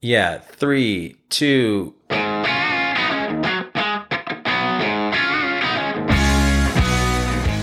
Yeah, 0.00 0.38
three, 0.38 1.16
two. 1.28 1.92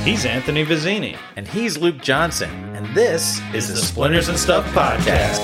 He's 0.03 0.25
Anthony 0.25 0.65
Vizzini. 0.65 1.17
And 1.37 1.47
he's 1.47 1.77
Luke 1.77 2.01
Johnson. 2.01 2.49
And 2.75 2.93
this 2.93 3.39
is 3.53 3.69
the 3.69 3.77
Splinters 3.77 4.27
and 4.27 4.37
Stuff 4.37 4.65
Podcast. 4.73 5.39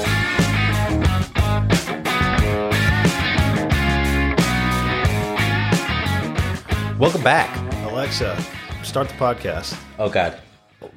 Welcome 6.99 7.23
back. 7.23 7.57
Alexa, 7.89 8.43
start 8.83 9.07
the 9.07 9.13
podcast. 9.13 9.81
Oh, 9.97 10.09
God. 10.09 10.37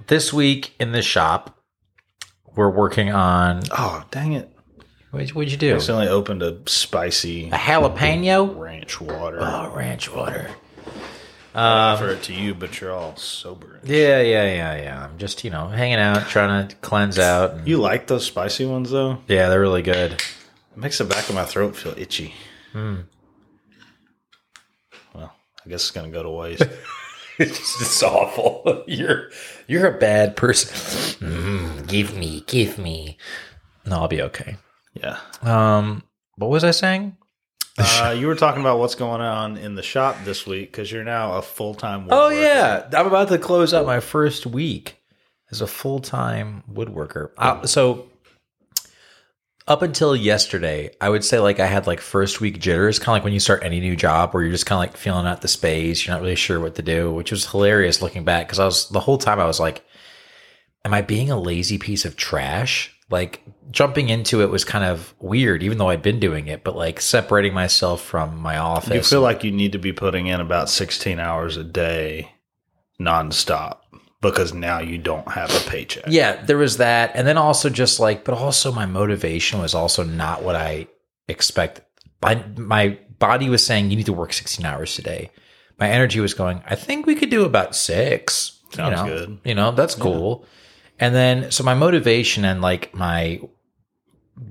This 0.08 0.32
week 0.32 0.74
in 0.80 0.90
the 0.90 1.02
shop, 1.02 1.56
we're 2.56 2.68
working 2.68 3.12
on. 3.12 3.62
Oh, 3.70 4.04
dang 4.11 4.32
it. 4.32 4.54
What'd, 5.14 5.30
what'd 5.32 5.52
you 5.52 5.58
do? 5.58 5.76
It's 5.76 5.88
only 5.88 6.08
opened 6.08 6.42
a 6.42 6.58
spicy 6.66 7.48
A 7.50 7.52
jalapeno? 7.56 8.59
ranch 8.59 9.00
water. 9.00 9.38
Oh, 9.41 9.72
ranch 9.74 10.12
water. 10.12 10.50
I 11.55 11.92
offer 11.92 12.09
it 12.09 12.22
to 12.24 12.32
you, 12.34 12.52
but 12.52 12.80
you're 12.80 12.91
all 12.92 13.14
sober. 13.16 13.78
Yeah, 13.84 14.20
yeah, 14.22 14.45
yeah, 14.52 14.82
yeah. 14.82 15.05
I'm 15.05 15.16
just, 15.19 15.45
you 15.45 15.50
know, 15.50 15.69
hanging 15.69 15.98
out, 15.98 16.27
trying 16.28 16.66
to 16.66 16.74
cleanse 16.77 17.16
out. 17.19 17.52
and- 17.52 17.69
You 17.69 17.77
like 17.77 18.08
those 18.08 18.27
spicy 18.27 18.66
ones, 18.66 18.91
though? 18.91 19.19
yeah, 19.28 19.48
they're 19.48 19.60
really 19.60 19.82
good. 19.82 20.14
It 20.14 20.77
makes 20.77 20.98
the 20.98 21.05
back 21.05 21.28
of 21.28 21.36
my 21.36 21.44
throat 21.44 21.77
feel 21.77 21.94
itchy. 21.96 22.34
Hmm. 22.72 23.02
Well, 25.14 25.33
I 25.64 25.69
guess 25.69 25.83
it's 25.83 25.91
going 25.92 26.10
to 26.10 26.12
go 26.12 26.24
to 26.24 26.30
waste. 26.30 26.62
It's 27.38 27.58
just 27.78 27.80
it's 27.80 28.02
awful. 28.02 28.83
You're 28.88 29.30
you're 29.69 29.86
a 29.86 29.96
bad 29.98 30.34
person. 30.36 30.70
Mm, 31.24 31.86
give 31.86 32.16
me, 32.16 32.42
give 32.48 32.78
me. 32.78 33.16
No, 33.86 34.00
I'll 34.00 34.08
be 34.08 34.22
okay. 34.22 34.56
Yeah. 34.95 35.19
Um, 35.43 36.03
what 36.37 36.51
was 36.51 36.65
I 36.65 36.71
saying? 36.71 37.16
Uh, 37.77 38.15
you 38.16 38.29
were 38.29 38.37
talking 38.37 38.61
about 38.61 38.79
what's 38.79 38.95
going 38.95 39.20
on 39.20 39.57
in 39.57 39.75
the 39.75 39.83
shop 39.83 40.17
this 40.25 40.47
week 40.47 40.70
because 40.70 40.91
you're 40.92 41.05
now 41.05 41.34
a 41.34 41.42
full 41.42 41.75
time. 41.75 42.06
Oh 42.11 42.28
yeah, 42.28 42.89
I'm 42.92 43.06
about 43.06 43.28
to 43.28 43.39
close 43.39 43.75
out 43.75 43.84
my 43.84 44.01
first 44.01 44.47
week 44.47 45.03
as 45.51 45.61
a 45.61 45.67
full 45.67 45.98
time 45.98 46.62
woodworker. 46.73 47.31
Uh, 47.36 47.67
so 47.67 48.09
up 49.67 49.83
until 49.83 50.14
yesterday, 50.14 50.91
I 51.01 51.08
would 51.08 51.25
say 51.25 51.41
like 51.41 51.58
I 51.58 51.67
had 51.67 51.86
like 51.86 52.01
first 52.01 52.41
week 52.41 52.61
jitters, 52.61 53.01
kind 53.01 53.08
of 53.08 53.12
like 53.14 53.25
when 53.25 53.33
you 53.33 53.41
start 53.41 53.64
any 53.64 53.81
new 53.81 53.97
job, 53.97 54.33
where 54.33 54.42
you're 54.42 54.53
just 54.53 54.67
kind 54.67 54.77
of 54.77 54.91
like 54.91 54.97
feeling 54.97 55.27
out 55.27 55.41
the 55.41 55.48
space, 55.48 56.06
you're 56.06 56.14
not 56.14 56.23
really 56.23 56.36
sure 56.36 56.61
what 56.61 56.77
to 56.77 56.83
do, 56.83 57.12
which 57.12 57.33
was 57.33 57.51
hilarious 57.51 58.01
looking 58.01 58.25
back 58.25 58.47
because 58.47 58.61
I 58.61 58.67
was 58.67 58.89
the 58.91 59.01
whole 59.01 59.19
time 59.19 59.41
I 59.41 59.47
was 59.47 59.58
like, 59.58 59.84
"Am 60.84 60.95
I 60.95 61.03
being 61.03 61.31
a 61.31 61.41
lazy 61.41 61.79
piece 61.79 62.05
of 62.05 62.17
trash?" 62.17 62.94
Like 63.10 63.42
jumping 63.70 64.08
into 64.08 64.41
it 64.42 64.50
was 64.50 64.64
kind 64.64 64.84
of 64.84 65.14
weird, 65.20 65.62
even 65.62 65.78
though 65.78 65.91
I'd 65.91 66.02
been 66.02 66.20
doing 66.20 66.47
it, 66.47 66.64
but 66.64 66.74
like 66.74 67.00
separating 67.00 67.52
myself 67.52 68.00
from 68.02 68.38
my 68.38 68.56
office. 68.56 68.94
You 68.94 69.02
feel 69.02 69.20
like 69.20 69.44
you 69.44 69.52
need 69.52 69.72
to 69.72 69.78
be 69.78 69.92
putting 69.92 70.27
in 70.27 70.41
about 70.41 70.70
16 70.70 71.19
hours 71.19 71.56
a 71.56 71.64
day 71.64 72.33
nonstop 73.00 73.78
because 74.20 74.55
now 74.55 74.78
you 74.78 74.96
don't 74.96 75.28
have 75.28 75.55
a 75.55 75.69
paycheck. 75.69 76.05
yeah, 76.08 76.42
there 76.44 76.56
was 76.56 76.78
that, 76.78 77.12
and 77.14 77.27
then 77.27 77.36
also 77.36 77.69
just 77.69 78.00
like, 78.00 78.24
but 78.24 78.34
also 78.34 78.72
my 78.72 78.86
motivation 78.86 79.61
was 79.61 79.74
also 79.74 80.02
not 80.02 80.42
what 80.42 80.56
I 80.56 80.86
expect. 81.28 81.83
My 82.22 82.42
my 82.56 82.98
body 83.18 83.50
was 83.50 83.64
saying 83.64 83.91
you 83.91 83.96
need 83.96 84.06
to 84.06 84.12
work 84.12 84.33
sixteen 84.33 84.64
hours 84.64 84.94
today. 84.94 85.30
My 85.78 85.91
energy 85.91 86.20
was 86.20 86.33
going. 86.33 86.62
I 86.66 86.74
think 86.74 87.06
we 87.06 87.14
could 87.14 87.30
do 87.30 87.44
about 87.44 87.77
six. 87.77 88.61
Sounds 88.72 88.91
you 88.91 88.96
know, 88.96 89.05
good. 89.06 89.39
You 89.44 89.55
know, 89.55 89.72
that's 89.72 89.94
cool. 89.94 90.46
And 91.00 91.14
then 91.14 91.50
so 91.50 91.64
my 91.64 91.75
motivation 91.75 92.45
and 92.45 92.61
like 92.62 92.95
my 92.95 93.41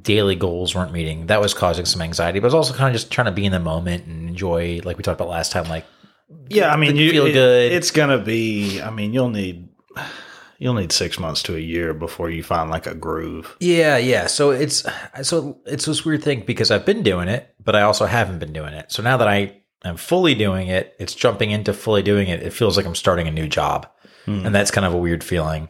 daily 0.02 0.36
goals 0.36 0.75
weren't 0.75 0.91
meeting. 0.91 1.27
That 1.27 1.41
was 1.41 1.53
causing 1.53 1.85
some 1.85 2.02
anxiety, 2.02 2.39
but 2.39 2.45
I 2.45 2.50
was 2.50 2.53
also 2.53 2.73
kind 2.73 2.88
of 2.94 2.94
just 3.00 3.11
trying 3.11 3.25
to 3.25 3.31
be 3.31 3.45
in 3.45 3.52
the 3.52 3.59
moment 3.59 4.05
and 4.05 4.30
enjoy, 4.30 4.81
like 4.83 4.97
we 4.97 5.03
talked 5.03 5.19
about 5.19 5.30
last 5.30 5.52
time, 5.52 5.66
like 5.66 5.85
Yeah, 6.50 6.72
I 6.73 6.77
mean, 6.77 6.95
you 6.95 7.11
feel 7.11 7.25
it- 7.25 7.33
good. 7.33 7.72
It's 7.72 7.91
gonna 7.91 8.17
be. 8.19 8.81
I 8.81 8.89
mean, 8.89 9.13
you'll 9.13 9.29
need 9.29 9.67
you'll 10.59 10.73
need 10.75 10.91
six 10.94 11.19
months 11.19 11.44
to 11.44 11.56
a 11.56 11.59
year 11.59 11.94
before 11.94 12.29
you 12.29 12.44
find 12.44 12.69
like 12.69 12.88
a 12.88 12.96
groove. 12.96 13.56
Yeah, 13.59 13.97
yeah. 13.97 14.28
So 14.28 14.51
it's 14.51 14.85
so 15.22 15.59
it's 15.66 15.85
this 15.85 16.06
weird 16.06 16.23
thing 16.23 16.44
because 16.46 16.72
I've 16.72 16.85
been 16.85 17.03
doing 17.03 17.28
it, 17.28 17.53
but 17.63 17.75
I 17.75 17.81
also 17.81 18.06
haven't 18.06 18.40
been 18.40 18.53
doing 18.53 18.73
it. 18.73 18.91
So 18.91 19.03
now 19.03 19.17
that 19.17 19.28
I 19.28 19.62
am 19.84 19.97
fully 19.97 20.34
doing 20.35 20.67
it, 20.69 20.96
it's 21.00 21.13
jumping 21.16 21.51
into 21.51 21.73
fully 21.73 22.03
doing 22.03 22.29
it. 22.29 22.41
It 22.41 22.53
feels 22.53 22.78
like 22.78 22.85
I'm 22.85 22.96
starting 22.96 23.28
a 23.28 23.31
new 23.31 23.47
job, 23.47 23.88
Hmm. 24.25 24.46
and 24.46 24.56
that's 24.56 24.72
kind 24.72 24.85
of 24.85 24.94
a 24.94 24.97
weird 24.97 25.23
feeling. 25.23 25.69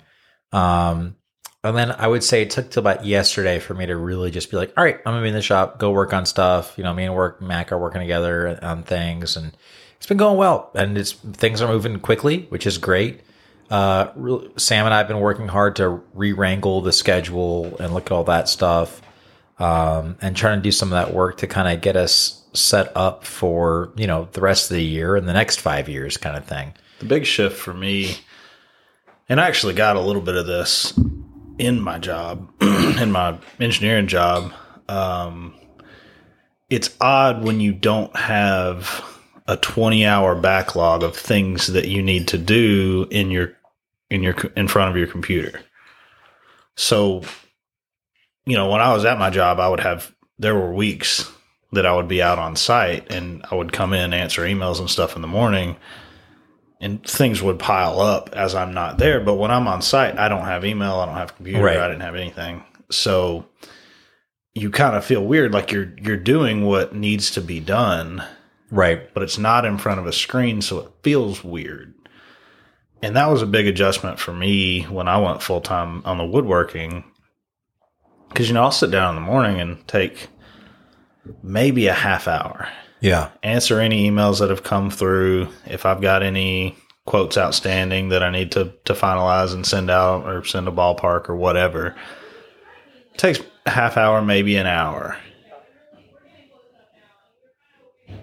Um, 0.54 1.18
and 1.64 1.78
then 1.78 1.92
I 1.92 2.08
would 2.08 2.24
say 2.24 2.42
it 2.42 2.50
took 2.50 2.70
till 2.70 2.82
about 2.82 3.06
yesterday 3.06 3.60
for 3.60 3.74
me 3.74 3.86
to 3.86 3.96
really 3.96 4.32
just 4.32 4.52
be 4.52 4.58
like, 4.58 4.74
all 4.78 4.84
right, 4.84 4.98
I'm 4.98 5.14
gonna 5.14 5.22
be 5.22 5.30
in 5.30 5.34
the 5.34 5.42
shop, 5.42 5.80
go 5.80 5.92
work 5.92 6.14
on 6.14 6.26
stuff. 6.26 6.74
You 6.78 6.84
know, 6.84 6.94
me 6.94 7.06
and 7.06 7.16
work 7.16 7.42
Mac 7.42 7.72
are 7.72 7.78
working 7.80 8.02
together 8.02 8.60
on 8.62 8.84
things, 8.84 9.38
and 9.38 9.56
it's 9.96 10.06
been 10.06 10.18
going 10.18 10.38
well, 10.38 10.72
and 10.76 10.98
it's 10.98 11.14
things 11.14 11.62
are 11.62 11.68
moving 11.68 12.00
quickly, 12.00 12.48
which 12.50 12.68
is 12.68 12.78
great. 12.78 13.22
Uh, 13.70 14.12
re- 14.16 14.50
Sam 14.58 14.86
and 14.86 14.94
I 14.94 14.98
have 14.98 15.08
been 15.08 15.22
working 15.22 15.48
hard 15.48 15.78
to 15.78 16.04
re-wrangle 16.14 16.82
the 16.82 16.92
schedule 16.92 17.78
and 17.80 17.94
look 17.94 18.08
at 18.08 18.12
all 18.12 18.26
that 18.26 18.50
stuff, 18.50 19.02
um, 19.58 20.18
and 20.22 20.36
trying 20.36 20.60
to 20.60 20.62
do 20.62 20.72
some 20.72 20.90
of 20.90 21.08
that 21.08 21.14
work 21.14 21.38
to 21.38 21.48
kind 21.48 21.74
of 21.74 21.82
get 21.82 21.96
us 21.96 22.44
set 22.52 22.92
up 22.96 23.24
for 23.24 23.94
you 23.96 24.06
know 24.06 24.28
the 24.34 24.42
rest 24.42 24.70
of 24.70 24.76
the 24.76 24.84
year 24.84 25.16
and 25.16 25.30
the 25.30 25.34
next 25.34 25.62
five 25.62 25.88
years, 25.88 26.18
kind 26.18 26.36
of 26.36 26.44
thing. 26.44 26.74
The 27.00 27.06
big 27.06 27.26
shift 27.26 27.58
for 27.58 27.74
me, 27.74 28.18
and 29.30 29.40
I 29.40 29.48
actually 29.48 29.74
got 29.74 29.96
a 29.96 30.02
little 30.02 30.22
bit 30.22 30.36
of 30.36 30.46
this 30.46 30.98
in 31.58 31.80
my 31.80 32.00
job, 32.00 32.50
in 32.62 33.12
my 33.12 33.38
engineering 33.60 34.08
job. 34.08 34.54
Um, 34.90 35.54
it's 36.70 36.90
odd 37.00 37.44
when 37.44 37.60
you 37.60 37.72
don't 37.72 38.16
have 38.16 39.04
a 39.48 39.58
20 39.58 40.06
hour 40.06 40.36
backlog 40.36 41.04
of 41.04 41.16
things 41.16 41.68
that 41.68 41.88
you 41.88 42.02
need 42.02 42.28
to 42.30 42.38
do 42.38 43.08
in 43.12 43.30
your 43.30 43.54
in 44.10 44.24
your 44.24 44.36
in 44.56 44.68
front 44.68 44.90
of 44.90 44.98
your 44.98 45.08
computer. 45.08 45.62
So, 46.76 47.24
you 48.46 48.56
know, 48.56 48.70
when 48.70 48.82
I 48.82 48.94
was 48.94 49.06
at 49.06 49.20
my 49.20 49.30
job, 49.30 49.60
I 49.60 49.70
would 49.70 49.82
have 49.82 50.14
there 50.40 50.56
were 50.56 50.74
weeks 50.74 51.30
that 51.72 51.86
I 51.86 51.96
would 51.96 52.08
be 52.08 52.22
out 52.22 52.40
on 52.40 52.56
site 52.56 53.12
and 53.12 53.46
I 53.50 53.56
would 53.56 53.74
come 53.74 53.94
in 53.94 54.14
answer 54.14 54.44
emails 54.44 54.80
and 54.80 54.90
stuff 54.90 55.16
in 55.16 55.22
the 55.22 55.28
morning 55.28 55.76
and 56.82 57.04
things 57.06 57.42
would 57.42 57.60
pile 57.60 58.00
up 58.02 58.30
as 58.34 58.56
I'm 58.56 58.74
not 58.74 58.98
there. 58.98 59.20
But 59.20 59.36
when 59.36 59.52
I'm 59.52 59.68
on 59.68 59.82
site, 59.82 60.18
I 60.18 60.28
don't 60.30 60.46
have 60.46 60.66
email, 60.66 60.96
I 60.96 61.06
don't 61.06 61.16
have 61.16 61.36
computer, 61.36 61.64
Right. 61.64 61.78
I 61.78 61.88
didn't 61.88 62.02
have 62.02 62.16
anything. 62.16 62.64
So 62.92 63.46
you 64.54 64.70
kind 64.70 64.96
of 64.96 65.04
feel 65.06 65.24
weird, 65.26 65.52
like 65.54 65.72
you're 65.72 65.94
you're 66.02 66.18
doing 66.18 66.66
what 66.66 66.94
needs 66.96 67.32
to 67.32 67.42
be 67.42 67.60
done, 67.60 68.24
Right. 68.70 69.12
but 69.14 69.24
it's 69.24 69.38
not 69.38 69.66
in 69.66 69.78
front 69.78 70.00
of 70.00 70.08
a 70.08 70.14
screen, 70.14 70.62
so 70.62 70.80
it 70.80 70.92
feels 71.04 71.44
weird. 71.44 71.94
And 73.02 73.16
that 73.16 73.30
was 73.30 73.42
a 73.42 73.48
big 73.48 73.68
adjustment 73.68 74.20
for 74.20 74.32
me 74.34 74.84
when 74.84 75.08
I 75.08 75.18
went 75.18 75.42
full 75.42 75.60
time 75.62 76.02
on 76.06 76.18
the 76.18 76.26
woodworking. 76.26 77.04
Because 78.30 78.48
you 78.48 78.54
know, 78.54 78.64
I'll 78.64 78.72
sit 78.72 78.92
down 78.92 79.16
in 79.16 79.22
the 79.24 79.28
morning 79.30 79.60
and 79.60 79.86
take 79.88 80.28
maybe 81.42 81.88
a 81.88 81.94
half 81.94 82.28
hour 82.28 82.68
Yeah. 83.04 83.30
answer 83.44 83.80
any 83.82 84.10
emails 84.10 84.40
that 84.40 84.50
have 84.50 84.64
come 84.64 84.90
through. 84.90 85.50
If 85.66 85.86
I've 85.86 86.00
got 86.02 86.24
any 86.24 86.76
quotes 87.06 87.38
outstanding 87.38 88.10
that 88.10 88.24
I 88.24 88.30
need 88.32 88.54
to, 88.54 88.74
to 88.86 88.94
finalize 88.94 89.54
and 89.54 89.66
send 89.66 89.92
out 89.92 90.26
or 90.26 90.46
send 90.46 90.70
a 90.70 90.72
ballpark 90.72 91.28
or 91.28 91.36
whatever, 91.36 91.96
it 93.12 93.18
takes 93.18 93.42
a 93.66 93.70
half 93.70 93.98
hour, 93.98 94.22
maybe 94.22 94.56
an 94.56 94.68
hour. 94.68 95.18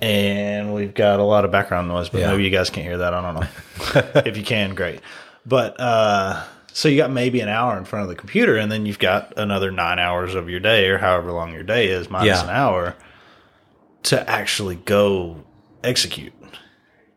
And 0.01 0.73
we've 0.75 0.95
got 0.95 1.21
a 1.21 1.25
lot 1.25 1.45
of 1.45 1.51
background 1.51 1.89
noise, 1.89 2.09
but 2.09 2.21
Yeah. 2.23 2.31
maybe 2.31 2.45
you 2.45 2.51
guys 2.51 2.71
can't 2.71 2.87
hear 2.87 2.99
that. 2.99 3.13
I 3.13 3.21
don't 3.21 3.35
know. 3.35 4.23
if 4.25 4.37
you 4.37 4.45
can, 4.45 4.75
great. 4.75 5.01
But 5.45 5.79
uh, 5.79 6.43
so 6.73 6.89
you 6.89 6.97
got 6.97 7.11
maybe 7.11 7.41
an 7.41 7.49
hour 7.49 7.77
in 7.77 7.85
front 7.85 8.05
of 8.05 8.09
the 8.09 8.15
computer, 8.15 8.57
and 8.57 8.73
then 8.73 8.87
you've 8.87 8.99
got 8.99 9.35
another 9.37 9.71
nine 9.71 9.99
hours 9.99 10.35
of 10.35 10.49
your 10.49 10.61
day, 10.61 10.89
or 10.89 10.97
however 10.99 11.33
long 11.33 11.53
your 11.53 11.63
day 11.65 11.89
is, 11.89 12.09
minus 12.09 12.27
Yeah. 12.39 12.45
an 12.45 12.51
hour, 12.51 12.95
to 14.05 14.29
actually 14.29 14.77
go 14.77 15.43
execute. 15.85 16.33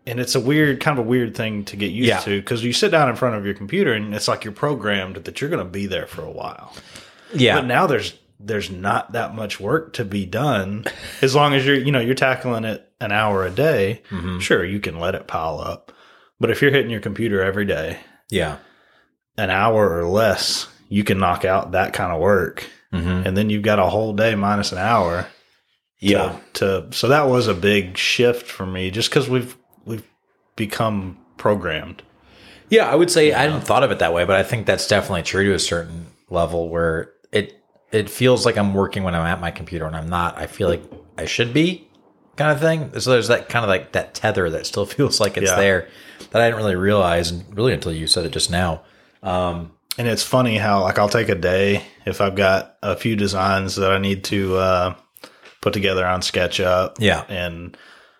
And 0.05 0.19
it's 0.19 0.35
a 0.35 0.39
weird, 0.39 0.81
kind 0.81 0.99
of 0.99 1.05
a 1.05 1.07
weird 1.07 1.35
thing 1.35 1.63
to 1.65 1.77
get 1.77 1.91
used 1.91 2.09
Yeah. 2.09 2.19
to 2.19 2.41
because 2.41 2.63
you 2.63 2.73
sit 2.73 2.91
down 2.91 3.07
in 3.09 3.15
front 3.15 3.35
of 3.35 3.45
your 3.45 3.53
computer 3.53 3.93
and 3.93 4.13
it's 4.13 4.27
like 4.27 4.43
you're 4.43 4.51
programmed 4.53 5.15
that 5.17 5.39
you're 5.39 5.49
going 5.49 5.63
to 5.65 5.69
be 5.71 5.85
there 5.85 6.07
for 6.07 6.23
a 6.23 6.31
while. 6.31 6.73
Yeah. 7.33 7.55
But 7.55 7.65
now 7.67 7.87
there's 7.87 8.13
there's 8.39 8.69
not 8.69 9.13
that 9.13 9.33
much 9.33 9.61
work 9.61 9.93
to 9.93 10.03
be 10.03 10.25
done 10.25 10.83
as 11.21 11.33
long 11.33 11.53
as 11.53 11.65
you're 11.65 11.77
you 11.77 11.91
know 11.93 12.01
you're 12.01 12.15
tackling 12.15 12.65
it 12.65 12.85
an 12.99 13.13
hour 13.13 13.45
a 13.45 13.49
day. 13.49 14.01
Mm-hmm. 14.09 14.39
Sure, 14.39 14.65
you 14.65 14.81
can 14.81 14.99
let 14.99 15.15
it 15.15 15.27
pile 15.27 15.59
up, 15.61 15.93
but 16.41 16.51
if 16.51 16.61
you're 16.61 16.71
hitting 16.71 16.91
your 16.91 16.99
computer 16.99 17.41
every 17.41 17.65
day, 17.65 17.99
yeah. 18.29 18.57
an 19.37 19.49
hour 19.49 19.97
or 19.97 20.05
less, 20.05 20.67
you 20.89 21.05
can 21.05 21.17
knock 21.19 21.45
out 21.45 21.71
that 21.71 21.93
kind 21.93 22.11
of 22.11 22.19
work, 22.19 22.65
Mhm. 22.93 23.25
and 23.25 23.37
then 23.37 23.49
you've 23.49 23.63
got 23.63 23.79
a 23.79 23.85
whole 23.89 24.11
day 24.13 24.35
minus 24.35 24.73
an 24.73 24.77
hour. 24.79 25.27
Yeah. 26.03 26.39
To, 26.53 26.87
to 26.89 26.95
so 26.97 27.07
that 27.07 27.27
was 27.27 27.47
a 27.47 27.53
big 27.53 27.97
shift 27.97 28.47
for 28.49 28.65
me, 28.65 28.91
just 28.91 29.09
because 29.09 29.29
we've 29.29 29.57
we've 29.85 30.03
become 30.55 31.17
programmed. 31.37 32.03
Yeah, 32.69 32.89
I 32.89 32.95
would 32.95 33.11
say 33.11 33.33
I 33.33 33.41
hadn't 33.41 33.61
thought 33.61 33.83
of 33.83 33.91
it 33.91 33.99
that 33.99 34.13
way, 34.13 34.25
but 34.25 34.35
I 34.35 34.43
think 34.43 34.65
that's 34.65 34.87
definitely 34.87 35.23
true 35.23 35.43
to 35.45 35.53
a 35.53 35.59
certain 35.59 36.07
level 36.29 36.69
where 36.69 37.11
it 37.31 37.61
it 37.91 38.09
feels 38.09 38.45
like 38.45 38.57
I'm 38.57 38.73
working 38.73 39.03
when 39.03 39.13
I'm 39.15 39.25
at 39.25 39.39
my 39.41 39.51
computer 39.51 39.85
and 39.85 39.95
I'm 39.95 40.09
not. 40.09 40.37
I 40.37 40.47
feel 40.47 40.69
like 40.69 40.83
I 41.17 41.25
should 41.25 41.53
be 41.53 41.87
kind 42.35 42.51
of 42.51 42.59
thing. 42.59 42.99
So 42.99 43.11
there's 43.11 43.27
that 43.27 43.47
kind 43.49 43.63
of 43.63 43.69
like 43.69 43.91
that 43.91 44.15
tether 44.15 44.49
that 44.49 44.65
still 44.65 44.85
feels 44.95 45.19
like 45.19 45.37
it's 45.37 45.51
Yeah. 45.51 45.57
there 45.57 45.87
that 46.31 46.41
I 46.41 46.45
didn't 46.47 46.57
really 46.63 46.75
realize 46.75 47.29
and 47.31 47.45
really 47.55 47.73
until 47.73 47.91
you 47.93 48.07
said 48.07 48.25
it 48.25 48.31
just 48.31 48.49
now. 48.49 48.81
Um, 49.21 49.71
And 49.99 50.07
it's 50.07 50.23
funny 50.23 50.57
how 50.57 50.81
like 50.81 50.97
I'll 50.97 51.09
take 51.09 51.29
a 51.29 51.35
day 51.35 51.83
if 52.05 52.19
I've 52.21 52.35
got 52.35 52.77
a 52.81 52.95
few 52.95 53.15
designs 53.15 53.75
that 53.75 53.91
I 53.91 53.99
need 53.99 54.23
to 54.25 54.57
uh, 54.57 54.95
put 55.63 55.73
together 55.73 56.05
on 56.05 56.19
SketchUp. 56.19 56.97
yeah. 56.99 57.23
And 57.29 57.75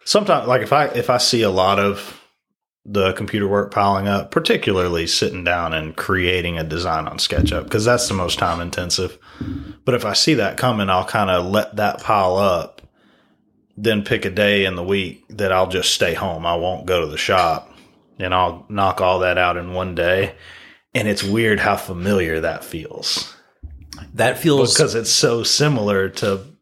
sometimes 0.06 0.48
like 0.48 0.62
if 0.62 0.72
I 0.74 0.86
if 0.88 1.10
I 1.10 1.18
see 1.18 1.44
a 1.44 1.52
lot 1.52 1.78
of 1.78 2.20
the 2.86 3.14
computer 3.14 3.48
work 3.48 3.72
piling 3.72 4.08
up, 4.08 4.32
particularly 4.32 5.08
sitting 5.08 5.44
down 5.44 5.74
and 5.74 5.96
creating 5.96 6.58
a 6.58 6.64
design 6.64 7.08
on 7.08 7.18
SketchUp 7.18 7.66
because 7.66 7.86
that's 7.86 8.08
the 8.08 8.14
most 8.14 8.40
time 8.40 8.60
intensive. 8.60 9.18
But 9.86 9.96
if 9.96 10.06
I 10.06 10.14
see 10.14 10.36
that 10.36 10.58
coming, 10.58 10.90
I'll 10.90 11.06
kind 11.06 11.30
of 11.30 11.46
let 11.46 11.76
that 11.76 12.02
pile 12.02 12.38
up, 12.38 12.82
then 13.78 14.04
pick 14.04 14.26
a 14.26 14.30
day 14.30 14.66
in 14.66 14.76
the 14.76 14.84
week 14.84 15.26
that 15.30 15.52
I'll 15.52 15.70
just 15.70 15.94
stay 15.94 16.14
home. 16.14 16.46
I 16.46 16.56
won't 16.56 16.86
go 16.86 17.02
to 17.02 17.08
the 17.08 17.18
shop 17.18 17.74
and 18.20 18.34
I'll 18.34 18.66
knock 18.70 19.02
all 19.02 19.20
that 19.20 19.38
out 19.38 19.58
in 19.58 19.74
one 19.74 19.96
day. 19.96 20.36
And 20.96 21.08
it's 21.08 21.24
weird 21.24 21.60
how 21.60 21.76
familiar 21.76 22.42
that 22.42 22.64
feels 22.64 23.34
That 24.14 24.38
feels 24.38 24.74
because 24.74 24.96
it's 24.96 25.12
so 25.12 25.44
similar 25.44 26.10
to, 26.10 26.53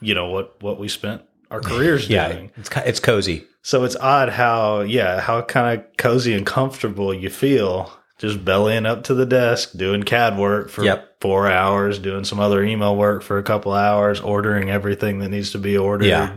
you 0.00 0.14
know, 0.14 0.26
what, 0.30 0.62
what 0.62 0.78
we 0.78 0.88
spent 0.88 1.22
our 1.50 1.60
careers 1.70 2.08
yeah, 2.08 2.32
doing. 2.32 2.50
it's 2.56 2.70
it's 2.76 3.00
cozy. 3.00 3.46
So 3.62 3.84
it's 3.84 3.96
odd 3.96 4.30
how, 4.30 4.80
yeah, 4.80 5.20
how 5.20 5.42
kind 5.42 5.78
of 5.80 5.96
cozy 5.98 6.32
and 6.34 6.46
comfortable 6.46 7.12
you 7.12 7.28
feel 7.30 7.92
just 8.18 8.44
bellying 8.44 8.86
up 8.86 9.04
to 9.04 9.14
the 9.14 9.26
desk, 9.26 9.72
doing 9.76 10.02
CAD 10.02 10.38
work 10.38 10.68
for 10.70 10.84
Yep. 10.84 11.20
four 11.20 11.50
hours, 11.50 11.98
doing 11.98 12.24
some 12.24 12.38
other 12.40 12.62
email 12.62 12.94
work 12.96 13.22
for 13.22 13.38
a 13.38 13.42
couple 13.42 13.72
hours, 13.72 14.20
ordering 14.20 14.70
everything 14.70 15.18
that 15.20 15.30
needs 15.30 15.50
to 15.52 15.58
be 15.58 15.76
ordered, 15.76 16.06
Yeah. 16.06 16.36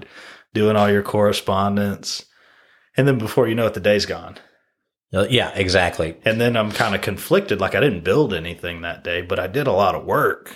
doing 0.54 0.76
all 0.78 0.90
your 0.90 1.04
correspondence. 1.04 2.26
And 2.96 3.08
then 3.08 3.18
before 3.18 3.48
you 3.48 3.56
know 3.56 3.68
it, 3.68 3.74
the 3.74 3.80
day's 3.80 4.06
gone. 4.06 4.38
Uh, 5.14 5.28
Yeah, 5.30 5.52
exactly. 5.56 6.16
And 6.26 6.40
then 6.42 6.56
I'm 6.58 6.72
kind 6.72 6.96
of 6.96 7.02
conflicted. 7.02 7.60
Like 7.60 7.76
I 7.76 7.80
didn't 7.80 8.04
build 8.04 8.34
anything 8.34 8.82
that 8.82 9.04
day, 9.04 9.22
but 9.22 9.40
I 9.40 9.48
did 9.48 9.68
a 9.68 9.72
lot 9.72 9.96
of 9.96 10.06
work. 10.06 10.56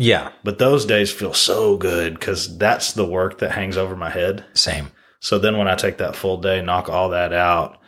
Yeah, 0.00 0.30
But 0.42 0.58
those 0.58 0.86
days 0.86 1.12
feel 1.12 1.34
so 1.34 1.76
good 1.76 2.14
because 2.14 2.56
that's 2.56 2.94
the 2.94 3.04
work 3.04 3.38
that 3.38 3.52
hangs 3.52 3.76
over 3.76 3.94
my 3.94 4.10
head. 4.10 4.44
same. 4.54 4.90
So 5.20 5.38
then 5.38 5.58
when 5.58 5.68
I 5.68 5.74
take 5.74 5.98
that 5.98 6.16
full 6.16 6.38
day, 6.38 6.62
knock 6.62 6.88
all 6.88 7.10
that 7.10 7.34
out, 7.34 7.78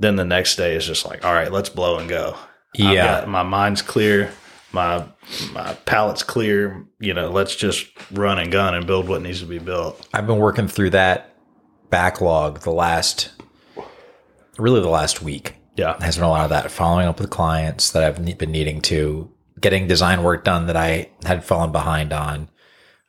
then 0.00 0.16
the 0.16 0.24
next 0.24 0.56
day 0.56 0.74
is 0.74 0.84
just 0.84 1.06
like, 1.06 1.24
all 1.24 1.32
right, 1.32 1.52
let's 1.52 1.68
blow 1.68 1.98
and 1.98 2.08
go. 2.08 2.36
Yeah. 2.74 3.24
my 3.28 3.44
mind's 3.44 3.82
clear. 3.82 4.32
My 4.72 5.04
my 5.52 5.74
palate's 5.84 6.24
clear. 6.24 6.84
You 6.98 7.14
know, 7.14 7.30
let's 7.30 7.54
just 7.54 7.86
run 8.10 8.38
and 8.40 8.50
gun 8.50 8.74
and 8.74 8.84
build 8.86 9.06
what 9.08 9.22
needs 9.22 9.38
to 9.40 9.46
be 9.46 9.58
built. 9.60 10.08
I've 10.12 10.26
been 10.26 10.38
working 10.38 10.66
through 10.66 10.90
that 10.90 11.36
backlog 11.90 12.60
the 12.62 12.72
last, 12.72 13.30
really 14.58 14.80
the 14.80 14.88
last 14.88 15.22
week. 15.22 15.56
Yeah. 15.76 15.96
has 16.02 16.16
been 16.16 16.24
a 16.24 16.28
lot 16.28 16.44
of 16.44 16.50
that 16.50 16.70
following 16.70 17.06
up 17.06 17.18
with 17.20 17.30
clients 17.30 17.92
that 17.92 18.02
I've 18.02 18.38
been 18.38 18.50
needing 18.52 18.80
to 18.82 19.30
getting 19.62 19.86
design 19.86 20.22
work 20.22 20.44
done 20.44 20.66
that 20.66 20.76
I 20.76 21.10
had 21.24 21.44
fallen 21.44 21.72
behind 21.72 22.12
on. 22.12 22.48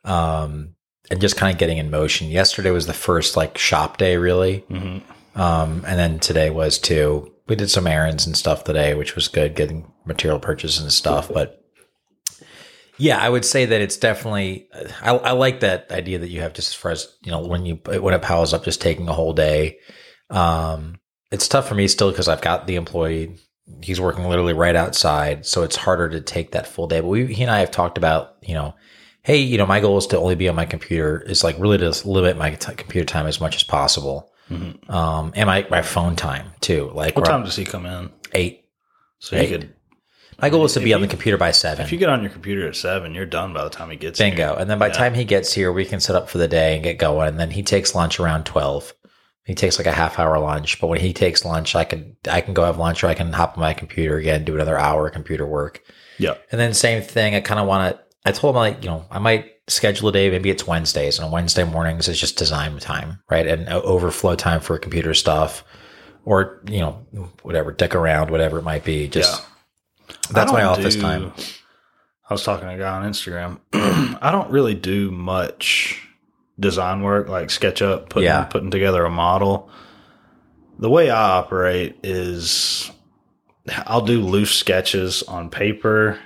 Um, 0.04 0.74
and 1.10 1.20
just 1.20 1.36
kind 1.36 1.52
of 1.52 1.58
getting 1.58 1.78
in 1.78 1.90
motion. 1.90 2.28
Yesterday 2.28 2.70
was 2.70 2.86
the 2.86 2.94
first 2.94 3.36
like 3.36 3.58
shop 3.58 3.98
day 3.98 4.16
really. 4.16 4.60
hmm 4.68 4.98
Um, 5.34 5.84
and 5.86 5.98
then 5.98 6.20
today 6.20 6.50
was 6.50 6.78
too. 6.78 7.32
We 7.46 7.56
did 7.56 7.70
some 7.70 7.86
errands 7.86 8.24
and 8.26 8.36
stuff 8.36 8.64
today, 8.64 8.94
which 8.94 9.14
was 9.14 9.28
good, 9.28 9.54
getting 9.54 9.92
material 10.06 10.38
purchases 10.38 10.80
and 10.80 10.92
stuff. 10.92 11.30
But 11.32 11.62
yeah, 12.96 13.18
I 13.18 13.28
would 13.28 13.44
say 13.44 13.66
that 13.66 13.80
it's 13.80 13.96
definitely. 13.96 14.68
I, 15.02 15.10
I 15.10 15.32
like 15.32 15.60
that 15.60 15.90
idea 15.90 16.18
that 16.20 16.28
you 16.28 16.40
have 16.40 16.52
just 16.54 16.68
as 16.68 16.74
far 16.74 16.92
as 16.92 17.12
you 17.22 17.32
know 17.32 17.40
when 17.40 17.66
you 17.66 17.74
when 17.84 18.14
it 18.14 18.22
piles 18.22 18.54
up, 18.54 18.64
just 18.64 18.80
taking 18.80 19.08
a 19.08 19.12
whole 19.12 19.32
day. 19.32 19.78
Um, 20.30 21.00
it's 21.30 21.48
tough 21.48 21.68
for 21.68 21.74
me 21.74 21.88
still 21.88 22.10
because 22.10 22.28
I've 22.28 22.40
got 22.40 22.66
the 22.66 22.76
employee. 22.76 23.36
He's 23.82 24.00
working 24.00 24.24
literally 24.28 24.52
right 24.52 24.76
outside, 24.76 25.46
so 25.46 25.62
it's 25.62 25.76
harder 25.76 26.08
to 26.10 26.20
take 26.20 26.52
that 26.52 26.66
full 26.66 26.86
day. 26.86 27.00
But 27.00 27.08
we, 27.08 27.32
he 27.32 27.42
and 27.42 27.50
I 27.50 27.60
have 27.60 27.70
talked 27.70 27.96
about, 27.96 28.36
you 28.42 28.54
know, 28.54 28.74
hey, 29.22 29.38
you 29.38 29.56
know, 29.56 29.64
my 29.66 29.80
goal 29.80 29.96
is 29.96 30.06
to 30.08 30.18
only 30.18 30.34
be 30.34 30.48
on 30.50 30.54
my 30.54 30.66
computer. 30.66 31.20
Is 31.26 31.42
like 31.42 31.58
really 31.58 31.78
to 31.78 31.90
limit 32.08 32.36
my 32.36 32.50
t- 32.50 32.74
computer 32.74 33.06
time 33.06 33.26
as 33.26 33.40
much 33.40 33.56
as 33.56 33.62
possible 33.62 34.30
Mhm. 34.50 34.90
um, 34.90 35.32
and 35.34 35.46
my, 35.46 35.66
my 35.70 35.80
phone 35.80 36.14
time 36.16 36.48
too. 36.60 36.90
Like 36.94 37.16
What 37.16 37.24
time 37.24 37.42
does 37.44 37.56
he 37.56 37.64
come 37.64 37.86
in? 37.86 38.10
eight. 38.34 38.66
So 39.18 39.36
you 39.40 39.48
could. 39.48 39.72
My 40.42 40.50
goal 40.50 40.66
is 40.66 40.74
to 40.74 40.80
be 40.80 40.92
on 40.92 41.00
you- 41.00 41.06
the 41.06 41.10
computer 41.10 41.38
by 41.38 41.52
seven. 41.52 41.82
If 41.86 41.92
you 41.92 41.96
get 41.98 42.10
on 42.10 42.20
your 42.20 42.30
computer 42.30 42.68
at 42.68 42.76
seven, 42.76 43.14
you're 43.14 43.24
done 43.24 43.54
by 43.54 43.64
the 43.64 43.70
time 43.70 43.88
he 43.88 43.96
gets 43.96 44.18
here. 44.18 44.28
Bingo. 44.28 44.54
And 44.56 44.68
then 44.68 44.78
by 44.78 44.88
the 44.88 44.94
Yeah. 44.94 44.98
time 44.98 45.14
he 45.14 45.24
gets 45.24 45.54
here, 45.54 45.72
we 45.72 45.86
can 45.86 46.00
set 46.00 46.16
up 46.16 46.28
for 46.28 46.36
the 46.36 46.48
day 46.48 46.74
and 46.74 46.84
get 46.84 46.98
going. 46.98 47.28
And 47.28 47.40
then 47.40 47.50
he 47.52 47.62
takes 47.62 47.94
lunch 47.94 48.20
around 48.20 48.44
twelve. 48.44 48.92
He 49.44 49.54
takes 49.54 49.78
like 49.78 49.86
a 49.86 49.92
half 49.92 50.18
hour 50.18 50.38
lunch. 50.38 50.80
But 50.80 50.86
when 50.86 51.00
he 51.00 51.12
takes 51.12 51.44
lunch, 51.44 51.74
I 51.74 51.84
can 51.84 52.16
I 52.28 52.40
can 52.40 52.54
go 52.54 52.64
have 52.64 52.78
lunch 52.78 53.04
or 53.04 53.08
I 53.08 53.14
can 53.14 53.32
hop 53.32 53.56
on 53.56 53.60
my 53.60 53.74
computer 53.74 54.16
again, 54.16 54.44
do 54.44 54.54
another 54.54 54.78
hour 54.78 55.06
of 55.06 55.12
computer 55.12 55.46
work. 55.46 55.82
Yeah. 56.18 56.34
And 56.50 56.60
then 56.60 56.72
same 56.74 57.02
thing. 57.02 57.34
I 57.34 57.40
kind 57.40 57.60
of 57.60 57.66
want 57.66 57.94
to. 57.94 58.02
I 58.26 58.32
told 58.32 58.54
him 58.54 58.60
like 58.60 58.82
you 58.82 58.88
know 58.88 59.04
I 59.10 59.18
might 59.18 59.50
schedule 59.68 60.08
a 60.08 60.12
day. 60.12 60.30
Maybe 60.30 60.48
it's 60.48 60.66
Wednesdays 60.66 61.18
and 61.18 61.26
on 61.26 61.30
Wednesday 61.30 61.64
mornings 61.64 62.08
it's 62.08 62.18
just 62.18 62.38
design 62.38 62.78
time, 62.78 63.20
right? 63.30 63.46
And 63.46 63.68
uh, 63.68 63.82
overflow 63.82 64.34
time 64.34 64.60
for 64.60 64.78
computer 64.78 65.12
stuff, 65.12 65.62
or 66.24 66.62
you 66.66 66.80
know 66.80 67.06
whatever 67.42 67.70
dick 67.70 67.94
around, 67.94 68.30
whatever 68.30 68.58
it 68.58 68.62
might 68.62 68.84
be. 68.84 69.08
Just 69.08 69.44
that's 70.30 70.52
my 70.52 70.64
office 70.64 70.94
do- 70.94 71.02
time. 71.02 71.32
I 72.30 72.32
was 72.32 72.42
talking 72.42 72.66
to 72.66 72.74
a 72.74 72.78
guy 72.78 72.96
on 72.96 73.10
Instagram. 73.10 73.60
I 74.22 74.30
don't 74.32 74.50
really 74.50 74.74
do 74.74 75.10
much 75.10 76.00
design 76.58 77.02
work 77.02 77.28
like 77.28 77.48
SketchUp, 77.48 78.08
putting 78.08 78.26
Yeah. 78.28 78.44
putting 78.44 78.70
together 78.70 79.04
a 79.04 79.10
model. 79.10 79.70
The 80.78 80.90
way 80.90 81.10
I 81.10 81.38
operate 81.38 81.96
is 82.02 82.90
I'll 83.86 84.02
do 84.04 84.20
loose 84.20 84.54
sketches 84.54 85.22
on 85.22 85.48
paper 85.50 86.18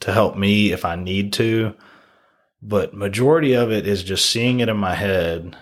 to 0.00 0.12
help 0.12 0.36
me 0.36 0.72
if 0.72 0.84
I 0.84 0.96
need 0.96 1.32
to, 1.34 1.74
but 2.60 2.94
majority 2.94 3.52
of 3.54 3.70
it 3.70 3.86
is 3.86 4.02
just 4.02 4.26
seeing 4.28 4.60
it 4.60 4.68
in 4.68 4.76
my 4.76 4.94
head 4.94 5.56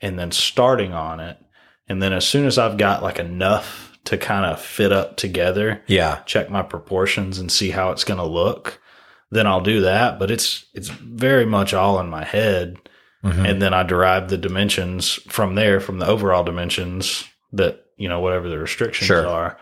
and 0.00 0.18
then 0.18 0.30
starting 0.32 0.92
on 0.92 1.20
it. 1.20 1.38
And 1.88 2.02
then 2.02 2.12
as 2.12 2.26
soon 2.26 2.46
as 2.46 2.58
I've 2.58 2.76
got 2.76 3.02
like 3.02 3.18
enough 3.18 3.98
to 4.04 4.18
kind 4.18 4.44
of 4.44 4.60
fit 4.60 4.92
up 4.92 5.16
together, 5.16 5.82
Yeah, 5.86 6.20
check 6.26 6.50
my 6.50 6.62
proportions 6.62 7.38
and 7.38 7.50
see 7.50 7.70
how 7.70 7.90
it's 7.90 8.04
going 8.04 8.18
to 8.20 8.26
look, 8.26 8.80
then 9.30 9.46
I'll 9.46 9.62
do 9.62 9.80
that. 9.82 10.18
But 10.18 10.30
it's 10.30 10.66
it's 10.74 10.88
very 10.88 11.46
much 11.46 11.72
all 11.72 11.98
in 12.00 12.08
my 12.10 12.24
head, 12.24 12.76
Mhm. 13.24 13.48
and 13.48 13.62
then 13.62 13.72
I 13.74 13.82
derive 13.82 14.28
the 14.28 14.36
dimensions 14.36 15.14
from 15.28 15.54
there, 15.54 15.80
from 15.80 15.98
the 15.98 16.06
overall 16.06 16.44
dimensions 16.44 17.24
that 17.52 17.84
you 17.96 18.08
know 18.08 18.20
whatever 18.20 18.48
the 18.48 18.58
restrictions 18.58 19.06
Sure. 19.06 19.26
are. 19.26 19.56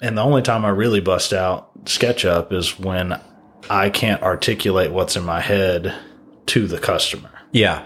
And 0.00 0.16
the 0.18 0.22
only 0.22 0.42
time 0.42 0.64
I 0.64 0.68
really 0.68 1.00
bust 1.00 1.32
out 1.32 1.84
SketchUp 1.86 2.52
is 2.52 2.78
when 2.78 3.18
I 3.70 3.90
can't 3.90 4.22
articulate 4.22 4.92
what's 4.92 5.16
in 5.16 5.24
my 5.24 5.40
head 5.40 5.92
to 6.46 6.66
the 6.66 6.78
customer. 6.78 7.30
yeah. 7.52 7.82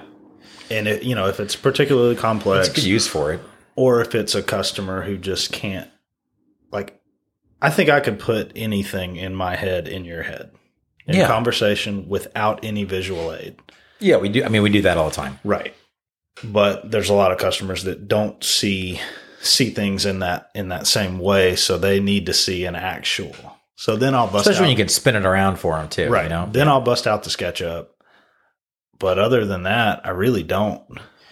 And 0.70 0.88
it, 0.88 1.02
you 1.02 1.14
know, 1.14 1.26
if 1.26 1.38
it's 1.38 1.54
particularly 1.54 2.16
complex, 2.16 2.68
It's 2.68 2.78
a 2.78 2.80
good 2.80 2.86
use 2.88 3.06
for 3.06 3.32
it. 3.34 3.40
or 3.76 4.00
if 4.00 4.14
it's 4.14 4.34
a 4.34 4.42
customer 4.42 5.02
who 5.02 5.16
just 5.18 5.52
can't 5.52 5.88
like 6.70 6.98
i 7.60 7.68
think 7.70 7.88
i 7.90 8.00
could 8.00 8.18
put 8.18 8.50
anything 8.56 9.16
in 9.16 9.34
my 9.34 9.54
head 9.56 9.86
in 9.88 10.04
your 10.04 10.22
head 10.22 10.50
in 11.06 11.16
Yeah. 11.16 11.26
conversation 11.26 12.08
without 12.08 12.64
any 12.64 12.84
visual 12.84 13.32
aid 13.34 13.56
Yeah, 14.02 14.16
we 14.18 14.28
do. 14.28 14.44
I 14.44 14.48
mean, 14.48 14.62
we 14.62 14.70
do 14.70 14.82
that 14.82 14.96
all 14.98 15.08
the 15.08 15.14
time. 15.14 15.38
right 15.44 15.74
but 16.44 16.90
there's 16.90 17.10
a 17.10 17.14
lot 17.14 17.30
of 17.30 17.36
customers 17.38 17.84
that 17.84 18.08
don't 18.08 18.42
see 18.42 18.98
see 19.42 19.68
things 19.70 20.06
in 20.06 20.20
that 20.20 20.50
in 20.54 20.68
that 20.70 20.86
same 20.86 21.18
way 21.18 21.54
so 21.54 21.76
they 21.76 22.00
need 22.00 22.24
to 22.26 22.32
see 22.32 22.64
an 22.64 22.74
actual 22.74 23.34
so 23.76 23.96
then 23.96 24.14
i'll 24.14 24.26
bust 24.26 24.46
Especially 24.46 24.62
when 24.62 24.68
out, 24.68 24.70
you 24.70 24.76
can 24.84 24.88
spin 24.88 25.14
it 25.14 25.26
around 25.26 25.56
for 25.58 25.76
them 25.76 25.88
too. 25.90 26.08
right 26.08 26.24
You 26.24 26.28
know. 26.30 26.48
then 26.50 26.68
i'll 26.68 26.80
bust 26.80 27.06
out 27.06 27.22
the 27.22 27.30
SketchUp 27.30 27.88
but 28.98 29.18
other 29.18 29.44
than 29.44 29.64
that 29.64 30.00
i 30.06 30.10
really 30.10 30.42
don't 30.42 30.82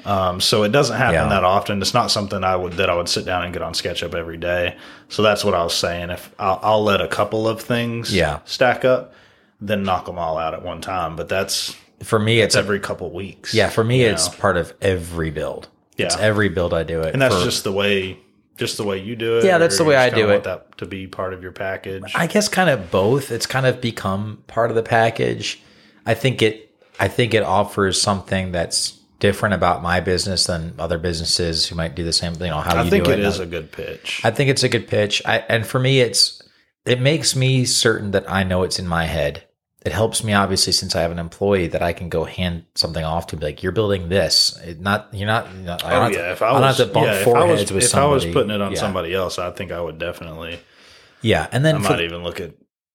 um, 0.04 0.40
so 0.40 0.62
it 0.64 0.70
doesn't 0.72 0.96
happen 0.96 1.14
Yeah. 1.14 1.28
that 1.28 1.44
often 1.44 1.80
it's 1.80 1.94
not 1.94 2.10
something 2.10 2.44
i 2.44 2.54
would 2.54 2.74
that 2.74 2.90
i 2.90 2.94
would 2.94 3.08
sit 3.08 3.24
down 3.24 3.42
and 3.44 3.52
get 3.54 3.62
on 3.62 3.72
sketchup 3.74 4.14
every 4.14 4.36
day 4.36 4.76
so 5.08 5.22
that's 5.22 5.44
what 5.44 5.54
i 5.54 5.62
was 5.64 5.74
saying 5.74 6.10
if 6.10 6.32
i'll, 6.38 6.60
I'll 6.62 6.84
let 6.84 7.00
a 7.00 7.08
couple 7.08 7.48
of 7.48 7.60
things 7.62 8.14
Yeah. 8.14 8.40
stack 8.44 8.84
up 8.84 9.14
then 9.60 9.82
knock 9.82 10.04
them 10.06 10.18
all 10.18 10.36
out 10.36 10.52
at 10.54 10.62
one 10.62 10.80
time 10.82 11.16
but 11.16 11.28
that's 11.28 11.74
For 12.02 12.18
me, 12.18 12.40
it's 12.40 12.54
it's 12.54 12.56
every 12.56 12.80
couple 12.80 13.10
weeks 13.10 13.52
yeah. 13.54 13.68
For 13.68 13.84
me, 13.84 14.02
it's 14.02 14.30
know? 14.30 14.38
part 14.38 14.56
of 14.56 14.72
every 14.80 15.30
build. 15.30 15.68
It's 15.98 16.16
Yeah. 16.16 16.22
every 16.22 16.48
build 16.48 16.72
I 16.72 16.82
do 16.82 17.00
it, 17.02 17.12
and 17.12 17.20
that's 17.20 17.34
for- 17.36 17.44
just 17.44 17.64
the 17.64 17.72
way 17.72 18.18
just 18.56 18.76
the 18.76 18.84
way 18.84 18.98
you 18.98 19.16
do 19.16 19.38
it 19.38 19.44
Yeah, 19.44 19.56
that's 19.56 19.78
the 19.78 19.84
way 19.84 19.96
I 19.96 20.10
do 20.10 20.24
want 20.26 20.36
it. 20.38 20.44
that 20.44 20.78
to 20.78 20.86
be 20.86 21.06
part 21.06 21.32
of 21.32 21.42
your 21.42 21.52
package 21.52 22.02
I 22.14 22.26
guess 22.26 22.48
kind 22.48 22.68
of 22.68 22.90
both. 22.90 23.30
It's 23.30 23.46
kind 23.46 23.64
of 23.66 23.80
become 23.80 24.42
part 24.48 24.70
of 24.70 24.76
the 24.76 24.82
package. 24.82 25.60
I 26.04 26.14
think 26.14 26.42
it 26.42 26.70
I 26.98 27.08
think 27.08 27.32
it 27.34 27.42
offers 27.42 28.00
something 28.00 28.52
that's 28.52 28.98
different 29.18 29.54
about 29.54 29.82
my 29.82 30.00
business 30.00 30.44
than 30.46 30.74
other 30.78 30.98
businesses 30.98 31.66
who 31.66 31.74
might 31.74 31.94
do 31.94 32.04
the 32.04 32.12
same 32.12 32.34
thing. 32.34 32.46
You 32.46 32.52
know, 32.52 32.60
how 32.60 32.76
i 32.76 32.82
you 32.84 32.90
think 32.90 33.04
do 33.04 33.10
it 33.10 33.18
it. 33.18 33.24
is 33.26 33.38
a 33.38 33.46
good 33.46 33.70
pitch 33.72 34.20
I 34.24 34.30
think 34.30 34.48
it's 34.50 34.62
a 34.62 34.68
good 34.68 34.88
pitch. 34.88 35.20
I, 35.26 35.38
and 35.48 35.66
for 35.66 35.78
me, 35.78 36.00
it's 36.00 36.42
it 36.86 37.00
makes 37.00 37.36
me 37.36 37.64
certain 37.66 38.10
that 38.12 38.30
I 38.30 38.42
know 38.42 38.62
it's 38.62 38.78
in 38.78 38.86
my 38.88 39.04
head. 39.04 39.44
It 39.82 39.92
helps 39.92 40.22
me 40.22 40.32
obviously 40.32 40.72
since 40.72 40.94
I 40.94 41.02
have 41.02 41.10
an 41.10 41.18
employee 41.18 41.68
that 41.68 41.82
I 41.82 41.92
can 41.92 42.08
go 42.08 42.24
hand 42.24 42.64
something 42.74 43.04
off 43.04 43.28
to 43.28 43.36
be 43.36 43.46
like, 43.46 43.62
you're 43.62 43.72
building 43.72 44.08
this. 44.08 44.58
It 44.64 44.80
not 44.80 45.08
you're 45.12 45.26
not. 45.26 45.52
You 45.54 45.62
know, 45.62 45.78
I 45.82 45.96
Oh 45.96 46.00
don't 46.00 46.12
yeah, 46.12 46.18
have 46.18 46.32
if 46.32 46.38
to, 46.38 46.44
I 46.44 46.48
I 46.50 46.60
was, 46.60 46.78
bump 46.78 47.06
yeah, 47.06 47.20
if 47.20 47.28
I 47.28 47.44
was, 47.44 47.70
if 47.70 47.84
somebody. 47.84 47.96
I 47.96 48.14
was 48.14 48.26
putting 48.26 48.50
it 48.50 48.60
on 48.60 48.72
yeah. 48.72 48.78
somebody 48.78 49.14
else, 49.14 49.38
I 49.38 49.50
think 49.50 49.72
I 49.72 49.80
would 49.80 49.98
definitely. 49.98 50.60
Yeah, 51.22 51.48
and 51.52 51.64
then 51.64 51.76
I 51.76 51.80
for- 51.82 51.90
might 51.92 52.00
even 52.00 52.22
look 52.22 52.40
at 52.40 52.54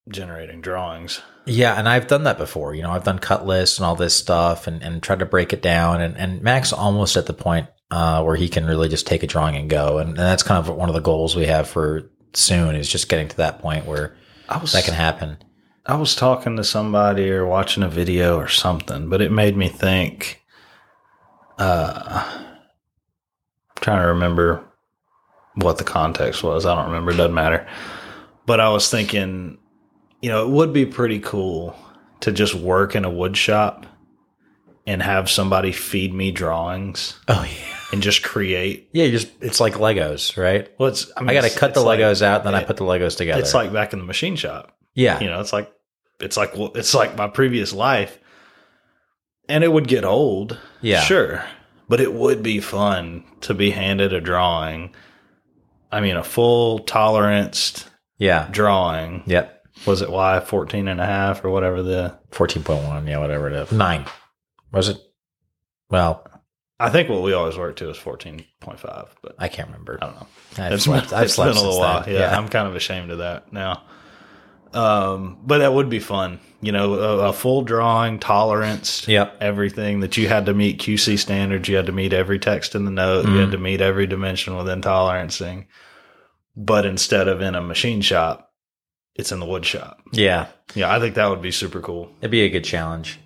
generating 0.10 0.62
drawings. 0.62 1.22
Yeah, 1.48 1.78
and 1.78 1.88
I've 1.88 2.08
done 2.08 2.24
that 2.24 2.38
before. 2.38 2.74
You 2.74 2.82
know, 2.82 2.92
I've 2.92 3.04
done 3.04 3.20
cut 3.20 3.46
lists 3.46 3.78
and 3.78 3.86
all 3.86 3.96
this 3.96 4.16
stuff 4.16 4.66
and, 4.66 4.82
and 4.82 5.02
tried 5.02 5.20
to 5.20 5.26
break 5.26 5.54
it 5.54 5.62
down. 5.62 6.02
And, 6.02 6.18
and 6.18 6.42
Mac's 6.42 6.74
almost 6.74 7.18
at 7.18 7.28
the 7.28 7.34
point 7.34 7.68
uh, 7.92 8.24
where 8.24 8.36
he 8.36 8.50
can 8.50 8.66
really 8.66 8.90
just 8.90 9.06
take 9.06 9.22
a 9.22 9.28
drawing 9.28 9.56
and 9.56 9.70
go. 9.70 10.00
And, 10.00 10.10
and 10.10 10.18
that's 10.18 10.42
kind 10.42 10.58
of 10.58 10.76
one 10.76 10.90
of 10.90 10.96
the 10.96 11.02
goals 11.02 11.36
we 11.36 11.46
have 11.46 11.68
for 11.68 12.10
soon 12.34 12.76
is 12.76 12.90
just 12.90 13.10
getting 13.10 13.28
to 13.28 13.38
that 13.38 13.60
point 13.60 13.86
where 13.86 14.16
I 14.50 14.58
was 14.58 14.72
that 14.74 14.86
can 14.86 14.96
happen. 14.96 15.38
I 15.86 15.96
was 15.96 16.16
talking 16.16 16.58
to 16.58 16.64
somebody 16.64 17.30
or 17.32 17.46
watching 17.46 17.84
a 17.84 17.90
video 17.90 18.38
or 18.38 18.48
something, 18.48 19.08
but 19.10 19.22
it 19.22 19.32
made 19.32 19.56
me 19.56 19.68
think. 19.70 20.42
Uh, 21.58 22.44
trying 23.80 24.02
to 24.02 24.08
remember 24.08 24.64
what 25.56 25.78
the 25.78 25.84
context 25.84 26.44
was. 26.44 26.66
I 26.66 26.76
don't 26.76 26.86
remember. 26.88 27.12
It 27.12 27.18
doesn't 27.18 27.34
matter. 27.34 27.68
But 28.46 28.60
I 28.60 28.70
was 28.70 28.90
thinking, 28.90 29.58
you 30.22 30.30
know, 30.30 30.44
it 30.46 30.50
would 30.52 30.74
be 30.74 30.86
pretty 30.86 31.20
cool 31.20 31.76
to 32.22 32.32
just 32.32 32.56
work 32.56 32.96
in 32.96 33.06
a 33.06 33.10
wood 33.10 33.38
shop 33.38 33.86
and 34.88 35.02
have 35.02 35.30
somebody 35.30 35.72
feed 35.72 36.14
me 36.14 36.32
drawings 36.32 37.18
Oh, 37.28 37.44
yeah. 37.50 37.76
and 37.92 38.02
just 38.04 38.22
create. 38.24 38.90
Yeah, 38.92 39.08
just 39.10 39.30
it's 39.42 39.60
like 39.60 39.74
Legos, 39.76 40.36
right? 40.38 40.70
Well, 40.78 40.90
it's, 40.90 41.12
I, 41.16 41.22
mean, 41.22 41.30
I 41.30 41.34
got 41.36 41.50
to 41.50 41.58
cut 41.58 41.74
the 41.74 41.80
it's 41.80 41.86
like- 41.86 42.00
Legos 42.00 42.22
out, 42.22 42.42
and 42.42 42.48
then 42.48 42.56
I 42.56 42.64
put 42.64 42.78
the 42.78 42.84
Legos 42.86 43.18
together. 43.18 43.40
It's 43.40 43.54
like 43.54 43.72
back 43.72 43.94
in 43.94 44.00
the 44.00 44.06
machine 44.06 44.36
shop. 44.36 44.76
yeah, 44.94 45.20
you 45.20 45.28
know 45.28 45.40
it's 45.42 45.54
like 45.54 45.72
it's 46.20 46.38
like 46.38 46.56
well, 46.56 46.72
it's 46.76 46.94
like 46.94 47.16
my 47.18 47.28
previous 47.28 47.74
life 47.74 48.20
and 49.50 49.64
it 49.64 49.72
would 49.72 49.88
get 49.88 50.04
old 50.06 50.60
Yeah. 50.82 51.02
sure 51.02 51.46
but 51.88 52.00
it 52.00 52.14
would 52.14 52.42
be 52.42 52.60
fun 52.60 53.24
to 53.42 53.54
be 53.54 53.72
handed 53.72 54.12
a 54.14 54.22
drawing 54.22 54.94
i 55.92 56.02
mean 56.02 56.16
a 56.18 56.24
full 56.24 56.80
toleranced 56.80 57.90
yeah, 58.18 58.48
drawing 58.50 59.24
yep. 59.26 59.62
was 59.86 60.02
it 60.02 60.10
y 60.10 60.40
14 60.40 60.88
and 60.88 61.02
a 61.02 61.06
half 61.06 61.44
or 61.44 61.50
whatever 61.50 61.84
the 61.84 62.18
Fourteen 62.32 62.64
point 62.64 62.84
one, 62.86 63.08
yeah, 63.08 63.20
whatever 63.20 63.48
it 63.48 63.54
is. 63.54 63.72
Nine 63.72 64.06
was 64.72 64.88
it? 64.90 64.98
Well, 65.90 66.26
i 66.80 66.90
think 66.90 67.08
what 67.10 67.22
we 67.22 67.34
always 67.34 67.58
worked 67.58 67.80
to 67.80 67.90
is 67.90 67.98
14.5 67.98 69.08
but 69.22 69.36
I 69.38 69.48
can't 69.50 69.68
remember. 69.70 69.98
i 70.02 70.06
don't 70.06 70.16
know 70.16 70.28
I've 70.58 70.72
it's 70.74 70.84
slept, 70.86 71.10
been, 71.10 71.20
I've 71.20 71.26
it's 71.26 71.34
slept 71.36 71.54
been 71.56 71.58
a 71.58 71.66
little 71.66 71.80
while 71.80 72.04
then. 72.04 72.16
yeah, 72.16 72.38
i'm 72.38 72.48
kind 72.50 72.68
of 72.68 72.76
ashamed 72.76 73.12
of 73.12 73.18
that 73.20 73.52
now 73.54 73.84
um 74.76 75.38
but 75.46 75.60
that 75.60 75.74
would 75.74 75.90
be 75.90 76.00
fun 76.00 76.40
you 76.62 76.72
know 76.72 76.94
a, 76.96 77.30
a 77.30 77.34
full 77.34 77.62
drawing 77.64 78.20
tolerance 78.20 79.08
Yep. 79.08 79.38
everything 79.42 80.02
that 80.02 80.18
you 80.18 80.28
had 80.28 80.46
to 80.48 80.54
meet 80.54 80.80
QC 80.80 81.18
standards. 81.20 81.70
You 81.70 81.76
had 81.78 81.86
to 81.86 81.92
meet 81.92 82.12
every 82.14 82.40
text 82.40 82.74
in 82.76 82.86
the 82.86 82.92
note. 82.92 83.28
You 83.28 83.38
had 83.38 83.52
to 83.52 83.58
meet 83.60 83.82
every 83.82 84.08
dimension 84.08 84.56
within 84.58 84.82
tolerancing. 84.82 85.68
But 86.58 86.86
instead 86.86 87.28
of 87.28 87.42
in 87.42 87.54
a 87.54 87.62
machine 87.62 88.02
shop, 88.02 88.52
it's 89.14 89.32
in 89.32 89.40
the 89.40 89.46
wood 89.46 89.66
shop. 89.66 90.02
Yeah, 90.12 90.48
Yeah, 90.74 90.92
I 90.94 91.00
think 91.00 91.16
that 91.16 91.30
would 91.30 91.42
be 91.42 91.52
super 91.52 91.82
cool. 91.82 92.10
it'd 92.22 92.32
be 92.32 92.42
a 92.44 92.50
good 92.50 92.64
challenge. 92.64 93.20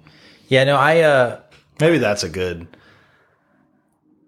Yeah, 0.49 0.63
no, 0.65 0.75
I 0.75 0.99
uh, 1.01 1.39
Maybe 1.79 1.97
that's 1.99 2.23
a 2.23 2.29
good. 2.29 2.67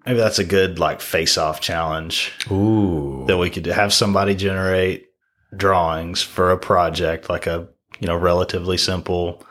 Maybe 0.05 0.19
that's 0.19 0.39
a 0.39 0.43
good 0.45 0.79
like 0.79 1.01
face-off 1.01 1.59
challenge 1.61 2.31
ooh, 2.49 3.25
that 3.27 3.37
we 3.37 3.49
could 3.49 3.65
have 3.67 3.91
somebody 3.93 4.35
generate 4.35 5.07
drawings 5.55 6.21
for 6.21 6.51
a 6.51 6.57
project, 6.57 7.29
like 7.29 7.47
a 7.47 7.67
you 7.99 8.07
know 8.07 8.15
relatively 8.15 8.77
simple 8.77 9.45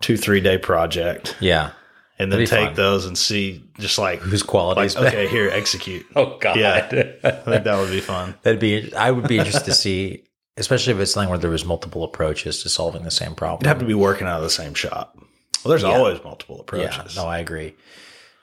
two 0.00 0.16
three 0.16 0.40
day 0.40 0.58
project, 0.58 1.36
yeah. 1.40 1.70
and 2.18 2.32
then 2.32 2.40
take 2.46 2.68
fun. 2.68 2.74
those 2.74 3.06
and 3.06 3.16
see 3.16 3.64
just 3.78 3.98
like 3.98 4.20
Whose 4.20 4.42
quality 4.42 4.80
like 4.80 4.96
okay 4.96 5.28
here 5.28 5.48
execute. 5.50 6.06
Oh 6.16 6.38
god. 6.38 6.56
Yeah. 6.56 6.76
I 7.24 7.30
think 7.30 7.64
that 7.64 7.78
would 7.78 7.90
be 7.90 8.00
fun. 8.00 8.34
That'd 8.42 8.60
be. 8.60 8.94
I 8.94 9.10
would 9.10 9.28
be 9.28 9.38
interested 9.38 9.64
to 9.66 9.74
see, 9.74 10.24
especially 10.56 10.92
if 10.92 11.00
it's 11.00 11.12
something 11.12 11.30
where 11.30 11.38
there 11.38 11.50
was 11.50 11.64
multiple 11.64 12.04
approaches 12.04 12.62
to 12.62 12.68
solving 12.68 13.02
the 13.02 13.10
same 13.10 13.34
problem. 13.34 13.60
You'd 13.62 13.68
have 13.68 13.78
to 13.80 13.86
be 13.86 13.94
working 13.94 14.26
out 14.26 14.36
of 14.36 14.42
the 14.42 14.50
same 14.50 14.74
shop. 14.74 15.16
Well, 15.64 15.70
there's 15.70 15.82
Yeah. 15.82 15.96
always 15.96 16.22
multiple 16.22 16.56
yeah. 16.56 16.62
approaches. 16.62 17.16
No, 17.16 17.24
I 17.26 17.38
agree. 17.38 17.74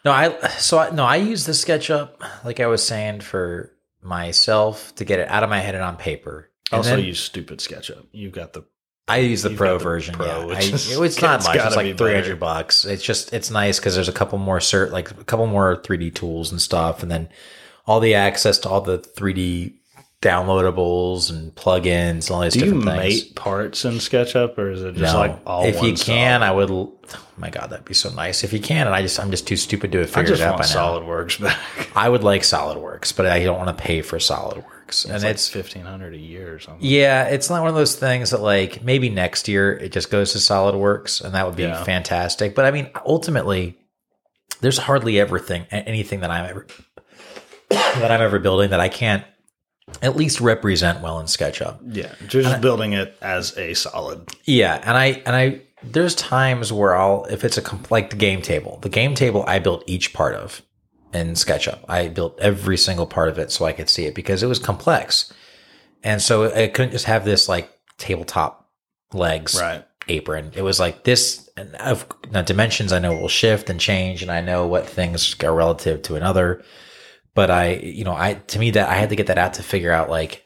No, 0.03 0.11
I 0.11 0.47
so 0.57 0.79
I, 0.79 0.89
no, 0.89 1.03
I 1.03 1.17
use 1.17 1.45
the 1.45 1.51
SketchUp 1.51 2.09
like 2.43 2.59
I 2.59 2.65
was 2.65 2.83
saying 2.83 3.21
for 3.21 3.71
myself 4.01 4.93
to 4.95 5.05
get 5.05 5.19
it 5.19 5.27
out 5.29 5.43
of 5.43 5.49
my 5.49 5.59
head 5.59 5.75
and 5.75 5.83
on 5.83 5.97
paper. 5.97 6.49
And 6.71 6.77
also 6.77 6.95
then 6.95 7.05
use 7.05 7.19
stupid 7.19 7.59
SketchUp. 7.59 8.05
You 8.11 8.29
got 8.29 8.53
the 8.53 8.63
I 9.07 9.17
use 9.17 9.41
the 9.41 9.49
pro 9.49 9.77
the 9.77 9.83
version. 9.83 10.15
Pro, 10.15 10.25
yeah, 10.25 10.55
I, 10.55 10.59
is- 10.61 10.97
it's 10.99 11.21
not 11.21 11.39
it's 11.39 11.47
much. 11.47 11.57
It's 11.57 11.75
like 11.75 11.97
three 11.97 12.13
hundred 12.13 12.39
bucks. 12.39 12.85
It's 12.85 13.03
just 13.03 13.33
it's 13.33 13.51
nice 13.51 13.79
because 13.79 13.95
there's 13.95 14.07
a 14.09 14.13
couple 14.13 14.37
more 14.37 14.59
cert 14.59 14.91
like 14.91 15.11
a 15.11 15.23
couple 15.25 15.47
more 15.47 15.81
three 15.83 15.97
D 15.97 16.11
tools 16.11 16.51
and 16.51 16.61
stuff, 16.61 17.03
and 17.03 17.11
then 17.11 17.27
all 17.85 17.99
the 17.99 18.13
access 18.15 18.57
to 18.59 18.69
all 18.69 18.81
the 18.81 18.99
three 18.99 19.33
D 19.33 19.80
downloadables 20.21 21.29
and 21.31 21.53
plugins 21.55 22.27
and 22.27 22.31
all 22.31 22.41
these 22.41 22.53
Do 22.53 22.59
you 22.59 22.65
different 22.65 22.85
things. 22.85 22.97
mate 23.23 23.35
parts 23.35 23.85
in 23.85 23.93
SketchUp, 23.95 24.57
or 24.57 24.71
is 24.71 24.83
it 24.83 24.95
just 24.95 25.13
No. 25.13 25.19
like 25.19 25.39
all? 25.45 25.65
if 25.65 25.81
you 25.81 25.93
can, 25.93 26.41
solid? 26.41 26.43
I 26.43 26.51
would. 26.51 26.69
Oh 26.69 26.97
my 27.37 27.49
god, 27.49 27.71
that'd 27.71 27.85
be 27.85 27.93
so 27.95 28.09
nice. 28.11 28.43
If 28.43 28.53
you 28.53 28.59
can, 28.59 28.85
and 28.87 28.95
I 28.95 29.01
just 29.01 29.19
I'm 29.19 29.31
just 29.31 29.47
too 29.47 29.57
stupid 29.57 29.91
to 29.93 29.99
have 29.99 30.09
figured 30.11 30.39
it 30.39 30.41
out 30.41 30.59
want 30.59 30.69
by 30.69 30.73
now. 30.73 30.99
SolidWorks 30.99 31.41
back. 31.41 31.57
I 31.95 32.07
would 32.07 32.23
like 32.23 32.43
SolidWorks, 32.43 33.15
but 33.15 33.25
I 33.25 33.43
don't 33.43 33.57
want 33.57 33.75
to 33.75 33.83
pay 33.83 34.01
for 34.03 34.17
SolidWorks, 34.19 35.05
and 35.05 35.15
It's 35.15 35.23
like 35.23 35.31
it's 35.31 35.47
fifteen 35.49 35.85
hundred 35.85 36.13
a 36.13 36.17
year 36.19 36.53
or 36.53 36.59
something. 36.59 36.85
yeah, 36.87 37.23
it's 37.25 37.49
not 37.49 37.61
one 37.61 37.69
of 37.69 37.75
those 37.75 37.95
things 37.95 38.29
that 38.29 38.41
like 38.41 38.83
maybe 38.83 39.09
next 39.09 39.47
year 39.47 39.73
it 39.75 39.91
just 39.91 40.11
goes 40.11 40.33
to 40.33 40.37
SolidWorks, 40.37 41.23
and 41.23 41.33
that 41.33 41.47
would 41.47 41.55
be 41.55 41.63
Yeah. 41.63 41.83
fantastic. 41.83 42.53
But 42.53 42.65
I 42.65 42.71
mean, 42.71 42.89
ultimately, 43.07 43.79
there's 44.61 44.77
hardly 44.77 45.19
ever 45.19 45.39
thing 45.39 45.65
anything 45.71 46.19
that 46.19 46.29
I'm 46.29 46.45
ever 46.47 46.67
that 47.69 48.11
I'm 48.11 48.21
ever 48.21 48.37
building 48.37 48.69
that 48.69 48.79
I 48.79 48.89
can't 48.89 49.23
at 50.01 50.15
least 50.15 50.41
represent 50.41 51.01
well 51.01 51.19
in 51.19 51.25
SketchUp. 51.27 51.79
Yeah, 51.95 52.13
just 52.27 52.61
building 52.61 52.93
it 52.93 53.15
as 53.21 53.57
a 53.57 53.73
solid. 53.73 54.29
Yeah, 54.45 54.81
and 54.83 54.97
I 54.97 55.05
and 55.25 55.35
I 55.35 55.61
there's 55.83 56.15
times 56.15 56.71
where 56.71 56.95
I'll 56.95 57.25
if 57.25 57.43
it's 57.43 57.57
a 57.57 57.61
comp- 57.61 57.91
like 57.91 58.09
the 58.11 58.15
game 58.15 58.41
table. 58.41 58.79
The 58.81 58.89
game 58.89 59.15
table 59.15 59.43
I 59.47 59.59
built 59.59 59.83
each 59.87 60.13
part 60.13 60.35
of 60.35 60.61
in 61.13 61.31
SketchUp. 61.33 61.79
I 61.89 62.07
built 62.07 62.39
every 62.39 62.77
single 62.77 63.05
part 63.05 63.29
of 63.29 63.37
it 63.37 63.51
so 63.51 63.65
I 63.65 63.73
could 63.73 63.89
see 63.89 64.05
it 64.05 64.15
because 64.15 64.43
it 64.43 64.47
was 64.47 64.59
complex. 64.59 65.31
And 66.03 66.21
so 66.21 66.51
I 66.53 66.67
couldn't 66.67 66.91
just 66.91 67.05
have 67.05 67.25
this 67.25 67.49
like 67.49 67.69
tabletop 67.97 68.69
legs 69.13 69.59
Right. 69.59 69.83
apron. 70.07 70.51
It 70.55 70.61
was 70.61 70.79
like 70.79 71.03
this 71.03 71.49
and 71.57 71.75
of 71.75 72.05
now 72.31 72.41
dimensions 72.43 72.93
I 72.93 72.99
know 72.99 73.15
will 73.15 73.27
shift 73.27 73.69
and 73.69 73.79
change 73.79 74.21
and 74.21 74.31
I 74.31 74.41
know 74.41 74.65
what 74.67 74.87
things 74.87 75.35
are 75.43 75.53
relative 75.53 76.01
to 76.03 76.15
another. 76.15 76.63
But 77.33 77.49
I, 77.49 77.73
you 77.75 78.03
know, 78.03 78.13
I 78.13 78.33
to 78.47 78.59
me 78.59 78.71
that 78.71 78.89
I 78.89 78.95
had 78.95 79.09
to 79.09 79.15
get 79.15 79.27
that 79.27 79.37
out 79.37 79.53
to 79.55 79.63
figure 79.63 79.91
out 79.91 80.09
like 80.09 80.45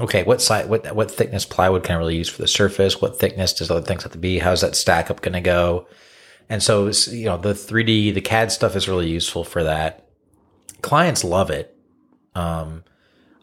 okay, 0.00 0.22
what 0.22 0.40
size, 0.40 0.66
what 0.66 0.94
what 0.94 1.10
thickness 1.10 1.44
plywood 1.44 1.82
can 1.82 1.96
I 1.96 1.98
really 1.98 2.16
use 2.16 2.28
for 2.28 2.40
the 2.42 2.48
surface? 2.48 3.00
What 3.00 3.18
thickness 3.18 3.52
does 3.52 3.70
other 3.70 3.84
things 3.84 4.04
have 4.04 4.12
to 4.12 4.18
be? 4.18 4.38
How's 4.38 4.60
that 4.60 4.76
stack 4.76 5.10
up 5.10 5.20
going 5.22 5.32
to 5.32 5.40
go? 5.40 5.88
And 6.48 6.62
so, 6.62 6.86
you 7.10 7.26
know, 7.26 7.36
the 7.36 7.52
3D, 7.52 8.14
the 8.14 8.20
CAD 8.20 8.50
stuff 8.52 8.74
is 8.76 8.88
really 8.88 9.08
useful 9.08 9.44
for 9.44 9.64
that. 9.64 10.08
Clients 10.82 11.24
love 11.24 11.50
it. 11.50 11.76
Um, 12.34 12.84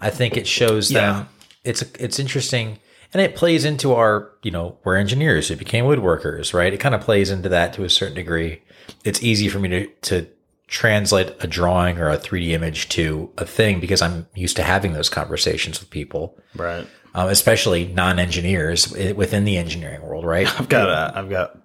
I 0.02 0.10
think 0.10 0.38
it 0.38 0.48
shows 0.48 0.92
Yeah. 0.92 1.12
them 1.14 1.28
it's 1.66 1.82
it's 2.00 2.20
interesting, 2.20 2.80
and 3.14 3.22
it 3.22 3.36
plays 3.36 3.66
into 3.66 3.94
our, 3.94 4.32
you 4.44 4.52
know, 4.52 4.78
we're 4.84 4.96
engineers 4.96 5.48
who 5.50 5.56
became 5.56 5.86
woodworkers, 5.86 6.54
right? 6.54 6.72
It 6.74 6.80
kind 6.80 6.96
of 6.96 7.02
plays 7.02 7.32
into 7.32 7.50
that 7.50 7.74
to 7.74 7.84
a 7.84 7.90
certain 7.90 8.16
degree. 8.16 8.62
It's 9.04 9.22
easy 9.24 9.50
for 9.50 9.60
me 9.60 9.70
to 9.70 9.88
to 10.04 10.28
translate 10.68 11.34
a 11.42 11.48
drawing 11.48 11.98
or 12.00 12.10
a 12.10 12.18
3D 12.18 12.50
image 12.50 12.90
to 12.90 13.32
a 13.38 13.46
thing 13.46 13.80
because 13.80 14.02
I'm 14.02 14.28
used 14.36 14.56
to 14.58 14.64
having 14.64 14.94
those 14.94 15.10
conversations 15.10 15.80
with 15.80 15.90
people, 15.90 16.38
Right. 16.56 16.88
um, 17.14 17.30
especially 17.30 17.86
non-engineers 17.88 18.92
within 19.16 19.44
the 19.46 19.58
engineering 19.58 20.02
world, 20.02 20.26
right? 20.26 20.48
I've 20.60 20.70
got 20.70 20.90
a, 20.90 21.18
I've 21.18 21.30
got 21.30 21.58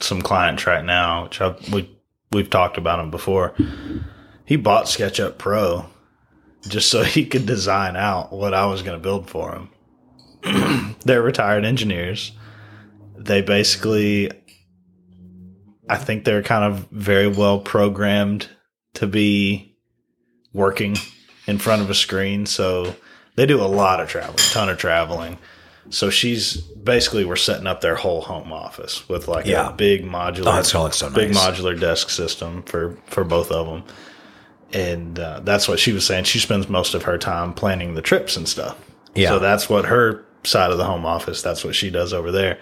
some 0.00 0.20
clients 0.20 0.66
right 0.66 0.84
now, 0.84 1.24
which 1.24 1.40
I've, 1.40 1.72
we 1.72 1.90
we've 2.32 2.50
talked 2.50 2.76
about 2.76 3.00
him 3.00 3.10
before. 3.10 3.54
He 4.44 4.56
bought 4.56 4.86
SketchUp 4.86 5.38
Pro 5.38 5.86
just 6.68 6.90
so 6.90 7.02
he 7.02 7.24
could 7.24 7.46
design 7.46 7.96
out 7.96 8.30
what 8.32 8.52
I 8.52 8.66
was 8.66 8.82
going 8.82 8.98
to 8.98 9.02
build 9.02 9.30
for 9.30 9.54
him. 10.42 10.96
They're 11.04 11.22
retired 11.22 11.64
engineers. 11.64 12.32
They 13.16 13.40
basically, 13.42 14.30
I 15.90 15.96
think 15.96 16.24
they're 16.24 16.42
kind 16.42 16.64
of 16.64 16.86
very 16.90 17.26
well 17.28 17.58
programmed 17.60 18.48
to 18.94 19.06
be 19.06 19.76
working 20.52 20.96
in 21.46 21.58
front 21.58 21.82
of 21.82 21.90
a 21.90 21.94
screen. 21.94 22.46
So 22.46 22.94
they 23.36 23.46
do 23.46 23.60
a 23.60 23.66
lot 23.66 24.00
of 24.00 24.08
traveling, 24.08 24.36
ton 24.38 24.68
of 24.68 24.78
traveling. 24.78 25.38
So 25.90 26.08
she's 26.10 26.56
basically 26.60 27.24
we're 27.24 27.36
setting 27.36 27.66
up 27.66 27.80
their 27.80 27.96
whole 27.96 28.20
home 28.20 28.52
office 28.52 29.08
with 29.08 29.26
like 29.28 29.46
Yeah. 29.46 29.70
a 29.70 29.72
big 29.72 30.04
modular, 30.04 30.58
Oh, 30.58 30.90
so 30.90 31.10
big 31.10 31.34
nice. 31.34 31.38
modular 31.60 31.78
desk 31.78 32.10
system 32.10 32.62
for 32.62 32.96
for 33.06 33.24
both 33.24 33.50
of 33.50 33.66
them. 33.66 33.82
And 34.72 35.18
uh, 35.18 35.40
that's 35.42 35.66
what 35.66 35.80
she 35.80 35.92
was 35.92 36.06
saying. 36.06 36.24
She 36.24 36.38
spends 36.38 36.68
most 36.68 36.94
of 36.94 37.02
her 37.02 37.18
time 37.18 37.52
planning 37.54 37.94
the 37.94 38.02
trips 38.02 38.36
and 38.36 38.48
stuff. 38.48 38.78
Yeah. 39.16 39.30
So 39.30 39.38
that's 39.40 39.68
what 39.68 39.86
her 39.86 40.24
side 40.44 40.70
of 40.70 40.78
the 40.78 40.84
home 40.84 41.04
office. 41.04 41.42
That's 41.42 41.64
what 41.64 41.74
she 41.74 41.90
does 41.90 42.12
over 42.12 42.30
there. 42.30 42.58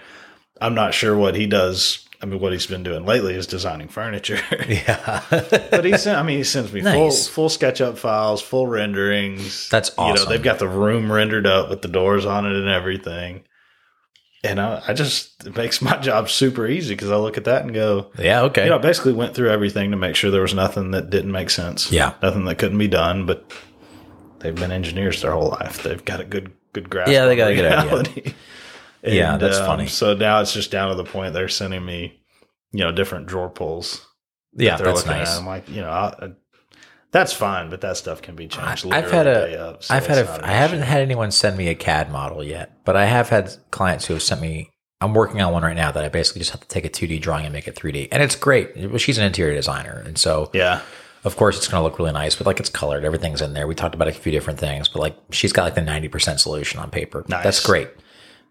I'm 0.59 0.73
not 0.73 0.93
sure 0.95 1.15
what 1.15 1.35
he 1.35 1.45
does. 1.45 2.05
I 2.21 2.25
mean, 2.25 2.39
what 2.41 2.51
he's 2.51 2.67
been 2.67 2.83
doing 2.83 3.05
lately 3.05 3.33
is 3.35 3.47
designing 3.47 3.87
furniture. 3.87 4.39
Yeah. 4.67 5.23
but 5.71 5.85
he 5.85 5.97
sent. 5.97 6.17
I 6.19 6.23
mean, 6.23 6.37
he 6.37 6.43
sends 6.43 6.73
me 6.73 6.81
Nice. 6.81 7.27
full 7.27 7.47
full 7.47 7.57
SketchUp 7.57 7.97
files, 7.97 8.41
full 8.41 8.67
renderings. 8.67 9.69
That's 9.69 9.89
You 9.97 10.03
know, 10.05 10.11
awesome. 10.13 10.29
they've 10.29 10.43
got 10.43 10.59
the 10.59 10.67
room 10.67 11.11
rendered 11.11 11.47
up 11.47 11.69
with 11.69 11.81
the 11.81 11.87
doors 11.87 12.25
on 12.25 12.45
it 12.45 12.53
and 12.53 12.67
everything. 12.67 13.43
And 14.43 14.59
I, 14.59 14.81
I 14.87 14.93
just 14.93 15.45
it 15.45 15.55
makes 15.55 15.81
my 15.81 15.97
job 16.01 16.29
super 16.29 16.67
easy 16.67 16.93
because 16.93 17.09
I 17.11 17.15
look 17.17 17.37
at 17.37 17.45
that 17.45 17.63
and 17.63 17.73
go, 17.73 18.11
yeah. 18.17 18.41
Okay. 18.43 18.63
you 18.65 18.69
know, 18.69 18.75
I 18.77 18.81
basically 18.81 19.13
went 19.13 19.33
through 19.35 19.49
everything 19.49 19.91
to 19.91 19.97
make 19.97 20.15
sure 20.15 20.29
there 20.31 20.41
was 20.41 20.53
nothing 20.53 20.91
that 20.91 21.09
didn't 21.09 21.31
make 21.31 21.49
sense. 21.49 21.91
Yeah. 21.91 22.13
nothing 22.21 22.45
that 22.45 22.57
couldn't 22.57 22.77
be 22.77 22.87
done. 22.89 23.25
But 23.25 23.51
they've 24.39 24.55
been 24.55 24.71
engineers 24.71 25.21
their 25.21 25.31
whole 25.31 25.49
life. 25.49 25.83
They've 25.83 26.03
got 26.03 26.19
a 26.19 26.25
good 26.25 26.51
good 26.73 26.89
grasp. 26.89 27.11
Yeah, 27.11 27.25
they 27.25 27.35
got 27.37 27.51
a 27.51 27.55
good 27.55 27.65
idea. 27.71 28.33
reality. 29.03 29.17
Yeah, 29.17 29.37
that's 29.37 29.57
um, 29.57 29.65
funny. 29.65 29.87
So 29.87 30.13
now 30.13 30.41
it's 30.41 30.53
just 30.53 30.71
down 30.71 30.89
to 30.89 30.95
the 30.95 31.03
point 31.03 31.33
they're 31.33 31.47
sending 31.47 31.85
me, 31.85 32.21
you 32.71 32.79
know, 32.79 32.91
different 32.91 33.27
drawer 33.27 33.49
pulls 33.49 34.05
yeah, 34.53 34.77
that's 34.77 35.05
nice. 35.05 35.29
at. 35.29 35.39
I'm 35.39 35.45
like, 35.45 35.69
you 35.69 35.81
know, 35.81 35.89
I, 35.89 36.13
I- 36.19 36.31
that's 37.11 37.33
fine, 37.33 37.71
but 37.71 37.81
that 37.81 37.97
stuff 37.97 38.21
can 38.21 38.35
be 38.35 38.47
changed. 38.47 38.85
I- 38.85 38.99
I've 38.99 39.09
had 39.09 39.25
a, 39.25 39.59
of, 39.59 39.83
so 39.83 39.95
have 39.95 40.05
had 40.05 40.17
a, 40.19 40.45
I 40.45 40.51
haven't 40.51 40.81
had 40.81 41.01
anyone 41.01 41.31
send 41.31 41.57
me 41.57 41.67
a 41.69 41.75
CAD 41.75 42.11
model 42.11 42.43
yet, 42.43 42.77
but 42.85 42.95
I 42.95 43.05
have 43.05 43.29
had 43.29 43.55
clients 43.71 44.05
who 44.05 44.13
have 44.13 44.21
sent 44.21 44.41
me. 44.41 44.69
I'm 45.01 45.15
working 45.15 45.41
on 45.41 45.51
one 45.51 45.63
right 45.63 45.75
now 45.75 45.91
that 45.91 46.03
I 46.03 46.09
basically 46.09 46.39
just 46.39 46.51
have 46.51 46.59
to 46.59 46.67
take 46.67 46.85
a 46.85 46.89
2D 46.89 47.19
drawing 47.21 47.45
and 47.45 47.53
make 47.53 47.67
it 47.67 47.75
3D, 47.75 48.09
and 48.11 48.21
it's 48.21 48.35
great. 48.35 48.99
She's 49.01 49.17
an 49.17 49.23
interior 49.23 49.55
designer, 49.55 50.03
and 50.05 50.19
so 50.19 50.51
Yeah, 50.53 50.81
of 51.23 51.35
course 51.35 51.57
it's 51.57 51.67
going 51.67 51.79
to 51.79 51.83
look 51.83 51.97
really 51.97 52.11
nice. 52.11 52.35
But 52.35 52.45
like 52.45 52.59
it's 52.59 52.69
colored, 52.69 53.03
everything's 53.03 53.41
in 53.41 53.53
there. 53.53 53.65
We 53.65 53.73
talked 53.73 53.95
about 53.95 54.07
a 54.07 54.11
few 54.11 54.31
different 54.31 54.59
things, 54.59 54.87
but 54.87 54.99
like 54.99 55.17
she's 55.31 55.51
got 55.53 55.63
like 55.63 55.75
the 55.75 55.81
90 55.81 56.09
percent 56.09 56.39
solution 56.41 56.79
on 56.79 56.91
paper. 56.91 57.25
Nice. 57.27 57.43
That's 57.43 57.65
great, 57.65 57.89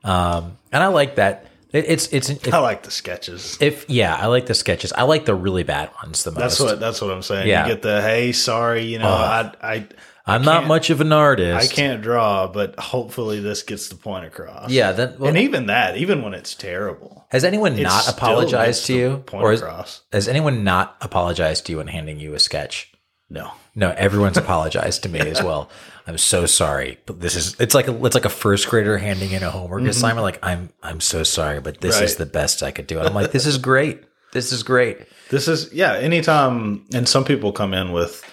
um, 0.05 0.57
and 0.73 0.83
I 0.83 0.88
like 0.88 1.17
that. 1.17 1.47
It, 1.73 1.85
it's 1.88 2.12
it's 2.12 2.31
if, 2.31 2.52
I 2.55 2.59
like 2.59 2.83
the 2.83 2.90
sketches. 2.90 3.59
if 3.61 3.88
yeah, 3.90 4.17
I 4.17 4.26
like 4.26 4.47
the 4.47 4.55
sketches. 4.55 4.93
I 4.93 5.02
like 5.02 5.26
the 5.26 5.35
really 5.35 5.64
bad 5.64 5.90
ones 6.02 6.25
the 6.25 6.31
most. 6.31 6.40
That's 6.40 6.61
what 6.61 6.81
that's 6.81 7.00
what 7.00 7.11
I'm 7.11 7.23
saying. 7.23 7.47
Yeah. 7.49 7.67
You 7.67 7.75
get 7.75 7.83
the 7.83 8.00
hey, 8.00 8.33
sorry, 8.33 8.85
you 8.85 8.99
know, 8.99 9.09
I 9.09 9.52
I 9.62 9.88
I'm 10.28 10.43
not 10.43 10.67
much 10.67 10.90
of 10.90 11.00
an 11.00 11.12
artist. 11.12 11.71
I 11.71 11.75
can't 11.75 12.02
draw, 12.02 12.47
but 12.49 12.78
hopefully 12.78 13.40
this 13.40 13.62
gets 13.62 13.88
the 13.88 13.97
point 13.97 14.26
across. 14.26 14.71
Yeah, 14.71 14.93
that 14.93 15.19
well, 15.19 15.28
and 15.28 15.38
even 15.38 15.67
that, 15.67 15.97
even 15.97 16.23
when 16.23 16.35
it's 16.35 16.55
terrible, 16.55 17.26
has 17.31 17.45
anyone 17.45 17.81
not 17.81 18.09
apologized 18.09 18.87
to 18.87 18.95
you, 18.95 19.17
Point 19.26 19.45
or 19.45 19.52
is, 19.52 19.62
across. 19.62 20.02
has 20.12 20.28
anyone 20.28 20.64
not 20.64 20.97
apologized 21.00 21.67
to 21.67 21.73
you 21.73 21.81
in 21.81 21.87
handing 21.87 22.21
you 22.21 22.35
a 22.35 22.38
sketch? 22.38 22.93
No, 23.31 23.52
No, 23.75 23.90
everyone's 23.90 24.37
apologized 24.47 25.02
to 25.02 25.09
me 25.09 25.21
as 25.21 25.43
well. 25.43 25.71
I'm 26.09 26.19
so 26.19 26.47
sorry, 26.47 26.99
but 27.05 27.21
this 27.21 27.37
is 27.37 27.55
it's 27.61 27.75
like 27.75 27.87
a, 27.87 28.05
it's 28.07 28.15
like 28.15 28.25
a 28.25 28.31
first 28.31 28.67
grader 28.69 28.97
handing 28.97 29.33
in 29.33 29.43
a 29.43 29.50
homework 29.50 29.83
assignment. 29.83 30.25
Like 30.25 30.38
I'm 30.43 30.71
I'm 30.83 31.00
so 31.00 31.23
sorry, 31.23 31.61
but 31.61 31.81
this 31.81 32.00
is 32.00 32.15
Mm-hmm. 32.15 32.23
The 32.23 32.31
best 32.31 32.62
I 32.62 32.71
could 32.71 32.87
do. 32.87 32.99
And 32.99 33.07
I'm 33.07 33.15
like, 33.15 33.33
this 33.33 33.45
is 33.45 33.59
great. 33.59 34.03
This 34.33 34.50
is 34.50 34.62
great. 34.62 35.07
This 35.31 35.49
is 35.49 35.71
yeah. 35.73 35.95
Anytime, 35.95 36.87
and 36.95 37.07
some 37.07 37.25
people 37.25 37.53
come 37.53 37.75
in 37.75 37.93
with 37.93 38.25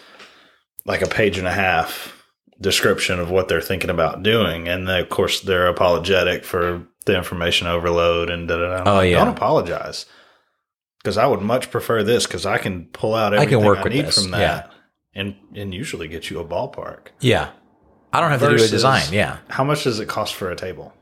like 0.86 1.01
a 1.01 1.08
page 1.08 1.38
and 1.38 1.48
a 1.48 1.51
half 1.51 2.13
description 2.62 3.20
of 3.20 3.29
what 3.29 3.50
they're 3.50 3.62
thinking 3.62 3.89
about 3.89 4.24
doing, 4.24 4.70
and 4.70 4.88
they, 4.88 5.01
of 5.01 5.10
course 5.10 5.41
they're 5.41 5.67
apologetic 5.67 6.46
for 6.46 6.88
the 7.05 7.17
information 7.17 7.67
overload 7.67 8.29
and 8.29 8.48
da 8.48 8.58
da 8.58 8.84
da. 8.84 8.91
Oh, 8.91 8.96
like, 8.96 9.12
yeah. 9.12 9.17
don't 9.17 9.36
apologize 9.36 10.05
because 11.00 11.17
I 11.17 11.27
would 11.27 11.41
much 11.41 11.70
prefer 11.70 12.03
this 12.03 12.25
because 12.25 12.46
I 12.46 12.58
can 12.58 12.86
pull 12.86 13.13
out 13.13 13.34
I 13.34 13.46
can 13.46 13.55
everything 13.55 13.63
I, 13.63 13.67
work 13.67 13.84
with 13.84 13.94
need 13.94 14.05
this, 14.05 14.22
from 14.22 14.32
that, 14.32 14.72
and 15.13 15.36
and 15.53 15.74
usually 15.74 16.08
get 16.08 16.29
you 16.29 16.39
a 16.39 16.46
ballpark. 16.46 17.08
Yeah, 17.20 17.51
I 18.15 18.22
don't 18.22 18.31
have 18.31 18.39
to 18.41 18.57
do 18.57 18.63
a 18.63 18.67
design. 18.67 19.03
Yeah, 19.12 19.38
How 19.50 19.63
much 19.63 19.84
does 19.84 20.00
it 20.00 20.07
cost 20.07 20.36
for 20.36 20.50
a 20.51 20.55
table? 20.55 20.93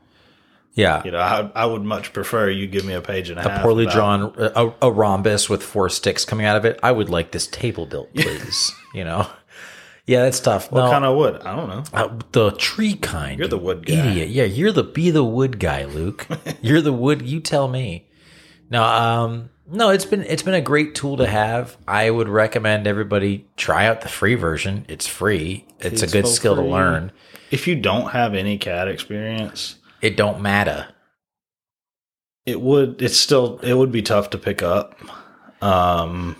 yeah. 0.74 1.02
You 1.04 1.12
know, 1.12 1.18
I, 1.20 1.50
I 1.54 1.66
would 1.66 1.82
much 1.82 2.12
prefer 2.12 2.50
you 2.50 2.66
give 2.66 2.84
me 2.84 2.94
a 2.94 3.00
page 3.00 3.30
and 3.30 3.38
a, 3.38 3.60
A 3.60 3.62
poorly 3.62 3.86
drawn 3.86 4.34
a, 4.36 4.72
a 4.82 4.90
rhombus 4.90 5.48
with 5.48 5.62
four 5.62 5.88
sticks 5.88 6.24
coming 6.24 6.46
out 6.46 6.56
of 6.56 6.64
it. 6.64 6.80
I 6.82 6.90
would 6.90 7.08
like 7.08 7.30
this 7.30 7.46
table 7.46 7.86
built, 7.86 8.12
please. 8.16 8.72
you 8.92 9.04
know, 9.04 9.28
yeah, 10.06 10.22
that's 10.22 10.40
tough. 10.40 10.70
What 10.70 10.84
no, 10.84 10.90
kind 10.90 11.04
of 11.04 11.16
wood? 11.16 11.40
I 11.42 11.56
don't 11.56 11.68
know. 11.68 11.84
Uh, 11.92 12.18
the 12.32 12.50
tree 12.52 12.94
kind. 12.94 13.38
You're 13.38 13.48
the 13.48 13.56
wood 13.58 13.86
guy. 13.86 13.94
Idiot. 13.94 14.28
Yeah, 14.30 14.44
you're 14.44 14.72
the 14.72 14.82
be 14.82 15.10
the 15.10 15.24
wood 15.24 15.58
guy, 15.58 15.84
Luke. 15.84 16.26
you're 16.60 16.82
the 16.82 16.92
wood. 16.92 17.22
You 17.22 17.40
tell 17.40 17.68
me. 17.68 18.08
No, 18.68 18.82
um, 18.82 19.50
no, 19.70 19.90
it's 19.90 20.04
been 20.04 20.22
it's 20.22 20.42
been 20.42 20.54
a 20.54 20.60
great 20.60 20.94
tool 20.94 21.16
to 21.18 21.26
have. 21.26 21.76
I 21.88 22.10
would 22.10 22.28
recommend 22.28 22.86
everybody 22.86 23.46
try 23.56 23.86
out 23.86 24.02
the 24.02 24.08
free 24.08 24.34
version. 24.34 24.84
It's 24.88 25.06
free. 25.06 25.66
It's, 25.80 26.02
a 26.02 26.06
good 26.06 26.26
skill 26.28 26.56
to 26.56 26.62
learn. 26.62 27.12
If 27.50 27.66
you 27.66 27.76
don't 27.76 28.10
have 28.10 28.34
any 28.34 28.58
CAD 28.58 28.88
experience, 28.88 29.76
It 30.00 30.16
don't 30.16 30.40
matter. 30.40 30.88
it 32.46 32.60
would 32.60 33.00
it's 33.00 33.16
still 33.16 33.58
it 33.60 33.74
would 33.74 33.92
be 33.92 34.02
tough 34.02 34.30
to 34.30 34.38
pick 34.38 34.62
up. 34.62 34.98
Um, 35.62 36.36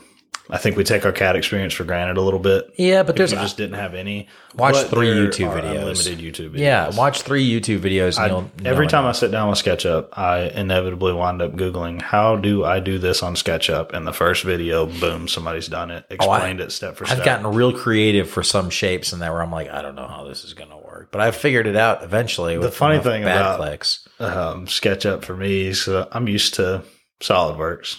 I 0.55 0.59
think 0.59 0.77
we 0.77 0.85
take 0.85 1.05
our 1.05 1.11
CAD 1.12 1.35
experience 1.37 1.75
for 1.75 1.83
granted 1.85 2.17
a 2.17 2.21
little 2.21 2.38
bit. 2.38 2.73
Yeah, 2.77 3.03
but 3.03 3.11
If 3.11 3.17
there's 3.17 3.33
you 3.33 3.38
just 3.38 3.57
didn't 3.57 3.75
have 3.75 3.95
any. 3.95 4.29
Watch 4.55 4.75
But 4.75 4.88
three 4.88 5.11
there 5.11 5.27
YouTube 5.27 5.49
are 5.51 5.61
videos. 5.61 5.79
Unlimited 6.07 6.19
YouTube 6.21 6.51
videos. 6.53 6.59
yeah. 6.59 6.90
Watch 6.97 7.23
three 7.23 7.45
YouTube 7.51 7.81
videos. 7.81 8.17
And 8.17 8.25
I- 8.25 8.29
you'll 8.29 8.51
every 8.64 8.87
know 8.87 8.90
time 8.90 9.05
I 9.07 9.12
sit 9.12 9.33
down 9.33 9.49
with 9.49 9.59
SketchUp, 9.59 10.11
I 10.12 10.43
inevitably 10.43 11.12
wind 11.12 11.43
up 11.43 11.55
Googling, 11.57 12.01
how 12.01 12.37
do 12.37 12.64
I 12.64 12.79
do 12.79 12.99
this 12.99 13.23
on 13.23 13.35
SketchUp? 13.35 13.93
And 13.93 14.07
the 14.07 14.12
first 14.12 14.45
video, 14.45 14.87
boom, 14.87 15.27
somebody's 15.27 15.67
done 15.67 15.90
it, 15.90 16.05
explained 16.09 16.61
it 16.61 16.71
step 16.71 16.97
for 16.97 17.05
step. 17.05 17.17
Oh, 17.19 17.21
I've 17.21 17.27
gotten 17.27 17.47
real 17.49 17.73
creative 17.73 18.31
for 18.31 18.45
some 18.45 18.71
shapes, 18.71 19.12
and 19.12 19.21
there 19.21 19.33
where 19.33 19.43
I'm 19.43 19.51
like, 19.51 19.69
I 19.71 19.83
don't 19.83 19.97
know 19.97 20.07
how 20.07 20.23
this 20.23 20.45
is 20.45 20.55
going 20.55 20.71
to 20.71 20.77
work, 20.77 21.09
but 21.11 21.21
I 21.21 21.33
figured 21.33 21.67
it 21.67 21.75
out 21.77 22.05
eventually. 22.05 22.57
With 22.59 22.71
the 22.71 22.77
funny 22.77 23.01
thing 23.01 23.25
bad 23.25 23.37
about- 23.40 23.59
clicks. 23.59 24.07
um, 24.21 24.67
SketchUp 24.67 25.25
for 25.25 25.35
me. 25.37 25.73
So 25.73 26.07
I'm 26.12 26.29
used 26.29 26.55
to 26.55 26.85
SolidWorks, 27.21 27.97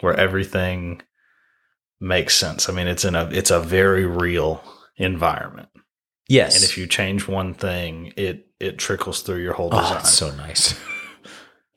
where 0.00 0.14
everything 0.18 1.02
makes 2.00 2.34
sense. 2.36 2.68
I 2.68 2.72
mean, 2.72 2.86
it's 2.86 3.04
in 3.04 3.14
a 3.14 3.28
it's 3.30 3.50
a 3.50 3.60
very 3.60 4.06
real 4.06 4.62
environment, 4.96 5.68
Yes, 6.28 6.56
and 6.56 6.64
if 6.64 6.76
you 6.76 6.86
change 6.86 7.26
one 7.28 7.54
thing, 7.54 8.12
it 8.16 8.46
it 8.60 8.78
trickles 8.78 9.22
through 9.22 9.42
your 9.42 9.54
whole 9.54 9.70
oh, 9.72 9.80
design. 9.80 9.96
it's 9.98 10.12
so 10.14 10.34
nice. 10.34 10.78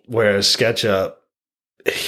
Whereas 0.07 0.47
SketchUp, 0.47 1.13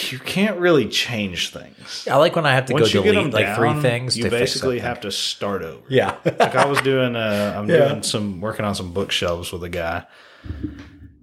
you 0.10 0.20
can't 0.20 0.58
really 0.60 0.88
change 0.90 1.52
things. 1.52 2.08
I 2.10 2.18
like 2.18 2.36
when 2.36 2.46
I 2.46 2.54
have 2.54 2.66
to 2.66 2.74
Once 2.74 2.92
go 2.94 3.04
delete 3.04 3.34
like 3.34 3.46
down, 3.46 3.56
three 3.56 3.82
things. 3.82 4.18
you 4.18 4.26
to 4.26 4.30
basically 4.30 4.80
have 4.80 5.02
to 5.02 5.12
start 5.12 5.62
over. 5.64 5.84
Yeah, 5.90 6.16
like 6.26 6.56
I 6.56 6.66
was 6.66 6.82
doing 6.82 7.16
uh 7.16 7.54
I'm 7.58 7.70
Yeah. 7.70 7.90
doing 7.90 8.04
some 8.04 8.42
working 8.42 8.66
on 8.66 8.76
some 8.76 8.94
bookshelves 8.94 9.52
with 9.52 9.64
a 9.64 9.70
guy. 9.70 10.06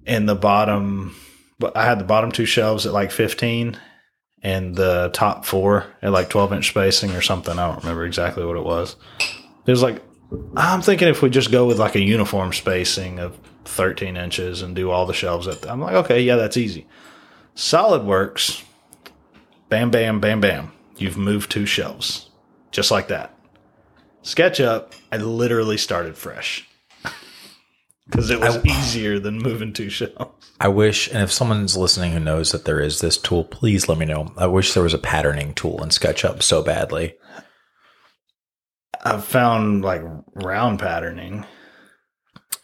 And 0.07 0.29
the 0.29 0.35
bottom 0.35 1.15
but 1.59 1.77
I 1.77 1.85
had 1.85 2.01
the 2.01 2.05
bottom 2.05 2.33
two 2.33 2.47
shelves 2.47 2.87
at 2.87 2.93
like 2.95 3.11
15 3.11 3.79
and 4.43 4.75
the 4.75 5.11
top 5.13 5.45
four 5.45 5.87
at 6.03 6.13
like 6.13 6.31
12 6.31 6.53
inch 6.55 6.69
spacing 6.69 7.13
or 7.13 7.21
something. 7.21 7.59
I 7.59 7.69
don't 7.69 7.83
remember 7.83 8.05
exactly 8.05 8.45
what 8.45 8.57
it 8.57 8.65
was. 8.65 8.97
It 9.67 9.71
was 9.71 9.83
like 9.83 10.03
I'm 10.57 10.83
thinking 10.83 11.09
if 11.09 11.23
we 11.23 11.31
just 11.31 11.51
go 11.51 11.67
with 11.67 11.79
like 11.79 11.97
a 11.97 12.01
uniform 12.01 12.53
spacing 12.53 13.19
of 13.19 13.39
13 13.65 14.17
inches 14.17 14.63
and 14.63 14.77
do 14.77 14.91
all 14.91 15.07
the 15.07 15.13
shelves 15.13 15.49
at 15.49 15.69
I'm 15.69 15.81
like, 15.81 15.95
okay, 15.95 16.23
yeah, 16.23 16.37
that's 16.37 16.57
easy. 16.57 16.87
SolidWorks, 17.57 18.63
bam, 19.69 19.91
bam, 19.91 20.21
bam, 20.21 20.41
bam. 20.41 20.73
You've 20.97 21.17
moved 21.17 21.51
two 21.51 21.67
shelves. 21.67 22.31
Just 22.71 22.91
like 22.91 23.09
that. 23.09 23.35
SketchUp, 24.23 24.93
I 25.11 25.17
literally 25.17 25.77
started 25.77 26.17
fresh 26.17 26.70
because 28.11 28.31
it 28.31 28.41
was 28.41 28.65
easier 28.65 29.19
than 29.19 29.39
moving 29.39 29.73
two 29.73 29.89
shelves. 29.89 30.53
I 30.61 30.69
wish, 30.69 31.09
and 31.09 31.23
if 31.23 31.33
someone's 31.33 31.77
listening 31.77 32.13
who 32.13 32.21
knows 32.21 32.53
that 32.53 32.65
there 32.65 32.81
is 32.81 33.01
this 33.01 33.17
tool, 33.17 33.45
please 33.45 33.89
let 33.89 33.99
me 33.99 34.07
know. 34.07 34.33
I 34.37 34.47
wish 34.47 34.75
there 34.75 34.83
was 34.83 34.95
a 34.95 34.99
patterning 34.99 35.55
tool 35.55 35.83
in 35.83 35.91
SketchUp 35.91 36.43
so 36.43 36.63
badly. 36.63 37.15
I've 39.03 39.25
found 39.25 39.83
like 39.83 40.03
round 40.35 40.81
patterning. 40.81 41.47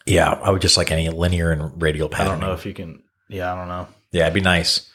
Yeah, 0.05 0.31
I 0.31 0.51
would 0.51 0.61
just 0.61 0.77
like 0.77 0.91
any 0.91 1.09
linear 1.09 1.51
and 1.51 1.81
radial 1.81 2.09
pattern. 2.09 2.27
I 2.27 2.31
don't 2.31 2.41
know 2.41 2.53
if 2.53 2.65
you 2.65 2.73
can. 2.73 3.03
Yeah, 3.29 3.51
I 3.51 3.55
don't 3.57 3.67
know. 3.67 3.87
Yeah, 4.11 4.23
it'd 4.23 4.33
be 4.33 4.41
nice. 4.41 4.89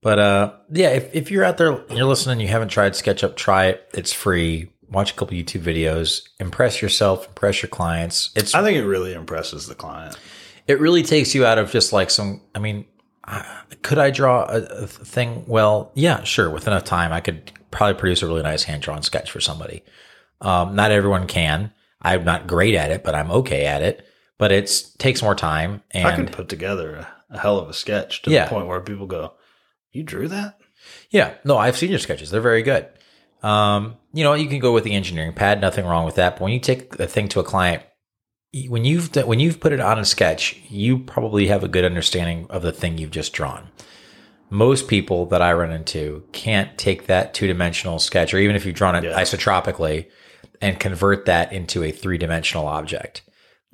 But 0.00 0.18
uh, 0.18 0.52
yeah, 0.70 0.90
if, 0.90 1.14
if 1.14 1.30
you're 1.30 1.44
out 1.44 1.58
there, 1.58 1.84
you're 1.90 2.06
listening, 2.06 2.40
you 2.40 2.48
haven't 2.48 2.68
tried 2.68 2.92
SketchUp, 2.92 3.36
try 3.36 3.66
it. 3.66 3.88
It's 3.94 4.12
free. 4.12 4.70
Watch 4.92 5.12
a 5.12 5.14
couple 5.14 5.36
YouTube 5.36 5.62
videos. 5.62 6.22
Impress 6.38 6.82
yourself. 6.82 7.26
Impress 7.28 7.62
your 7.62 7.70
clients. 7.70 8.30
It's 8.36 8.54
I 8.54 8.62
think 8.62 8.76
it 8.76 8.84
really 8.86 9.14
impresses 9.14 9.66
the 9.66 9.74
client. 9.74 10.16
it 10.66 10.78
really 10.80 11.02
takes 11.02 11.34
you 11.34 11.44
out 11.46 11.58
of 11.58 11.70
just 11.72 11.92
like 11.92 12.10
some. 12.10 12.42
I 12.54 12.58
mean, 12.58 12.84
could 13.82 13.98
I 13.98 14.10
draw 14.10 14.44
a, 14.44 14.58
a 14.58 14.86
thing? 14.86 15.44
Well, 15.46 15.90
yeah, 15.94 16.22
sure. 16.24 16.50
With 16.50 16.66
enough 16.66 16.84
time, 16.84 17.12
I 17.12 17.20
could 17.20 17.50
probably 17.70 17.98
produce 17.98 18.22
a 18.22 18.26
really 18.26 18.42
nice 18.42 18.64
hand 18.64 18.82
drawn 18.82 19.02
sketch 19.02 19.30
for 19.30 19.40
somebody. 19.40 19.82
Um, 20.40 20.74
not 20.76 20.90
everyone 20.90 21.26
can. 21.26 21.72
I'm 22.02 22.24
not 22.24 22.46
great 22.46 22.74
at 22.74 22.90
it, 22.90 23.02
but 23.04 23.14
I'm 23.14 23.30
okay 23.30 23.64
at 23.66 23.80
it. 23.82 24.06
But 24.38 24.50
it's 24.52 24.90
takes 24.96 25.22
more 25.22 25.34
time. 25.36 25.82
And 25.92 26.06
I 26.06 26.14
can 26.16 26.26
put 26.26 26.48
together 26.48 26.96
a, 26.96 27.08
a 27.30 27.38
hell 27.38 27.58
of 27.58 27.68
a 27.68 27.72
sketch 27.74 28.22
to 28.22 28.30
Yeah. 28.30 28.44
the 28.44 28.50
point 28.50 28.66
where 28.66 28.80
people 28.80 29.06
go, 29.06 29.34
"You 29.92 30.02
drew 30.02 30.28
that?" 30.28 30.58
Yeah, 31.10 31.34
no, 31.44 31.56
I've 31.56 31.76
seen 31.78 31.90
your 31.90 32.00
sketches. 32.00 32.30
They're 32.30 32.40
very 32.40 32.62
good. 32.62 32.88
Um, 33.42 33.96
you 34.12 34.22
know, 34.24 34.34
you 34.34 34.48
can 34.48 34.58
go 34.60 34.72
with 34.72 34.84
the 34.84 34.92
engineering 34.92 35.32
pad, 35.32 35.60
nothing 35.60 35.84
wrong 35.84 36.04
with 36.04 36.14
that. 36.16 36.34
But 36.36 36.42
when 36.42 36.52
you 36.52 36.60
take 36.60 36.98
a 36.98 37.06
thing 37.06 37.28
to 37.28 37.40
a 37.40 37.44
client, 37.44 37.82
when 38.68 38.84
you've 38.84 39.12
done- 39.12 39.26
when 39.26 39.40
you've 39.40 39.60
put 39.60 39.72
it 39.72 39.80
on 39.80 39.98
a 39.98 40.04
sketch, 40.04 40.56
you 40.68 40.98
probably 40.98 41.46
have 41.48 41.64
a 41.64 41.68
good 41.68 41.84
understanding 41.84 42.46
of 42.50 42.62
the 42.62 42.72
thing 42.72 42.98
you've 42.98 43.10
just 43.10 43.32
drawn. 43.32 43.68
Most 44.50 44.86
people 44.86 45.24
that 45.26 45.40
I 45.40 45.52
run 45.54 45.72
into 45.72 46.24
can't 46.32 46.76
take 46.76 47.06
that 47.06 47.32
two 47.32 47.46
dimensional 47.46 47.98
sketch, 47.98 48.34
or 48.34 48.38
even 48.38 48.54
if 48.54 48.66
you've 48.66 48.74
drawn 48.74 48.94
it 48.94 49.04
Yeah. 49.04 49.18
isotropically, 49.18 50.06
and 50.60 50.78
convert 50.78 51.24
that 51.24 51.52
into 51.52 51.82
a 51.82 51.90
three 51.90 52.18
dimensional 52.18 52.68
object. 52.68 53.22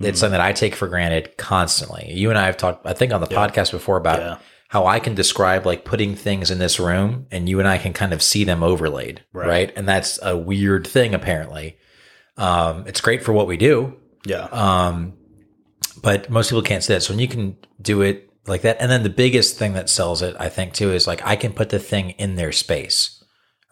Mm-hmm. 0.01 0.07
It's 0.11 0.21
something 0.21 0.39
that 0.39 0.41
I 0.41 0.53
take 0.53 0.77
for 0.77 0.87
granted 0.87 1.37
constantly. 1.37 2.13
You 2.13 2.31
and 2.31 2.39
I 2.39 2.47
have 2.47 2.57
talked, 2.57 2.87
I 2.87 2.93
think, 2.93 3.13
on 3.13 3.21
the 3.21 3.27
podcast 3.27 3.73
before 3.73 3.97
about 3.97 4.21
Yeah. 4.21 4.37
How 4.69 4.87
I 4.87 5.01
can 5.01 5.15
describe 5.15 5.65
like 5.67 5.85
putting 5.85 6.15
things 6.15 6.51
in 6.51 6.59
this 6.59 6.79
room, 6.79 7.27
and 7.31 7.49
you 7.49 7.59
and 7.59 7.67
I 7.69 7.79
can 7.79 7.93
kind 7.93 8.13
of 8.13 8.23
see 8.23 8.45
them 8.45 8.63
overlaid, 8.63 9.25
Right. 9.33 9.49
right? 9.49 9.73
And 9.77 9.89
that's 9.89 10.19
a 10.23 10.37
weird 10.37 10.87
thing, 10.87 11.15
apparently. 11.15 11.77
Um, 12.37 12.85
it's 12.87 13.01
great 13.01 13.23
for 13.25 13.33
what 13.33 13.47
we 13.47 13.57
do, 13.57 13.97
Yeah. 14.27 14.45
um, 14.53 15.15
but 16.03 16.31
most 16.31 16.51
people 16.51 16.63
can't 16.63 16.85
see 16.85 16.93
that. 16.93 17.03
So 17.03 17.13
when 17.13 17.19
you 17.19 17.29
can 17.29 17.57
do 17.81 18.03
it 18.03 18.29
like 18.47 18.63
that, 18.63 18.77
and 18.81 18.91
then 18.91 19.03
the 19.03 19.09
biggest 19.11 19.57
thing 19.59 19.73
that 19.73 19.89
sells 19.91 20.23
it, 20.23 20.37
I 20.39 20.49
think, 20.49 20.75
too, 20.75 20.93
is 20.93 21.07
like 21.07 21.27
I 21.27 21.35
can 21.37 21.53
put 21.53 21.71
the 21.71 21.79
thing 21.79 22.11
in 22.11 22.37
their 22.37 22.53
space, 22.53 23.23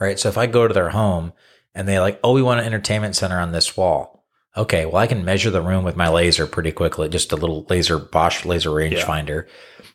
right? 0.00 0.18
So 0.18 0.28
if 0.28 0.36
I 0.38 0.46
go 0.46 0.66
to 0.66 0.74
their 0.74 0.90
home 0.90 1.32
and 1.74 1.86
they 1.86 2.00
like, 2.00 2.18
oh, 2.24 2.32
we 2.32 2.42
want 2.42 2.60
an 2.60 2.66
entertainment 2.66 3.16
center 3.16 3.38
on 3.38 3.52
this 3.52 3.76
wall. 3.76 4.24
Okay, 4.56 4.86
well, 4.86 4.96
I 4.96 5.06
can 5.06 5.22
measure 5.24 5.50
the 5.50 5.60
room 5.60 5.84
with 5.84 5.96
my 5.96 6.08
laser 6.08 6.46
pretty 6.46 6.72
quickly, 6.72 7.10
just 7.10 7.30
a 7.32 7.36
little 7.36 7.66
laser 7.68 7.98
Bosch 7.98 8.46
laser 8.46 8.70
rangefinder. 8.70 9.46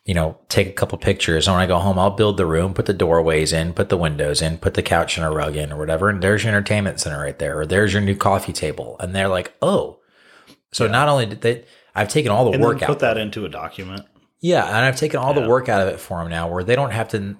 You 0.04 0.14
know, 0.14 0.36
take 0.48 0.66
a 0.68 0.72
couple 0.72 0.98
pictures. 0.98 1.46
And 1.46 1.54
when 1.54 1.62
I 1.62 1.66
go 1.68 1.78
home, 1.78 1.96
I'll 1.98 2.10
build 2.10 2.36
the 2.36 2.46
room, 2.46 2.74
put 2.74 2.86
the 2.86 2.92
doorways 2.92 3.52
in, 3.52 3.72
put 3.72 3.88
the 3.88 3.96
windows 3.96 4.42
in, 4.42 4.58
put 4.58 4.74
the 4.74 4.82
couch 4.82 5.16
and 5.16 5.24
a 5.24 5.30
rug 5.30 5.54
in, 5.56 5.72
or 5.72 5.78
whatever. 5.78 6.08
And 6.08 6.20
there's 6.20 6.42
your 6.42 6.52
entertainment 6.52 6.98
center 6.98 7.20
right 7.20 7.38
there, 7.38 7.60
or 7.60 7.66
there's 7.66 7.92
your 7.92 8.02
new 8.02 8.16
coffee 8.16 8.52
table. 8.52 8.96
And 8.98 9.14
they're 9.14 9.28
like, 9.28 9.52
oh, 9.62 10.00
so 10.72 10.88
not 10.88 11.08
only 11.08 11.26
did 11.26 11.42
they, 11.42 11.64
I've 11.94 12.08
taken 12.08 12.32
all 12.32 12.44
the 12.46 12.52
and 12.52 12.62
work 12.62 12.80
then 12.80 12.84
out. 12.84 12.88
put 12.94 12.98
that 13.00 13.16
into 13.16 13.44
a 13.44 13.48
document. 13.48 14.04
Yeah, 14.40 14.66
and 14.66 14.78
I've 14.78 14.96
taken 14.96 15.20
all 15.20 15.36
Yeah. 15.36 15.42
the 15.42 15.48
work 15.48 15.68
out 15.68 15.86
of 15.86 15.94
it 15.94 16.00
for 16.00 16.18
them 16.18 16.28
now, 16.30 16.48
where 16.50 16.64
they 16.64 16.74
don't 16.74 16.90
have 16.90 17.08
to. 17.10 17.36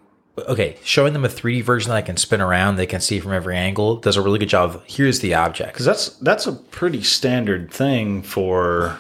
Okay, 0.49 0.79
showing 0.85 1.13
them 1.15 1.25
a 1.25 1.29
3D 1.29 1.63
version 1.65 1.91
that 1.91 1.97
I 1.97 2.03
can 2.03 2.17
spin 2.17 2.41
around, 2.41 2.77
they 2.77 2.87
can 2.87 3.01
see 3.01 3.19
from 3.21 3.33
every 3.33 3.57
angle, 3.57 3.97
does 3.97 4.17
a 4.17 4.23
really 4.23 4.39
good 4.39 4.49
job. 4.49 4.77
Of, 4.77 4.83
here's 4.87 5.19
the 5.21 5.35
object. 5.35 5.73
because 5.73 5.85
that's 5.85 6.11
that's 6.21 6.47
a 6.47 6.53
pretty 6.53 7.03
standard 7.03 7.71
thing 7.73 8.23
for 8.23 8.99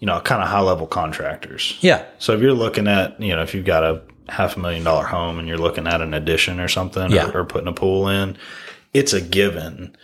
you 0.00 0.06
know 0.06 0.20
kind 0.20 0.42
of 0.42 0.48
high 0.48 0.60
level 0.60 0.86
contractors. 0.86 1.76
Yeah, 1.80 2.04
So 2.18 2.32
if 2.34 2.40
you're 2.40 2.52
looking 2.54 2.88
at 2.88 3.20
you 3.20 3.34
know 3.36 3.42
if 3.42 3.54
you've 3.54 3.64
got 3.64 3.84
a 3.84 4.02
half 4.28 4.56
a 4.56 4.60
million 4.60 4.82
dollar 4.84 5.04
home 5.04 5.38
and 5.38 5.46
you're 5.48 5.58
looking 5.58 5.86
at 5.86 6.00
an 6.00 6.14
addition 6.14 6.58
or 6.60 6.68
something 6.68 7.10
Yeah. 7.10 7.30
or, 7.30 7.40
or 7.40 7.44
putting 7.44 7.68
a 7.68 7.72
pool 7.72 8.08
in, 8.08 8.36
it's 8.92 9.12
a 9.12 9.20
given 9.20 9.96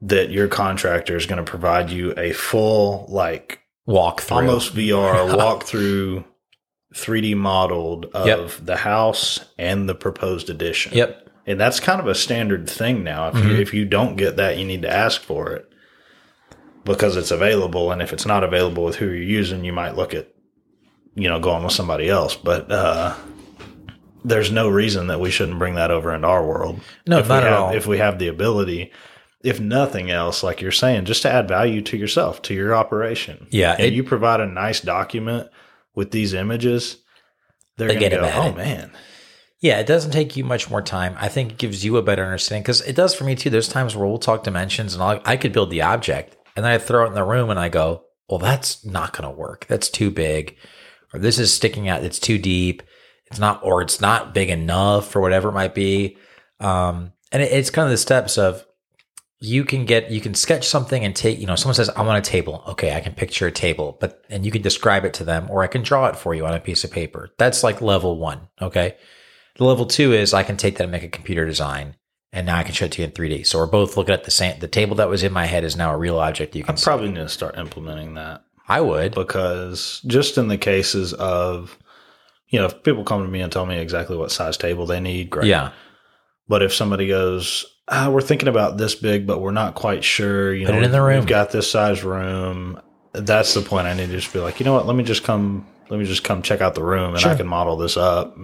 that 0.00 0.30
your 0.30 0.48
contractor 0.48 1.16
is 1.16 1.26
going 1.26 1.44
to 1.44 1.50
provide 1.50 1.90
you 1.90 2.12
a 2.16 2.32
full 2.32 3.06
like 3.08 3.60
walk 3.86 4.20
through. 4.22 4.36
almost 4.38 4.74
VR 4.74 5.28
walkthrough 5.38 6.24
3D 6.94 7.36
modeled 7.36 8.06
of 8.14 8.26
Yep. 8.26 8.50
the 8.62 8.76
house 8.76 9.40
and 9.58 9.88
the 9.88 9.94
proposed 9.94 10.48
addition. 10.50 10.92
Yep. 10.94 11.28
And 11.46 11.60
that's 11.60 11.80
kind 11.80 12.00
of 12.00 12.06
a 12.06 12.14
standard 12.14 12.68
thing 12.70 13.02
now. 13.04 13.28
If 13.28 13.34
Mm-hmm. 13.34 13.48
you 13.48 13.56
if 13.56 13.74
you 13.74 13.84
don't 13.84 14.16
get 14.16 14.36
that, 14.36 14.56
you 14.58 14.64
need 14.64 14.82
to 14.82 14.90
ask 14.90 15.20
for 15.20 15.52
it 15.52 15.68
because 16.84 17.16
it's 17.16 17.30
available. 17.30 17.90
And 17.92 18.00
if 18.02 18.12
it's 18.12 18.26
not 18.26 18.44
available 18.44 18.84
with 18.84 18.96
who 18.96 19.06
you're 19.06 19.16
using, 19.16 19.64
you 19.64 19.72
might 19.72 19.96
look 19.96 20.14
at 20.14 20.28
you 21.14 21.28
know 21.28 21.38
going 21.40 21.62
with 21.64 21.72
somebody 21.72 22.08
else. 22.08 22.34
But 22.36 22.70
uh, 22.70 23.14
there's 24.24 24.50
no 24.50 24.68
reason 24.68 25.08
that 25.08 25.20
we 25.20 25.30
shouldn't 25.30 25.58
bring 25.58 25.74
that 25.74 25.90
over 25.90 26.14
into 26.14 26.26
our 26.28 26.44
world. 26.46 26.80
No, 27.06 27.18
if 27.18 27.28
not 27.28 27.42
at 27.44 27.50
have, 27.50 27.60
all. 27.60 27.74
If 27.74 27.86
we 27.86 27.98
have 27.98 28.18
the 28.18 28.28
ability. 28.28 28.92
If 29.42 29.60
nothing 29.60 30.10
else, 30.10 30.42
like 30.42 30.62
you're 30.62 30.72
saying, 30.72 31.04
just 31.04 31.20
to 31.20 31.30
add 31.30 31.46
value 31.48 31.82
to 31.82 31.98
yourself, 31.98 32.40
to 32.42 32.54
your 32.54 32.74
operation. 32.74 33.46
Yeah, 33.50 33.72
And 33.72 33.88
it- 33.88 33.92
you 33.92 34.02
provide 34.02 34.40
a 34.40 34.46
nice 34.46 34.80
document 34.80 35.48
with 35.94 36.12
these 36.12 36.32
images, 36.32 36.96
they're 37.76 37.88
They 37.88 37.96
going 37.98 38.12
to 38.12 38.16
go, 38.16 38.32
oh 38.34 38.48
it." 38.48 38.56
man. 38.56 38.90
Yeah, 39.60 39.80
it 39.80 39.86
doesn't 39.86 40.12
take 40.12 40.34
you 40.34 40.44
much 40.44 40.70
more 40.70 40.80
time. 40.80 41.14
I 41.20 41.28
think 41.28 41.52
it 41.52 41.58
gives 41.58 41.84
you 41.84 41.98
a 41.98 42.02
better 42.02 42.24
understanding 42.24 42.62
because 42.62 42.80
it 42.80 42.96
does 42.96 43.14
for 43.14 43.24
me 43.24 43.34
too. 43.34 43.50
There's 43.50 43.68
times 43.68 43.94
where 43.94 44.06
we'll 44.08 44.16
talk 44.16 44.44
dimensions 44.44 44.94
and 44.94 45.02
I'll, 45.02 45.20
I 45.26 45.36
could 45.36 45.52
build 45.52 45.68
the 45.68 45.82
object 45.82 46.36
and 46.56 46.64
then 46.64 46.72
I 46.72 46.78
throw 46.78 47.04
it 47.04 47.08
in 47.08 47.14
the 47.14 47.24
room 47.24 47.50
and 47.50 47.58
I 47.58 47.68
go, 47.68 48.04
well, 48.28 48.38
that's 48.38 48.84
not 48.84 49.12
going 49.12 49.28
to 49.28 49.36
work. 49.36 49.66
That's 49.68 49.88
too 49.88 50.10
big. 50.10 50.56
Or 51.12 51.20
this 51.20 51.38
is 51.38 51.52
sticking 51.52 51.88
out. 51.88 52.04
It's 52.04 52.18
too 52.18 52.38
deep. 52.38 52.82
It's 53.26 53.38
not, 53.38 53.60
or 53.62 53.82
it's 53.82 54.00
not 54.00 54.34
big 54.34 54.50
enough 54.50 55.14
or 55.14 55.20
whatever 55.20 55.48
it 55.48 55.54
might 55.54 55.74
be. 55.74 56.16
Um, 56.60 57.12
and 57.32 57.42
it, 57.42 57.52
it's 57.52 57.70
kind 57.70 57.84
of 57.84 57.90
the 57.90 57.98
steps 57.98 58.38
of 58.38 58.64
you 59.40 59.64
can 59.64 59.84
get, 59.84 60.10
you 60.10 60.20
can 60.20 60.34
sketch 60.34 60.66
something 60.66 61.04
and 61.04 61.14
take, 61.14 61.38
you 61.38 61.46
know, 61.46 61.56
someone 61.56 61.74
says, 61.74 61.90
I 61.90 62.02
want 62.02 62.26
a 62.26 62.30
table. 62.30 62.64
Okay. 62.68 62.94
I 62.94 63.00
can 63.00 63.14
picture 63.14 63.46
a 63.46 63.52
table, 63.52 63.98
but, 64.00 64.24
and 64.30 64.44
you 64.44 64.50
can 64.50 64.62
describe 64.62 65.04
it 65.04 65.14
to 65.14 65.24
them 65.24 65.48
or 65.50 65.62
I 65.62 65.66
can 65.66 65.82
draw 65.82 66.06
it 66.06 66.16
for 66.16 66.34
you 66.34 66.46
on 66.46 66.54
a 66.54 66.60
piece 66.60 66.84
of 66.84 66.92
paper. 66.92 67.30
That's 67.38 67.62
like 67.62 67.82
level 67.82 68.18
one. 68.18 68.48
Okay. 68.62 68.96
The 69.56 69.64
level 69.64 69.86
two 69.86 70.12
is 70.12 70.32
I 70.32 70.42
can 70.42 70.56
take 70.56 70.78
that 70.78 70.84
and 70.84 70.92
make 70.92 71.02
a 71.02 71.08
computer 71.08 71.44
design, 71.44 71.96
and 72.34 72.46
now 72.46 72.58
I 72.58 72.64
can 72.64 72.74
show 72.74 72.86
it 72.86 72.92
to 72.92 73.00
you 73.02 73.06
in 73.06 73.12
3D. 73.12 73.46
So 73.46 73.58
we're 73.58 73.66
both 73.66 73.96
looking 73.96 74.12
at 74.12 74.24
the 74.24 74.30
same. 74.30 74.58
The 74.58 74.66
table 74.66 74.96
that 74.96 75.08
was 75.08 75.22
in 75.22 75.32
my 75.32 75.46
head 75.46 75.62
is 75.62 75.76
now 75.76 75.94
a 75.94 75.96
real 75.96 76.18
object. 76.18 76.56
You 76.56 76.64
can. 76.64 76.70
I 76.70 76.72
can. 76.72 76.76
see. 76.78 76.84
probably 76.84 77.08
need 77.08 77.14
to 77.14 77.28
start 77.28 77.56
implementing 77.56 78.14
that 78.14 78.44
I 78.68 78.80
would. 78.80 79.14
because 79.14 80.02
just 80.06 80.36
in 80.36 80.48
the 80.48 80.58
cases 80.58 81.12
of, 81.12 81.78
you 82.48 82.58
know, 82.58 82.66
if 82.66 82.82
people 82.82 83.04
come 83.04 83.22
to 83.22 83.28
me 83.30 83.40
and 83.40 83.52
tell 83.52 83.66
me 83.66 83.78
exactly 83.78 84.16
what 84.16 84.32
size 84.32 84.56
table 84.56 84.84
they 84.84 84.98
need, 84.98 85.30
great. 85.30 85.46
Yeah. 85.46 85.70
But 86.48 86.62
if 86.62 86.74
somebody 86.74 87.06
goes, 87.06 87.64
ah, 87.88 88.10
we're 88.10 88.20
thinking 88.20 88.48
about 88.48 88.78
this 88.78 88.96
big, 88.96 89.26
but 89.28 89.40
we're 89.40 89.52
not 89.52 89.76
quite 89.76 90.02
sure, 90.02 90.52
you 90.52 90.66
Put 90.66 90.72
know, 90.72 90.80
it 90.80 90.84
in 90.84 90.92
the 90.92 91.02
room. 91.02 91.20
we've 91.20 91.28
got 91.28 91.52
this 91.52 91.70
size 91.70 92.02
room. 92.02 92.80
That's 93.12 93.54
the 93.54 93.60
point. 93.62 93.86
I 93.86 93.94
need 93.94 94.06
to 94.06 94.12
just 94.12 94.32
be 94.32 94.40
like, 94.40 94.58
you 94.58 94.64
know 94.64 94.74
what? 94.74 94.86
Let 94.86 94.96
me 94.96 95.04
just 95.04 95.22
come. 95.22 95.66
Let 95.88 96.00
me 96.00 96.06
just 96.06 96.24
come 96.24 96.42
check 96.42 96.60
out 96.60 96.74
the 96.74 96.82
room, 96.82 97.14
and 97.14 97.24
I 97.24 97.36
can 97.36 97.46
model 97.46 97.76
this 97.76 97.96
up. 97.96 98.36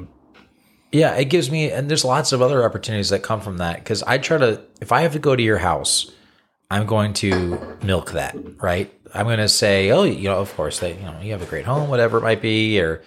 Yeah, 0.93 1.15
it 1.15 1.27
gives 1.27 1.51
me, 1.51 1.71
and 1.71 1.89
there's 1.89 2.05
lots 2.05 2.33
of 2.33 2.43
other 2.43 2.65
opportunities 2.65 3.11
that 3.11 3.23
come 3.23 3.41
from 3.41 3.59
that 3.59 3.77
because 3.77 4.03
I 4.03 4.19
try 4.19 4.39
to, 4.39 4.61
if 4.81 4.91
I 4.91 5.03
have 5.03 5.13
to 5.13 5.19
go 5.21 5.37
to 5.37 5.43
your 5.43 5.59
house, 5.59 6.11
I'm 6.71 6.87
going 6.87 7.13
to 7.15 7.77
milk 7.83 8.13
that, 8.13 8.37
right? 8.61 8.93
I'm 9.15 9.27
going 9.27 9.39
to 9.39 9.49
say, 9.49 9.91
oh, 9.91 10.03
you 10.03 10.29
know, 10.29 10.39
of 10.39 10.55
course, 10.55 10.81
they, 10.81 10.95
you 10.95 11.03
know, 11.03 11.21
you 11.21 11.33
have 11.33 11.43
a 11.43 11.47
great 11.47 11.65
home, 11.65 11.89
whatever 11.91 12.19
it 12.19 12.23
might 12.23 12.43
be, 12.43 12.81
or, 12.81 13.03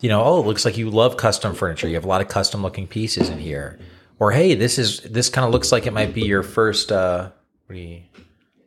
you 0.00 0.08
know, 0.08 0.22
oh, 0.24 0.40
it 0.40 0.46
looks 0.46 0.64
like 0.64 0.76
you 0.76 0.90
love 0.90 1.16
custom 1.16 1.54
furniture. 1.54 1.88
You 1.88 1.94
have 1.94 2.04
a 2.04 2.08
lot 2.08 2.20
of 2.20 2.28
custom 2.28 2.62
looking 2.62 2.86
pieces 2.86 3.28
in 3.28 3.38
here, 3.38 3.78
or 4.18 4.32
hey, 4.32 4.54
this 4.54 4.78
is 4.78 5.00
this 5.00 5.28
kind 5.28 5.44
of 5.44 5.52
looks 5.52 5.72
like 5.72 5.86
it 5.86 5.92
might 5.92 6.14
be 6.14 6.22
your 6.22 6.42
first. 6.42 6.90
uh 6.90 7.30
What 7.66 7.74
do 7.74 7.80
you? 7.80 8.02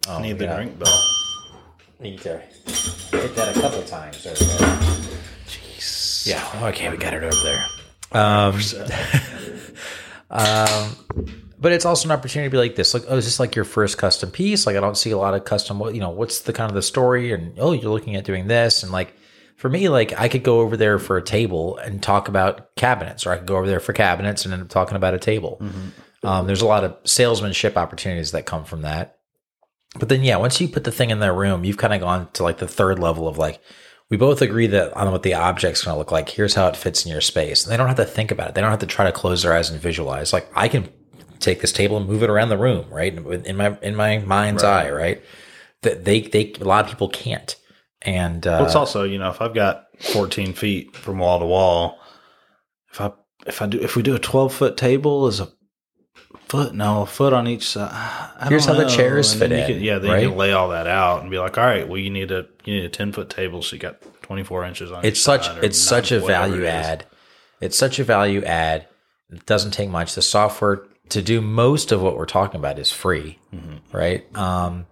Oh, 0.08 0.19
need 0.19 0.38
the 0.38 0.45
yeah. 0.45 0.56
drink 0.56 0.78
bell. 0.78 1.04
Need 1.99 2.19
to 2.21 2.38
hit 2.38 3.36
that 3.36 3.56
a 3.58 3.62
couple 3.62 3.82
times. 3.84 4.26
Over 4.28 4.43
there. 4.43 4.80
Jeez. 5.47 6.28
Yeah. 6.28 6.67
Okay, 6.67 6.89
we 6.89 6.97
got 6.97 7.13
it 7.13 7.23
over 7.23 7.43
there. 7.43 7.65
Um, 8.13 8.56
um, 10.30 10.95
but 11.60 11.71
it's 11.71 11.86
also 11.86 12.08
an 12.08 12.12
opportunity 12.12 12.49
to 12.49 12.52
be 12.52 12.58
like 12.58 12.76
this. 12.76 12.93
Like, 12.93 13.04
oh, 13.08 13.17
is 13.17 13.26
this 13.26 13.39
like 13.39 13.56
your 13.56 13.65
first 13.65 13.97
custom 13.97 14.32
piece? 14.32 14.65
Like, 14.65 14.76
I 14.76 14.80
don't 14.80 14.97
see 14.97 15.12
a 15.12 15.17
lot 15.17 15.34
of 15.34 15.45
custom. 15.45 15.80
What 15.80 15.93
you 15.95 16.02
know? 16.02 16.10
What's 16.10 16.41
the 16.41 16.54
kind 16.54 16.69
of 16.69 16.76
the 16.76 16.82
story? 16.82 17.32
And 17.32 17.58
oh, 17.60 17.71
you're 17.71 17.91
looking 17.91 18.15
at 18.15 18.26
doing 18.26 18.47
this, 18.47 18.84
and 18.84 18.91
like 18.91 19.15
for 19.56 19.69
me, 19.69 19.88
like 19.89 20.19
I 20.19 20.28
could 20.28 20.43
go 20.43 20.60
over 20.60 20.76
there 20.76 20.99
for 20.99 21.17
a 21.17 21.21
table 21.21 21.78
and 21.78 22.04
talk 22.04 22.28
about 22.28 22.76
cabinets, 22.76 23.26
or 23.26 23.32
I 23.32 23.38
could 23.38 23.47
go 23.47 23.58
over 23.58 23.67
there 23.67 23.80
for 23.80 23.93
cabinets 23.93 24.45
and 24.45 24.54
end 24.54 24.63
up 24.63 24.69
talking 24.69 24.97
about 24.97 25.13
a 25.13 25.19
table. 25.19 25.58
Um, 26.23 26.47
there's 26.47 26.62
a 26.62 26.67
lot 26.67 26.84
of 26.84 26.97
salesmanship 27.06 27.78
opportunities 27.78 28.32
that 28.32 28.45
come 28.45 28.65
from 28.65 28.82
that. 28.84 29.19
But 29.99 30.10
then, 30.10 30.23
yeah, 30.23 30.38
once 30.38 30.60
you 30.60 30.67
put 30.67 30.84
the 30.84 30.91
thing 30.91 31.12
in 31.12 31.19
their 31.19 31.34
room, 31.34 31.63
you've 31.63 31.78
kind 31.78 31.93
of 31.93 31.99
gone 32.02 32.30
to 32.34 32.43
like 32.43 32.58
the 32.58 32.67
third 32.67 32.97
level 32.99 33.28
of 33.28 33.38
like, 33.38 33.62
we 34.13 34.17
both 34.17 34.43
agree 34.43 34.67
that 34.67 34.95
on 34.95 35.12
what 35.12 35.23
the 35.23 35.34
object's 35.34 35.84
going 35.84 35.95
to 35.95 35.97
look 35.97 36.12
like. 36.12 36.30
Here's 36.30 36.54
how 36.54 36.67
it 36.67 36.78
fits 36.78 37.04
in 37.04 37.12
your 37.12 37.19
space. 37.19 37.63
And 37.63 37.73
they 37.73 37.78
don't 37.78 37.88
have 37.88 37.97
to 37.97 38.06
think 38.06 38.30
about 38.30 38.49
it. 38.49 38.54
They 38.54 38.62
don't 38.62 38.69
have 38.69 38.82
to 38.82 38.86
try 38.86 39.06
to 39.06 39.12
close 39.12 39.41
their 39.41 39.56
eyes 39.56 39.71
and 39.71 39.82
visualize. 39.82 40.32
Like 40.32 40.47
I 40.56 40.67
can 40.67 40.88
take 41.39 41.62
this 41.62 41.71
table 41.71 41.97
and 41.97 42.08
move 42.08 42.21
it 42.21 42.30
around 42.30 42.49
the 42.49 42.58
room, 42.60 42.86
right? 42.91 43.12
In 43.12 43.58
my 43.58 43.76
in 43.82 43.95
my 43.95 44.19
mind's 44.19 44.63
eye, 44.63 44.91
right? 44.91 45.19
That 45.82 46.06
they 46.06 46.21
they 46.21 46.54
a 46.62 46.63
lot 46.63 46.86
of 46.86 46.91
people 46.91 47.10
can't. 47.10 47.56
And 48.04 48.45
uh, 48.45 48.58
Well, 48.60 48.65
it's 48.67 48.76
also 48.76 49.02
you 49.04 49.17
know 49.17 49.32
if 49.32 49.41
I've 49.41 49.56
got 49.56 49.86
14 49.99 50.54
feet 50.54 50.95
from 50.95 51.17
wall 51.17 51.39
to 51.39 51.47
wall, 51.47 51.97
if 52.91 53.02
I 53.02 53.13
if 53.47 53.63
I 53.63 53.65
do 53.65 53.80
if 53.82 53.95
we 53.95 54.04
do 54.04 54.13
a 54.13 54.19
12 54.19 54.54
foot 54.54 54.78
table 54.78 55.26
is 55.26 55.39
a 55.39 55.52
foot 56.53 56.73
no 56.73 57.01
a 57.01 57.05
foot 57.05 57.33
on 57.33 57.47
each 57.47 57.67
side. 57.69 57.89
I 57.91 58.47
Here's 58.49 58.65
how 58.65 58.73
the 58.73 58.87
chairs 58.87 59.31
And 59.33 59.39
fit 59.41 59.51
in, 59.51 59.67
can- 59.67 59.81
yeah, 59.83 59.99
then 59.99 60.11
right? 60.11 60.21
you 60.23 60.29
can 60.29 60.37
lay 60.37 60.53
all 60.53 60.69
that 60.69 60.87
out 60.87 61.21
and 61.21 61.29
be 61.31 61.37
like, 61.39 61.57
all 61.57 61.63
right, 61.65 61.87
well 61.87 61.97
you 61.99 62.09
need 62.09 62.31
a 62.31 62.45
you 62.65 62.75
need 62.75 62.85
a 62.85 62.89
10 62.89 63.11
foot 63.11 63.29
table, 63.29 63.61
so 63.61 63.75
you 63.75 63.79
got 63.81 63.97
24 64.21 64.63
inches 64.65 64.91
on. 64.91 65.03
it's 65.03 65.19
each 65.19 65.23
such 65.23 65.45
side 65.45 65.63
it's 65.63 65.77
such 65.81 66.11
a 66.11 66.19
value 66.19 66.61
it 66.61 66.67
is. 66.67 66.85
add. 66.87 67.05
It's 67.61 67.77
such 67.77 67.99
a 67.99 68.03
value 68.03 68.43
add. 68.43 68.87
It 69.31 69.45
doesn't 69.45 69.71
take 69.71 69.89
much. 69.89 70.15
The 70.15 70.21
software 70.21 70.83
to 71.09 71.21
do 71.21 71.41
most 71.41 71.91
of 71.91 72.01
what 72.01 72.17
we're 72.17 72.25
talking 72.25 72.59
about 72.59 72.79
is 72.79 72.91
free, 72.91 73.39
Mm-hmm. 73.53 73.95
right? 73.95 74.37
Um, 74.37 74.85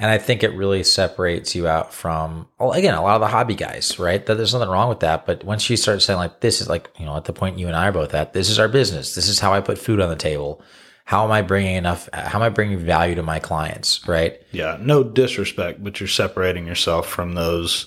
and 0.00 0.08
I 0.08 0.18
think 0.18 0.44
it 0.44 0.50
really 0.54 0.84
separates 0.84 1.56
you 1.56 1.66
out 1.66 1.92
from 1.92 2.46
well, 2.58 2.70
again 2.72 2.94
a 2.94 3.02
lot 3.02 3.16
of 3.16 3.20
the 3.20 3.26
hobby 3.26 3.56
guys, 3.56 3.98
right? 3.98 4.24
That 4.24 4.36
there's 4.36 4.52
nothing 4.54 4.68
wrong 4.68 4.88
with 4.88 5.00
that, 5.00 5.26
but 5.26 5.42
once 5.44 5.68
you 5.68 5.76
start 5.76 6.02
saying 6.02 6.18
like 6.20 6.38
this 6.40 6.60
is 6.60 6.68
like 6.68 6.88
you 6.98 7.04
know 7.04 7.16
at 7.16 7.24
the 7.24 7.32
point 7.32 7.58
you 7.58 7.66
and 7.66 7.74
I 7.74 7.88
are 7.88 7.92
both 7.92 8.14
at, 8.14 8.32
this 8.32 8.48
is 8.48 8.58
our 8.60 8.68
business. 8.68 9.14
This 9.16 9.26
is 9.28 9.40
how 9.40 9.52
I 9.52 9.60
put 9.60 9.76
food 9.78 10.00
on 10.00 10.08
the 10.08 10.14
table. 10.16 10.62
How 11.08 11.24
am 11.24 11.30
I 11.30 11.40
bringing 11.40 11.76
enough? 11.76 12.06
How 12.12 12.38
am 12.38 12.42
I 12.42 12.50
bringing 12.50 12.76
value 12.80 13.14
to 13.14 13.22
my 13.22 13.38
clients? 13.38 14.06
Right? 14.06 14.42
Yeah, 14.52 14.76
no 14.78 15.02
disrespect, 15.02 15.82
but 15.82 15.98
you're 16.00 16.06
separating 16.06 16.66
yourself 16.66 17.08
from 17.08 17.32
those 17.32 17.86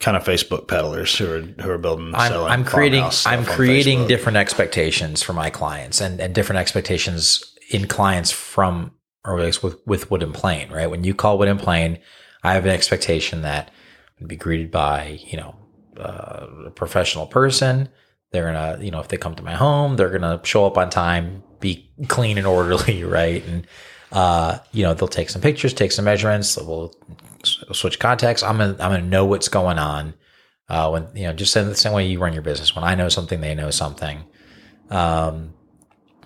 kind 0.00 0.16
of 0.16 0.24
Facebook 0.24 0.68
peddlers 0.68 1.14
who 1.18 1.30
are 1.30 1.40
who 1.40 1.70
are 1.70 1.76
building. 1.76 2.14
I'm, 2.14 2.32
selling 2.32 2.50
I'm 2.50 2.64
creating 2.64 3.04
I'm 3.26 3.44
creating 3.44 4.06
different 4.06 4.38
expectations 4.38 5.22
for 5.22 5.34
my 5.34 5.50
clients 5.50 6.00
and 6.00 6.18
and 6.18 6.34
different 6.34 6.60
expectations 6.60 7.44
in 7.68 7.86
clients 7.86 8.30
from 8.30 8.92
or 9.22 9.34
with 9.34 9.62
with 9.84 10.10
Wood 10.10 10.22
and 10.22 10.32
Plain, 10.32 10.70
right? 10.70 10.88
When 10.88 11.04
you 11.04 11.14
call 11.14 11.36
Wood 11.36 11.48
and 11.48 11.60
Plain, 11.60 11.98
I 12.42 12.54
have 12.54 12.64
an 12.64 12.70
expectation 12.70 13.42
that 13.42 13.70
I'm 14.18 14.28
be 14.28 14.36
greeted 14.36 14.70
by 14.70 15.20
you 15.26 15.36
know 15.36 15.56
uh, 15.98 16.46
a 16.68 16.70
professional 16.70 17.26
person. 17.26 17.90
They're 18.30 18.50
gonna 18.50 18.82
you 18.82 18.90
know 18.90 19.00
if 19.00 19.08
they 19.08 19.18
come 19.18 19.34
to 19.34 19.42
my 19.42 19.56
home, 19.56 19.96
they're 19.96 20.08
gonna 20.08 20.40
show 20.42 20.64
up 20.64 20.78
on 20.78 20.88
time, 20.88 21.42
be 21.62 21.90
clean 22.08 22.36
and 22.36 22.46
orderly, 22.46 23.02
right? 23.20 23.42
And 23.46 23.66
uh, 24.12 24.58
you 24.72 24.82
know 24.82 24.92
they'll 24.92 25.08
take 25.08 25.30
some 25.30 25.40
pictures, 25.40 25.72
take 25.72 25.92
some 25.92 26.04
measurements, 26.04 26.58
we'll 26.58 26.94
switch 27.72 27.98
contacts. 27.98 28.42
I'm 28.42 28.58
gonna 28.58 28.72
I'm 28.72 28.90
gonna 28.90 29.00
know 29.00 29.24
what's 29.24 29.48
going 29.48 29.78
on 29.78 30.12
uh, 30.72 30.88
when 30.90 31.08
you 31.14 31.24
know 31.24 31.32
just 31.32 31.54
in 31.56 31.68
the 31.68 31.74
same 31.74 31.92
way 31.92 32.06
you 32.06 32.18
run 32.18 32.32
your 32.32 32.42
business 32.42 32.74
when 32.74 32.84
i 32.84 32.94
know 32.94 33.08
something 33.08 33.40
they 33.40 33.54
know 33.54 33.70
something 33.70 34.24
um 34.90 35.52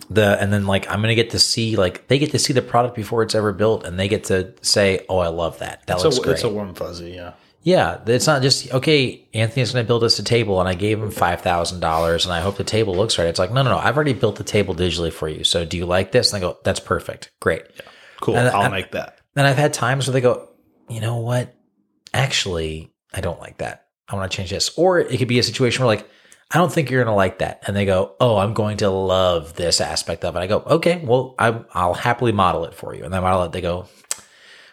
the 0.09 0.41
and 0.41 0.53
then 0.53 0.67
like 0.67 0.89
i'm 0.89 1.01
gonna 1.01 1.17
get 1.17 1.31
to 1.31 1.39
see 1.39 1.75
like 1.75 2.07
they 2.07 2.19
get 2.19 2.31
to 2.31 2.39
see 2.39 2.53
the 2.53 2.63
product 2.63 2.95
before 2.95 3.23
it's 3.23 3.35
ever 3.35 3.53
built 3.53 3.85
and 3.85 3.99
they 3.99 4.07
get 4.07 4.25
to 4.25 4.55
say 4.63 5.05
oh 5.09 5.19
i 5.19 5.27
love 5.29 5.59
that 5.59 5.85
that 5.87 5.95
It's 5.97 6.05
looks 6.05 6.19
a, 6.19 6.23
great 6.23 6.33
it's 6.35 6.45
a 6.45 6.49
warm 6.49 6.75
fuzzy, 6.75 7.11
yeah. 7.11 7.33
Yeah 7.67 8.01
it's 8.07 8.27
not 8.27 8.41
just 8.43 8.73
okay 8.73 9.29
anthony's 9.35 9.73
gonna 9.73 9.85
build 9.85 10.05
us 10.05 10.19
a 10.19 10.23
table 10.23 10.61
and 10.61 10.69
i 10.69 10.75
gave 10.75 11.03
him 11.03 11.11
$5000 11.11 12.25
and 12.25 12.33
i 12.33 12.41
hope 12.41 12.57
the 12.57 12.65
table 12.65 12.95
looks 12.95 13.19
right 13.19 13.27
it's 13.29 13.39
like 13.39 13.53
no 13.53 13.63
no 13.63 13.71
no 13.71 13.79
i've 13.79 13.97
already 13.97 14.13
built 14.15 14.37
the 14.37 14.45
table 14.45 14.75
digitally 14.75 15.13
for 15.13 15.29
you 15.29 15.43
so 15.45 15.65
do 15.65 15.77
you 15.77 15.85
like 15.85 16.13
this 16.13 16.33
and 16.33 16.41
they 16.41 16.47
go 16.47 16.57
that's 16.65 16.81
perfect 16.81 17.33
great 17.41 17.63
Cool. 18.21 18.37
And- 18.37 18.49
I'll 18.49 18.63
and- 18.63 18.73
make 18.73 18.93
that. 18.93 19.19
and 19.37 19.47
I've 19.47 19.59
had 19.59 19.75
times 19.75 20.07
where 20.07 20.13
they 20.15 20.23
go, 20.23 20.49
you 20.89 21.01
know 21.01 21.17
what? 21.19 21.55
Actually, 22.15 22.91
I 23.13 23.21
don't 23.21 23.39
like 23.41 23.59
that. 23.59 23.87
I 24.09 24.17
want 24.17 24.31
to 24.31 24.37
change 24.37 24.49
this. 24.49 24.71
Or 24.79 24.99
it 24.99 25.19
could 25.19 25.29
be 25.29 25.39
a 25.39 25.43
situation 25.43 25.85
where 25.85 25.95
like, 25.97 26.09
I 26.51 26.57
don't 26.57 26.73
think 26.73 26.91
you're 26.91 27.03
going 27.05 27.13
to 27.13 27.17
like 27.17 27.41
that. 27.41 27.63
And 27.67 27.77
they 27.77 27.85
go, 27.85 28.15
oh, 28.21 28.39
I'm 28.39 28.55
going 28.55 28.79
to 28.79 28.89
love 28.89 29.55
this 29.55 29.83
aspect 29.83 30.25
of 30.25 30.35
it. 30.35 30.39
I 30.39 30.47
go, 30.47 30.61
okay, 30.61 31.03
well, 31.05 31.35
I, 31.39 31.61
I'll 31.75 31.93
happily 31.93 32.33
model 32.33 32.65
it 32.65 32.73
for 32.73 32.95
you. 32.95 33.05
And 33.05 33.13
then 33.13 33.21
model 33.23 33.43
it. 33.45 33.53
They 33.53 33.61
go, 33.61 33.87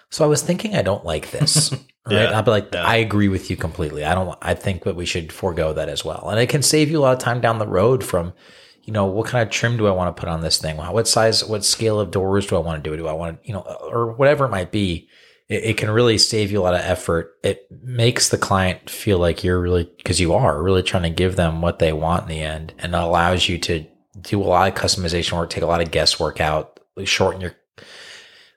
so 0.09 0.23
I 0.23 0.27
was 0.27 0.41
thinking 0.41 0.73
I 0.75 0.83
don't 0.83 1.03
like 1.03 1.31
this. 1.31 1.75
Right. 2.05 2.23
Yeah, 2.23 2.31
I'll 2.31 2.43
be 2.43 2.51
like, 2.51 2.69
yeah. 2.73 2.85
I 2.85 2.97
agree 2.97 3.29
with 3.29 3.49
you 3.49 3.55
completely. 3.55 4.03
I 4.03 4.13
don't, 4.13 4.37
I 4.41 4.55
think 4.55 4.83
that 4.83 4.95
we 4.95 5.05
should 5.05 5.31
forego 5.31 5.71
that 5.73 5.87
as 5.87 6.03
well. 6.03 6.29
And 6.29 6.39
it 6.39 6.49
can 6.49 6.61
save 6.61 6.91
you 6.91 6.99
a 6.99 7.01
lot 7.01 7.13
of 7.13 7.19
time 7.19 7.39
down 7.39 7.59
the 7.59 7.67
road 7.67 8.03
from, 8.03 8.33
you 8.83 8.91
know, 8.91 9.05
what 9.05 9.27
kind 9.27 9.41
of 9.41 9.49
trim 9.49 9.77
do 9.77 9.87
I 9.87 9.91
want 9.91 10.13
to 10.13 10.19
put 10.19 10.27
on 10.27 10.41
this 10.41 10.57
thing? 10.57 10.75
What 10.75 11.07
size, 11.07 11.45
what 11.45 11.63
scale 11.63 12.01
of 12.01 12.11
doors 12.11 12.45
do 12.45 12.57
I 12.57 12.59
want 12.59 12.83
to 12.83 12.89
do? 12.89 12.97
Do 12.97 13.07
I 13.07 13.13
want 13.13 13.41
to, 13.41 13.47
you 13.47 13.53
know, 13.53 13.61
or 13.61 14.11
whatever 14.11 14.45
it 14.45 14.49
might 14.49 14.71
be? 14.71 15.07
It, 15.47 15.63
it 15.63 15.77
can 15.77 15.89
really 15.89 16.17
save 16.17 16.51
you 16.51 16.59
a 16.59 16.63
lot 16.63 16.73
of 16.73 16.81
effort. 16.81 17.35
It 17.41 17.67
makes 17.71 18.27
the 18.27 18.37
client 18.37 18.89
feel 18.89 19.17
like 19.17 19.43
you're 19.43 19.61
really, 19.61 19.89
because 19.97 20.19
you 20.19 20.33
are 20.33 20.61
really 20.61 20.83
trying 20.83 21.03
to 21.03 21.09
give 21.09 21.37
them 21.37 21.61
what 21.61 21.79
they 21.79 21.93
want 21.93 22.23
in 22.23 22.29
the 22.29 22.41
end, 22.41 22.73
and 22.79 22.93
it 22.93 22.97
allows 22.97 23.47
you 23.47 23.57
to 23.59 23.85
do 24.19 24.41
a 24.41 24.43
lot 24.43 24.67
of 24.67 24.75
customization 24.75 25.37
work, 25.37 25.49
take 25.49 25.63
a 25.63 25.67
lot 25.67 25.81
of 25.81 25.91
guesswork 25.91 26.41
out, 26.41 26.81
shorten 27.05 27.39
your 27.39 27.55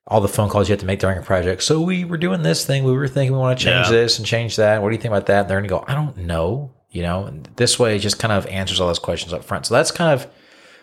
all 0.06 0.20
the 0.20 0.28
phone 0.28 0.48
calls 0.48 0.68
you 0.68 0.72
have 0.72 0.80
to 0.80 0.86
make 0.86 1.00
during 1.00 1.18
a 1.18 1.22
project. 1.22 1.62
So 1.62 1.80
we 1.80 2.04
were 2.04 2.16
doing 2.16 2.42
this 2.42 2.64
thing. 2.64 2.84
We 2.84 2.92
were 2.92 3.08
thinking 3.08 3.32
we 3.32 3.38
want 3.38 3.58
to 3.58 3.64
change 3.64 3.86
Yeah. 3.86 3.92
this 3.92 4.18
and 4.18 4.26
change 4.26 4.56
that. 4.56 4.80
What 4.82 4.90
do 4.90 4.94
you 4.94 5.00
think 5.02 5.12
about 5.12 5.26
that? 5.26 5.40
And 5.42 5.50
they're 5.50 5.58
going 5.60 5.68
to 5.68 5.74
go, 5.74 5.84
I 5.86 5.94
don't 5.94 6.16
know. 6.18 6.72
You 6.90 7.02
know, 7.02 7.24
and 7.24 7.44
this 7.56 7.78
way 7.78 7.96
it 7.96 7.98
just 7.98 8.18
kind 8.18 8.32
of 8.32 8.46
answers 8.46 8.80
all 8.80 8.86
those 8.86 8.98
questions 9.00 9.32
up 9.32 9.44
front. 9.44 9.66
So 9.66 9.74
that's 9.74 9.90
kind 9.90 10.12
of 10.18 10.30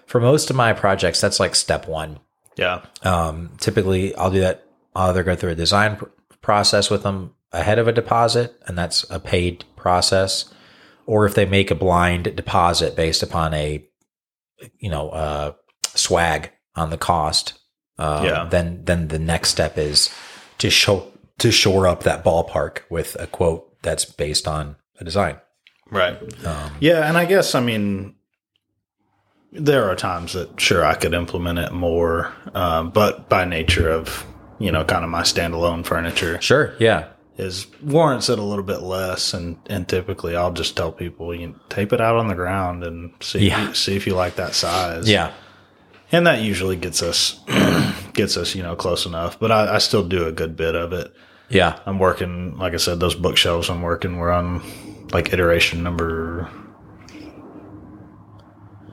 for 0.05 0.19
most 0.21 0.49
of 0.49 0.55
my 0.55 0.73
projects. 0.73 1.19
That's 1.21 1.39
like 1.39 1.55
step 1.55 1.87
one. 1.87 2.19
Yeah. 2.55 2.85
Um, 3.01 3.51
typically, 3.59 4.13
I'll 4.15 4.29
do 4.29 4.41
that. 4.41 4.63
I'll 4.95 5.09
either 5.09 5.23
go 5.23 5.35
through 5.35 5.51
a 5.51 5.55
design 5.55 5.95
pr- 5.95 6.05
process 6.41 6.91
with 6.91 7.01
them 7.01 7.33
ahead 7.51 7.79
of 7.79 7.87
a 7.87 7.91
deposit, 7.91 8.53
and 8.67 8.77
that's 8.77 9.09
a 9.09 9.19
paid 9.19 9.63
process, 9.75 10.53
or 11.07 11.25
if 11.25 11.33
they 11.33 11.45
make 11.45 11.71
a 11.71 11.75
blind 11.75 12.35
deposit 12.35 12.95
based 12.95 13.23
upon 13.23 13.53
a, 13.55 13.83
you 14.77 14.89
know, 14.89 15.09
uh, 15.09 15.53
swag 15.95 16.51
on 16.75 16.89
the 16.91 16.97
cost, 16.97 17.57
um, 17.99 18.25
Yeah. 18.25 18.47
then 18.49 18.81
then 18.85 19.07
the 19.09 19.19
next 19.19 19.49
step 19.49 19.77
is 19.77 20.09
to 20.59 20.69
show 20.69 21.07
to 21.39 21.51
shore 21.51 21.87
up 21.87 22.03
that 22.03 22.23
ballpark 22.23 22.79
with 22.89 23.15
a 23.19 23.27
quote 23.27 23.81
that's 23.81 24.05
based 24.05 24.47
on 24.47 24.75
a 24.99 25.03
design. 25.03 25.37
Right. 25.91 26.17
Um, 26.45 26.71
Yeah, 26.79 27.07
and 27.07 27.17
I 27.17 27.25
guess 27.25 27.55
I 27.55 27.59
mean 27.59 28.15
there 29.51 29.89
are 29.89 29.95
times 29.95 30.33
that 30.33 30.59
sure 30.59 30.83
I 30.83 30.95
could 30.95 31.13
implement 31.13 31.59
it 31.59 31.71
more, 31.71 32.31
um, 32.55 32.89
but 32.89 33.29
by 33.29 33.45
nature 33.45 33.89
of 33.89 34.25
you 34.59 34.71
know 34.71 34.83
kind 34.83 35.03
of 35.03 35.09
my 35.09 35.21
standalone 35.21 35.85
furniture 35.85 36.41
sure. 36.41 36.73
Yeah. 36.79 37.09
is 37.37 37.67
warrants 37.81 38.29
it 38.29 38.39
a 38.39 38.43
little 38.43 38.63
bit 38.63 38.81
less, 38.81 39.33
and 39.33 39.57
and 39.67 39.87
typically 39.87 40.35
I'll 40.35 40.53
just 40.53 40.75
tell 40.75 40.91
people 40.91 41.33
you 41.35 41.47
know, 41.47 41.55
tape 41.69 41.93
it 41.93 42.01
out 42.01 42.15
on 42.15 42.27
the 42.27 42.35
ground 42.35 42.83
and 42.83 43.13
see 43.21 43.47
Yeah. 43.49 43.61
if 43.63 43.67
you, 43.69 43.75
see 43.75 43.95
if 43.95 44.07
you 44.07 44.15
like 44.15 44.35
that 44.37 44.55
size. 44.55 45.07
Yeah. 45.09 45.31
And 46.13 46.25
that 46.27 46.41
usually 46.41 46.77
gets 46.77 47.03
us 47.03 47.41
gets 48.13 48.37
us 48.37 48.55
you 48.55 48.63
know 48.63 48.75
close 48.77 49.05
enough. 49.05 49.37
But 49.39 49.51
I, 49.51 49.75
I 49.75 49.77
still 49.79 50.07
do 50.07 50.25
a 50.27 50.31
good 50.31 50.55
bit 50.55 50.75
of 50.75 50.93
it. 50.93 51.13
Yeah. 51.49 51.77
I'm 51.85 51.99
working, 51.99 52.57
like 52.57 52.73
I 52.73 52.77
said, 52.77 52.99
those 52.99 53.13
bookshelves 53.13 53.69
I'm 53.69 53.81
working, 53.83 54.17
we're 54.17 54.31
on 54.31 54.63
like 55.11 55.31
iteration 55.33 55.83
number 55.83 56.49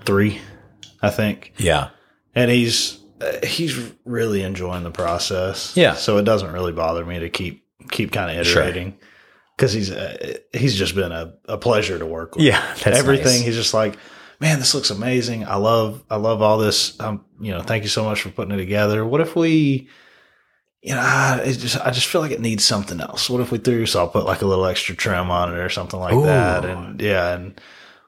three, 0.04 0.40
I 1.00 1.10
think. 1.10 1.52
Yeah. 1.56 1.90
And 2.34 2.50
he's, 2.50 2.98
uh, 3.20 3.38
he's 3.46 3.78
really 4.04 4.42
enjoying 4.42 4.82
the 4.84 4.90
process. 4.90 5.76
Yeah. 5.76 5.94
So 5.94 6.18
it 6.18 6.24
doesn't 6.24 6.52
really 6.52 6.72
bother 6.72 7.04
me 7.04 7.20
to 7.20 7.30
keep, 7.30 7.64
keep 7.90 8.12
kind 8.12 8.36
of 8.38 8.46
Sure. 8.46 8.62
iterating. 8.62 8.98
Cause 9.56 9.72
he's, 9.72 9.90
uh, 9.90 10.36
he's 10.52 10.74
just 10.74 10.94
been 10.94 11.12
a, 11.12 11.34
a 11.46 11.56
pleasure 11.58 11.98
to 11.98 12.06
work 12.06 12.34
with. 12.36 12.44
Yeah. 12.44 12.62
Everything. 12.84 13.24
nice. 13.26 13.40
He's 13.42 13.56
just 13.56 13.74
like, 13.74 13.96
man, 14.40 14.58
this 14.58 14.74
looks 14.74 14.90
amazing. 14.90 15.46
I 15.46 15.56
love, 15.56 16.02
I 16.10 16.16
love 16.16 16.40
all 16.42 16.58
this. 16.58 16.98
Um, 16.98 17.24
you 17.40 17.52
know, 17.52 17.62
thank 17.62 17.82
you 17.82 17.88
so 17.88 18.04
much 18.04 18.22
for 18.22 18.30
putting 18.30 18.54
it 18.54 18.56
together. 18.56 19.04
What 19.04 19.20
if 19.20 19.36
we, 19.36 19.88
you 20.82 20.94
know, 20.94 21.00
I, 21.00 21.42
it 21.44 21.58
just, 21.58 21.78
I 21.78 21.90
just 21.90 22.06
feel 22.06 22.22
like 22.22 22.30
it 22.30 22.40
needs 22.40 22.64
something 22.64 23.00
else. 23.00 23.28
What 23.28 23.42
if 23.42 23.52
we 23.52 23.58
threw, 23.58 23.84
so 23.84 24.00
I'll 24.00 24.08
put 24.08 24.24
like 24.24 24.40
a 24.40 24.46
little 24.46 24.64
extra 24.64 24.96
trim 24.96 25.30
on 25.30 25.54
it 25.54 25.58
or 25.58 25.68
something 25.68 26.00
like 26.00 26.14
Ooh. 26.14 26.24
that. 26.24 26.64
And 26.64 27.00
yeah. 27.00 27.34
And 27.34 27.60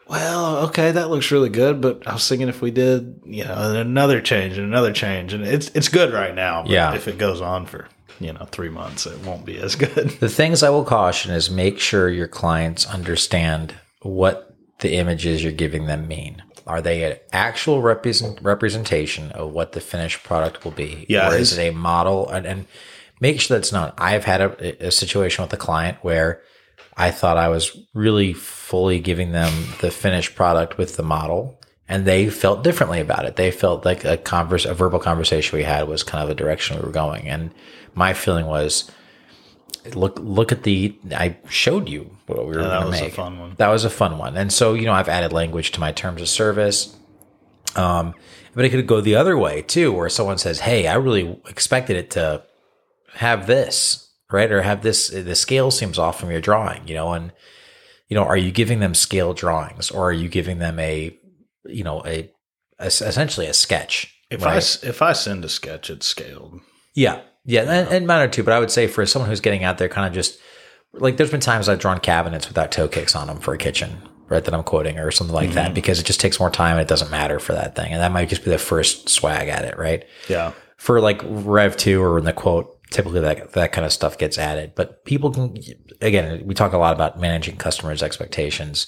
well, 0.08 0.56
okay, 0.68 0.90
that 0.92 1.10
looks 1.10 1.30
really 1.30 1.50
good. 1.50 1.82
But 1.82 2.06
I 2.06 2.14
was 2.14 2.26
thinking 2.26 2.48
if 2.48 2.62
we 2.62 2.70
did, 2.70 3.20
you 3.26 3.44
know, 3.44 3.74
another 3.78 4.22
change 4.22 4.56
and 4.56 4.66
another 4.66 4.92
change 4.92 5.34
and 5.34 5.44
it's, 5.44 5.70
it's 5.74 5.88
good 5.88 6.14
right 6.14 6.34
now. 6.34 6.62
But 6.62 6.70
Yeah. 6.70 6.94
If 6.94 7.08
it 7.08 7.18
goes 7.18 7.42
on 7.42 7.66
for, 7.66 7.88
you 8.20 8.32
know, 8.32 8.46
three 8.46 8.70
months, 8.70 9.04
it 9.04 9.20
won't 9.20 9.44
be 9.44 9.58
as 9.58 9.74
good. 9.76 10.08
The 10.18 10.30
things 10.30 10.62
I 10.62 10.70
will 10.70 10.84
caution 10.84 11.30
is 11.30 11.50
make 11.50 11.78
sure 11.78 12.08
your 12.08 12.28
clients 12.28 12.86
understand 12.86 13.74
what 14.00 14.51
the 14.82 14.94
images 14.94 15.42
you're 15.42 15.52
giving 15.52 15.86
them 15.86 16.06
mean. 16.06 16.42
Are 16.66 16.80
they 16.80 17.02
an 17.04 17.18
actual 17.32 17.82
represent, 17.82 18.40
representation 18.42 19.32
of 19.32 19.52
what 19.52 19.72
the 19.72 19.80
finished 19.80 20.22
product 20.22 20.64
will 20.64 20.72
be? 20.72 21.06
Yeah, 21.08 21.30
Or 21.30 21.34
is 21.34 21.56
it 21.56 21.62
a 21.62 21.74
model? 21.74 22.28
And, 22.28 22.46
and 22.46 22.66
make 23.20 23.40
sure 23.40 23.56
that's 23.56 23.72
known. 23.72 23.92
I've 23.98 24.24
had 24.24 24.40
a, 24.40 24.86
a 24.86 24.90
situation 24.90 25.42
with 25.42 25.52
a 25.52 25.56
client 25.56 25.98
where 26.02 26.42
I 26.96 27.10
thought 27.10 27.36
I 27.36 27.48
was 27.48 27.76
really 27.94 28.32
fully 28.32 29.00
giving 29.00 29.32
them 29.32 29.52
the 29.80 29.90
finished 29.90 30.34
product 30.34 30.78
with 30.78 30.96
the 30.96 31.02
model. 31.02 31.58
And 31.88 32.06
they 32.06 32.30
felt 32.30 32.62
differently 32.62 33.00
about 33.00 33.24
it. 33.24 33.36
They 33.36 33.50
felt 33.50 33.84
like 33.84 34.04
a 34.04 34.16
converse, 34.16 34.64
a 34.64 34.74
verbal 34.74 35.00
conversation 35.00 35.56
we 35.56 35.64
had 35.64 35.88
was 35.88 36.02
kind 36.02 36.22
of 36.22 36.28
the 36.28 36.34
direction 36.34 36.76
we 36.76 36.82
were 36.82 36.92
going. 36.92 37.28
And 37.28 37.52
my 37.94 38.12
feeling 38.12 38.46
was, 38.46 38.90
look 39.94 40.18
look 40.20 40.52
at 40.52 40.62
the 40.62 40.96
I 41.14 41.36
showed 41.48 41.88
you 41.88 42.10
what 42.26 42.46
we 42.46 42.54
were 42.56 42.60
Yeah, 42.62 42.68
that 42.68 42.80
going 42.82 42.92
to 42.98 43.02
was 43.04 43.12
a 43.12 43.16
fun 43.16 43.38
one. 43.38 43.54
That 43.58 43.68
was 43.68 43.84
a 43.84 43.90
fun 43.90 44.18
one. 44.18 44.36
And 44.36 44.52
so, 44.52 44.74
you 44.74 44.86
know, 44.86 44.92
I've 44.92 45.08
added 45.08 45.32
language 45.32 45.72
to 45.72 45.80
my 45.80 45.92
terms 45.92 46.20
of 46.22 46.28
service. 46.28 46.96
Um, 47.74 48.14
but 48.54 48.64
it 48.64 48.70
could 48.70 48.86
go 48.86 49.00
the 49.00 49.16
other 49.16 49.36
way 49.38 49.62
too, 49.62 49.92
where 49.92 50.08
someone 50.08 50.38
says, 50.38 50.60
Hey, 50.60 50.86
I 50.86 50.94
really 50.94 51.40
expected 51.48 51.96
it 51.96 52.10
to 52.12 52.42
have 53.14 53.46
this, 53.46 54.10
right? 54.30 54.50
Or 54.52 54.62
have 54.62 54.82
this, 54.82 55.08
the 55.08 55.34
scale 55.34 55.70
seems 55.70 55.98
off 55.98 56.20
from 56.20 56.30
your 56.30 56.40
drawing, 56.40 56.86
you 56.86 56.94
know, 56.94 57.12
and, 57.12 57.32
you 58.08 58.14
know, 58.14 58.24
are 58.24 58.36
you 58.36 58.50
giving 58.52 58.80
them 58.80 58.94
scale 58.94 59.32
drawings 59.32 59.90
or 59.90 60.10
are 60.10 60.12
you 60.12 60.28
giving 60.28 60.58
them 60.58 60.78
a, 60.78 61.16
you 61.64 61.82
know, 61.82 62.04
a, 62.04 62.30
a 62.78 62.86
essentially 62.86 63.46
a 63.46 63.54
sketch? 63.54 64.14
If 64.30 64.42
I, 64.42 64.46
right? 64.46 64.56
s- 64.58 64.82
if 64.84 65.00
I 65.02 65.12
send 65.14 65.44
a 65.44 65.48
sketch, 65.48 65.88
it's 65.90 66.06
scaled. 66.06 66.60
Yeah. 66.94 67.22
Yeah. 67.44 67.62
And, 67.62 67.88
and 67.88 68.06
mine 68.06 68.20
are 68.20 68.28
too. 68.28 68.42
But 68.42 68.54
I 68.54 68.60
would 68.60 68.70
say 68.70 68.86
for 68.86 69.04
someone 69.06 69.28
who's 69.28 69.40
getting 69.40 69.64
out 69.64 69.78
there, 69.78 69.88
kind 69.88 70.06
of 70.06 70.12
just 70.12 70.38
like 70.94 71.16
there's 71.16 71.30
been 71.30 71.40
times 71.40 71.68
I've 71.68 71.78
drawn 71.78 71.98
cabinets 71.98 72.48
without 72.48 72.72
toe 72.72 72.88
kicks 72.88 73.16
on 73.16 73.26
them 73.26 73.40
for 73.40 73.54
a 73.54 73.58
kitchen, 73.58 73.96
right? 74.28 74.44
That 74.44 74.54
I'm 74.54 74.62
quoting 74.62 74.98
or 74.98 75.10
something 75.10 75.34
like 75.34 75.52
that 75.52 75.66
mm-hmm. 75.66 75.74
because 75.74 75.98
it 75.98 76.06
just 76.06 76.20
takes 76.20 76.38
more 76.38 76.50
time 76.50 76.72
and 76.76 76.82
it 76.82 76.88
doesn't 76.88 77.10
matter 77.10 77.38
for 77.38 77.52
that 77.54 77.74
thing. 77.74 77.92
And 77.92 78.00
that 78.00 78.12
might 78.12 78.28
just 78.28 78.44
be 78.44 78.50
the 78.50 78.58
first 78.58 79.08
swag 79.08 79.48
at 79.48 79.64
it, 79.64 79.78
right? 79.78 80.04
Yeah. 80.28 80.52
For 80.76 81.00
like 81.00 81.20
Rev 81.24 81.76
2 81.76 82.02
or 82.02 82.18
in 82.18 82.24
the 82.24 82.32
quote, 82.32 82.78
typically 82.90 83.20
that, 83.20 83.52
that 83.52 83.72
kind 83.72 83.86
of 83.86 83.92
stuff 83.92 84.18
gets 84.18 84.36
added. 84.38 84.74
But 84.74 85.04
people 85.04 85.30
can, 85.30 85.56
again, 86.00 86.42
we 86.44 86.54
talk 86.54 86.72
a 86.72 86.78
lot 86.78 86.94
about 86.94 87.20
managing 87.20 87.56
customers' 87.56 88.02
expectations. 88.02 88.86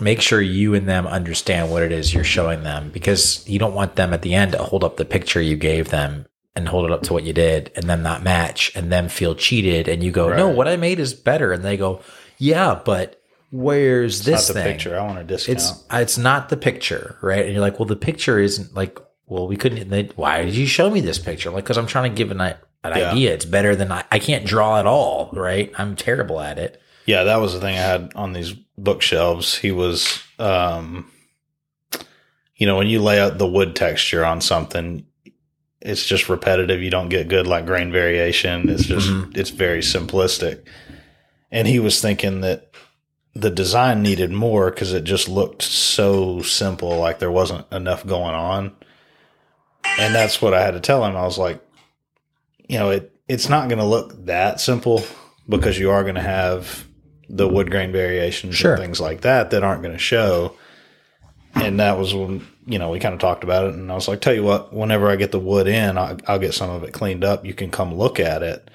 make 0.00 0.20
sure 0.20 0.40
you 0.40 0.74
and 0.74 0.88
them 0.88 1.06
understand 1.06 1.70
what 1.70 1.82
it 1.82 1.92
is 1.92 2.14
you're 2.14 2.24
showing 2.24 2.62
them 2.62 2.90
because 2.90 3.46
you 3.48 3.58
don't 3.58 3.74
want 3.74 3.96
them 3.96 4.14
at 4.14 4.22
the 4.22 4.34
end 4.34 4.52
to 4.52 4.62
hold 4.62 4.84
up 4.84 4.96
the 4.96 5.04
picture 5.04 5.40
you 5.40 5.56
gave 5.56 5.90
them 5.90 6.24
and 6.58 6.68
hold 6.68 6.84
it 6.84 6.92
up 6.92 7.02
to 7.04 7.12
what 7.14 7.24
you 7.24 7.32
did 7.32 7.72
and 7.76 7.84
then 7.88 8.02
not 8.02 8.22
match 8.22 8.70
and 8.74 8.92
them 8.92 9.08
feel 9.08 9.34
cheated 9.34 9.88
and 9.88 10.02
you 10.02 10.10
go, 10.10 10.34
no, 10.36 10.48
what 10.48 10.68
I 10.68 10.76
made 10.76 10.98
is 11.00 11.14
better. 11.14 11.52
And 11.52 11.64
they 11.64 11.76
go, 11.78 12.02
yeah, 12.36 12.78
but 12.84 13.22
where's 13.50 14.20
Not 14.26 14.32
this 14.32 14.48
the 14.48 14.54
thing? 14.54 14.64
picture. 14.72 14.98
I 14.98 15.02
want 15.06 15.18
a 15.18 15.24
discount. 15.24 15.58
It's 15.58 15.84
it's 15.90 16.18
not 16.18 16.50
the 16.50 16.56
picture, 16.56 17.16
right? 17.22 17.44
And 17.44 17.52
you're 17.52 17.62
like, 17.62 17.78
well, 17.78 17.86
the 17.86 17.96
picture 17.96 18.38
isn't 18.38 18.74
like, 18.74 18.98
well, 19.26 19.46
we 19.48 19.56
couldn't. 19.56 19.88
They, 19.88 20.04
why 20.16 20.44
did 20.44 20.54
you 20.54 20.66
show 20.66 20.90
me 20.90 21.00
this 21.00 21.18
picture? 21.18 21.48
I'm 21.48 21.54
like, 21.54 21.64
because 21.64 21.78
I'm 21.78 21.86
trying 21.86 22.10
to 22.12 22.16
give 22.16 22.30
an, 22.30 22.40
an 22.40 22.56
Yeah. 22.84 23.10
idea. 23.12 23.34
It's 23.34 23.44
better 23.44 23.74
than 23.76 23.90
I. 23.92 24.04
I 24.10 24.18
can't 24.18 24.44
draw 24.46 24.78
at 24.78 24.86
all, 24.86 25.30
right? 25.32 25.72
I'm 25.78 25.96
terrible 25.96 26.40
at 26.40 26.58
it. 26.58 26.80
Yeah, 27.06 27.24
that 27.24 27.40
was 27.40 27.52
the 27.54 27.60
thing 27.60 27.74
I 27.76 27.80
had 27.80 28.12
on 28.14 28.32
these 28.34 28.52
bookshelves. 28.76 29.54
He 29.56 29.70
was, 29.72 30.22
um, 30.38 31.10
you 32.56 32.66
know, 32.66 32.76
when 32.76 32.86
you 32.88 33.00
lay 33.00 33.20
out 33.20 33.38
the 33.38 33.46
wood 33.46 33.74
texture 33.76 34.24
on 34.24 34.40
something, 34.40 35.06
it's 35.80 36.04
just 36.04 36.28
repetitive. 36.28 36.82
You 36.82 36.90
don't 36.90 37.08
get 37.08 37.28
good 37.28 37.46
like 37.46 37.66
grain 37.66 37.92
variation. 37.92 38.68
It's 38.68 38.84
just, 38.84 39.08
Mhm. 39.08 39.36
it's 39.36 39.50
very 39.50 39.80
simplistic. 39.80 40.60
And 41.50 41.66
he 41.68 41.78
was 41.78 42.00
thinking 42.00 42.40
that 42.42 42.68
the 43.34 43.50
design 43.50 44.02
needed 44.02 44.30
more 44.32 44.70
because 44.70 44.92
it 44.92 45.04
just 45.04 45.28
looked 45.28 45.62
so 45.62 46.42
simple, 46.42 46.96
like 46.98 47.20
there 47.20 47.30
wasn't 47.30 47.64
enough 47.72 48.04
going 48.06 48.34
on. 48.34 48.72
And 49.98 50.14
that's 50.14 50.42
what 50.42 50.54
I 50.54 50.62
had 50.62 50.72
to 50.72 50.80
tell 50.80 51.04
him. 51.04 51.16
I 51.16 51.22
was 51.24 51.38
like, 51.38 51.60
you 52.68 52.78
know, 52.78 52.90
it 52.90 53.12
it's 53.28 53.48
not 53.48 53.68
going 53.68 53.78
to 53.78 53.84
look 53.84 54.24
that 54.26 54.58
simple 54.60 55.02
because 55.48 55.78
you 55.78 55.90
are 55.90 56.02
going 56.02 56.14
to 56.14 56.20
have 56.20 56.86
the 57.28 57.46
wood 57.46 57.70
grain 57.70 57.92
variations 57.92 58.56
Sure. 58.56 58.72
and 58.72 58.82
things 58.82 59.00
like 59.00 59.20
that 59.20 59.50
that 59.50 59.62
aren't 59.62 59.82
going 59.82 59.92
to 59.94 59.98
show. 59.98 60.54
And 61.54 61.80
that 61.80 61.98
was 61.98 62.14
when 62.14 62.46
you 62.66 62.78
know 62.78 62.90
we 62.90 63.00
kind 63.00 63.14
of 63.14 63.20
talked 63.20 63.44
about 63.44 63.66
it, 63.66 63.74
and 63.74 63.90
I 63.90 63.94
was 63.94 64.08
like, 64.08 64.20
"Tell 64.20 64.34
you 64.34 64.44
what, 64.44 64.72
whenever 64.72 65.08
I 65.08 65.16
get 65.16 65.32
the 65.32 65.40
wood 65.40 65.66
in, 65.66 65.98
I'll, 65.98 66.18
I'll 66.26 66.38
get 66.38 66.54
some 66.54 66.70
of 66.70 66.84
it 66.84 66.92
cleaned 66.92 67.24
up. 67.24 67.44
You 67.44 67.54
can 67.54 67.70
come 67.70 67.94
look 67.94 68.20
at 68.20 68.42
it. 68.42 68.70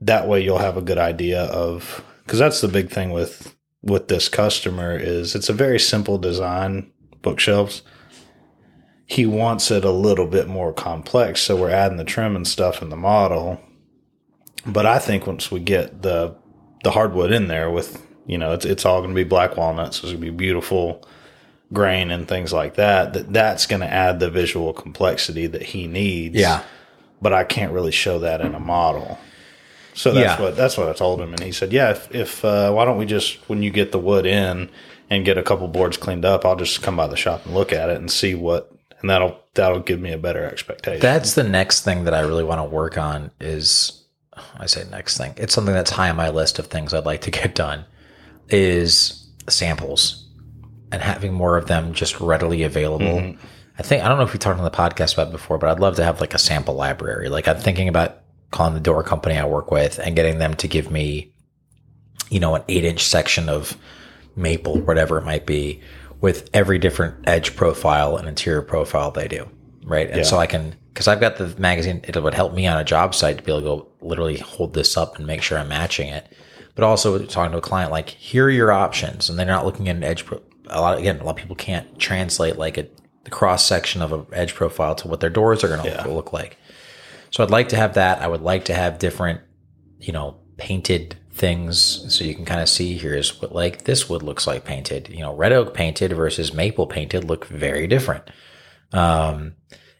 That 0.00 0.28
way, 0.28 0.42
you'll 0.42 0.58
have 0.58 0.76
a 0.76 0.82
good 0.82 0.98
idea 0.98 1.44
of 1.44 2.04
because 2.24 2.38
that's 2.38 2.60
the 2.60 2.68
big 2.68 2.90
thing 2.90 3.10
with 3.10 3.54
with 3.82 4.08
this 4.08 4.28
customer 4.28 4.96
is 4.96 5.34
it's 5.34 5.48
a 5.48 5.54
very 5.54 5.78
simple 5.78 6.18
design 6.18 6.90
bookshelves. 7.22 7.82
He 9.06 9.24
wants 9.24 9.70
it 9.70 9.84
a 9.84 9.90
little 9.90 10.26
bit 10.26 10.48
more 10.48 10.72
complex, 10.72 11.40
so 11.40 11.56
we're 11.56 11.70
adding 11.70 11.96
the 11.96 12.04
trim 12.04 12.36
and 12.36 12.46
stuff 12.46 12.82
in 12.82 12.90
the 12.90 12.96
model. 12.96 13.60
But 14.66 14.84
I 14.84 14.98
think 14.98 15.26
once 15.26 15.50
we 15.50 15.60
get 15.60 16.02
the 16.02 16.36
the 16.84 16.90
hardwood 16.90 17.32
in 17.32 17.48
there 17.48 17.70
with 17.70 18.04
you 18.26 18.38
know 18.38 18.52
it's 18.52 18.64
it's 18.64 18.84
all 18.84 19.00
going 19.00 19.14
to 19.14 19.14
be 19.14 19.24
black 19.24 19.56
walnuts, 19.56 19.98
so 19.98 20.06
it's 20.06 20.12
going 20.12 20.24
to 20.24 20.32
be 20.32 20.36
beautiful 20.36 21.08
grain 21.72 22.10
and 22.10 22.26
things 22.26 22.52
like 22.52 22.74
that. 22.76 23.12
That 23.12 23.32
that's 23.32 23.66
going 23.66 23.80
to 23.80 23.92
add 23.92 24.20
the 24.20 24.30
visual 24.30 24.72
complexity 24.72 25.46
that 25.46 25.62
he 25.62 25.86
needs. 25.86 26.36
Yeah. 26.36 26.62
But 27.20 27.32
I 27.32 27.44
can't 27.44 27.72
really 27.72 27.90
show 27.90 28.20
that 28.20 28.40
in 28.40 28.54
a 28.54 28.60
model. 28.60 29.18
So 29.94 30.12
that's 30.12 30.38
Yeah. 30.38 30.42
what 30.44 30.56
that's 30.56 30.78
what 30.78 30.88
I 30.88 30.92
told 30.92 31.20
him, 31.20 31.32
and 31.34 31.42
he 31.42 31.50
said, 31.50 31.72
"Yeah, 31.72 31.90
if, 31.90 32.14
if 32.14 32.44
uh, 32.44 32.70
why 32.72 32.84
don't 32.84 32.98
we 32.98 33.06
just 33.06 33.36
when 33.48 33.62
you 33.62 33.70
get 33.70 33.90
the 33.90 33.98
wood 33.98 34.26
in 34.26 34.70
and 35.10 35.24
get 35.24 35.36
a 35.36 35.42
couple 35.42 35.66
boards 35.66 35.96
cleaned 35.96 36.24
up, 36.24 36.44
I'll 36.44 36.54
just 36.54 36.82
come 36.82 36.96
by 36.96 37.08
the 37.08 37.16
shop 37.16 37.44
and 37.44 37.54
look 37.54 37.72
at 37.72 37.88
it 37.90 37.96
and 37.96 38.08
see 38.08 38.34
what, 38.36 38.70
and 39.00 39.10
that'll 39.10 39.36
that'll 39.54 39.80
give 39.80 39.98
me 40.00 40.12
a 40.12 40.18
better 40.18 40.44
expectation." 40.44 41.00
That's 41.00 41.34
the 41.34 41.42
next 41.42 41.80
thing 41.84 42.04
that 42.04 42.14
I 42.14 42.20
really 42.20 42.44
want 42.44 42.60
to 42.60 42.64
work 42.64 42.96
on. 42.96 43.32
Is 43.40 44.04
I 44.56 44.66
say 44.66 44.84
next 44.88 45.18
thing? 45.18 45.34
It's 45.36 45.52
something 45.52 45.74
that's 45.74 45.90
high 45.90 46.10
on 46.10 46.16
my 46.16 46.30
list 46.30 46.60
of 46.60 46.68
things 46.68 46.94
I'd 46.94 47.04
like 47.04 47.22
to 47.22 47.32
get 47.32 47.56
done. 47.56 47.84
Is 48.48 49.26
samples 49.48 50.24
and 50.92 51.02
having 51.02 51.32
more 51.32 51.56
of 51.56 51.66
them 51.66 51.92
just 51.92 52.20
readily 52.20 52.62
available. 52.62 53.06
Mm-hmm. 53.06 53.46
I 53.78 53.82
think 53.82 54.02
I 54.02 54.08
don't 54.08 54.18
know 54.18 54.24
if 54.24 54.32
we 54.32 54.38
talked 54.38 54.58
on 54.58 54.64
the 54.64 54.70
podcast 54.70 55.14
about 55.14 55.28
it 55.28 55.32
before, 55.32 55.58
but 55.58 55.70
I'd 55.70 55.80
love 55.80 55.96
to 55.96 56.04
have 56.04 56.20
like 56.20 56.34
a 56.34 56.38
sample 56.38 56.74
library. 56.74 57.28
Like 57.28 57.46
I'm 57.46 57.58
thinking 57.58 57.88
about 57.88 58.18
calling 58.50 58.74
the 58.74 58.80
door 58.80 59.02
company 59.02 59.36
I 59.36 59.44
work 59.44 59.70
with 59.70 59.98
and 59.98 60.16
getting 60.16 60.38
them 60.38 60.54
to 60.56 60.68
give 60.68 60.90
me, 60.90 61.32
you 62.30 62.40
know, 62.40 62.54
an 62.54 62.62
eight 62.68 62.84
inch 62.84 63.04
section 63.04 63.48
of 63.48 63.76
maple, 64.34 64.80
whatever 64.80 65.18
it 65.18 65.24
might 65.24 65.46
be, 65.46 65.80
with 66.20 66.48
every 66.54 66.78
different 66.78 67.28
edge 67.28 67.54
profile 67.54 68.16
and 68.16 68.26
interior 68.28 68.62
profile 68.62 69.10
they 69.10 69.28
do. 69.28 69.48
Right. 69.84 70.08
And 70.08 70.18
Yeah. 70.18 70.22
so 70.24 70.38
I 70.38 70.46
can, 70.46 70.74
because 70.92 71.06
I've 71.06 71.20
got 71.20 71.36
the 71.36 71.54
magazine, 71.58 72.00
it 72.06 72.20
would 72.20 72.34
help 72.34 72.54
me 72.54 72.66
on 72.66 72.78
a 72.78 72.84
job 72.84 73.14
site 73.14 73.38
to 73.38 73.42
be 73.44 73.52
able 73.52 73.60
to 73.60 73.66
go 73.66 73.88
literally 74.00 74.38
hold 74.38 74.74
this 74.74 74.96
up 74.96 75.16
and 75.16 75.26
make 75.26 75.42
sure 75.42 75.58
I'm 75.58 75.68
matching 75.68 76.08
it. 76.08 76.26
But 76.74 76.84
also 76.84 77.18
talking 77.24 77.52
to 77.52 77.58
a 77.58 77.60
client, 77.60 77.90
like, 77.90 78.08
here 78.08 78.46
are 78.46 78.50
your 78.50 78.70
options. 78.72 79.28
And 79.28 79.38
they're 79.38 79.46
not 79.46 79.64
looking 79.64 79.88
at 79.88 79.96
an 79.96 80.04
edge. 80.04 80.24
Pro- 80.26 80.42
a 80.70 80.80
lot, 80.80 80.98
again, 80.98 81.18
a 81.20 81.24
lot 81.24 81.32
of 81.32 81.36
people 81.36 81.56
can't 81.56 81.98
translate 81.98 82.56
like 82.56 82.78
a 82.78 82.86
the 83.24 83.30
cross 83.30 83.64
section 83.64 84.00
of 84.00 84.12
an 84.12 84.26
edge 84.32 84.54
profile 84.54 84.94
to 84.94 85.08
what 85.08 85.20
their 85.20 85.28
doors 85.30 85.62
are 85.62 85.68
going 85.68 85.82
to 85.82 85.88
Yeah. 85.88 86.04
look 86.06 86.32
like. 86.32 86.56
So 87.30 87.42
I'd 87.44 87.50
like 87.50 87.68
to 87.70 87.76
have 87.76 87.94
that. 87.94 88.22
I 88.22 88.28
would 88.28 88.40
like 88.40 88.64
to 88.66 88.74
have 88.74 88.98
different, 88.98 89.40
you 89.98 90.12
know, 90.12 90.36
painted 90.56 91.16
things 91.30 92.04
so 92.12 92.24
you 92.24 92.34
can 92.34 92.44
kind 92.44 92.60
of 92.60 92.68
see 92.68 92.96
here's 92.98 93.40
what 93.40 93.52
like 93.54 93.84
this 93.84 94.08
wood 94.08 94.22
looks 94.22 94.46
like 94.46 94.64
painted. 94.64 95.08
You 95.10 95.20
know, 95.20 95.34
red 95.34 95.52
oak 95.52 95.74
painted 95.74 96.12
versus 96.12 96.54
maple 96.54 96.86
painted 96.86 97.24
look 97.24 97.46
very 97.46 97.86
different. 97.86 98.24
Um, 98.92 99.54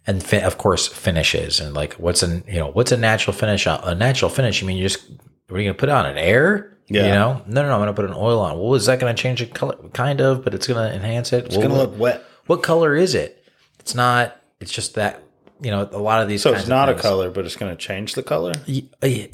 and 0.06 0.24
of 0.34 0.56
course 0.56 0.88
finishes 0.88 1.60
and 1.60 1.74
like 1.74 1.92
what's 1.94 2.22
an 2.22 2.42
you 2.48 2.58
know 2.58 2.70
what's 2.70 2.92
a 2.92 2.96
natural 2.96 3.34
finish 3.36 3.66
a 3.66 3.94
natural 3.94 4.30
finish? 4.30 4.62
You 4.62 4.66
mean 4.66 4.78
you 4.78 4.88
just 4.88 5.06
what 5.48 5.58
are 5.58 5.60
you 5.60 5.68
gonna 5.68 5.74
put 5.78 5.90
on 5.90 6.06
an 6.06 6.16
air? 6.16 6.77
Yeah. 6.88 7.06
You 7.06 7.12
know, 7.12 7.42
no, 7.46 7.62
no, 7.62 7.68
no. 7.68 7.74
I'm 7.74 7.80
gonna 7.80 7.92
put 7.92 8.06
an 8.06 8.14
oil 8.14 8.40
on. 8.40 8.58
Well, 8.58 8.74
is 8.74 8.86
that 8.86 8.98
gonna 8.98 9.14
change 9.14 9.40
the 9.40 9.46
color? 9.46 9.76
Kind 9.92 10.20
of, 10.20 10.42
but 10.42 10.54
it's 10.54 10.66
gonna 10.66 10.88
enhance 10.88 11.32
it. 11.32 11.44
it's 11.46 11.56
going 11.56 11.68
to 11.68 11.74
look 11.76 11.98
wet. 11.98 12.24
What 12.46 12.62
color 12.62 12.96
is 12.96 13.14
it? 13.14 13.44
It's 13.78 13.94
not. 13.94 14.36
It's 14.60 14.72
just 14.72 14.94
that 14.94 15.22
you 15.60 15.70
know 15.70 15.88
a 15.92 15.98
lot 15.98 16.22
of 16.22 16.28
these. 16.28 16.42
So 16.42 16.54
it's 16.54 16.66
not 16.66 16.88
a 16.88 16.94
color, 16.94 17.30
but 17.30 17.44
it's 17.44 17.56
going 17.56 17.70
to 17.70 17.76
change 17.76 18.14
the 18.14 18.22
color. 18.22 18.54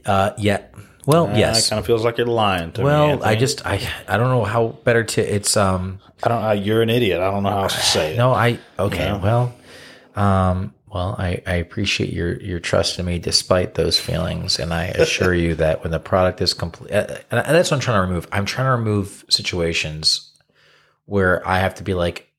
Uh, 0.04 0.32
yeah. 0.36 0.62
Well, 1.06 1.30
yes. 1.36 1.66
it 1.66 1.70
kind 1.70 1.78
of 1.78 1.86
feels 1.86 2.04
like 2.04 2.18
you're 2.18 2.26
lying 2.26 2.72
to 2.72 2.80
me. 2.80 2.86
Well, 2.86 3.22
I 3.22 3.36
just 3.36 3.64
I 3.66 3.80
I 4.08 4.16
don't 4.16 4.30
know 4.30 4.44
how 4.44 4.68
better 4.68 5.04
to. 5.04 5.20
It's 5.22 5.56
um 5.56 6.00
I 6.22 6.28
don't. 6.28 6.44
Uh, 6.44 6.52
you're 6.52 6.82
an 6.82 6.90
idiot. 6.90 7.20
I 7.20 7.30
don't 7.30 7.42
know 7.42 7.50
how 7.50 7.62
else 7.64 7.74
to 7.74 7.80
say 7.82 8.14
it. 8.14 8.16
no 8.16 8.32
I 8.32 8.58
okay 8.78 9.04
Yeah. 9.04 9.22
well 9.22 9.54
um 10.16 10.74
well 10.94 11.16
I 11.18 11.42
I 11.46 11.56
appreciate 11.56 12.12
your 12.12 12.40
your 12.40 12.60
trust 12.60 12.98
in 12.98 13.04
me 13.04 13.18
despite 13.18 13.74
those 13.74 13.98
feelings 13.98 14.58
and 14.58 14.72
I 14.72 14.86
assure 14.86 15.34
you 15.34 15.54
that 15.64 15.82
when 15.82 15.90
the 15.90 15.98
product 16.00 16.40
is 16.40 16.54
complete 16.54 16.92
uh, 16.92 17.18
and 17.30 17.40
and 17.44 17.54
that's 17.54 17.70
what 17.70 17.76
I'm 17.78 17.80
trying 17.82 17.98
to 17.98 18.08
remove. 18.08 18.26
I'm 18.32 18.46
trying 18.46 18.66
to 18.68 18.72
remove 18.72 19.24
situations 19.28 20.30
where 21.06 21.46
I 21.46 21.58
have 21.58 21.74
to 21.74 21.82
be 21.82 21.92
like, 21.92 22.30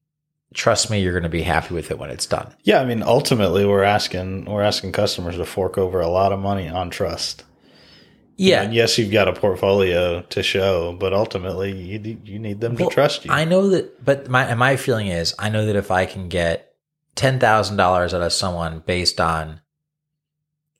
trust 0.55 0.89
me, 0.89 0.99
you're 0.99 1.13
going 1.13 1.23
to 1.23 1.29
be 1.29 1.43
happy 1.43 1.75
with 1.75 1.91
it 1.91 1.99
when 1.99 2.09
it's 2.09 2.25
done. 2.25 2.51
Yeah, 2.63 2.81
I 2.81 2.85
mean, 2.85 3.03
ultimately, 3.03 3.65
we're 3.65 3.83
asking 3.83 4.45
we're 4.45 4.63
asking 4.63 4.93
customers 4.93 5.35
to 5.35 5.45
fork 5.45 5.77
over 5.77 5.99
a 5.99 6.07
lot 6.07 6.31
of 6.31 6.39
money 6.39 6.67
on 6.67 6.89
trust. 6.89 7.43
Yeah, 8.37 8.63
And 8.63 8.73
yes, 8.73 8.97
you've 8.97 9.13
got 9.13 9.29
a 9.29 9.33
portfolio 9.33 10.21
to 10.21 10.43
show, 10.43 10.91
but 10.99 11.13
ultimately, 11.13 11.71
you 11.71 11.99
need- 11.99 12.27
you 12.27 12.37
need 12.37 12.59
them 12.59 12.75
Well, 12.75 12.89
to 12.89 12.93
trust 12.93 13.23
you. 13.23 13.31
I 13.31 13.45
know 13.45 13.69
that, 13.69 14.03
but 14.03 14.27
my 14.29 14.43
and 14.45 14.59
my 14.59 14.75
feeling 14.75 15.07
is, 15.07 15.33
I 15.39 15.47
know 15.49 15.65
that 15.67 15.75
if 15.77 15.89
I 15.89 16.05
can 16.05 16.27
get 16.27 16.64
ten 17.15 17.39
thousand 17.39 17.77
dollars 17.77 18.13
out 18.13 18.21
of 18.21 18.33
someone 18.33 18.79
based 18.85 19.19
on, 19.21 19.61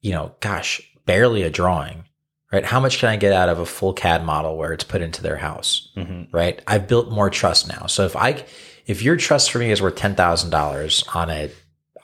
you 0.02 0.12
know, 0.12 0.36
gosh, 0.39 0.82
barely 1.06 1.43
a 1.43 1.50
drawing, 1.50 2.06
right? 2.52 2.65
How 2.65 2.80
much 2.80 3.00
can 3.00 3.10
I 3.10 3.15
get 3.15 3.34
out 3.34 3.50
of 3.50 3.60
a 3.60 3.65
full 3.65 3.93
CAD 3.93 4.24
model 4.26 4.58
where 4.58 4.74
it's 4.74 4.84
put 4.84 5.02
into 5.02 5.21
their 5.21 5.38
house, 5.38 5.89
Mhm. 5.98 6.28
right? 6.32 6.62
I've 6.67 6.88
built 6.88 7.10
more 7.12 7.30
trust 7.30 7.67
now. 7.67 7.88
So 7.88 8.06
if 8.06 8.15
I, 8.15 8.43
if 8.86 9.02
your 9.02 9.15
trust 9.15 9.52
for 9.52 9.60
me 9.60 9.71
is 9.71 9.82
worth 9.82 9.95
ten 9.95 10.15
thousand 10.15 10.50
dollars 10.52 11.04
on 11.13 11.30
a, 11.30 11.50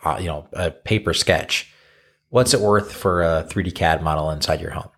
uh, 0.04 0.18
you 0.20 0.28
know, 0.28 0.48
a 0.54 0.72
paper 0.72 1.14
sketch, 1.14 1.72
what's 2.30 2.54
it 2.54 2.60
worth 2.62 2.92
for 2.92 3.22
a 3.22 3.44
three 3.50 3.64
D 3.64 3.72
CAD 3.72 4.02
model 4.02 4.32
inside 4.32 4.62
your 4.62 4.72
home? 4.72 4.90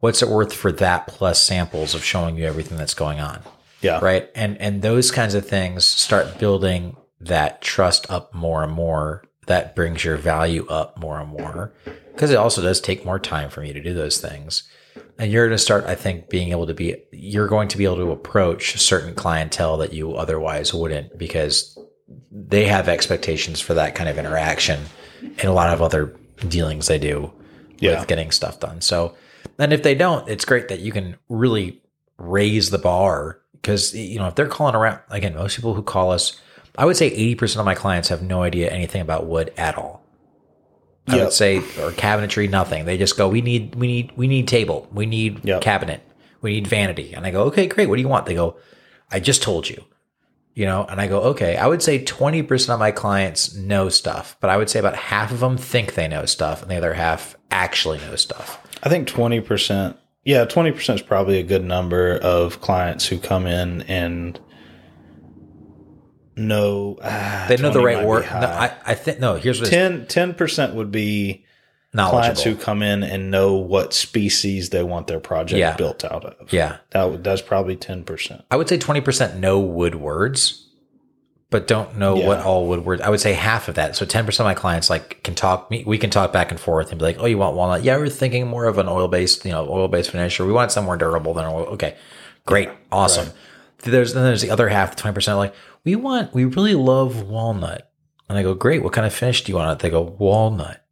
What's 0.00 0.22
it 0.22 0.28
worth 0.28 0.52
for 0.52 0.70
that 0.72 1.06
plus 1.06 1.42
samples 1.42 1.94
of 1.94 2.04
showing 2.04 2.36
you 2.36 2.44
everything 2.44 2.76
that's 2.76 2.94
going 2.94 3.20
on? 3.20 3.40
Yeah, 3.80 3.98
right 4.02 4.30
and 4.34 4.58
and 4.60 4.80
those 4.82 5.10
kinds 5.10 5.34
of 5.34 5.46
things 5.46 5.84
start 5.86 6.38
building 6.38 6.96
that 7.20 7.60
trust 7.62 8.10
up 8.10 8.34
more 8.34 8.62
and 8.62 8.72
more 8.72 9.24
that 9.46 9.74
brings 9.76 10.04
your 10.04 10.16
value 10.16 10.66
up 10.68 10.98
more 10.98 11.20
and 11.20 11.28
more 11.30 11.72
because 12.12 12.30
it 12.30 12.36
also 12.36 12.62
does 12.62 12.80
take 12.80 13.04
more 13.04 13.18
time 13.18 13.50
for 13.50 13.60
me 13.60 13.72
to 13.72 13.82
do 13.82 13.92
those 13.94 14.20
things 14.20 14.62
and 15.18 15.30
you're 15.30 15.46
going 15.46 15.56
to 15.56 15.62
start 15.62 15.84
i 15.84 15.94
think 15.94 16.28
being 16.28 16.50
able 16.50 16.66
to 16.66 16.74
be 16.74 16.96
you're 17.12 17.46
going 17.48 17.68
to 17.68 17.76
be 17.78 17.84
able 17.84 17.96
to 17.96 18.10
approach 18.10 18.78
certain 18.80 19.14
clientele 19.14 19.76
that 19.76 19.92
you 19.92 20.14
otherwise 20.14 20.72
wouldn't 20.74 21.16
because 21.18 21.78
they 22.30 22.64
have 22.66 22.88
expectations 22.88 23.60
for 23.60 23.74
that 23.74 23.94
kind 23.94 24.08
of 24.08 24.18
interaction 24.18 24.80
and 25.22 25.44
a 25.44 25.52
lot 25.52 25.72
of 25.72 25.80
other 25.82 26.14
dealings 26.48 26.86
they 26.88 26.98
do 26.98 27.32
Yeah. 27.78 27.98
with 28.00 28.08
getting 28.08 28.30
stuff 28.30 28.60
done 28.60 28.80
so 28.80 29.14
and 29.58 29.72
if 29.72 29.82
they 29.82 29.94
don't 29.94 30.28
it's 30.28 30.44
great 30.44 30.68
that 30.68 30.80
you 30.80 30.90
can 30.92 31.16
really 31.28 31.80
raise 32.18 32.70
the 32.70 32.78
bar 32.78 33.40
because 33.52 33.94
you 33.94 34.18
know 34.18 34.28
if 34.28 34.34
they're 34.34 34.46
calling 34.48 34.74
around 34.74 35.00
again 35.10 35.34
most 35.34 35.56
people 35.56 35.74
who 35.74 35.82
call 35.82 36.10
us 36.12 36.40
i 36.76 36.84
would 36.84 36.96
say 36.96 37.10
80% 37.36 37.58
of 37.58 37.64
my 37.64 37.74
clients 37.74 38.08
have 38.08 38.22
no 38.22 38.42
idea 38.42 38.70
anything 38.70 39.00
about 39.02 39.26
wood 39.26 39.52
at 39.56 39.76
all. 39.76 40.02
I 41.06 41.16
Yep. 41.16 41.24
would 41.24 41.32
say 41.34 41.58
or 41.58 41.90
cabinetry 41.92 42.48
nothing. 42.48 42.86
They 42.86 42.96
just 42.96 43.18
go 43.18 43.28
we 43.28 43.42
need 43.42 43.74
we 43.74 43.86
need 43.86 44.12
we 44.16 44.26
need 44.26 44.48
table. 44.48 44.88
We 44.92 45.04
need 45.04 45.40
Yep. 45.44 45.60
cabinet. 45.60 46.00
We 46.40 46.52
need 46.52 46.66
vanity. 46.66 47.12
And 47.14 47.26
i 47.26 47.30
go 47.30 47.42
okay 47.44 47.66
great. 47.66 47.88
What 47.90 47.96
do 47.96 48.02
you 48.02 48.08
want? 48.08 48.24
They 48.26 48.34
go 48.34 48.56
i 49.10 49.20
just 49.20 49.42
told 49.42 49.68
you. 49.68 49.84
You 50.54 50.66
know, 50.66 50.86
and 50.88 51.00
I 51.00 51.08
go, 51.08 51.20
okay, 51.32 51.56
I 51.56 51.66
would 51.66 51.82
say 51.82 51.98
20% 52.04 52.72
of 52.72 52.78
my 52.78 52.92
clients 52.92 53.56
know 53.56 53.88
stuff, 53.88 54.36
but 54.40 54.50
I 54.50 54.56
would 54.56 54.70
say 54.70 54.78
about 54.78 54.94
half 54.94 55.32
of 55.32 55.40
them 55.40 55.56
think 55.58 55.94
they 55.94 56.06
know 56.06 56.26
stuff 56.26 56.62
and 56.62 56.70
the 56.70 56.76
other 56.76 56.94
half 56.94 57.36
actually 57.50 57.98
know 57.98 58.14
stuff. 58.14 58.60
I 58.84 58.88
think 58.88 59.08
20%, 59.08 59.96
yeah, 60.24 60.44
20% 60.44 60.94
is 60.94 61.02
probably 61.02 61.40
a 61.40 61.42
good 61.42 61.64
number 61.64 62.18
of 62.18 62.60
clients 62.60 63.04
who 63.08 63.18
come 63.18 63.46
in 63.48 63.82
and 63.82 64.38
know. 66.36 66.98
ah, 67.02 67.46
They 67.48 67.56
know 67.56 67.70
the 67.70 67.80
right 67.82 68.04
word. 68.04 68.24
No. 68.24 68.30
I, 68.46 68.72
I 68.86 68.94
think, 68.94 69.20
no, 69.20 69.36
here's 69.36 69.60
what 69.60 69.70
10, 69.70 70.06
10% 70.06 70.74
would 70.74 70.90
be 70.90 71.44
clients 71.92 72.42
who 72.42 72.56
come 72.56 72.82
in 72.82 73.02
and 73.04 73.30
know 73.30 73.54
what 73.54 73.94
species 73.94 74.70
they 74.70 74.82
want 74.82 75.06
their 75.06 75.20
project 75.20 75.58
Yeah. 75.58 75.76
built 75.76 76.04
out 76.04 76.24
of. 76.24 76.52
yeah. 76.52 76.78
That 76.90 77.22
that's 77.22 77.40
probably 77.42 77.76
10%. 77.76 78.42
I 78.50 78.56
would 78.56 78.68
say 78.68 78.78
20% 78.78 79.36
know 79.36 79.60
wood 79.60 79.94
words, 79.94 80.66
but 81.50 81.68
don't 81.68 81.96
know 81.96 82.16
Yeah. 82.16 82.26
what 82.26 82.40
all 82.40 82.66
wood 82.66 82.84
words. 82.84 83.00
I 83.00 83.10
would 83.10 83.20
say 83.20 83.32
half 83.34 83.68
of 83.68 83.76
that. 83.76 83.94
So 83.94 84.04
10% 84.04 84.40
of 84.40 84.44
my 84.44 84.54
clients 84.54 84.90
like 84.90 85.22
can 85.22 85.36
talk, 85.36 85.70
me- 85.70 85.84
we 85.86 85.98
can 85.98 86.10
talk 86.10 86.32
back 86.32 86.50
and 86.50 86.58
forth 86.58 86.90
and 86.90 86.98
be 86.98 87.04
like, 87.04 87.18
oh, 87.20 87.26
you 87.26 87.38
want 87.38 87.54
walnut? 87.54 87.84
Yeah, 87.84 87.96
we're 87.96 88.08
thinking 88.08 88.48
more 88.48 88.64
of 88.64 88.78
an 88.78 88.88
oil 88.88 89.06
based, 89.06 89.44
you 89.44 89.52
know, 89.52 89.68
oil 89.70 89.86
based 89.86 90.10
finish, 90.10 90.40
or 90.40 90.46
we 90.46 90.52
want 90.52 90.72
somewhere 90.72 90.96
durable 90.96 91.32
than 91.32 91.44
oil. 91.44 91.66
Okay, 91.74 91.94
great. 92.44 92.70
Awesome. 92.90 93.28
There's, 93.84 94.14
then 94.14 94.24
there's 94.24 94.42
the 94.42 94.50
other 94.50 94.68
half, 94.68 94.96
20% 94.96 95.36
like, 95.36 95.54
we 95.84 95.96
want, 95.96 96.34
we 96.34 96.44
really 96.44 96.74
love 96.74 97.22
walnut. 97.22 97.90
And 98.28 98.38
I 98.38 98.42
go, 98.42 98.54
great. 98.54 98.82
What 98.82 98.92
kind 98.92 99.06
of 99.06 99.12
finish 99.12 99.44
do 99.44 99.52
you 99.52 99.56
want? 99.56 99.80
They 99.80 99.90
go, 99.90 100.02
walnut. 100.02 100.82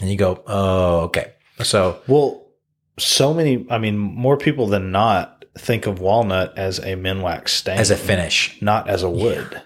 And 0.00 0.10
you 0.10 0.16
go, 0.16 0.42
oh, 0.46 1.00
okay. 1.00 1.34
So 1.62 2.00
Well, 2.08 2.46
so 2.98 3.34
many, 3.34 3.66
I 3.70 3.78
mean, 3.78 3.98
more 3.98 4.36
people 4.36 4.66
than 4.66 4.90
not 4.90 5.44
think 5.56 5.86
of 5.86 6.00
walnut 6.00 6.56
as 6.56 6.78
a 6.78 6.94
minwax 6.94 7.48
stain, 7.50 7.78
as 7.78 7.90
a 7.90 7.96
finish. 7.96 8.60
not 8.62 8.88
as 8.88 9.02
a 9.02 9.10
wood. 9.10 9.60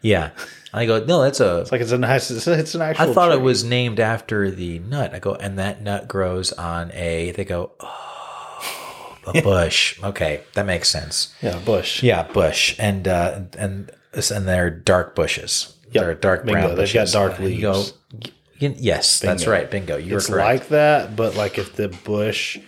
Yeah. 0.00 0.30
I 0.74 0.86
go, 0.86 1.04
no, 1.04 1.22
that's 1.22 1.40
a, 1.40 1.60
It's 1.60 1.70
like 1.70 1.82
it's 1.82 1.92
a 1.92 1.98
nice, 1.98 2.30
it's, 2.30 2.46
it's 2.46 2.74
an 2.74 2.80
actual. 2.80 3.10
I 3.10 3.12
thought 3.12 3.30
it 3.32 3.42
was 3.42 3.62
named 3.62 4.00
after 4.00 4.50
the 4.50 4.78
nut. 4.78 5.14
I 5.14 5.18
go, 5.18 5.34
and 5.34 5.58
that 5.58 5.82
nut 5.82 6.08
grows 6.08 6.50
on 6.52 6.90
a. 6.92 7.32
They 7.32 7.44
go, 7.44 7.72
oh, 7.78 8.11
a 9.26 9.40
bush. 9.42 10.02
okay, 10.02 10.42
that 10.54 10.66
makes 10.66 10.88
sense. 10.88 11.34
yeah, 11.42 11.58
bush. 11.64 12.02
Yeah, 12.02 12.24
bush, 12.24 12.74
and 12.78 13.06
uh, 13.08 13.40
and 13.58 13.90
and 14.14 14.48
they're 14.48 14.70
dark 14.70 15.14
bushes. 15.14 15.76
Yep. 15.92 16.04
They're 16.04 16.14
dark 16.14 16.44
Bingo. 16.44 16.60
brown. 16.68 16.76
They've 16.76 16.92
got 16.92 17.08
dark 17.08 17.36
go, 17.38 17.44
leaves. 17.44 17.92
y- 18.60 18.74
yes, 18.78 19.20
that's 19.20 19.46
right. 19.46 19.70
Bingo. 19.70 19.96
You're 19.96 20.18
It's 20.18 20.26
correct. 20.28 20.46
like 20.60 20.68
that, 20.68 21.16
but 21.16 21.34
like 21.36 21.58
if 21.58 21.76
the 21.76 21.88
bush 21.88 22.58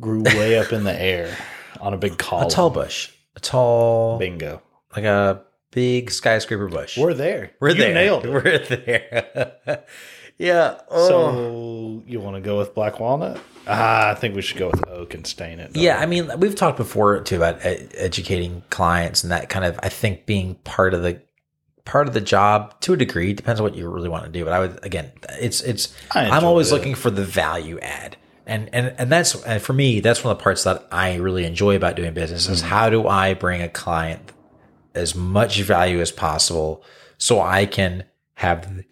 grew 0.00 0.22
way 0.22 0.58
up 0.58 0.72
in 0.72 0.82
the 0.84 1.00
air 1.00 1.36
on 1.80 1.94
a 1.94 1.96
big 1.96 2.18
column. 2.18 2.46
a 2.48 2.50
tall 2.50 2.70
bush, 2.70 3.10
a 3.36 3.40
tall, 3.40 4.18
Bingo. 4.18 4.62
like 4.96 5.04
a 5.04 5.42
big 5.70 6.10
skyscraper 6.10 6.68
bush. 6.68 6.98
We're 6.98 7.14
there. 7.14 7.52
We're 7.60 7.68
You 7.70 7.74
there. 7.76 7.94
nailed 7.94 8.26
it. 8.26 8.30
We're 8.32 8.58
there. 8.58 9.84
yeah. 10.38 10.80
Oh. 10.90 11.08
So 11.08 12.02
you 12.06 12.18
want 12.20 12.34
to 12.36 12.40
go 12.40 12.58
with 12.58 12.74
black 12.74 12.98
walnut? 12.98 13.38
Ah, 13.66 14.10
I 14.10 14.14
think 14.14 14.34
we 14.34 14.42
should 14.42 14.58
go 14.58 14.68
with 14.68 14.88
oak 14.88 15.14
and 15.14 15.26
stain 15.26 15.60
it. 15.60 15.76
Yeah, 15.76 15.98
I 15.98 16.06
mean, 16.06 16.30
we've 16.40 16.54
talked 16.54 16.76
before 16.76 17.20
too 17.20 17.36
about 17.36 17.58
educating 17.62 18.62
clients 18.70 19.22
and 19.22 19.30
that 19.32 19.48
kind 19.48 19.64
of. 19.64 19.78
I 19.82 19.88
think 19.88 20.26
being 20.26 20.56
part 20.64 20.94
of 20.94 21.02
the 21.02 21.20
part 21.84 22.06
of 22.08 22.14
the 22.14 22.20
job 22.20 22.78
to 22.80 22.92
a 22.92 22.96
degree 22.96 23.32
depends 23.32 23.60
on 23.60 23.64
what 23.64 23.74
you 23.74 23.88
really 23.88 24.08
want 24.08 24.24
to 24.24 24.30
do. 24.30 24.44
But 24.44 24.52
I 24.54 24.60
would 24.60 24.84
again, 24.84 25.12
it's 25.40 25.60
it's. 25.60 25.94
I'm 26.12 26.44
always 26.44 26.70
it. 26.70 26.74
looking 26.74 26.94
for 26.94 27.10
the 27.10 27.24
value 27.24 27.78
add, 27.80 28.16
and 28.46 28.68
and 28.72 28.94
and 28.98 29.10
that's 29.10 29.34
and 29.44 29.62
for 29.62 29.72
me 29.72 30.00
that's 30.00 30.24
one 30.24 30.32
of 30.32 30.38
the 30.38 30.42
parts 30.42 30.64
that 30.64 30.86
I 30.90 31.16
really 31.16 31.44
enjoy 31.44 31.76
about 31.76 31.96
doing 31.96 32.12
business 32.14 32.48
is 32.48 32.60
Mm-hmm. 32.60 32.68
how 32.70 32.90
do 32.90 33.06
I 33.06 33.34
bring 33.34 33.62
a 33.62 33.68
client 33.68 34.32
as 34.94 35.14
much 35.14 35.60
value 35.62 36.00
as 36.00 36.10
possible 36.10 36.82
so 37.18 37.40
I 37.40 37.66
can 37.66 38.04
have 38.34 38.82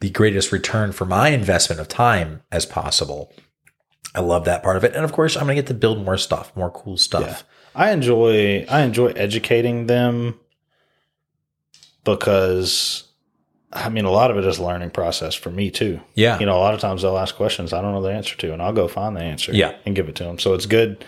the 0.00 0.10
greatest 0.10 0.52
return 0.52 0.92
for 0.92 1.04
my 1.04 1.28
investment 1.30 1.80
of 1.80 1.88
time 1.88 2.42
as 2.52 2.66
possible. 2.66 3.32
I 4.14 4.20
love 4.20 4.46
that 4.46 4.62
part 4.62 4.76
of 4.76 4.84
it. 4.84 4.94
And 4.94 5.04
of 5.04 5.12
course, 5.12 5.36
I'm 5.36 5.44
going 5.44 5.56
to 5.56 5.62
get 5.62 5.68
to 5.68 5.74
build 5.74 6.04
more 6.04 6.16
stuff, 6.16 6.54
more 6.56 6.70
cool 6.70 6.96
stuff. 6.96 7.44
I 7.74 7.90
enjoy 7.92 8.64
I 8.68 8.80
enjoy 8.82 9.08
educating 9.08 9.86
them 9.86 10.38
because 12.04 13.04
I 13.72 13.88
mean 13.88 14.04
a 14.04 14.10
lot 14.10 14.30
of 14.30 14.38
it 14.38 14.44
is 14.44 14.58
a 14.58 14.64
learning 14.64 14.90
process 14.90 15.34
for 15.34 15.50
me 15.50 15.70
too. 15.70 16.00
Yeah. 16.14 16.38
You 16.38 16.46
know, 16.46 16.56
a 16.56 16.60
lot 16.60 16.74
of 16.74 16.80
times 16.80 17.02
they'll 17.02 17.18
ask 17.18 17.34
questions 17.36 17.72
I 17.72 17.80
don't 17.82 17.92
know 17.92 18.02
the 18.02 18.12
answer 18.12 18.36
to, 18.36 18.52
and 18.52 18.62
I'll 18.62 18.72
go 18.72 18.88
find 18.88 19.16
the 19.16 19.20
answer 19.22 19.52
Yeah. 19.52 19.74
and 19.84 19.94
give 19.94 20.08
it 20.08 20.16
to 20.16 20.24
them. 20.24 20.38
So 20.38 20.54
it's 20.54 20.66
good. 20.66 21.04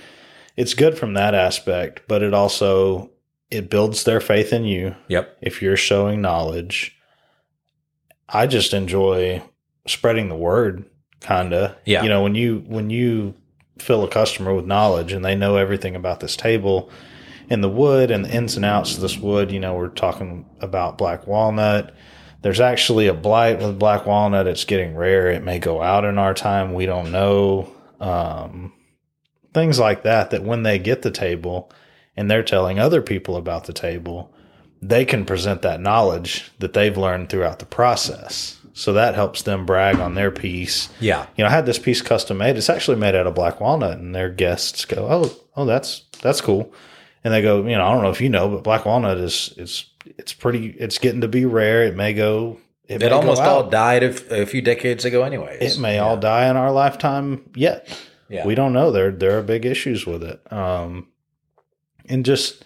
It's 0.56 0.74
good 0.74 0.98
from 0.98 1.14
that 1.14 1.34
aspect, 1.34 2.02
but 2.06 2.22
it 2.22 2.34
also 2.34 3.10
it 3.50 3.70
builds 3.70 4.04
their 4.04 4.20
faith 4.20 4.52
in 4.52 4.64
you 4.64 4.94
Yep. 5.08 5.38
if 5.40 5.62
you're 5.62 5.76
showing 5.76 6.20
knowledge. 6.20 6.96
I 8.28 8.46
just 8.46 8.72
enjoy 8.74 9.42
spreading 9.88 10.28
the 10.28 10.36
word, 10.36 10.84
kinda. 11.20 11.76
Yeah. 11.84 12.02
You 12.02 12.08
know, 12.08 12.22
when 12.22 12.34
you 12.34 12.64
when 12.66 12.90
you 12.90 13.34
fill 13.78 14.04
a 14.04 14.08
customer 14.08 14.54
with 14.54 14.66
knowledge 14.66 15.12
and 15.12 15.24
they 15.24 15.34
know 15.34 15.56
everything 15.56 15.96
about 15.96 16.20
this 16.20 16.36
table 16.36 16.90
and 17.48 17.64
the 17.64 17.68
wood 17.68 18.10
and 18.10 18.24
the 18.24 18.34
ins 18.34 18.56
and 18.56 18.64
outs 18.64 18.94
of 18.94 19.00
this 19.00 19.16
wood, 19.16 19.50
you 19.50 19.60
know, 19.60 19.74
we're 19.74 19.88
talking 19.88 20.46
about 20.60 20.98
black 20.98 21.26
walnut. 21.26 21.94
There's 22.42 22.60
actually 22.60 23.06
a 23.06 23.14
blight 23.14 23.58
with 23.58 23.78
black 23.78 24.06
walnut. 24.06 24.46
It's 24.46 24.64
getting 24.64 24.96
rare. 24.96 25.28
It 25.28 25.44
may 25.44 25.58
go 25.58 25.82
out 25.82 26.04
in 26.04 26.16
our 26.18 26.32
time. 26.32 26.74
We 26.74 26.86
don't 26.86 27.12
know. 27.12 27.70
Um, 28.00 28.72
things 29.52 29.78
like 29.78 30.04
that, 30.04 30.30
that 30.30 30.44
when 30.44 30.62
they 30.62 30.78
get 30.78 31.02
the 31.02 31.10
table 31.10 31.70
and 32.16 32.30
they're 32.30 32.42
telling 32.42 32.78
other 32.78 33.02
people 33.02 33.36
about 33.36 33.64
the 33.64 33.72
table, 33.72 34.32
they 34.80 35.04
can 35.04 35.26
present 35.26 35.62
that 35.62 35.80
knowledge 35.80 36.50
that 36.60 36.72
they've 36.72 36.96
learned 36.96 37.28
throughout 37.28 37.58
the 37.58 37.66
process. 37.66 38.58
So 38.72 38.92
that 38.92 39.14
helps 39.14 39.42
them 39.42 39.66
brag 39.66 39.96
on 39.96 40.14
their 40.14 40.30
piece. 40.30 40.88
Yeah. 41.00 41.26
You 41.36 41.44
know, 41.44 41.50
I 41.50 41.52
had 41.52 41.66
this 41.66 41.78
piece 41.78 42.02
custom 42.02 42.38
made. 42.38 42.56
It's 42.56 42.70
actually 42.70 42.96
made 42.96 43.14
out 43.14 43.26
of 43.26 43.34
black 43.34 43.60
walnut, 43.60 43.98
and 43.98 44.14
their 44.14 44.30
guests 44.30 44.84
go, 44.84 45.06
"Oh, 45.10 45.36
oh, 45.56 45.64
that's 45.64 46.04
that's 46.22 46.40
cool." 46.40 46.72
And 47.24 47.34
they 47.34 47.42
go, 47.42 47.66
"You 47.66 47.76
know, 47.76 47.86
I 47.86 47.92
don't 47.92 48.02
know 48.02 48.10
if 48.10 48.20
you 48.20 48.28
know, 48.28 48.48
but 48.48 48.62
black 48.64 48.84
walnut 48.84 49.18
is 49.18 49.52
it's 49.56 49.86
it's 50.18 50.32
pretty. 50.32 50.68
It's 50.78 50.98
getting 50.98 51.20
to 51.22 51.28
be 51.28 51.44
rare. 51.44 51.84
It 51.84 51.96
may 51.96 52.12
go. 52.14 52.58
It 52.88 53.00
may 53.00 53.10
almost 53.10 53.40
out. 53.40 53.48
all 53.48 53.70
died 53.70 54.02
a, 54.02 54.42
a 54.42 54.46
few 54.46 54.62
decades 54.62 55.04
ago, 55.04 55.22
anyways. 55.22 55.76
It 55.76 55.80
may 55.80 55.98
all 55.98 56.16
die 56.16 56.48
in 56.48 56.56
our 56.56 56.72
lifetime 56.72 57.48
yet. 57.54 57.88
Yeah. 58.28 58.46
We 58.46 58.54
don't 58.54 58.72
know. 58.72 58.90
There 58.90 59.10
there 59.10 59.38
are 59.38 59.42
big 59.42 59.64
issues 59.66 60.06
with 60.06 60.22
it. 60.22 60.40
Um, 60.52 61.08
and 62.08 62.24
just 62.24 62.64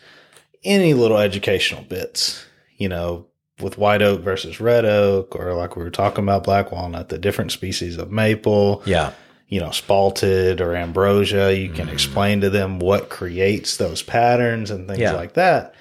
any 0.65 0.95
little 0.95 1.19
educational 1.19 1.83
bits, 1.83 2.45
you 2.77 2.89
know, 2.89 3.27
with 3.61 3.79
white 3.79 4.03
oak 4.03 4.21
versus 4.21 4.61
red 4.61 4.85
oak, 4.85 5.37
or 5.37 5.55
like 5.55 5.77
we 5.77 5.83
were 5.83 5.91
talking 5.91 6.25
about 6.25 6.45
black 6.45 6.73
walnut, 6.73 7.09
the 7.09 7.19
different 7.19 7.53
species 7.53 7.97
of 7.97 8.11
maple, 8.11 8.83
Yeah. 8.85 9.13
you 9.49 9.61
know, 9.61 9.69
spalted 9.69 10.61
or 10.61 10.75
ambrosia. 10.75 11.53
You 11.53 11.71
can 11.71 11.87
mm. 11.89 11.93
explain 11.93 12.41
to 12.41 12.51
them 12.51 12.79
what 12.81 13.11
creates 13.11 13.77
those 13.77 14.03
patterns 14.03 14.71
and 14.71 14.89
things 14.89 15.01
Yeah. 15.01 15.13
like 15.13 15.35
that. 15.35 15.75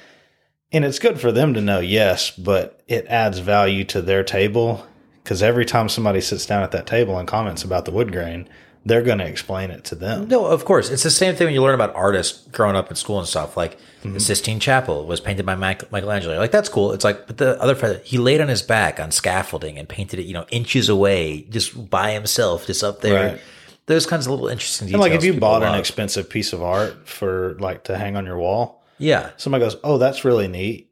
And 0.71 0.85
it's 0.85 0.99
good 0.99 1.19
for 1.19 1.31
them 1.31 1.53
to 1.53 1.61
know, 1.61 1.79
yes, 1.79 2.31
but 2.31 2.81
it 2.87 3.05
adds 3.07 3.39
value 3.39 3.83
to 3.85 4.01
their 4.01 4.23
table 4.23 4.85
because 5.23 5.41
every 5.41 5.65
time 5.65 5.87
somebody 5.87 6.19
sits 6.21 6.45
down 6.45 6.63
at 6.63 6.71
that 6.71 6.87
table 6.87 7.17
and 7.17 7.27
comments 7.27 7.63
about 7.63 7.85
the 7.85 7.91
wood 7.91 8.11
grain, 8.11 8.47
they're 8.85 9.01
going 9.01 9.19
to 9.19 9.25
explain 9.25 9.71
it 9.71 9.83
to 9.85 9.95
them. 9.95 10.27
No, 10.27 10.45
of 10.45 10.65
course. 10.65 10.89
It's 10.89 11.03
the 11.03 11.09
same 11.09 11.35
thing 11.35 11.45
when 11.47 11.53
you 11.53 11.61
learn 11.61 11.75
about 11.75 11.95
artists 11.95 12.47
growing 12.49 12.75
up 12.75 12.89
in 12.89 12.95
school 12.95 13.19
and 13.19 13.27
stuff. 13.27 13.55
Like 13.57 13.77
Mm-hmm. 14.03 14.15
the 14.15 14.19
Sistine 14.19 14.59
Chapel 14.59 15.05
was 15.07 15.21
painted 15.21 15.45
by 15.45 15.55
Michelangelo. 15.55 16.37
Like 16.37 16.51
that's 16.51 16.67
cool. 16.67 16.91
It's 16.91 17.05
like, 17.05 17.25
but 17.25 17.37
the 17.37 17.57
other 17.61 18.01
he 18.03 18.17
laid 18.17 18.41
on 18.41 18.49
his 18.49 18.61
back 18.61 18.99
on 18.99 19.11
scaffolding 19.11 19.77
and 19.79 19.87
painted 19.87 20.19
it, 20.19 20.23
you 20.23 20.33
know, 20.33 20.45
inches 20.51 20.89
away, 20.89 21.43
just 21.43 21.89
by 21.89 22.11
himself, 22.11 22.67
just 22.67 22.83
up 22.83 22.99
there. 22.99 23.31
Right. 23.35 23.41
Those 23.85 24.05
kinds 24.05 24.25
of 24.27 24.31
little 24.31 24.49
interesting 24.49 24.89
And 24.89 24.99
like 24.99 25.13
if 25.13 25.23
you 25.23 25.39
bought 25.39 25.63
an 25.63 25.75
expensive 25.75 26.29
piece 26.29 26.51
of 26.51 26.61
art 26.61 27.07
for 27.07 27.55
like 27.61 27.85
to 27.85 27.97
hang 27.97 28.17
on 28.17 28.25
your 28.25 28.37
wall, 28.37 28.83
yeah, 28.97 29.29
somebody 29.37 29.63
goes, 29.63 29.77
"Oh, 29.85 29.97
that's 29.97 30.25
really 30.25 30.49
neat." 30.49 30.89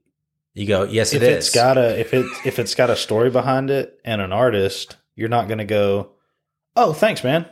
you 0.53 0.65
go, 0.65 0.83
yes, 0.83 1.13
if 1.13 1.21
it 1.21 1.31
it's 1.33 1.47
is. 1.49 1.53
got 1.53 1.77
a 1.77 1.99
if 1.99 2.13
it 2.13 2.25
if 2.45 2.59
it's 2.59 2.75
got 2.75 2.89
a 2.89 2.95
story 2.95 3.29
behind 3.29 3.69
it 3.69 3.99
and 4.05 4.21
an 4.21 4.31
artist, 4.31 4.95
you're 5.17 5.27
not 5.27 5.49
going 5.49 5.57
to 5.57 5.65
go, 5.65 6.11
"Oh, 6.77 6.93
thanks, 6.93 7.25
man," 7.25 7.45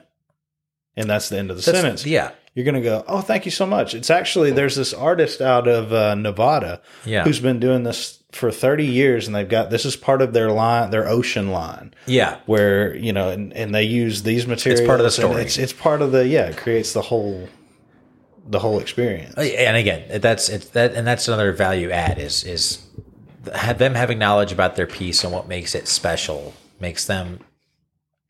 and 0.96 1.10
that's 1.10 1.30
the 1.30 1.38
end 1.38 1.52
of 1.52 1.58
the 1.58 1.64
That's- 1.64 1.82
sentence. 1.82 2.06
Yeah, 2.06 2.32
You're 2.56 2.66
going 2.66 2.76
to 2.76 2.82
go, 2.82 3.04
"Oh, 3.08 3.22
thank 3.22 3.46
you 3.46 3.52
so 3.52 3.66
much." 3.66 3.94
It's 3.94 4.10
actually 4.10 4.52
there's 4.52 4.76
this 4.76 4.94
artist 4.94 5.42
out 5.42 5.68
of 5.68 5.94
uh, 5.94 6.16
Nevada 6.16 6.82
yeah, 7.06 7.24
who's 7.24 7.40
been 7.40 7.60
doing 7.60 7.84
this 7.84 8.20
for 8.32 8.52
30 8.52 8.86
years, 8.86 9.28
and 9.28 9.36
they've 9.36 9.50
got 9.50 9.70
this 9.70 9.86
is 9.86 9.96
part 9.96 10.22
of 10.22 10.34
their 10.34 10.52
line, 10.52 10.92
their 10.92 11.08
ocean 11.08 11.52
line, 11.52 11.94
yeah. 12.06 12.40
where 12.46 12.96
you 12.96 13.14
know, 13.14 13.30
and, 13.30 13.54
and 13.54 13.74
they 13.74 13.84
use 13.84 14.24
these 14.24 14.46
materials. 14.46 14.86
part 14.86 15.00
of 15.00 15.04
the 15.04 15.12
story. 15.12 15.42
It's, 15.42 15.58
it's 15.58 15.74
part 15.74 16.02
of 16.02 16.12
the 16.12 16.28
yeah. 16.28 16.48
It 16.48 16.58
creates 16.58 16.94
the 16.94 17.02
whole 17.02 17.48
the 18.50 18.60
whole 18.60 18.80
experience. 18.80 19.36
And 19.38 19.78
again, 19.78 20.22
that's 20.22 20.50
it's 20.50 20.70
that, 20.70 20.94
and 20.94 21.06
that's 21.08 21.28
another 21.28 21.52
value 21.54 21.92
add 21.92 22.20
is 22.20 22.44
is 22.44 22.86
them 23.44 23.96
having 23.96 24.20
knowledge 24.20 24.52
about 24.52 24.76
their 24.76 24.88
piece 24.88 25.24
and 25.24 25.32
what 25.32 25.48
makes 25.48 25.76
it 25.76 25.88
special 25.88 26.54
makes 26.80 27.06
them. 27.06 27.40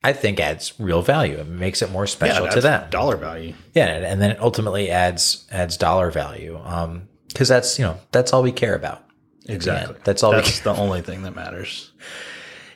I 0.03 0.13
think 0.13 0.39
adds 0.39 0.73
real 0.79 1.01
value. 1.01 1.37
It 1.37 1.47
makes 1.47 1.81
it 1.81 1.91
more 1.91 2.07
special 2.07 2.47
to 2.47 2.61
them. 2.61 2.89
dollar 2.89 3.17
value. 3.17 3.53
Yeah, 3.73 3.87
and, 3.87 4.21
then 4.21 4.31
it 4.31 4.39
ultimately 4.39 4.89
adds 4.89 5.45
adds 5.51 5.75
dollar 5.75 6.09
value. 6.09 6.57
Um, 6.63 7.09
because 7.27 7.47
that's 7.47 7.77
you 7.77 7.85
know 7.85 7.99
that's 8.11 8.33
all 8.33 8.41
we 8.41 8.51
care 8.51 8.75
about. 8.75 9.05
Exactly. 9.45 9.95
That's 10.03 10.23
all. 10.23 10.31
we 10.31 10.37
That's 10.37 10.59
the 10.61 10.75
only 10.75 11.01
thing 11.01 11.23
that 11.23 11.35
matters. 11.35 11.91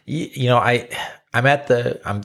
you, 0.05 0.29
you 0.33 0.47
know, 0.47 0.57
I 0.57 0.89
I'm 1.33 1.45
at 1.45 1.67
the 1.67 2.01
I'm 2.05 2.23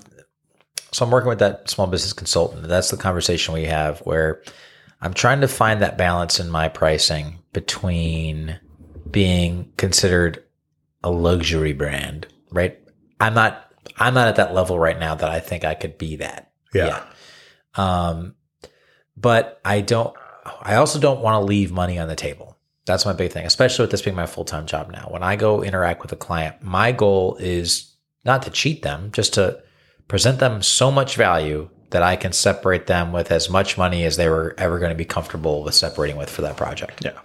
so 0.92 1.05
I'm 1.05 1.11
working 1.11 1.28
with 1.28 1.40
that 1.40 1.68
small 1.70 1.86
business 1.86 2.12
consultant. 2.12 2.66
That's 2.66 2.90
the 2.90 2.96
conversation 2.96 3.55
we 3.55 3.64
have 3.64 4.01
where 4.01 4.42
I'm 5.01 5.14
trying 5.14 5.40
to 5.42 5.49
find 5.49 5.82
that 5.82 5.99
balance 5.99 6.40
in 6.40 6.51
my 6.51 6.68
pricing 6.68 7.38
between 7.53 8.59
being 9.11 9.72
considered 9.76 10.42
a 11.05 11.11
luxury 11.11 11.72
brand, 11.72 12.26
right? 12.51 12.78
I'm 13.20 13.34
not 13.34 13.68
I'm 13.99 14.14
not 14.14 14.28
at 14.28 14.36
that 14.36 14.55
level 14.55 14.78
right 14.78 14.99
now 14.99 15.14
that 15.14 15.30
I 15.30 15.40
think 15.40 15.64
I 15.64 15.74
could 15.74 15.99
be 15.99 16.16
that. 16.16 16.51
Yeah. 16.72 17.05
Um 17.74 18.34
but 19.16 19.61
I 19.64 19.80
don't 19.80 20.14
I 20.62 20.76
also 20.76 20.99
don't 20.99 21.20
want 21.20 21.34
to 21.34 21.46
leave 21.46 21.70
money 21.70 21.99
on 21.99 22.09
the 22.09 22.16
table. 22.16 22.57
That's 22.86 23.05
my 23.05 23.12
big 23.12 23.32
thing, 23.32 23.44
especially 23.44 23.82
with 23.82 23.90
this 23.90 24.03
being 24.03 24.16
my 24.16 24.26
full 24.26 24.44
time 24.44 24.66
job 24.66 24.90
now. 24.90 25.09
When 25.11 25.22
I 25.22 25.36
go 25.36 25.62
interact 25.62 26.03
with 26.03 26.12
a 26.12 26.16
client, 26.16 26.62
my 26.62 26.92
goal 26.92 27.36
is 27.38 27.94
not 28.24 28.42
to 28.42 28.51
cheat 28.51 28.82
them, 28.82 29.11
just 29.12 29.34
to 29.34 29.62
present 30.09 30.38
them 30.38 30.62
so 30.62 30.90
much 30.90 31.16
value 31.16 31.68
that 31.90 32.03
I 32.03 32.16
can 32.16 32.32
separate 32.32 32.86
them 32.86 33.12
with 33.12 33.30
as 33.30 33.49
much 33.49 33.78
money 33.78 34.05
as 34.05 34.16
they 34.16 34.28
were 34.28 34.55
ever 34.59 34.78
going 34.78 34.90
to 34.90 34.96
be 34.96 35.05
comfortable 35.05 35.62
with 35.62 35.74
separating 35.74 36.16
with 36.16 36.30
for 36.30 36.42
that 36.42 36.57
project. 36.57 37.05
Yeah. 37.05 37.18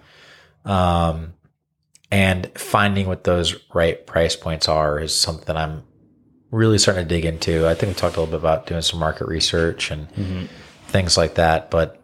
Um, 0.66 1.34
and 2.12 2.52
finding 2.56 3.08
what 3.08 3.24
those 3.24 3.56
right 3.74 4.06
price 4.06 4.36
points 4.36 4.68
are 4.68 5.00
is 5.00 5.16
something 5.16 5.56
I'm 5.56 5.84
really 6.54 6.78
starting 6.78 7.08
to 7.08 7.10
dig 7.10 7.26
into. 7.26 7.68
I 7.68 7.74
think 7.74 7.90
we 7.90 7.94
talked 7.96 8.16
a 8.16 8.20
little 8.22 8.32
bit 8.32 8.40
about 8.40 8.68
doing 8.68 8.82
some 8.82 9.00
market 9.00 9.28
research 9.28 9.92
and 9.92 10.50
things 10.88 11.18
like 11.18 11.36
that. 11.36 11.72
But 11.72 12.00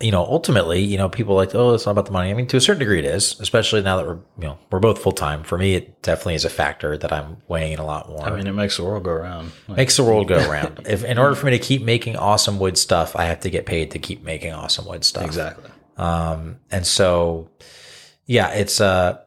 you 0.00 0.10
know, 0.10 0.24
ultimately, 0.24 0.80
you 0.80 0.96
know, 0.96 1.10
people 1.10 1.34
like, 1.34 1.54
oh, 1.54 1.74
it's 1.74 1.84
not 1.84 1.92
about 1.92 2.06
the 2.06 2.12
money. 2.12 2.30
I 2.30 2.34
mean, 2.34 2.46
to 2.46 2.56
a 2.56 2.60
certain 2.60 2.78
degree, 2.78 3.00
it 3.00 3.04
is. 3.04 3.38
Especially 3.38 3.82
now 3.82 3.98
that 3.98 4.06
we're, 4.06 4.18
you 4.38 4.44
know, 4.44 4.58
we're 4.70 4.80
both 4.80 5.02
full 5.02 5.12
time. 5.12 5.42
For 5.42 5.58
me, 5.58 5.74
it 5.74 6.00
definitely 6.00 6.36
is 6.36 6.46
a 6.46 6.50
factor 6.50 6.96
that 6.96 7.12
I'm 7.12 7.36
weighing 7.48 7.78
a 7.78 7.84
lot 7.84 8.08
more. 8.08 8.22
I 8.22 8.34
mean, 8.34 8.46
it 8.46 8.52
makes 8.52 8.78
the 8.78 8.84
world 8.84 9.04
go 9.04 9.10
around. 9.10 9.52
Like, 9.68 9.76
makes 9.76 9.96
the 9.98 10.04
world 10.04 10.28
go 10.28 10.38
around. 10.50 10.86
if 10.88 11.04
in 11.04 11.18
order 11.18 11.34
for 11.34 11.46
me 11.46 11.52
to 11.52 11.58
keep 11.58 11.82
making 11.82 12.16
awesome 12.16 12.58
wood 12.58 12.78
stuff, 12.78 13.14
I 13.14 13.26
have 13.26 13.40
to 13.40 13.50
get 13.50 13.66
paid 13.66 13.90
to 13.90 13.98
keep 13.98 14.22
making 14.22 14.54
awesome 14.54 14.86
wood 14.86 15.04
stuff. 15.04 15.26
exactly. 15.26 15.70
Um, 15.98 16.60
and 16.70 16.86
so, 16.86 17.50
yeah, 18.24 18.48
it's 18.52 18.80
uh, 18.80 19.18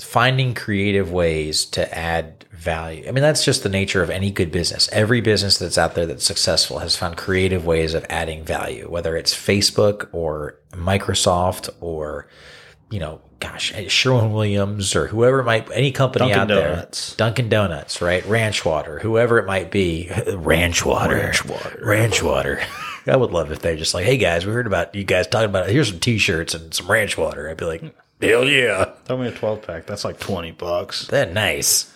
finding 0.00 0.54
creative 0.54 1.12
ways 1.12 1.66
to 1.66 1.94
add 1.94 2.46
value. 2.62 3.04
I 3.06 3.10
mean, 3.10 3.22
that's 3.22 3.44
just 3.44 3.62
the 3.62 3.68
nature 3.68 4.02
of 4.02 4.10
any 4.10 4.30
good 4.30 4.50
business. 4.52 4.88
Every 4.92 5.20
business 5.20 5.58
that's 5.58 5.76
out 5.76 5.94
there 5.94 6.06
that's 6.06 6.24
successful 6.24 6.78
has 6.78 6.96
found 6.96 7.16
creative 7.16 7.66
ways 7.66 7.94
of 7.94 8.06
adding 8.08 8.44
value, 8.44 8.88
whether 8.90 9.16
it's 9.16 9.34
Facebook 9.34 10.08
or 10.12 10.58
Microsoft 10.72 11.68
or, 11.80 12.28
you 12.90 13.00
know, 13.00 13.20
gosh, 13.40 13.72
Sherwin 13.88 14.32
Williams 14.32 14.94
or 14.94 15.08
whoever 15.08 15.40
it 15.40 15.44
might, 15.44 15.70
any 15.72 15.90
company 15.90 16.26
Dunkin' 16.32 16.40
out 16.40 16.48
Donuts. 16.48 17.14
there, 17.14 17.26
Dunkin' 17.26 17.48
Donuts, 17.48 18.00
right? 18.00 18.24
Ranch 18.26 18.64
Water, 18.64 19.00
whoever 19.00 19.38
it 19.38 19.46
might 19.46 19.70
be, 19.70 20.10
Ranch 20.34 20.84
Water, 20.84 21.16
Ranch 21.16 21.44
Water. 21.44 21.80
Ranch 21.82 22.22
Water. 22.22 22.60
I 23.06 23.16
would 23.16 23.32
love 23.32 23.50
if 23.50 23.58
they're 23.58 23.76
just 23.76 23.94
like, 23.94 24.04
hey 24.04 24.16
guys, 24.16 24.46
we 24.46 24.52
heard 24.52 24.68
about 24.68 24.94
you 24.94 25.02
guys 25.02 25.26
talking 25.26 25.50
about 25.50 25.68
it. 25.68 25.72
Here's 25.72 25.88
some 25.88 25.98
t-shirts 25.98 26.54
and 26.54 26.72
some 26.72 26.88
ranch 26.88 27.18
water. 27.18 27.50
I'd 27.50 27.56
be 27.56 27.64
like, 27.64 27.82
hell 28.20 28.44
yeah. 28.44 28.92
Throw 29.06 29.18
me 29.18 29.26
a 29.26 29.32
12 29.32 29.62
pack. 29.62 29.86
That's 29.86 30.04
like 30.04 30.20
20 30.20 30.52
bucks. 30.52 31.08
That 31.08 31.32
nice. 31.32 31.91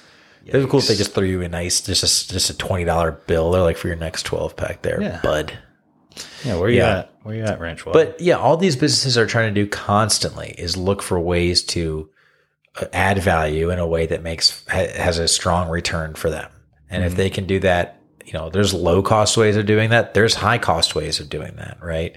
It'd 0.46 0.64
be 0.64 0.70
cool 0.70 0.80
if 0.80 0.88
they 0.88 0.94
just 0.94 1.12
threw 1.12 1.26
you 1.26 1.42
a 1.42 1.48
nice, 1.48 1.80
just 1.80 2.02
a, 2.02 2.32
just 2.32 2.50
a 2.50 2.56
twenty 2.56 2.84
dollar 2.84 3.12
bill. 3.12 3.50
They're 3.50 3.62
like 3.62 3.76
for 3.76 3.88
your 3.88 3.96
next 3.96 4.24
twelve 4.24 4.56
pack 4.56 4.82
there, 4.82 5.00
Yeah. 5.02 5.20
bud. 5.22 5.58
Yeah, 6.44 6.56
where 6.56 6.68
you 6.70 6.78
Yeah. 6.78 6.98
at? 6.98 7.12
Where 7.24 7.34
you 7.34 7.42
at, 7.42 7.60
Ranch 7.60 7.84
Water? 7.84 7.98
But 7.98 8.20
yeah, 8.20 8.36
all 8.36 8.56
these 8.56 8.76
businesses 8.76 9.18
are 9.18 9.26
trying 9.26 9.52
to 9.52 9.60
do 9.60 9.68
constantly 9.68 10.54
is 10.56 10.76
look 10.76 11.02
for 11.02 11.18
ways 11.18 11.62
to 11.64 12.08
uh, 12.80 12.86
add 12.92 13.18
value 13.18 13.70
in 13.70 13.78
a 13.78 13.86
way 13.86 14.06
that 14.06 14.22
makes 14.22 14.64
has 14.68 15.18
a 15.18 15.26
strong 15.28 15.68
return 15.68 16.14
for 16.14 16.30
them. 16.30 16.50
And 16.88 17.02
if 17.04 17.16
they 17.16 17.28
can 17.30 17.46
do 17.46 17.58
that, 17.60 18.00
you 18.24 18.32
know, 18.32 18.48
there's 18.48 18.72
low 18.72 19.02
cost 19.02 19.36
ways 19.36 19.56
of 19.56 19.66
doing 19.66 19.90
that. 19.90 20.14
There's 20.14 20.34
high 20.36 20.58
cost 20.58 20.94
ways 20.94 21.18
of 21.20 21.28
doing 21.28 21.56
that, 21.56 21.78
right? 21.82 22.16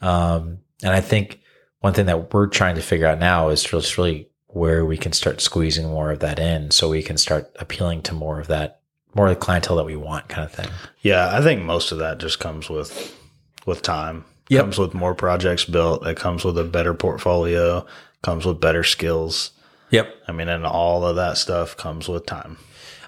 Um, 0.00 0.58
and 0.82 0.92
I 0.92 1.00
think 1.00 1.40
one 1.80 1.94
thing 1.94 2.06
that 2.06 2.32
we're 2.32 2.46
trying 2.46 2.76
to 2.76 2.80
figure 2.82 3.06
out 3.06 3.18
now 3.18 3.48
is 3.48 3.62
just 3.64 3.98
really 3.98 4.28
where 4.54 4.86
we 4.86 4.96
can 4.96 5.12
start 5.12 5.40
squeezing 5.40 5.88
more 5.88 6.12
of 6.12 6.20
that 6.20 6.38
in, 6.38 6.70
so 6.70 6.88
we 6.88 7.02
can 7.02 7.18
start 7.18 7.50
appealing 7.58 8.00
to 8.02 8.14
more 8.14 8.38
of 8.40 8.46
that, 8.46 8.80
more 9.14 9.26
of 9.26 9.34
the 9.34 9.40
clientele 9.40 9.76
that 9.76 9.84
we 9.84 9.96
want, 9.96 10.28
kind 10.28 10.44
of 10.44 10.52
thing. 10.52 10.70
yeah, 11.02 11.36
I 11.36 11.42
think 11.42 11.62
most 11.62 11.92
of 11.92 11.98
that 11.98 12.18
just 12.18 12.38
comes 12.40 12.70
with 12.70 13.14
with 13.66 13.82
time. 13.82 14.24
Yep. 14.50 14.60
Comes 14.60 14.78
with 14.78 14.94
more 14.94 15.14
projects 15.14 15.64
built. 15.64 16.06
It 16.06 16.16
comes 16.18 16.44
with 16.44 16.58
a 16.58 16.64
better 16.64 16.94
portfolio. 16.94 17.86
Comes 18.22 18.44
with 18.44 18.60
better 18.60 18.84
skills. 18.84 19.52
Yep. 19.90 20.14
I 20.28 20.32
mean, 20.32 20.48
and 20.48 20.66
all 20.66 21.04
of 21.04 21.16
that 21.16 21.38
stuff 21.38 21.76
comes 21.76 22.08
with 22.08 22.26
time. 22.26 22.58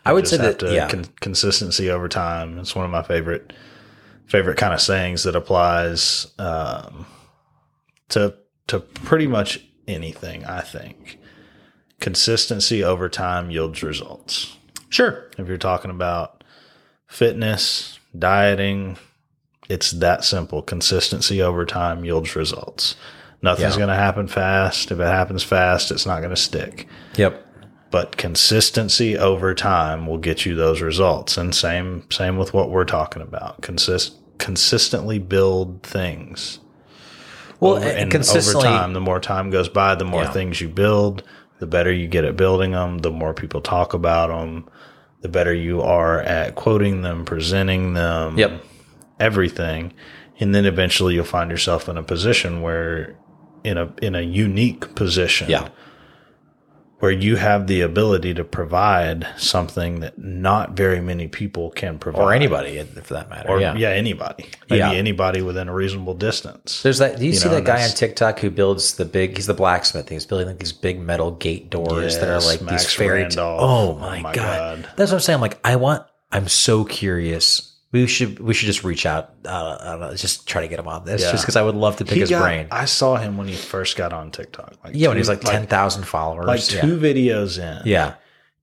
I 0.04 0.12
would 0.12 0.26
say 0.26 0.38
that 0.38 0.62
yeah. 0.62 0.88
con- 0.88 1.04
consistency 1.20 1.90
over 1.90 2.08
time. 2.08 2.58
It's 2.58 2.74
one 2.74 2.84
of 2.84 2.90
my 2.90 3.02
favorite 3.02 3.52
favorite 4.26 4.56
kind 4.56 4.72
of 4.72 4.80
sayings 4.80 5.24
that 5.24 5.36
applies 5.36 6.26
um, 6.38 7.06
to 8.08 8.34
to 8.68 8.80
pretty 8.80 9.26
much 9.26 9.60
anything. 9.86 10.44
I 10.44 10.60
think 10.60 11.18
consistency 12.00 12.82
over 12.84 13.08
time 13.08 13.50
yields 13.50 13.82
results. 13.82 14.56
sure. 14.88 15.24
If 15.38 15.48
you're 15.48 15.56
talking 15.58 15.90
about 15.90 16.44
fitness, 17.06 17.98
dieting, 18.18 18.96
it's 19.68 19.90
that 19.92 20.24
simple. 20.24 20.62
Consistency 20.62 21.42
over 21.42 21.64
time 21.66 22.04
yields 22.04 22.36
results. 22.36 22.94
Nothing's 23.42 23.72
Yeah. 23.74 23.78
going 23.78 23.88
to 23.88 23.94
happen 23.96 24.28
fast. 24.28 24.90
If 24.90 24.98
it 25.00 25.04
happens 25.06 25.42
fast, 25.42 25.90
it's 25.90 26.06
not 26.06 26.18
going 26.20 26.30
to 26.34 26.40
stick 26.40 26.86
Yep. 27.16 27.42
but 27.90 28.16
consistency 28.16 29.16
over 29.18 29.54
time 29.54 30.06
will 30.06 30.18
get 30.18 30.46
you 30.46 30.54
those 30.54 30.80
results 30.80 31.36
and 31.36 31.54
same 31.54 32.02
same 32.10 32.36
with 32.36 32.52
what 32.54 32.70
we're 32.70 32.84
talking 32.84 33.22
about 33.22 33.60
consist 33.62 34.14
consistently 34.38 35.18
build 35.18 35.82
things 35.82 36.58
Well, 37.60 37.76
over, 37.76 37.86
and 37.88 38.10
consistently, 38.10 38.68
over 38.68 38.76
time 38.78 38.92
the 38.92 39.00
more 39.00 39.20
time 39.20 39.50
goes 39.50 39.68
by 39.68 39.94
the 39.94 40.04
more 40.04 40.24
Yeah. 40.24 40.30
things 40.32 40.60
you 40.60 40.68
build 40.68 41.22
the 41.58 41.66
better 41.66 41.92
you 41.92 42.06
get 42.06 42.24
at 42.24 42.36
building 42.36 42.72
them 42.72 42.98
the 42.98 43.10
more 43.10 43.32
people 43.34 43.60
talk 43.60 43.94
about 43.94 44.28
them 44.28 44.68
the 45.22 45.28
better 45.28 45.52
you 45.54 45.80
are 45.82 46.20
at 46.20 46.54
quoting 46.54 47.02
them 47.02 47.24
presenting 47.24 47.94
them 47.94 48.36
Yep. 48.38 48.62
everything 49.20 49.92
and 50.38 50.54
then 50.54 50.66
eventually 50.66 51.14
you'll 51.14 51.24
find 51.24 51.50
yourself 51.50 51.88
in 51.88 51.96
a 51.96 52.02
position 52.02 52.60
where 52.62 53.16
in 53.64 53.78
a 53.78 53.92
in 54.02 54.14
a 54.14 54.20
unique 54.20 54.94
position 54.94 55.48
Yeah. 55.50 55.68
Where 56.98 57.10
you 57.10 57.36
have 57.36 57.66
the 57.66 57.82
ability 57.82 58.32
to 58.32 58.42
provide 58.42 59.26
something 59.36 60.00
that 60.00 60.18
not 60.18 60.70
very 60.72 61.00
many 61.00 61.28
people 61.28 61.70
can 61.70 61.98
provide 61.98 62.22
or 62.22 62.32
anybody 62.32 62.82
for 63.02 63.12
that 63.14 63.28
matter. 63.28 63.48
or 63.50 63.60
yeah. 63.60 63.74
yeah. 63.76 63.90
anybody 63.90 64.46
maybe 64.70 64.78
Yeah. 64.78 64.92
anybody 64.92 65.42
within 65.42 65.68
a 65.68 65.74
reasonable 65.74 66.14
distance 66.14 66.82
There's 66.82 66.98
that. 66.98 67.18
Do 67.18 67.24
you, 67.24 67.32
You 67.32 67.36
see 67.36 67.48
know, 67.48 67.56
that 67.56 67.64
guy 67.64 67.82
on 67.84 67.90
TikTok 67.90 68.38
who 68.40 68.50
builds 68.50 68.94
the 68.94 69.04
big? 69.04 69.36
He's 69.36 69.46
the 69.46 69.54
blacksmith. 69.54 70.08
He's 70.08 70.24
building 70.24 70.46
like 70.48 70.58
these 70.58 70.72
big 70.72 70.98
metal 70.98 71.32
gate 71.32 71.68
doors 71.70 72.18
that 72.18 72.28
are 72.28 72.40
like 72.40 72.62
Max 72.62 72.84
these 72.84 72.94
fairy. 72.94 73.22
Randolph. 73.22 73.60
oh 73.62 73.98
my, 73.98 74.18
Oh 74.18 74.22
my 74.22 74.32
god. 74.32 74.82
God. 74.82 74.90
That's 74.96 75.10
what 75.12 75.16
I'm 75.18 75.20
saying. 75.20 75.34
I'm 75.34 75.40
like, 75.42 75.58
I 75.64 75.76
want. 75.76 76.02
I'm 76.32 76.48
so 76.48 76.84
curious. 76.84 77.75
We 77.92 78.06
should 78.08 78.40
we 78.40 78.52
should 78.52 78.66
just 78.66 78.84
reach 78.84 79.06
out. 79.06 79.30
Uh, 79.44 79.78
I 79.80 79.84
don't 79.92 80.00
know, 80.00 80.14
just 80.14 80.46
try 80.46 80.60
to 80.62 80.68
get 80.68 80.78
him 80.78 80.88
on 80.88 81.04
this, 81.04 81.22
Yeah. 81.22 81.30
just 81.32 81.44
because 81.44 81.56
I 81.56 81.62
would 81.62 81.76
love 81.76 81.96
to 81.96 82.04
pick 82.04 82.14
He 82.14 82.20
his 82.20 82.30
got- 82.30 82.42
brain. 82.42 82.66
i 82.70 82.84
saw 82.84 83.16
him 83.16 83.36
when 83.36 83.46
he 83.48 83.54
first 83.54 83.96
got 83.96 84.12
on 84.12 84.30
tiktok 84.30 84.74
like 84.84 84.94
yeah, 84.94 85.08
when 85.08 85.14
two- 85.16 85.20
he's 85.20 85.28
like 85.28 85.40
ten 85.40 85.66
thousand 85.66 86.04
followers. 86.04 86.46
like 86.46 86.72
yeah. 86.72 86.80
two 86.80 86.98
videos 86.98 87.58
in 87.58 87.86
yeah, 87.86 88.14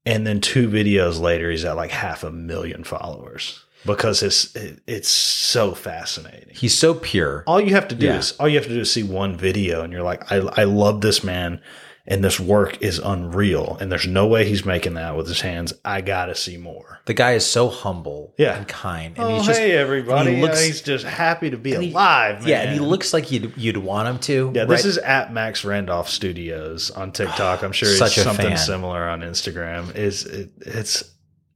and 0.06 0.28
then 0.28 0.42
two 0.42 0.68
videos 0.70 1.20
later 1.22 1.50
he's 1.50 1.64
at 1.66 1.76
like 1.76 1.92
half 1.92 2.24
a 2.24 2.32
million 2.32 2.84
followers 2.84 3.64
because 3.86 4.22
it's 4.24 4.54
it, 4.56 4.82
it's 4.88 5.10
so 5.10 5.74
fascinating 5.74 6.54
he's 6.54 6.78
so 6.78 6.94
pure. 6.94 7.44
all 7.48 7.60
you 7.62 7.72
have 7.74 7.88
to 7.88 7.96
do 7.96 8.08
Yeah. 8.08 8.18
is 8.18 8.34
all 8.40 8.48
you 8.50 8.58
have 8.58 8.68
to 8.68 8.74
do 8.74 8.82
is 8.82 8.92
see 8.92 9.04
one 9.04 9.36
video 9.38 9.82
and 9.84 9.92
you're 9.94 10.04
like 10.04 10.32
I, 10.32 10.38
I 10.58 10.64
love 10.66 11.00
this 11.02 11.24
man 11.24 11.62
and 12.06 12.22
this 12.24 12.38
work 12.40 12.82
is 12.82 13.00
unreal 13.00 13.78
and 13.80 13.90
there's 13.92 14.06
no 14.08 14.28
way 14.28 14.46
he's 14.46 14.66
making 14.66 14.94
that 14.96 15.16
with 15.16 15.28
his 15.28 15.40
hands 15.42 15.74
i 15.86 16.02
gotta 16.02 16.36
see 16.36 16.58
more 16.58 17.00
The 17.06 17.14
guy 17.14 17.34
is 17.34 17.46
so 17.46 17.70
humble, 17.70 18.34
Yeah. 18.38 18.58
and 18.58 18.68
kind, 18.68 19.16
and 19.18 19.26
oh 19.26 19.36
he's 19.38 19.46
just 19.46 19.60
hey 19.60 19.72
everybody 19.78 20.36
he 20.36 20.42
looks- 20.42 20.60
Yeah, 20.62 20.68
he's 20.68 20.82
just 20.82 21.06
happy 21.06 21.50
to 21.50 21.58
be 21.58 21.72
he- 21.76 21.92
alive 21.92 22.40
man. 22.42 22.48
yeah, 22.50 22.62
and 22.64 22.74
he 22.74 22.80
looks 22.80 23.14
like 23.14 23.32
you'd 23.32 23.54
you'd 23.58 23.78
want 23.78 24.08
him 24.10 24.20
to. 24.20 24.52
yeah 24.54 24.66
this 24.66 24.84
right? 24.84 24.86
is 24.90 24.98
at 24.98 25.32
max 25.34 25.64
randolph 25.64 26.10
studios 26.10 26.92
on 26.92 27.12
tiktok 27.12 27.64
i'm 27.64 27.72
sure 27.72 27.90
Such 27.96 28.18
it's 28.18 28.18
a 28.18 28.24
something 28.24 28.48
fan. 28.50 28.58
similar 28.58 29.08
on 29.08 29.22
instagram 29.22 29.96
is 29.96 30.26
it, 30.26 30.52
it's 30.62 31.04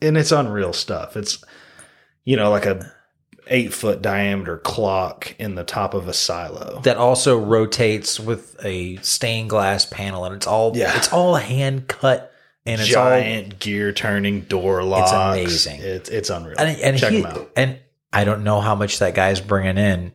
and 0.01 0.17
it's 0.17 0.31
unreal 0.31 0.73
stuff 0.73 1.17
it's 1.17 1.43
you 2.23 2.35
know 2.37 2.49
like 2.51 2.65
a 2.65 2.89
eight 3.49 3.73
foot 3.73 4.01
diameter 4.01 4.57
clock 4.57 5.35
in 5.39 5.55
the 5.55 5.63
top 5.63 5.93
of 5.93 6.07
a 6.07 6.13
silo 6.13 6.79
that 6.83 6.97
also 6.97 7.37
rotates 7.37 8.19
with 8.19 8.55
a 8.65 8.97
stained 8.97 9.49
glass 9.49 9.85
panel, 9.85 10.25
and 10.25 10.35
it's 10.35 10.47
all 10.47 10.75
Yeah. 10.75 10.95
it's 10.97 11.11
all 11.13 11.35
hand 11.35 11.87
cut, 11.87 12.31
and 12.65 12.81
it's 12.81 12.95
all 12.95 13.05
giant 13.09 13.59
gear 13.59 13.91
turning 13.93 14.41
door 14.41 14.83
locks. 14.83 15.11
It's 15.11 15.65
amazing. 15.67 15.81
It's 15.81 16.09
it's 16.09 16.29
unreal. 16.29 16.55
and 16.59 16.79
and 16.79 16.97
Check 16.97 17.11
he, 17.11 17.21
them 17.21 17.31
out. 17.31 17.49
and 17.55 17.77
I 18.13 18.23
don't 18.23 18.43
know 18.43 18.61
how 18.61 18.75
much 18.75 18.99
that 18.99 19.15
guy's 19.15 19.41
bringing 19.41 19.77
in. 19.77 20.13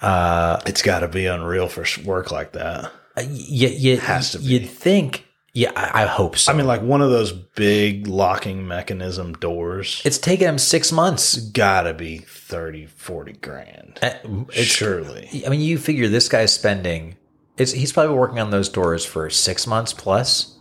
Uh, 0.00 0.60
It's 0.66 0.82
got 0.82 1.00
to 1.00 1.08
be 1.08 1.26
unreal 1.26 1.68
for 1.68 1.84
work 2.04 2.30
like 2.30 2.52
that. 2.52 2.90
you, 3.30 3.68
you, 3.68 3.96
Has 3.98 4.32
to 4.32 4.38
be. 4.38 4.44
You'd 4.44 4.68
think 4.68 5.26
Yeah, 5.56 5.70
I, 5.76 6.02
I 6.02 6.06
hope 6.06 6.36
so. 6.36 6.52
I 6.52 6.56
mean, 6.56 6.66
like 6.66 6.82
one 6.82 7.00
of 7.00 7.10
those 7.10 7.30
big 7.32 8.08
locking 8.08 8.66
mechanism 8.66 9.34
doors. 9.34 10.02
it's 10.04 10.18
taken 10.18 10.48
him 10.48 10.58
six 10.58 10.90
months. 10.90 11.36
gotta 11.36 11.94
be 11.94 12.18
30, 12.18 12.86
40 12.86 13.32
grand. 13.34 13.98
Uh, 14.02 14.10
It's, 14.52 14.62
Surely. 14.66 15.44
I 15.46 15.48
mean, 15.50 15.60
you 15.60 15.78
figure 15.78 16.08
this 16.08 16.28
guy's 16.28 16.52
spending. 16.52 17.16
It's 17.56 17.70
he's 17.70 17.92
probably 17.92 18.16
working 18.16 18.40
on 18.40 18.50
those 18.50 18.68
doors 18.68 19.04
for 19.04 19.30
six 19.30 19.64
months 19.66 19.92
plus. 19.92 20.56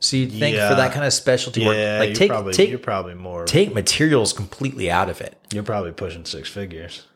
So 0.00 0.16
you'd 0.16 0.32
think 0.32 0.56
Yeah. 0.56 0.68
for 0.68 0.74
that 0.74 0.92
kind 0.92 1.06
of 1.06 1.12
specialty 1.12 1.64
work, 1.64 1.76
like 2.00 2.14
take 2.14 2.30
probably, 2.30 2.52
take 2.52 2.68
you're 2.68 2.78
probably 2.80 3.14
more. 3.14 3.44
take 3.44 3.72
materials 3.72 4.32
completely 4.32 4.90
out 4.90 5.08
of 5.08 5.20
it. 5.20 5.38
you're 5.52 5.62
probably 5.62 5.92
pushing 5.92 6.24
six 6.24 6.48
figures. 6.48 7.06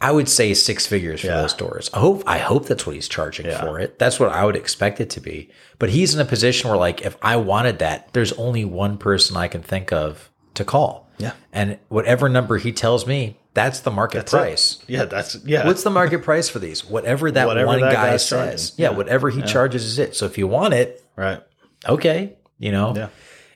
I 0.00 0.12
would 0.12 0.28
say 0.28 0.52
six 0.54 0.86
figures 0.86 1.20
for 1.22 1.28
Yeah. 1.28 1.40
those 1.42 1.54
doors. 1.54 1.88
I 1.94 1.98
hope 2.00 2.22
I 2.26 2.38
hope 2.38 2.66
that's 2.66 2.86
what 2.86 2.94
he's 2.94 3.08
charging 3.08 3.46
Yeah. 3.46 3.60
for 3.62 3.78
it. 3.78 3.98
That's 3.98 4.20
what 4.20 4.30
I 4.30 4.44
would 4.44 4.56
expect 4.56 5.00
it 5.00 5.08
to 5.10 5.20
be. 5.20 5.50
But 5.78 5.90
he's 5.90 6.14
in 6.14 6.20
a 6.20 6.24
position 6.24 6.68
where 6.68 6.78
like 6.78 7.02
if 7.02 7.16
I 7.22 7.36
wanted 7.36 7.78
that, 7.78 8.08
there's 8.12 8.32
only 8.34 8.64
one 8.64 8.98
person 8.98 9.36
I 9.36 9.48
can 9.48 9.62
think 9.62 9.92
of 9.92 10.30
to 10.54 10.64
call. 10.64 11.08
Yeah. 11.18 11.32
And 11.52 11.78
whatever 11.88 12.28
number 12.28 12.58
he 12.58 12.72
tells 12.72 13.06
me, 13.06 13.38
that's 13.54 13.80
the 13.80 13.90
market 13.90 14.26
price. 14.26 14.78
Yeah, 14.88 15.04
that's 15.04 15.36
yeah. 15.44 15.64
What's 15.66 15.84
the 15.84 15.90
market 15.90 16.22
price 16.22 16.48
for 16.48 16.58
these? 16.58 16.84
Whatever 16.84 17.30
that 17.30 17.46
Whatever 17.46 17.66
one 17.68 17.80
that 17.80 17.92
guy 17.92 18.10
guy's 18.10 18.26
says. 18.26 18.72
Yeah, 18.76 18.90
Yeah. 18.90 18.96
whatever 18.96 19.30
he 19.30 19.42
charges 19.42 19.84
is 19.84 19.98
it. 19.98 20.16
So 20.16 20.26
if 20.26 20.36
you 20.38 20.46
want 20.48 20.74
it, 20.74 21.02
right? 21.16 21.40
okay, 21.88 22.34
you 22.58 22.72
know. 22.72 22.94
Yeah. 22.96 23.08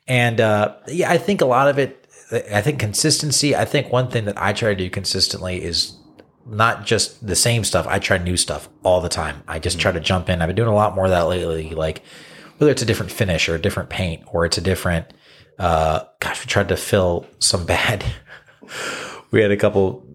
And 0.07 0.41
uh, 0.41 0.74
yeah, 0.86 1.11
I 1.11 1.18
think 1.18 1.41
a 1.41 1.47
lot 1.47 1.68
of 1.68 1.78
it. 1.78 2.07
I 2.53 2.61
think 2.61 2.78
consistency. 2.78 3.57
I 3.57 3.64
think 3.64 3.91
one 3.93 4.09
thing 4.09 4.26
that 4.26 4.41
I 4.41 4.53
try 4.53 4.68
to 4.70 4.74
do 4.76 4.89
consistently 4.89 5.62
is 5.62 5.93
not 6.49 6.86
just 6.86 7.26
the 7.26 7.36
same 7.36 7.64
stuff. 7.64 7.86
I 7.88 7.99
try 7.99 8.18
new 8.18 8.36
stuff 8.36 8.68
all 8.82 9.01
the 9.01 9.09
time. 9.09 9.42
I 9.49 9.59
just 9.59 9.78
try 9.78 9.92
to 9.92 10.01
jump 10.01 10.28
in. 10.28 10.40
I've 10.42 10.49
been 10.49 10.57
doing 10.57 10.68
a 10.68 10.74
lot 10.74 10.94
more 10.94 11.05
of 11.07 11.11
that 11.11 11.28
lately. 11.28 11.70
Like 11.70 12.03
whether 12.59 12.70
it's 12.72 12.82
a 12.82 12.86
different 12.86 13.12
finish 13.12 13.49
or 13.49 13.55
a 13.55 13.61
different 13.61 13.88
paint 13.90 14.22
or 14.32 14.44
it's 14.44 14.59
a 14.59 14.62
different. 14.62 15.07
Uh, 15.59 16.05
gosh, 16.20 16.40
we 16.44 16.46
tried 16.49 16.68
to 16.68 16.76
fill 16.76 17.26
some 17.38 17.66
bad. 17.74 18.05
we 19.30 19.40
had 19.40 19.51
a 19.51 19.57
couple 19.57 20.07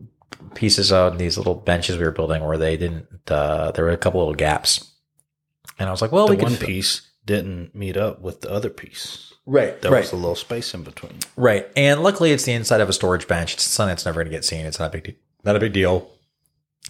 pieces 0.56 0.92
on 0.92 1.18
these 1.18 1.38
little 1.38 1.56
benches 1.56 1.98
we 1.98 2.04
were 2.04 2.12
building 2.12 2.44
where 2.44 2.58
they 2.58 2.78
didn't. 2.78 3.08
Uh, 3.30 3.72
there 3.72 3.86
were 3.86 3.92
a 3.92 3.98
couple 3.98 4.20
little 4.22 4.34
gaps, 4.36 4.92
and 5.80 5.88
I 5.88 5.92
was 5.92 6.02
like, 6.02 6.12
"Well, 6.12 6.28
The 6.28 6.36
we 6.36 6.44
one 6.44 6.58
piece 6.58 7.10
didn't 7.26 7.74
meet 7.74 7.98
up 7.98 8.22
with 8.22 8.42
the 8.42 8.52
other 8.52 8.70
piece. 8.70 9.34
right, 9.46 9.82
There 9.82 9.92
right." 9.92 10.02
was 10.02 10.12
a 10.12 10.16
little 10.18 10.36
space 10.36 10.74
in 10.74 10.84
between. 10.84 11.20
Right. 11.38 11.68
And 11.76 12.04
luckily 12.04 12.32
it's 12.32 12.44
the 12.44 12.52
inside 12.54 12.82
of 12.82 12.90
a 12.90 12.94
storage 12.94 13.28
bench. 13.28 13.54
It's 13.54 13.64
something 13.64 13.92
that's 13.92 14.06
never 14.06 14.20
going 14.22 14.32
to 14.32 14.36
get 14.38 14.44
seen. 14.46 14.66
It's 14.66 14.80
not 14.80 14.90
a 14.90 14.92
big, 14.92 15.04
de- 15.06 15.16
not 15.46 15.56
a 15.56 15.60
big 15.60 15.72
deal. 15.74 16.10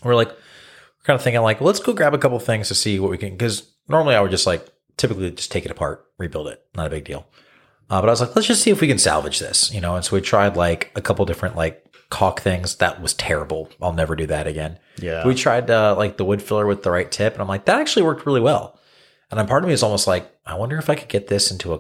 We're 0.01 0.15
like, 0.15 0.29
we're 0.29 1.05
kind 1.05 1.15
of 1.15 1.21
thinking 1.21 1.41
like, 1.41 1.61
let's 1.61 1.79
go 1.79 1.93
grab 1.93 2.13
a 2.13 2.17
couple 2.17 2.39
things 2.39 2.69
to 2.69 2.75
see 2.75 2.99
what 2.99 3.11
we 3.11 3.17
can, 3.17 3.37
cause 3.37 3.69
normally 3.87 4.15
I 4.15 4.21
would 4.21 4.31
just 4.31 4.47
like 4.47 4.65
typically 4.97 5.31
just 5.31 5.51
take 5.51 5.65
it 5.65 5.71
apart, 5.71 6.05
rebuild 6.17 6.47
it. 6.47 6.63
Not 6.75 6.87
a 6.87 6.89
big 6.89 7.05
deal. 7.05 7.25
Uh, 7.89 8.01
but 8.01 8.09
I 8.09 8.11
was 8.11 8.21
like, 8.21 8.35
let's 8.35 8.47
just 8.47 8.63
see 8.63 8.71
if 8.71 8.81
we 8.81 8.87
can 8.87 8.97
salvage 8.97 9.39
this, 9.39 9.73
you 9.73 9.81
know? 9.81 9.95
And 9.95 10.03
so 10.05 10.15
we 10.15 10.21
tried 10.21 10.55
like 10.55 10.91
a 10.95 11.01
couple 11.01 11.25
different 11.25 11.55
like 11.55 11.85
caulk 12.09 12.41
things. 12.41 12.75
That 12.75 13.01
was 13.01 13.13
terrible. 13.13 13.69
I'll 13.81 13.93
never 13.93 14.15
do 14.15 14.25
that 14.27 14.47
again. 14.47 14.79
Yeah. 14.97 15.27
We 15.27 15.35
tried 15.35 15.69
uh, 15.69 15.95
like 15.97 16.17
the 16.17 16.25
wood 16.25 16.41
filler 16.41 16.65
with 16.65 16.83
the 16.83 16.91
right 16.91 17.11
tip, 17.11 17.33
and 17.33 17.41
I'm 17.41 17.47
like, 17.47 17.65
that 17.65 17.79
actually 17.79 18.03
worked 18.03 18.25
really 18.25 18.39
well. 18.39 18.79
And 19.29 19.39
then 19.39 19.47
part 19.47 19.63
of 19.63 19.67
me 19.67 19.73
is 19.73 19.83
almost 19.83 20.07
like, 20.07 20.31
I 20.45 20.55
wonder 20.55 20.77
if 20.77 20.89
I 20.89 20.95
could 20.95 21.09
get 21.09 21.27
this 21.27 21.51
into 21.51 21.73
a 21.73 21.79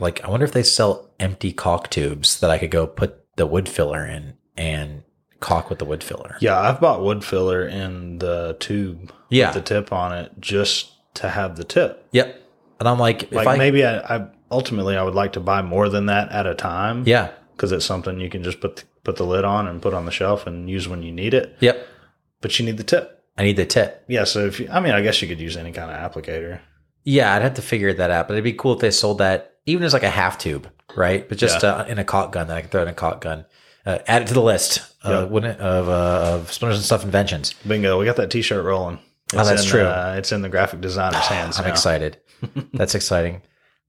like, 0.00 0.24
I 0.24 0.28
wonder 0.28 0.44
if 0.44 0.52
they 0.52 0.64
sell 0.64 1.14
empty 1.20 1.52
caulk 1.52 1.88
tubes 1.88 2.40
that 2.40 2.50
I 2.50 2.58
could 2.58 2.72
go 2.72 2.86
put 2.86 3.24
the 3.36 3.46
wood 3.46 3.68
filler 3.68 4.04
in 4.04 4.34
and 4.56 5.03
caulk 5.44 5.68
with 5.70 5.78
the 5.78 5.84
wood 5.84 6.02
filler. 6.02 6.36
Yeah, 6.40 6.58
I've 6.58 6.80
bought 6.80 7.02
wood 7.02 7.24
filler 7.24 7.66
in 7.66 8.18
the 8.18 8.56
tube 8.60 9.12
Yeah. 9.30 9.46
with 9.48 9.54
the 9.54 9.60
tip 9.74 9.92
on 9.92 10.12
it 10.12 10.32
just 10.40 10.92
to 11.14 11.28
have 11.28 11.56
the 11.56 11.64
tip. 11.64 12.06
Yep. 12.12 12.40
And 12.80 12.88
I'm 12.88 12.98
like, 12.98 13.24
if 13.24 13.32
Like 13.32 13.46
I 13.46 13.56
maybe 13.56 13.84
I, 13.84 13.98
I 14.16 14.26
ultimately 14.50 14.96
I 14.96 15.02
would 15.02 15.14
like 15.14 15.32
to 15.34 15.40
buy 15.40 15.62
more 15.62 15.88
than 15.88 16.06
that 16.06 16.30
at 16.32 16.46
a 16.46 16.54
time. 16.54 17.04
yeah, 17.06 17.30
because 17.52 17.70
it's 17.72 17.84
something 17.86 18.18
you 18.20 18.28
can 18.30 18.42
just 18.42 18.60
put 18.60 18.76
the, 18.76 18.82
put 19.04 19.16
the 19.16 19.24
lid 19.26 19.44
on 19.44 19.68
and 19.68 19.80
put 19.80 19.94
on 19.94 20.06
the 20.06 20.10
shelf 20.10 20.46
and 20.46 20.68
use 20.68 20.88
when 20.88 21.02
you 21.02 21.12
need 21.12 21.34
it. 21.34 21.56
yep. 21.60 21.86
But 22.40 22.58
you 22.58 22.64
need 22.66 22.76
the 22.78 22.84
tip. 22.84 23.22
I 23.38 23.42
need 23.44 23.56
the 23.56 23.66
tip. 23.66 24.04
Yeah, 24.08 24.24
so 24.24 24.46
if 24.46 24.60
you, 24.60 24.68
I 24.70 24.80
mean, 24.80 24.92
I 24.92 25.02
guess 25.02 25.20
you 25.22 25.28
could 25.28 25.40
use 25.40 25.56
any 25.56 25.72
kind 25.72 25.90
of 25.90 25.96
applicator. 26.12 26.60
Yeah, 27.04 27.34
I'd 27.34 27.42
have 27.42 27.54
to 27.54 27.62
figure 27.62 27.92
that 27.92 28.10
out, 28.10 28.28
but 28.28 28.34
it'd 28.34 28.44
be 28.44 28.52
cool 28.52 28.74
if 28.74 28.80
they 28.80 28.90
sold 28.90 29.18
that 29.18 29.56
even 29.66 29.82
as 29.84 29.92
like 29.92 30.02
a 30.04 30.10
half 30.10 30.38
tube, 30.38 30.70
right? 30.96 31.28
But 31.28 31.38
just 31.38 31.64
uh, 31.64 31.84
in 31.88 31.98
a 31.98 32.04
caulk 32.04 32.32
gun 32.32 32.48
that 32.48 32.56
I 32.56 32.60
can 32.60 32.70
throw 32.70 32.82
in 32.82 32.88
a 32.88 32.94
caulk 32.94 33.20
gun. 33.20 33.44
Uh, 33.86 33.98
add 34.06 34.22
it 34.22 34.28
to 34.28 34.34
the 34.34 34.42
list 34.42 34.80
uh, 35.04 35.20
Yep. 35.22 35.30
wouldn't 35.30 35.54
it, 35.56 35.60
of 35.60 35.88
uh, 35.88 36.36
of 36.36 36.52
splinters 36.52 36.78
and 36.78 36.84
stuff 36.84 37.04
inventions. 37.04 37.54
Bingo, 37.66 37.98
we 37.98 38.04
got 38.06 38.16
that 38.16 38.30
T-shirt 38.30 38.64
rolling. 38.64 38.98
Oh, 39.34 39.44
that's 39.44 39.64
in, 39.64 39.68
true. 39.68 39.82
Uh, 39.84 40.14
it's 40.16 40.32
in 40.32 40.42
the 40.42 40.48
graphic 40.48 40.80
designer's 40.80 41.26
hands. 41.26 41.58
I'm 41.58 41.64
now. 41.64 41.70
excited. 41.72 42.18
That's 42.74 42.94
exciting. 42.94 43.42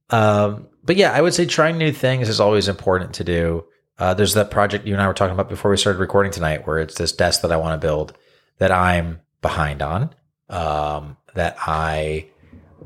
Um, 0.09 0.67
but 0.83 0.95
yeah, 0.95 1.11
I 1.11 1.21
would 1.21 1.33
say 1.33 1.45
trying 1.45 1.77
new 1.77 1.91
things 1.91 2.29
is 2.29 2.39
always 2.39 2.67
important 2.67 3.15
to 3.15 3.23
do. 3.23 3.65
Uh, 3.99 4.13
there's 4.13 4.33
that 4.33 4.49
project 4.49 4.87
you 4.87 4.93
and 4.93 5.01
I 5.01 5.07
were 5.07 5.13
talking 5.13 5.33
about 5.33 5.49
before 5.49 5.71
we 5.71 5.77
started 5.77 5.99
recording 5.99 6.31
tonight, 6.31 6.65
where 6.65 6.79
it's 6.79 6.95
this 6.95 7.11
desk 7.11 7.41
that 7.41 7.51
I 7.51 7.57
want 7.57 7.79
to 7.79 7.85
build 7.85 8.17
that 8.59 8.71
I'm 8.71 9.21
behind 9.41 9.81
on. 9.81 10.13
Um, 10.49 11.17
that 11.33 11.57
I, 11.59 12.27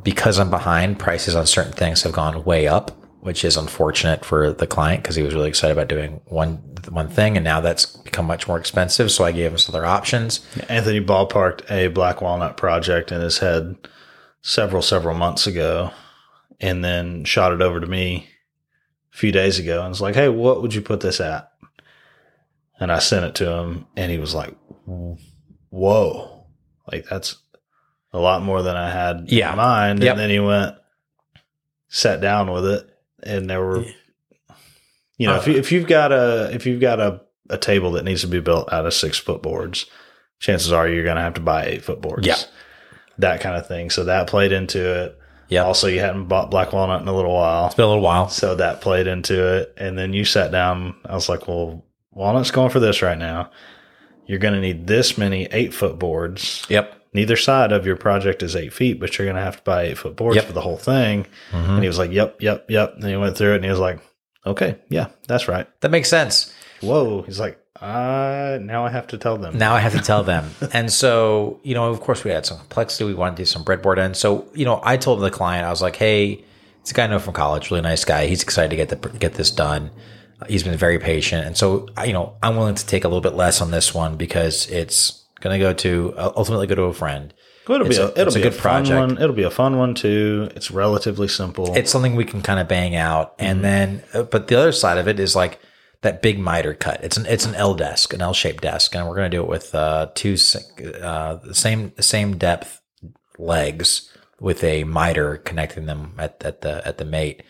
because 0.04 0.40
I'm 0.40 0.50
behind, 0.50 0.98
prices 0.98 1.36
on 1.36 1.46
certain 1.46 1.74
things 1.74 2.02
have 2.04 2.14
gone 2.14 2.44
way 2.44 2.68
up, 2.68 2.92
which 3.22 3.44
is 3.44 3.58
unfortunate 3.58 4.24
for 4.24 4.52
the 4.54 4.66
client 4.68 5.04
because 5.04 5.16
he 5.16 5.24
was 5.24 5.34
really 5.34 5.50
excited 5.50 5.74
about 5.74 5.88
doing 5.90 6.22
one 6.26 6.56
one 6.90 7.10
thing, 7.10 7.36
and 7.38 7.44
now 7.44 7.60
that's 7.62 7.86
become 7.86 8.26
much 8.26 8.48
more 8.48 8.58
expensive. 8.58 9.12
So 9.12 9.24
I 9.26 9.32
gave 9.32 9.52
him 9.52 9.58
some 9.58 9.76
other 9.76 9.86
options. 9.86 10.40
Anthony 10.70 11.02
ballparked 11.02 11.70
a 11.70 11.88
black 11.90 12.22
walnut 12.22 12.58
project 12.58 13.12
in 13.12 13.22
his 13.22 13.40
head 13.40 13.76
several 14.42 14.82
several 14.82 15.16
months 15.16 15.46
ago, 15.48 15.92
and 16.62 16.84
then 16.84 17.26
shot 17.26 17.52
it 17.54 17.62
over 17.62 17.80
to 17.80 17.88
me 17.88 18.28
a 19.14 19.18
few 19.18 19.32
days 19.32 19.60
ago, 19.60 19.82
and 19.82 19.90
was 19.90 20.02
like, 20.02 20.16
"Hey, 20.16 20.30
what 20.30 20.62
would 20.62 20.74
you 20.74 20.82
put 20.82 21.02
this 21.02 21.20
at?" 21.20 21.52
And 22.80 22.92
I 22.92 23.00
sent 23.00 23.26
it 23.26 23.36
to 23.36 23.52
him, 23.52 23.86
and 23.98 24.10
he 24.12 24.18
was 24.18 24.34
like, 24.34 24.56
"Whoa, 25.70 26.46
like 26.92 27.06
that's 27.10 27.36
a 28.14 28.20
lot 28.20 28.42
more 28.42 28.62
than 28.64 28.76
I 28.78 28.90
had 28.90 29.26
Yeah. 29.32 29.52
in 29.52 29.58
mind." 29.58 30.04
Yep. 30.04 30.12
And 30.12 30.20
then 30.20 30.30
he 30.30 30.40
went, 30.40 30.76
sat 31.90 32.22
down 32.22 32.52
with 32.52 32.66
it, 32.66 32.88
and 33.24 33.50
there 33.50 33.64
were, 33.64 33.86
you 35.18 35.28
know, 35.28 35.36
if 35.36 35.48
you, 35.48 35.56
uh, 35.56 35.58
if 35.58 35.72
you've 35.72 35.88
got 35.88 36.12
a 36.12 36.50
if 36.54 36.66
you've 36.66 36.82
got 36.82 37.00
a 37.00 37.22
a 37.50 37.58
table 37.58 37.92
that 37.94 38.06
needs 38.06 38.22
to 38.22 38.28
be 38.28 38.40
built 38.40 38.72
out 38.72 38.86
of 38.86 38.94
six 38.94 39.18
foot 39.18 39.42
boards, 39.42 39.86
chances 40.40 40.72
are 40.72 40.88
you're 40.88 41.04
going 41.04 41.16
to 41.16 41.22
have 41.22 41.34
to 41.36 41.42
buy 41.42 41.66
eight 41.66 41.84
foot 41.84 42.02
boards. 42.02 42.28
Yeah. 42.28 42.38
That 43.18 43.42
kind 43.42 43.58
of 43.58 43.68
thing. 43.68 43.90
So 43.90 44.06
that 44.06 44.28
played 44.28 44.52
into 44.52 45.04
it. 45.04 45.20
Yeah, 45.50 45.64
Also, 45.64 45.88
you 45.88 46.00
hadn't 46.00 46.28
bought 46.28 46.52
black 46.52 46.74
walnut 46.74 47.02
in 47.02 47.08
a 47.08 47.16
little 47.16 47.34
while. 47.34 47.66
it's 47.66 47.74
been 47.76 47.86
a 47.86 47.88
little 47.88 48.04
while. 48.04 48.30
So 48.30 48.54
that 48.56 48.82
played 48.82 49.08
into 49.08 49.58
it. 49.58 49.74
And 49.78 49.98
then 49.98 50.14
you 50.14 50.24
sat 50.24 50.52
down. 50.52 50.96
I 51.06 51.16
was 51.16 51.28
like, 51.28 51.48
well, 51.48 51.84
walnut's 52.12 52.52
going 52.52 52.70
for 52.70 52.80
this 52.80 53.02
right 53.02 53.18
now. 53.18 53.50
You're 54.28 54.38
going 54.38 54.54
to 54.54 54.62
need 54.62 54.86
this 54.86 55.18
many 55.18 55.46
eight 55.46 55.74
foot 55.74 55.98
boards. 55.98 56.68
Yep. 56.70 56.99
Neither 57.14 57.36
side 57.38 57.72
of 57.72 57.86
your 57.86 57.96
project 57.96 58.44
is 58.44 58.56
eight 58.56 58.72
feet, 58.74 59.00
but 59.00 59.18
you're 59.18 59.26
going 59.26 59.36
to 59.36 59.42
have 59.42 59.58
to 59.58 59.64
buy 59.64 59.84
eight 59.84 59.98
foot 59.98 60.16
boards 60.16 60.36
Yep. 60.36 60.46
for 60.46 60.54
the 60.54 60.62
whole 60.62 60.78
thing. 60.78 61.26
Mhm. 61.52 61.70
And 61.70 61.82
he 61.82 61.88
was 61.88 61.98
like, 61.98 62.12
yep, 62.12 62.42
yep, 62.42 62.70
yep. 62.70 62.96
And 62.96 63.04
he 63.06 63.16
went 63.18 63.36
through 63.38 63.54
it 63.54 63.56
and 63.58 63.64
he 63.64 63.70
was 63.72 63.80
like, 63.80 64.00
okay, 64.46 64.78
yeah, 64.90 65.08
that's 65.28 65.48
right. 65.48 65.68
That 65.82 65.90
makes 65.92 66.10
sense. 66.10 66.54
Whoa. 66.82 67.24
He's 67.24 67.40
like, 67.40 67.58
uh, 67.82 68.60
now 68.62 68.86
I 68.86 68.90
have 68.90 69.08
to 69.08 69.18
tell 69.18 69.38
them. 69.38 69.58
Now 69.58 69.74
I 69.74 69.80
have 69.80 69.94
to 69.94 70.00
tell 70.02 70.24
them. 70.24 70.52
and 70.74 70.92
so, 70.92 71.60
you 71.64 71.74
know, 71.74 71.90
of 71.90 72.00
course, 72.02 72.24
we 72.24 72.32
had 72.32 72.46
some 72.46 72.58
complexity. 72.58 73.06
We 73.06 73.14
wanted 73.16 73.38
to 73.38 73.42
do 73.42 73.46
some 73.46 73.64
breadboard 73.64 73.98
in. 74.06 74.14
So, 74.14 74.48
you 74.54 74.66
know, 74.66 74.80
I 74.84 74.98
told 74.98 75.22
the 75.22 75.32
client, 75.32 75.66
I 75.66 75.70
was 75.70 75.82
like, 75.82 75.96
hey, 75.96 76.44
it's 76.82 76.92
a 76.92 76.94
guy 76.94 77.06
I 77.06 77.08
know 77.08 77.20
from 77.20 77.34
college, 77.34 77.72
really 77.72 77.82
nice 77.82 78.06
guy. 78.06 78.28
He's 78.28 78.44
excited 78.44 78.70
to 78.70 78.76
get 78.76 78.90
the, 78.90 79.10
get 79.18 79.34
this 79.36 79.50
done. 79.52 79.92
He's 80.48 80.64
been 80.64 80.78
very 80.78 81.00
patient. 81.00 81.46
And 81.46 81.58
so, 81.58 81.88
you 82.06 82.14
know, 82.14 82.36
I'm 82.44 82.56
willing 82.56 82.76
to 82.76 82.86
take 82.86 83.04
a 83.04 83.08
little 83.08 83.22
bit 83.22 83.34
less 83.34 83.62
on 83.62 83.72
this 83.72 83.94
one 83.94 84.16
because 84.16 84.70
it's 84.70 85.19
going 85.42 85.60
to 85.60 85.66
go 85.66 85.74
to 85.74 86.14
uh, 86.18 86.32
ultimately 86.36 86.68
go 86.68 86.76
to 86.76 86.84
a 86.84 86.94
friend. 86.94 87.34
It'll 87.68 87.88
be 87.88 87.98
a, 87.98 88.08
a- 88.08 88.12
it'll 88.12 88.28
it's 88.28 88.36
a 88.36 88.42
good 88.42 88.54
a 88.54 88.58
project. 88.58 88.98
one. 88.98 89.22
It'll 89.22 89.36
be 89.36 89.44
a 89.44 89.52
fun 89.52 89.78
one 89.78 89.94
too. 89.94 90.50
It's 90.56 90.72
relatively 90.72 91.28
simple. 91.28 91.76
It's 91.76 91.92
something 91.92 92.16
we 92.16 92.26
can 92.26 92.42
kind 92.42 92.60
of 92.60 92.68
bang 92.68 92.96
out. 92.96 93.36
And 93.38 93.64
then, 93.64 94.02
uh, 94.14 94.24
but 94.24 94.48
the 94.48 94.56
other 94.56 94.72
side 94.72 94.98
of 94.98 95.08
it 95.08 95.20
is 95.20 95.36
like 95.36 95.60
that 96.02 96.24
big 96.24 96.40
miter 96.40 96.74
cut. 96.74 97.04
It's 97.04 97.16
an, 97.16 97.28
it's 97.28 97.46
an 97.46 97.54
L 97.54 97.76
desk, 97.76 98.12
an 98.14 98.22
L 98.22 98.34
shaped 98.34 98.64
desk. 98.64 98.96
And 98.96 99.08
we're 99.08 99.16
going 99.16 99.30
to 99.30 99.38
do 99.38 99.44
it 99.44 99.50
with, 99.50 99.76
uh, 99.76 100.08
two, 100.16 100.36
uh, 101.00 101.36
the 101.36 101.54
same, 101.54 101.94
same 102.00 102.38
depth 102.38 102.82
legs 103.38 104.12
with 104.40 104.64
a 104.64 104.84
miter 104.86 105.38
connecting 105.38 105.86
them 105.86 106.14
at, 106.18 106.44
at 106.44 106.62
the, 106.62 106.82
at 106.88 106.98
the 106.98 107.06
mate. 107.06 107.44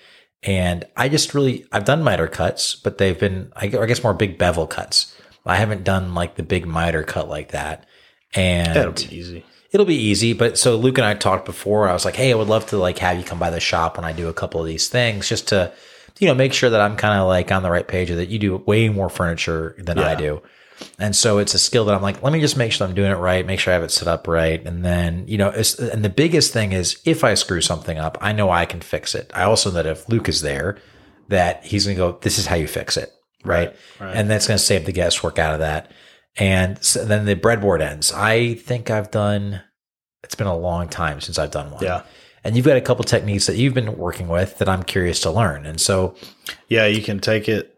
And 0.43 0.85
I 0.97 1.07
just 1.07 1.33
really, 1.33 1.65
I've 1.71 1.85
done 1.85 2.03
miter 2.03 2.27
cuts, 2.27 2.75
but 2.75 2.97
they've 2.97 3.19
been, 3.19 3.53
I 3.55 3.67
guess 3.67 4.03
more 4.03 4.13
big 4.13 4.37
bevel 4.37 4.67
cuts. 4.67 5.15
I 5.49 5.55
haven't 5.55 5.83
done 5.83 6.13
like 6.13 6.35
the 6.35 6.43
big 6.43 6.65
miter 6.65 7.03
cut 7.03 7.27
like 7.29 7.51
that. 7.51 7.85
And 8.33 8.75
That'll 8.75 8.91
be 8.93 9.15
easy. 9.17 9.45
it'll 9.71 9.85
be 9.85 9.95
easy. 9.95 10.33
But 10.33 10.57
so 10.57 10.75
Luke 10.77 10.97
and 10.97 11.05
I 11.05 11.15
talked 11.15 11.45
before. 11.45 11.89
I 11.89 11.93
was 11.93 12.05
like, 12.05 12.15
hey, 12.15 12.31
I 12.31 12.35
would 12.35 12.47
love 12.47 12.67
to 12.67 12.77
like 12.77 12.99
have 12.99 13.17
you 13.17 13.23
come 13.23 13.39
by 13.39 13.49
the 13.49 13.59
shop 13.59 13.97
when 13.97 14.05
I 14.05 14.13
do 14.13 14.27
a 14.27 14.33
couple 14.33 14.61
of 14.61 14.67
these 14.67 14.87
things, 14.87 15.27
just 15.27 15.47
to 15.49 15.71
you 16.19 16.27
know 16.27 16.35
make 16.35 16.53
sure 16.53 16.69
that 16.69 16.81
I'm 16.81 16.95
kind 16.95 17.19
of 17.19 17.27
like 17.27 17.51
on 17.51 17.63
the 17.63 17.71
right 17.71 17.87
page, 17.87 18.11
or 18.11 18.15
that 18.17 18.29
you 18.29 18.37
do 18.39 18.57
way 18.57 18.89
more 18.89 19.09
furniture 19.09 19.75
than 19.79 19.97
I 19.99 20.15
do. 20.15 20.41
And 20.97 21.13
so 21.15 21.39
it's 21.39 21.53
a 21.53 21.59
skill 21.59 21.85
that 21.85 21.95
I'm 21.95 22.01
like, 22.01 22.23
let 22.23 22.31
me 22.31 22.39
just 22.39 22.55
make 22.55 22.71
sure 22.71 22.87
I'm 22.87 22.95
doing 22.95 23.11
it 23.11 23.15
right, 23.15 23.45
make 23.45 23.59
sure 23.59 23.73
I 23.73 23.75
have 23.75 23.83
it 23.83 23.91
set 23.91 24.07
up 24.07 24.27
right. 24.29 24.65
And 24.65 24.85
then, 24.85 25.27
you 25.27 25.37
know, 25.37 25.49
and 25.49 26.05
the 26.05 26.09
biggest 26.09 26.53
thing 26.53 26.71
is 26.71 27.01
if 27.03 27.25
I 27.25 27.33
screw 27.33 27.59
something 27.59 27.97
up, 27.97 28.17
I 28.21 28.31
know 28.31 28.49
I 28.49 28.65
can 28.65 28.79
fix 28.79 29.13
it. 29.13 29.29
I 29.33 29.43
also 29.43 29.69
know 29.69 29.75
that 29.75 29.85
if 29.87 30.07
Luke 30.07 30.29
is 30.29 30.39
there, 30.41 30.77
that 31.27 31.65
he's 31.65 31.83
going 31.85 31.97
to 31.97 31.99
go, 31.99 32.17
this 32.21 32.39
is 32.39 32.45
how 32.45 32.55
you 32.55 32.65
fix 32.67 32.95
it. 32.95 33.11
Right. 33.43 33.75
right. 33.99 34.15
And 34.15 34.29
that's 34.29 34.47
going 34.47 34.57
to 34.57 34.63
save 34.63 34.85
the 34.85 34.91
guesswork 34.91 35.39
out 35.39 35.53
of 35.53 35.59
that. 35.59 35.91
And 36.37 36.83
so 36.83 37.05
then 37.05 37.25
the 37.25 37.35
breadboard 37.35 37.81
ends. 37.81 38.11
I 38.11 38.55
think 38.55 38.89
I've 38.89 39.11
done, 39.11 39.61
it's 40.23 40.35
been 40.35 40.47
a 40.47 40.57
long 40.57 40.89
time 40.89 41.21
since 41.21 41.37
I've 41.39 41.51
done 41.51 41.71
one. 41.71 41.83
Yeah. 41.83 42.03
And 42.43 42.55
you've 42.55 42.65
got 42.65 42.77
a 42.77 42.81
couple 42.81 43.03
techniques 43.03 43.47
that 43.47 43.57
you've 43.57 43.73
been 43.73 43.97
working 43.97 44.27
with 44.27 44.57
that 44.59 44.69
I'm 44.69 44.83
curious 44.83 45.19
to 45.21 45.31
learn. 45.31 45.65
And 45.65 45.79
so, 45.79 46.15
Yeah, 46.67 46.85
you 46.85 47.01
can 47.01 47.19
take 47.19 47.49
it. 47.49 47.75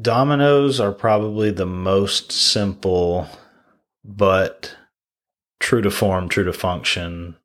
Dominoes 0.00 0.80
are 0.80 0.92
probably 0.92 1.50
the 1.50 1.66
most 1.66 2.32
simple, 2.32 3.28
but 4.02 4.74
true 5.60 5.82
to 5.82 5.90
form, 5.90 6.30
true 6.30 6.44
to 6.44 6.52
function 6.52 7.36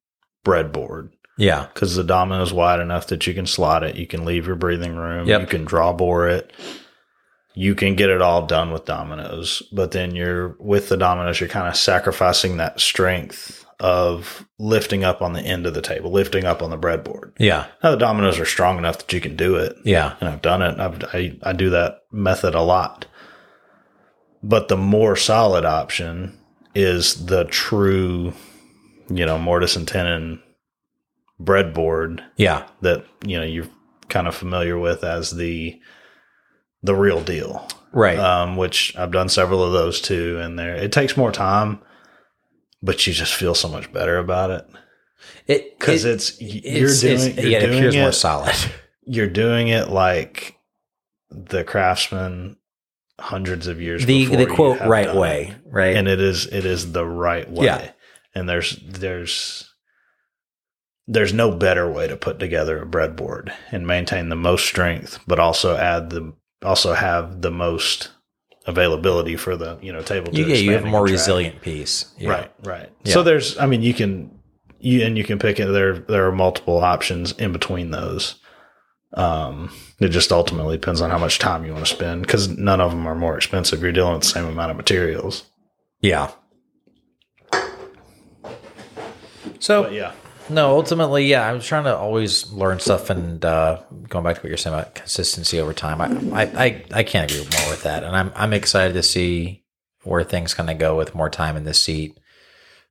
breadboard. 0.46 1.10
Yeah. 1.38 1.68
Because 1.74 1.96
the 1.96 2.04
domino 2.04 2.42
is 2.44 2.52
wide 2.54 2.80
enough 2.80 3.08
that 3.08 3.26
you 3.28 3.34
can 3.34 3.46
slot 3.46 3.84
it. 3.84 3.96
You 3.96 4.08
can 4.08 4.26
leave 4.26 4.48
your 4.48 4.56
breathing 4.56 4.96
room. 4.96 5.28
Yep. 5.28 5.42
You 5.42 5.48
can 5.48 5.66
draw 5.66 5.94
bore 5.94 6.28
it. 6.28 6.52
You 7.54 7.74
can 7.74 7.96
get 7.96 8.10
it 8.10 8.22
all 8.22 8.46
done 8.46 8.72
with 8.72 8.86
dominoes. 8.86 9.64
But 9.72 9.92
then 9.92 10.16
you're 10.16 10.56
with 10.60 10.90
the 10.90 10.98
dominoes, 10.98 11.40
you're 11.40 11.50
kind 11.50 11.68
of 11.68 11.76
sacrificing 11.76 12.58
that 12.58 12.80
strength 12.80 13.66
of 13.80 14.48
lifting 14.58 15.04
up 15.04 15.22
on 15.22 15.34
the 15.34 15.42
end 15.42 15.68
of 15.68 15.74
the 15.76 15.82
table, 15.82 16.12
lifting 16.12 16.46
up 16.46 16.64
on 16.64 16.72
the 16.72 16.78
breadboard. 16.78 17.32
Yeah. 17.38 17.68
Now 17.84 17.92
the 17.92 17.98
dominoes 17.98 18.40
are 18.40 18.46
strong 18.46 18.78
enough 18.80 18.98
that 19.00 19.14
you 19.14 19.22
can 19.22 19.36
do 19.36 19.56
it 19.56 19.76
Yeah. 19.84 20.16
and 20.20 20.30
I've 20.30 20.42
done 20.42 20.62
it. 20.64 20.80
I've, 20.80 21.04
I 21.14 21.38
I 21.44 21.54
do 21.54 21.70
that 21.72 22.00
method 22.12 22.56
a 22.56 22.62
lot. 22.62 23.06
But 24.44 24.68
the 24.68 24.78
more 24.78 25.16
solid 25.16 25.66
option 25.66 26.38
is 26.76 27.26
the 27.26 27.46
true, 27.46 28.34
you 29.10 29.26
know, 29.26 29.38
mortise 29.40 29.76
and 29.76 29.88
tenon 29.88 30.42
breadboard 31.42 32.24
Yeah. 32.38 32.68
that 32.82 33.06
you 33.26 33.38
know 33.40 33.46
you're 33.46 33.68
kind 34.10 34.28
of 34.28 34.36
familiar 34.36 34.78
with 34.78 35.04
as 35.04 35.32
the 35.32 35.80
the 36.84 36.96
real 36.96 37.22
deal. 37.22 37.68
Right. 37.94 38.20
Um, 38.20 38.58
which 38.58 38.96
I've 38.98 39.12
done 39.12 39.30
several 39.30 39.64
of 39.64 39.72
those 39.74 40.02
too, 40.02 40.40
and 40.40 40.58
there 40.60 40.76
it 40.76 40.92
takes 40.92 41.18
more 41.18 41.32
time, 41.32 41.80
but 42.82 43.06
you 43.08 43.14
just 43.14 43.34
feel 43.34 43.56
so 43.56 43.68
much 43.70 43.92
better 43.92 44.18
about 44.18 44.52
it 44.52 44.68
it 45.48 45.80
because 45.80 46.06
it- 46.06 46.12
it's, 46.14 46.42
you're 46.42 46.84
it's- 46.86 47.02
doing 47.02 47.14
it's- 47.32 47.38
you're 47.38 47.52
yeah, 47.52 47.58
it 47.60 47.70
appears 47.70 47.96
it 47.96 48.00
more 48.02 48.12
solid. 48.12 48.56
you're 49.04 49.28
doing 49.28 49.70
it 49.70 49.90
like 49.90 50.56
the 51.32 51.64
craftsman 51.64 52.58
hundreds 53.20 53.66
of 53.68 53.82
years 53.82 54.06
the 54.06 54.26
before 54.26 54.38
the 54.38 54.46
quote 54.46 54.80
right 54.82 55.16
way, 55.16 55.56
right? 55.66 55.96
and 55.96 56.08
it 56.08 56.22
is 56.22 56.46
it 56.46 56.66
is 56.66 56.92
the 56.92 57.06
right 57.06 57.50
way 57.50 57.66
Yeah. 57.66 57.92
and 58.36 58.48
there's 58.48 58.76
there's 58.88 59.67
there's 61.08 61.34
no 61.34 61.52
better 61.52 61.90
way 61.90 62.08
to 62.08 62.18
put 62.18 62.40
together 62.40 62.82
a 62.82 62.86
breadboard 62.86 63.54
and 63.72 63.88
maintain 63.88 64.30
the 64.30 64.36
most 64.36 64.66
strength 64.66 65.20
but 65.28 65.40
also 65.40 65.78
add 65.78 66.10
the 66.10 66.34
also 66.64 66.94
have 66.94 67.42
the 67.42 67.52
most 67.52 68.10
availability 68.66 69.38
for 69.38 69.56
the 69.56 69.80
you 69.82 69.92
know 69.92 70.02
table 70.02 70.32
to 70.32 70.42
yeah, 70.42 70.56
you 70.56 70.72
have 70.74 70.84
a 70.84 70.90
more 70.90 71.04
resilient 71.04 71.62
piece. 71.62 72.14
Yeah. 72.18 72.30
Right, 72.30 72.52
right. 72.64 72.92
Yeah. 73.04 73.14
So 73.14 73.24
there's, 73.24 73.58
I 73.58 73.66
mean, 73.66 73.82
you 73.82 73.94
can, 73.94 74.38
you 74.80 75.04
and 75.04 75.18
you 75.18 75.24
can 75.24 75.40
pick 75.40 75.60
it. 75.60 75.66
There, 75.66 75.98
there 76.00 76.28
are 76.28 76.32
multiple 76.32 76.80
options 76.80 77.32
in 77.34 77.52
between 77.52 77.92
those. 77.92 78.36
Um, 79.14 79.72
it 80.00 80.10
just 80.10 80.32
ultimately 80.32 80.78
depends 80.78 81.02
on 81.02 81.10
how 81.10 81.18
much 81.18 81.40
time 81.40 81.66
you 81.66 81.72
want 81.72 81.86
to 81.86 81.94
spend 81.94 82.22
because 82.22 82.50
none 82.50 82.82
of 82.82 82.92
them 82.92 83.08
are 83.08 83.16
more 83.16 83.38
expensive. 83.38 83.82
You're 83.82 83.94
dealing 83.94 84.14
with 84.14 84.24
the 84.24 84.28
same 84.28 84.46
amount 84.46 84.72
of 84.72 84.78
materials. 84.78 85.46
Yeah. 86.02 86.32
So 89.60 89.84
But 89.84 89.94
yeah, 89.94 90.12
no, 90.50 90.72
ultimately, 90.72 91.26
yeah, 91.26 91.46
I 91.48 91.54
was 91.54 91.66
trying 91.66 91.86
to 91.86 91.96
always 91.96 92.52
learn 92.52 92.80
stuff 92.80 93.10
and 93.10 93.44
uh, 93.44 93.82
going 94.10 94.24
back 94.24 94.36
to 94.36 94.42
what 94.42 94.50
you're 94.50 94.58
saying 94.58 94.74
about 94.76 94.96
consistency 94.96 95.60
over 95.60 95.74
time. 95.74 96.02
I, 96.02 96.42
I, 96.42 96.44
I, 96.66 96.84
I 96.94 97.04
can't 97.04 97.30
agree 97.32 97.44
more 97.60 97.70
with 97.70 97.84
that, 97.84 98.04
and 98.04 98.16
I'm 98.16 98.32
I'm 98.36 98.54
excited 98.54 98.94
to 98.94 99.04
see 99.04 99.64
where 100.04 100.24
things 100.24 100.54
kind 100.54 100.70
of 100.70 100.78
go 100.78 100.96
with 100.96 101.14
more 101.16 101.30
time 101.30 101.58
in 101.58 101.64
this 101.66 101.82
seat, 101.82 102.18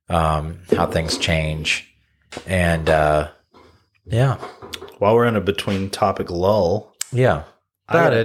um, 0.09 0.59
how 0.75 0.85
things 0.87 1.17
change, 1.17 1.91
and 2.45 2.89
uh, 2.89 3.29
yeah, 4.05 4.35
while 4.99 5.15
we're 5.15 5.25
in 5.25 5.35
a 5.35 5.41
between 5.41 5.89
topic 5.89 6.29
lull, 6.29 6.95
yeah. 7.11 7.43
I 7.89 7.93
gotta- 8.03 8.15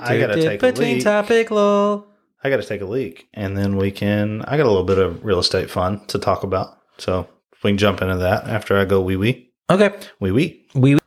I 0.00 0.18
gotta 0.20 0.34
take 0.36 0.62
a 0.62 0.66
between 0.72 0.94
leak. 0.96 1.04
topic 1.04 1.50
lull. 1.50 2.06
I 2.44 2.50
got 2.50 2.58
to 2.58 2.62
take 2.62 2.80
a 2.80 2.84
leak 2.86 3.26
and 3.34 3.56
then 3.58 3.76
we 3.76 3.90
can, 3.90 4.42
I 4.42 4.56
got 4.56 4.66
a 4.66 4.70
little 4.70 4.84
bit 4.84 4.98
of 4.98 5.24
real 5.24 5.40
estate 5.40 5.68
fun 5.68 6.06
to 6.06 6.18
talk 6.20 6.44
about. 6.44 6.78
So 6.96 7.26
we 7.66 7.72
can 7.72 7.78
jump 7.78 8.00
into 8.02 8.16
that 8.18 8.44
after 8.48 8.78
I 8.78 8.84
go 8.84 9.00
wee 9.00 9.16
wee, 9.16 9.50
Okay, 9.68 9.92
wee 10.20 10.30
wee. 10.30 10.66
Wee 10.74 10.94
wee. 10.94 11.00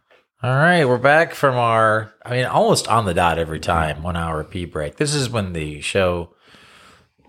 all 0.44 0.52
right, 0.56 0.86
we're 0.86 0.98
back 0.98 1.34
from 1.34 1.56
our 1.56 2.14
I 2.26 2.32
mean 2.32 2.46
almost 2.46 2.88
on 2.88 3.06
the 3.06 3.14
dot 3.14 3.40
every 3.40 3.60
time, 3.60 4.04
one 4.04 4.16
hour 4.18 4.44
pee 4.44 4.66
break. 4.66 4.98
This 4.98 5.14
is 5.16 5.30
when 5.30 5.54
the 5.54 5.82
show 5.82 6.36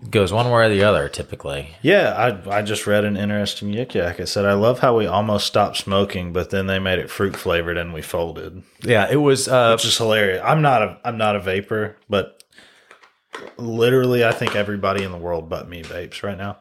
goes 0.09 0.33
one 0.33 0.47
way 0.49 0.65
or 0.65 0.69
the 0.69 0.83
other 0.83 1.07
typically. 1.07 1.75
Yeah, 1.81 2.13
I 2.49 2.57
I 2.57 2.61
just 2.63 2.87
read 2.87 3.05
an 3.05 3.15
interesting 3.17 3.71
yik 3.71 3.93
yak. 3.93 4.19
It 4.19 4.27
said, 4.27 4.45
I 4.45 4.53
love 4.53 4.79
how 4.79 4.97
we 4.97 5.05
almost 5.05 5.45
stopped 5.47 5.77
smoking, 5.77 6.33
but 6.33 6.49
then 6.49 6.67
they 6.67 6.79
made 6.79 6.99
it 6.99 7.09
fruit 7.09 7.35
flavored 7.37 7.77
and 7.77 7.93
we 7.93 8.01
folded. 8.01 8.63
Yeah, 8.83 9.07
it 9.09 9.17
was 9.17 9.47
uh 9.47 9.73
Which 9.75 9.85
is 9.85 9.97
hilarious. 9.97 10.41
I'm 10.43 10.61
not 10.61 10.81
a 10.81 10.99
I'm 11.05 11.17
not 11.17 11.35
a 11.35 11.39
vapor, 11.39 11.97
but 12.09 12.43
literally 13.57 14.25
I 14.25 14.31
think 14.31 14.55
everybody 14.55 15.03
in 15.03 15.11
the 15.11 15.17
world 15.17 15.47
but 15.49 15.69
me 15.69 15.83
vapes 15.83 16.23
right 16.23 16.37
now. 16.37 16.57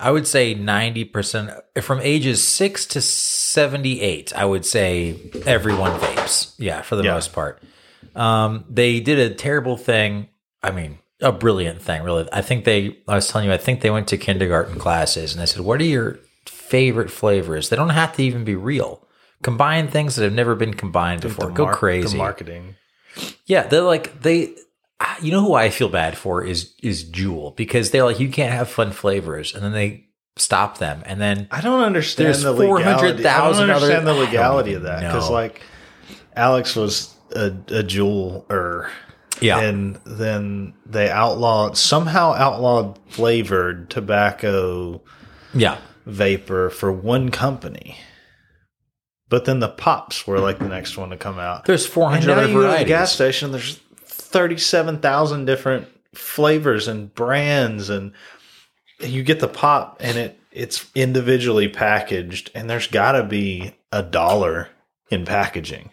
I 0.00 0.10
would 0.10 0.26
say 0.26 0.54
90% 0.54 1.60
from 1.82 2.00
ages 2.00 2.42
6 2.42 2.86
to 2.86 3.00
78, 3.00 4.32
I 4.34 4.44
would 4.44 4.64
say 4.64 5.16
everyone 5.46 5.98
vapes. 6.00 6.54
Yeah, 6.58 6.82
for 6.82 6.96
the 6.96 7.04
Yeah. 7.04 7.14
most 7.14 7.32
part. 7.32 7.62
Um 8.16 8.64
they 8.68 9.00
did 9.00 9.18
a 9.18 9.34
terrible 9.34 9.76
thing. 9.76 10.28
I 10.62 10.70
mean, 10.72 10.98
a 11.20 11.30
brilliant 11.32 11.80
thing, 11.82 12.02
really. 12.02 12.26
I 12.32 12.42
think 12.42 12.64
they 12.64 12.96
I 13.06 13.14
was 13.14 13.28
telling 13.28 13.46
you 13.48 13.52
I 13.54 13.58
think 13.58 13.80
they 13.82 13.90
went 13.90 14.08
to 14.08 14.16
kindergarten 14.16 14.78
classes 14.78 15.32
and 15.32 15.40
they 15.40 15.46
said, 15.46 15.62
"What 15.62 15.80
are 15.80 15.84
your 15.84 16.18
favorite 16.46 17.10
flavors?" 17.10 17.68
They 17.68 17.76
don't 17.76 17.90
have 17.90 18.14
to 18.16 18.22
even 18.22 18.42
be 18.44 18.54
real. 18.56 19.06
Combine 19.42 19.88
things 19.88 20.16
that 20.16 20.24
have 20.24 20.32
never 20.32 20.54
been 20.54 20.74
combined 20.74 21.20
before. 21.22 21.46
The 21.48 21.52
Go 21.54 21.66
crazy. 21.68 22.08
The 22.16 22.16
marketing. 22.18 22.74
Yeah, 23.46 23.66
they're 23.66 23.82
like 23.82 24.22
they. 24.22 24.54
You 25.22 25.32
know 25.32 25.40
who 25.42 25.54
I 25.54 25.70
feel 25.70 25.88
bad 25.88 26.16
for 26.16 26.44
is 26.44 26.74
is 26.82 27.04
Juul 27.04 27.54
because 27.56 27.90
they're 27.90 28.04
like 28.04 28.20
you 28.20 28.28
can't 28.28 28.52
have 28.52 28.68
fun 28.70 28.90
flavors, 28.92 29.54
and 29.54 29.62
then 29.62 29.72
they 29.72 30.06
stop 30.36 30.78
them, 30.78 31.02
and 31.06 31.20
then 31.20 31.48
I 31.50 31.60
don't 31.60 31.82
understand 31.82 32.26
There's 32.28 32.42
the 32.42 32.52
legality. 32.52 32.84
I 32.84 32.92
400,000 32.98 33.68
don't 33.68 33.76
understand 33.76 34.08
other- 34.08 34.14
the 34.14 34.20
legality 34.26 34.74
of 34.74 34.82
that 34.82 35.00
because 35.00 35.28
like 35.30 35.62
Alex 36.36 36.76
was 36.76 37.14
a, 37.34 37.52
a 37.68 37.82
jeweler. 37.82 38.90
yeah, 39.40 39.60
And 39.60 39.98
then 40.04 40.74
they 40.86 41.08
outlawed 41.10 41.76
somehow 41.78 42.32
outlawed 42.34 42.98
flavored 43.08 43.88
tobacco 43.90 45.02
yeah, 45.54 45.78
vapor 46.06 46.70
for 46.70 46.92
one 46.92 47.30
company. 47.30 47.96
But 49.28 49.44
then 49.44 49.60
the 49.60 49.68
pops 49.68 50.26
were 50.26 50.40
like 50.40 50.58
the 50.58 50.68
next 50.68 50.96
one 50.98 51.10
to 51.10 51.16
come 51.16 51.38
out. 51.38 51.64
there's 51.64 51.86
four 51.86 52.10
And 52.12 52.26
now 52.26 52.32
other 52.34 52.46
you 52.48 52.54
go 52.54 52.54
to 52.54 52.62
the 52.62 52.68
varieties. 52.68 52.88
gas 52.88 53.12
station, 53.12 53.52
there's 53.52 53.78
37,000 54.30 55.44
different 55.44 55.88
flavors 56.14 56.88
and 56.88 57.14
brands 57.14 57.90
and 57.90 58.12
you 59.00 59.22
get 59.22 59.40
the 59.40 59.48
pop 59.48 59.96
and 60.00 60.16
it 60.18 60.36
it's 60.52 60.90
individually 60.96 61.68
packaged 61.68 62.50
and 62.54 62.68
there's 62.68 62.88
got 62.88 63.12
to 63.12 63.22
be 63.22 63.74
a 63.92 64.02
dollar 64.02 64.68
in 65.10 65.24
packaging. 65.24 65.90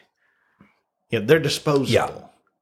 Yeah, 1.11 1.19
they're 1.19 1.39
disposable. 1.39 1.87
Yeah. 1.91 2.09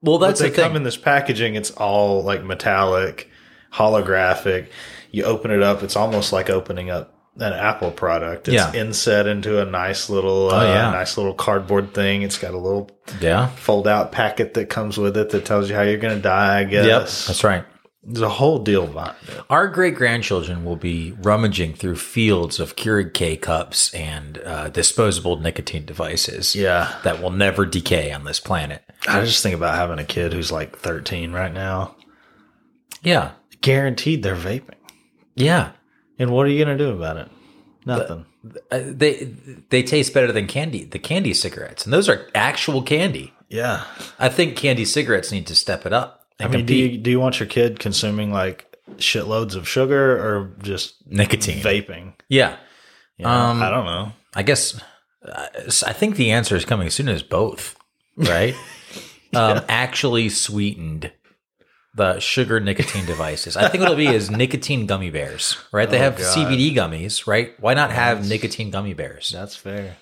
Well, 0.01 0.19
But 0.19 0.27
that's 0.27 0.39
they 0.41 0.49
the 0.49 0.55
thing. 0.55 0.65
come 0.65 0.75
in 0.75 0.83
this 0.83 0.97
packaging. 0.97 1.55
It's 1.55 1.71
all 1.71 2.21
like 2.21 2.43
metallic, 2.43 3.29
holographic. 3.73 4.67
You 5.11 5.23
open 5.23 5.51
it 5.51 5.63
up. 5.63 5.83
It's 5.83 5.95
almost 5.95 6.33
like 6.33 6.49
opening 6.49 6.89
up 6.89 7.14
an 7.37 7.53
Apple 7.53 7.91
product. 7.91 8.47
It's 8.47 8.55
Yeah. 8.55 8.73
inset 8.73 9.27
into 9.27 9.61
a 9.61 9.65
nice 9.65 10.09
little, 10.09 10.49
Oh, 10.51 10.57
uh, 10.59 10.63
yeah. 10.63 10.91
nice 10.91 11.17
little 11.17 11.33
cardboard 11.33 11.93
thing. 11.93 12.21
It's 12.21 12.37
got 12.37 12.53
a 12.53 12.57
little 12.57 12.89
yeah, 13.19 13.47
fold 13.57 13.87
out 13.87 14.11
packet 14.11 14.53
that 14.53 14.69
comes 14.69 14.97
with 14.97 15.17
it 15.17 15.31
that 15.31 15.43
tells 15.45 15.69
you 15.69 15.75
how 15.75 15.81
you're 15.81 15.97
going 15.97 16.15
to 16.15 16.21
die. 16.21 16.59
I 16.59 16.63
guess. 16.63 16.85
yep, 16.85 17.01
that's 17.27 17.43
right. 17.43 17.63
There's 18.07 18.21
a 18.21 18.29
whole 18.29 18.59
deal 18.59 18.85
behind 18.85 19.15
it. 19.27 19.41
Our 19.49 19.67
great 19.67 19.95
grandchildren 19.95 20.63
will 20.63 20.75
be 20.75 21.13
rummaging 21.23 21.73
through 21.73 21.95
fields 21.95 22.59
of 22.59 22.75
Keurig 22.75 23.13
K 23.15 23.35
cups 23.35 23.91
and 23.95 24.37
uh, 24.45 24.69
disposable 24.69 25.37
nicotine 25.39 25.85
devices. 25.85 26.55
Yeah. 26.55 26.93
that 27.03 27.19
will 27.21 27.31
never 27.31 27.65
decay 27.65 28.11
on 28.11 28.23
this 28.23 28.39
planet. 28.39 28.83
I 29.07 29.21
just 29.25 29.41
think 29.41 29.55
about 29.55 29.73
having 29.75 29.97
a 29.97 30.03
kid 30.05 30.33
who's 30.33 30.51
like 30.51 30.77
13 30.77 31.31
right 31.31 31.51
now. 31.53 31.95
Yeah, 33.01 33.31
Guaranteed 33.61 34.21
they're 34.23 34.35
vaping. 34.35 34.75
yeah. 35.35 35.71
And 36.19 36.31
what 36.31 36.45
are 36.45 36.49
you 36.49 36.63
going 36.63 36.77
to 36.77 36.83
do 36.83 36.91
about 36.91 37.17
it? 37.17 37.29
Nothing. 37.85 38.25
Uh, 38.71 38.81
they 38.83 39.25
they 39.69 39.83
taste 39.83 40.13
better 40.13 40.31
than 40.31 40.47
candy. 40.47 40.85
The 40.85 40.99
candy 40.99 41.33
cigarettes, 41.33 41.83
and 41.85 41.93
those 41.93 42.09
are 42.09 42.27
actual 42.33 42.81
candy. 42.81 43.33
yeah. 43.49 43.83
I 44.17 44.29
think 44.29 44.55
candy 44.55 44.85
cigarettes 44.85 45.31
need 45.31 45.45
to 45.47 45.55
step 45.55 45.85
it 45.85 45.93
up. 45.93 46.25
I 46.39 46.47
mean, 46.47 46.65
do 46.65 46.75
you 46.75 46.97
do 46.97 47.09
you 47.11 47.19
want 47.19 47.39
your 47.39 47.47
kid 47.47 47.79
consuming 47.79 48.31
like 48.31 48.75
shitloads 48.97 49.55
of 49.55 49.67
sugar 49.67 50.17
or 50.17 50.51
just 50.61 50.95
nicotine. 51.07 51.61
vaping? 51.63 52.13
Yeah. 52.27 52.57
You 53.17 53.25
know, 53.25 53.31
Um, 53.31 53.61
I 53.61 53.69
don't 53.69 53.85
know. 53.85 54.11
I 54.33 54.43
guess 54.43 54.79
uh, 55.23 55.47
I 55.87 55.93
think 55.93 56.15
the 56.17 56.31
answer 56.31 56.55
is 56.55 56.65
coming 56.65 56.87
as 56.87 56.93
soon 56.93 57.07
as 57.07 57.23
both, 57.23 57.75
right? 58.17 58.55
um, 59.33 59.61
actually 59.69 60.29
sweetened 60.29 61.11
the 61.95 62.19
sugar 62.19 62.59
nicotine 62.59 63.05
devices. 63.05 63.55
I 63.55 63.69
think 63.69 63.81
what 63.81 63.91
it'll 63.93 63.95
be 63.97 64.07
is 64.07 64.29
nicotine 64.43 64.85
gummy 64.85 65.09
bears, 65.09 65.57
right? 65.71 65.89
They 65.89 65.97
Oh, 65.97 66.01
have 66.01 66.17
God. 66.17 66.35
CBD 66.37 66.75
gummies, 66.75 67.25
right? 67.25 67.53
Why 67.59 67.73
not 67.73 67.91
have 67.91 68.27
nicotine 68.27 68.69
gummy 68.69 68.93
bears? 68.93 69.29
That's 69.33 69.55
fair. 69.55 69.95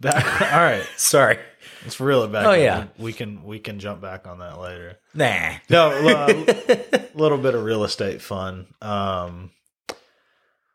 Back, 0.00 0.42
all 0.52 0.58
right, 0.60 0.86
Sorry. 0.96 1.38
let's 1.84 2.00
reel 2.00 2.22
it 2.24 2.32
back. 2.32 2.46
Oh, 2.46 2.52
yeah. 2.52 2.86
we 2.98 3.12
can 3.12 3.44
we 3.44 3.58
can 3.58 3.78
jump 3.78 4.00
back 4.00 4.26
on 4.26 4.38
that 4.38 4.58
later. 4.58 4.96
Nah. 5.14 5.52
No, 5.68 5.90
a 6.34 7.08
little 7.14 7.38
bit 7.38 7.54
of 7.54 7.62
real 7.62 7.84
estate 7.84 8.22
fun. 8.22 8.66
Um, 8.80 9.50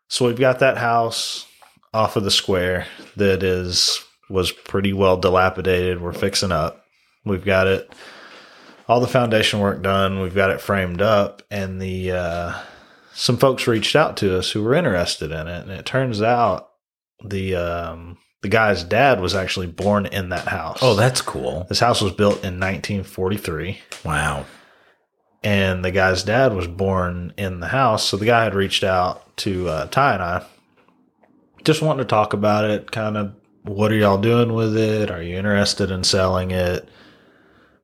so 0.08 0.28
we've 0.28 0.40
got 0.40 0.60
that 0.60 0.78
house 0.78 1.48
off 1.94 2.16
of 2.16 2.24
the 2.24 2.30
square 2.32 2.86
that 3.18 3.42
is 3.42 4.04
was 4.30 4.52
pretty 4.52 4.94
well 4.94 5.18
dilapidated. 5.18 6.02
We're 6.02 6.14
fixing 6.14 6.52
up. 6.52 6.86
We've 7.26 7.44
got 7.44 7.66
it 7.68 7.92
all 8.88 9.00
the 9.00 9.08
foundation 9.08 9.60
work 9.60 9.82
done. 9.82 10.22
We've 10.22 10.36
got 10.36 10.52
it 10.52 10.62
framed 10.62 11.02
up, 11.02 11.42
and 11.52 11.82
the 11.82 12.12
uh, 12.12 12.54
some 13.14 13.38
folks 13.38 13.68
reached 13.68 13.96
out 13.96 14.18
to 14.18 14.38
us 14.38 14.52
who 14.52 14.64
were 14.64 14.76
interested 14.76 15.32
in 15.32 15.48
it, 15.48 15.62
and 15.64 15.72
it 15.72 15.86
turns 15.86 16.22
out 16.22 16.70
the 17.24 17.56
um, 17.56 18.18
the 18.42 18.50
guy's 18.50 18.84
dad 18.84 19.20
was 19.22 19.34
actually 19.34 19.68
born 19.68 20.06
in 20.06 20.30
that 20.30 20.48
house. 20.48 20.80
Oh, 20.82 20.94
that's 20.96 21.22
cool. 21.22 21.66
this 21.70 21.80
house 21.80 22.02
was 22.02 22.12
built 22.14 22.44
in 22.44 22.60
1943 22.60 23.80
Wow. 24.04 24.46
and 25.44 25.84
the 25.84 25.90
guy's 25.92 26.22
dad 26.24 26.54
was 26.54 26.68
born 26.68 27.34
in 27.38 27.60
the 27.60 27.68
house. 27.70 28.04
So 28.04 28.18
the 28.18 28.26
guy 28.28 28.44
had 28.44 28.54
reached 28.54 28.84
out 28.84 29.36
to 29.38 29.68
uh, 29.68 29.88
Ty 29.88 30.14
and 30.14 30.22
I, 30.24 30.46
just 31.64 31.82
wanting 31.82 32.06
to 32.06 32.10
talk 32.10 32.34
about 32.34 32.66
it. 32.70 32.92
Kind 32.92 33.18
of, 33.18 33.34
what 33.64 33.92
are 33.92 33.96
y'all 33.96 34.20
doing 34.22 34.54
with 34.54 34.78
it? 34.78 35.10
Are 35.10 35.24
you 35.24 35.38
interested 35.38 35.90
in 35.90 36.04
selling 36.04 36.52
it? 36.52 36.88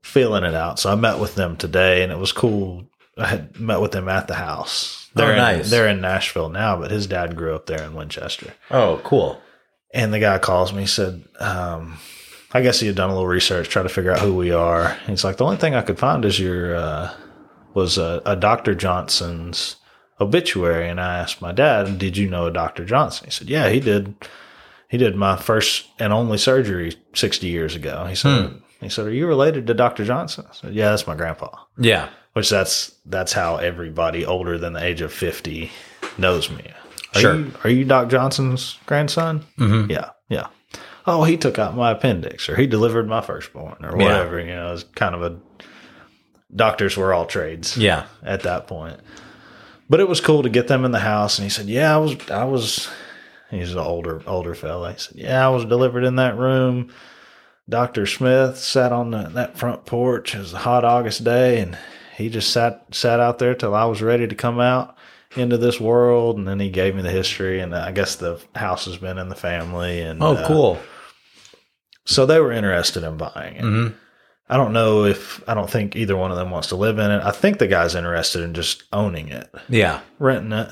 Feeling 0.03 0.43
it 0.43 0.55
out. 0.55 0.79
So 0.79 0.91
I 0.91 0.95
met 0.95 1.19
with 1.19 1.35
them 1.35 1.57
today, 1.57 2.03
and 2.03 2.11
it 2.11 2.17
was 2.17 2.31
cool. 2.31 2.87
I 3.17 3.27
had 3.27 3.59
met 3.59 3.81
with 3.81 3.91
them 3.91 4.09
at 4.09 4.27
the 4.27 4.33
house. 4.35 5.09
They're 5.13 5.33
Oh, 5.33 5.35
nice. 5.35 5.65
In, 5.65 5.69
they're 5.71 5.87
in 5.87 6.01
Nashville 6.01 6.49
now, 6.49 6.77
but 6.77 6.91
his 6.91 7.07
dad 7.07 7.35
grew 7.35 7.55
up 7.55 7.65
there 7.65 7.83
in 7.83 7.93
Winchester. 7.93 8.53
Oh, 8.71 8.99
cool. 9.03 9.39
And 9.93 10.13
the 10.13 10.19
guy 10.19 10.37
calls 10.39 10.71
me, 10.73 10.85
said, 10.85 11.23
um, 11.39 11.97
I 12.53 12.61
guess 12.61 12.79
he 12.79 12.87
had 12.87 12.95
done 12.95 13.09
a 13.09 13.13
little 13.13 13.27
research, 13.27 13.69
try 13.69 13.83
to 13.83 13.89
figure 13.89 14.11
out 14.11 14.19
who 14.19 14.33
we 14.35 14.51
are. 14.51 14.97
He's 15.05 15.23
like, 15.23 15.37
the 15.37 15.43
only 15.45 15.57
thing 15.57 15.75
I 15.75 15.81
could 15.81 15.99
find 15.99 16.23
is 16.25 16.39
your, 16.39 16.75
uh, 16.75 17.13
was 17.73 17.97
a, 17.97 18.21
a 18.25 18.35
Dr. 18.35 18.73
Johnson's 18.73 19.75
obituary. 20.19 20.89
And 20.89 20.99
I 20.99 21.17
asked 21.19 21.41
my 21.41 21.51
dad, 21.51 21.99
did 21.99 22.15
you 22.17 22.29
know 22.29 22.47
a 22.47 22.51
Dr. 22.51 22.85
Johnson? 22.85 23.25
He 23.25 23.31
said, 23.31 23.49
yeah, 23.49 23.69
he 23.69 23.79
did. 23.79 24.15
He 24.89 24.97
did 24.97 25.15
my 25.15 25.35
first 25.37 25.85
and 25.99 26.11
only 26.11 26.37
surgery 26.37 26.95
60 27.13 27.47
years 27.47 27.75
ago. 27.75 28.05
He 28.07 28.15
said, 28.15 28.61
he 28.81 28.89
said, 28.89 29.05
are 29.05 29.13
you 29.13 29.27
related 29.27 29.67
to 29.67 29.73
Dr. 29.73 30.03
Johnson? 30.05 30.45
I 30.49 30.53
said, 30.53 30.73
yeah, 30.73 30.89
that's 30.89 31.07
my 31.07 31.15
grandpa, 31.15 31.49
Yeah. 31.77 32.09
which 32.33 32.49
that's, 32.49 32.93
that's 33.05 33.33
how 33.33 33.57
everybody 33.57 34.25
older 34.25 34.57
than 34.57 34.73
the 34.73 34.83
age 34.83 35.01
of 35.01 35.13
50 35.13 35.71
knows 36.17 36.49
me. 36.49 36.65
Are 37.15 37.21
Sure. 37.21 37.35
You, 37.35 37.51
are 37.63 37.69
you 37.69 37.85
Doc 37.85 38.09
Johnson's 38.09 38.79
grandson? 38.85 39.45
Mm-hmm. 39.59 39.91
Yeah, 39.91 40.09
yeah. 40.29 40.47
Oh, 41.05 41.23
he 41.23 41.35
took 41.37 41.57
out 41.59 41.75
my 41.75 41.91
appendix, 41.91 42.47
or 42.49 42.55
he 42.55 42.67
delivered 42.67 43.07
my 43.07 43.21
firstborn, 43.21 43.77
or 43.83 43.97
Yeah. 43.97 44.03
whatever. 44.05 44.39
You 44.39 44.55
know, 44.55 44.73
it's 44.73 44.83
kind 44.83 45.15
of 45.15 45.23
a 45.23 45.37
doctors 46.55 46.97
were 46.97 47.13
all 47.13 47.25
trades 47.25 47.77
Yeah. 47.77 48.05
at 48.23 48.41
that 48.43 48.67
point. 48.67 48.99
But 49.89 49.99
it 49.99 50.07
was 50.07 50.21
cool 50.21 50.43
to 50.43 50.49
get 50.49 50.67
them 50.67 50.85
in 50.85 50.91
the 50.91 50.99
house, 50.99 51.37
and 51.37 51.43
he 51.43 51.49
said, 51.49 51.65
"Yeah, 51.67 51.93
I 51.93 51.97
was, 51.97 52.15
I 52.29 52.45
was." 52.45 52.89
He's 53.49 53.73
an 53.73 53.79
older, 53.79 54.21
older 54.25 54.55
fella. 54.55 54.93
He 54.93 54.99
said, 54.99 55.17
"Yeah, 55.17 55.45
I 55.45 55.49
was 55.49 55.65
delivered 55.65 56.05
in 56.05 56.15
that 56.15 56.37
room." 56.37 56.93
Doctor 57.71 58.05
Smith 58.05 58.57
sat 58.57 58.91
on 58.91 59.11
the, 59.11 59.29
that 59.33 59.57
front 59.57 59.85
porch. 59.85 60.35
It 60.35 60.39
was 60.39 60.53
a 60.53 60.57
hot 60.59 60.83
August 60.85 61.23
day, 61.23 61.59
and 61.61 61.77
he 62.17 62.29
just 62.29 62.51
sat 62.51 62.85
sat 62.91 63.19
out 63.19 63.39
there 63.39 63.55
till 63.55 63.73
I 63.73 63.85
was 63.85 64.01
ready 64.01 64.27
to 64.27 64.35
come 64.35 64.59
out 64.59 64.95
into 65.37 65.57
this 65.57 65.79
world. 65.79 66.37
And 66.37 66.47
then 66.47 66.59
he 66.59 66.69
gave 66.69 66.93
me 66.95 67.01
the 67.01 67.09
history, 67.09 67.61
and 67.61 67.73
I 67.73 67.91
guess 67.93 68.17
the 68.17 68.39
house 68.55 68.85
has 68.85 68.97
been 68.97 69.17
in 69.17 69.29
the 69.29 69.35
family. 69.35 70.01
And 70.01 70.21
Oh, 70.21 70.35
uh, 70.35 70.47
cool. 70.47 70.79
so 72.05 72.25
they 72.25 72.39
were 72.39 72.51
interested 72.51 73.03
in 73.03 73.17
buying 73.17 73.55
it. 73.55 73.61
hmm 73.61 73.87
I 74.49 74.57
don't 74.57 74.73
know 74.73 75.05
if 75.05 75.41
I 75.47 75.53
don't 75.53 75.69
think 75.69 75.95
either 75.95 76.17
one 76.17 76.29
of 76.29 76.35
them 76.35 76.51
wants 76.51 76.67
to 76.69 76.75
live 76.75 76.99
in 76.99 77.09
it. 77.09 77.23
I 77.23 77.31
think 77.31 77.57
the 77.57 77.67
guy's 77.67 77.95
interested 77.95 78.41
in 78.43 78.53
just 78.53 78.83
owning 78.91 79.29
it, 79.29 79.49
Yeah. 79.69 80.01
renting 80.19 80.51
it, 80.51 80.67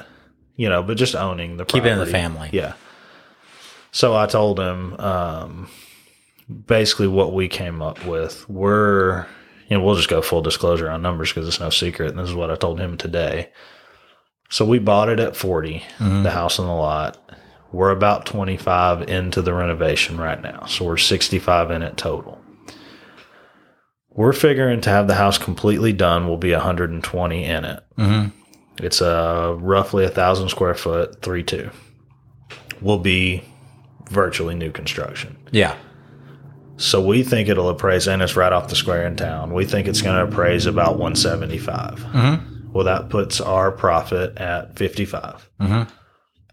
you 0.57 0.67
know, 0.67 0.83
but 0.83 0.97
just 0.97 1.15
owning 1.15 1.55
the 1.55 1.63
Keep 1.63 1.85
it 1.85 1.91
in 1.93 1.97
the 1.99 2.05
family. 2.05 2.49
Yeah. 2.51 2.73
So 3.93 4.13
I 4.17 4.25
told 4.25 4.59
him 4.59 4.99
um, 4.99 5.69
basically 6.65 7.07
what 7.07 7.33
we 7.33 7.47
came 7.47 7.81
up 7.81 8.03
with. 8.05 8.47
We're, 8.49 9.25
you 9.67 9.77
know, 9.77 9.83
we'll 9.83 9.95
just 9.95 10.09
go 10.09 10.21
full 10.21 10.41
disclosure 10.41 10.89
on 10.89 11.01
numbers 11.01 11.29
because 11.31 11.47
it's 11.47 11.59
no 11.59 11.69
secret. 11.69 12.09
And 12.09 12.19
this 12.19 12.29
is 12.29 12.35
what 12.35 12.51
I 12.51 12.55
told 12.55 12.79
him 12.79 12.97
today. 12.97 13.49
So 14.49 14.65
we 14.65 14.79
bought 14.79 15.09
it 15.09 15.19
at 15.19 15.35
40, 15.35 15.83
Mhm. 15.99 16.23
the 16.23 16.31
house 16.31 16.57
on 16.59 16.65
the 16.65 16.73
lot. 16.73 17.17
We're 17.71 17.91
about 17.91 18.25
25 18.25 19.03
into 19.07 19.43
the 19.43 19.53
renovation 19.53 20.17
right 20.17 20.41
now. 20.41 20.65
So 20.65 20.85
we're 20.85 20.97
65 20.97 21.69
in 21.69 21.83
it 21.83 21.97
total. 21.97 22.39
We're 24.09 24.33
figuring 24.33 24.81
to 24.81 24.89
have 24.89 25.07
the 25.07 25.15
house 25.15 25.37
completely 25.37 25.93
done 25.93 26.27
will 26.27 26.37
be 26.37 26.51
120 26.53 27.43
in 27.45 27.63
it. 27.65 27.83
hmm 27.95 28.25
It's 28.81 29.01
a 29.01 29.55
roughly 29.59 30.03
a 30.05 30.09
thousand 30.09 30.49
square 30.49 30.73
foot, 30.73 31.21
three 31.21 31.43
two. 31.43 31.69
Will 32.81 32.97
be 32.97 33.43
virtually 34.09 34.55
new 34.55 34.71
construction. 34.71 35.37
Yeah. 35.51 35.75
So 36.79 37.05
we 37.05 37.23
think 37.23 37.49
it'll 37.49 37.69
appraise, 37.69 38.07
and 38.07 38.21
it's 38.21 38.35
right 38.37 38.53
off 38.53 38.69
the 38.69 38.75
square 38.75 39.05
in 39.05 39.15
town. 39.17 39.53
We 39.53 39.65
think 39.65 39.87
it's 39.87 40.01
going 40.01 40.15
to 40.15 40.31
appraise 40.31 40.65
about 40.65 40.97
175. 40.97 41.99
hmm 42.03 42.71
Well, 42.71 42.85
that 42.85 43.09
puts 43.09 43.41
our 43.41 43.71
profit 43.71 44.37
at 44.37 44.77
55. 44.77 45.49
hmm 45.59 45.83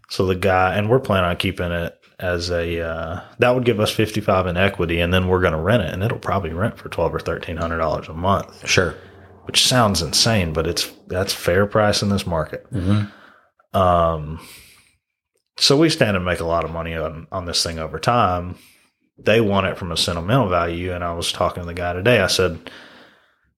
So 0.09 0.25
the 0.25 0.35
guy, 0.35 0.75
and 0.75 0.89
we're 0.89 0.99
planning 0.99 1.29
on 1.29 1.37
keeping 1.37 1.71
it 1.71 1.97
as 2.19 2.49
a, 2.51 2.81
uh, 2.81 3.21
that 3.39 3.51
would 3.55 3.63
give 3.63 3.79
us 3.79 3.91
55 3.91 4.47
in 4.47 4.57
equity, 4.57 4.99
and 4.99 5.13
then 5.13 5.27
we're 5.29 5.39
going 5.39 5.53
to 5.53 5.59
rent 5.59 5.83
it, 5.83 5.93
and 5.93 6.03
it'll 6.03 6.19
probably 6.19 6.51
rent 6.51 6.77
for 6.77 6.89
12 6.89 7.15
or 7.15 7.19
$1,300 7.19 8.09
a 8.09 8.13
month, 8.13 8.67
Sure. 8.67 8.95
which 9.45 9.65
sounds 9.65 10.01
insane, 10.01 10.51
but 10.51 10.67
it's, 10.67 10.91
that's 11.07 11.31
fair 11.33 11.65
price 11.67 12.01
in 12.01 12.09
this 12.09 12.27
market. 12.27 12.65
hmm 12.71 13.03
Um, 13.73 14.39
so 15.57 15.77
we 15.77 15.89
stand 15.89 16.15
to 16.15 16.19
make 16.19 16.39
a 16.41 16.45
lot 16.45 16.65
of 16.65 16.71
money 16.71 16.95
on, 16.95 17.27
on 17.31 17.45
this 17.45 17.63
thing 17.63 17.79
over 17.79 17.97
time. 17.97 18.55
They 19.17 19.41
want 19.41 19.67
it 19.67 19.77
from 19.77 19.91
a 19.91 19.97
sentimental 19.97 20.49
value. 20.49 20.93
And 20.93 21.03
I 21.03 21.13
was 21.13 21.31
talking 21.31 21.63
to 21.63 21.67
the 21.67 21.73
guy 21.73 21.93
today. 21.93 22.19
I 22.21 22.27
said, 22.27 22.69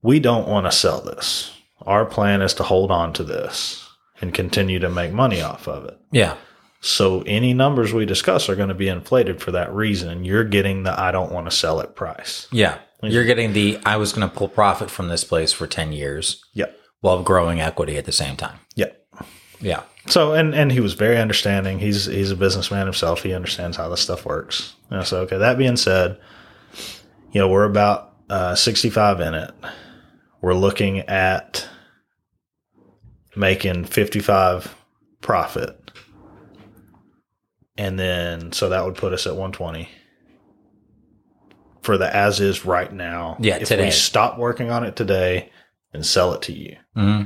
we 0.02 0.20
don't 0.20 0.48
want 0.48 0.66
to 0.66 0.72
sell 0.72 1.02
this. 1.02 1.52
Our 1.82 2.06
plan 2.06 2.42
is 2.42 2.54
to 2.56 2.64
hold 2.64 2.92
on 2.92 3.14
to 3.14 3.24
this 3.24 3.88
and 4.22 4.34
continue 4.34 4.80
to 4.80 4.90
make 4.90 5.12
money 5.12 5.42
off 5.42 5.68
of 5.68 5.86
it. 5.86 5.98
Yeah. 6.12 6.36
So 6.82 7.24
any 7.24 7.54
numbers 7.54 7.92
we 7.94 8.06
discuss 8.06 8.48
are 8.48 8.56
going 8.56 8.70
to 8.70 8.76
be 8.76 8.88
inflated 8.88 9.42
for 9.42 9.52
that 9.52 9.74
reason. 9.74 10.24
You're 10.24 10.44
getting 10.46 10.84
the 10.84 10.98
I 10.98 11.12
don't 11.12 11.32
want 11.32 11.50
to 11.50 11.56
sell 11.56 11.80
it 11.82 11.96
price. 11.96 12.48
Yeah. 12.52 12.78
You're 13.02 13.26
getting 13.26 13.54
the 13.54 13.80
I 13.86 13.98
was 13.98 14.12
going 14.14 14.30
to 14.30 14.34
pull 14.36 14.50
profit 14.50 14.90
from 14.90 15.08
this 15.08 15.24
place 15.24 15.52
for 15.54 15.68
10 15.68 15.92
years 15.94 16.44
Yep. 16.54 16.78
while 17.02 17.24
growing 17.24 17.60
equity 17.62 17.98
at 17.98 18.06
the 18.06 18.12
same 18.12 18.36
time. 18.36 18.60
Yeah. 19.62 19.84
So 20.08 20.34
and 20.34 20.56
and 20.56 20.72
he 20.72 20.80
was 20.80 20.94
very 20.94 21.18
understanding. 21.18 21.80
He's 21.80 22.06
he's 22.06 22.32
a 22.32 22.36
businessman 22.36 22.86
himself. 22.86 23.24
He 23.24 23.34
understands 23.34 23.78
how 23.78 23.90
this 23.90 24.02
stuff 24.02 24.26
works. 24.26 24.76
And 24.90 25.06
so 25.06 25.22
okay. 25.22 25.38
That 25.38 25.58
being 25.58 25.78
said, 25.78 26.20
you 27.32 27.40
know 27.40 27.48
we're 27.48 27.66
about 27.66 28.14
uh, 28.30 28.56
sixty 28.56 28.90
five 28.90 29.20
in 29.20 29.34
it. 29.34 29.52
We're 30.42 30.54
looking 30.54 31.00
at 31.00 31.68
making 33.36 33.86
fifty 33.86 34.20
five 34.20 34.74
profit, 35.22 35.92
and 37.78 38.00
then 38.00 38.52
so 38.52 38.70
that 38.70 38.86
would 38.86 38.96
put 38.96 39.14
us 39.14 39.28
at 39.28 39.36
one 39.36 39.52
twenty 39.52 39.90
for 41.82 41.98
the 41.98 42.14
as 42.16 42.40
is 42.40 42.66
right 42.66 42.92
now. 42.92 43.38
Yeah, 43.40 43.58
if 43.58 43.68
today. 43.68 43.86
we 43.86 43.92
stop 43.92 44.38
working 44.38 44.70
on 44.72 44.84
it 44.86 44.96
today 44.96 45.52
and 45.94 46.06
sell 46.06 46.34
it 46.34 46.42
to 46.44 46.54
you 46.54 46.76
hmm 46.96 47.24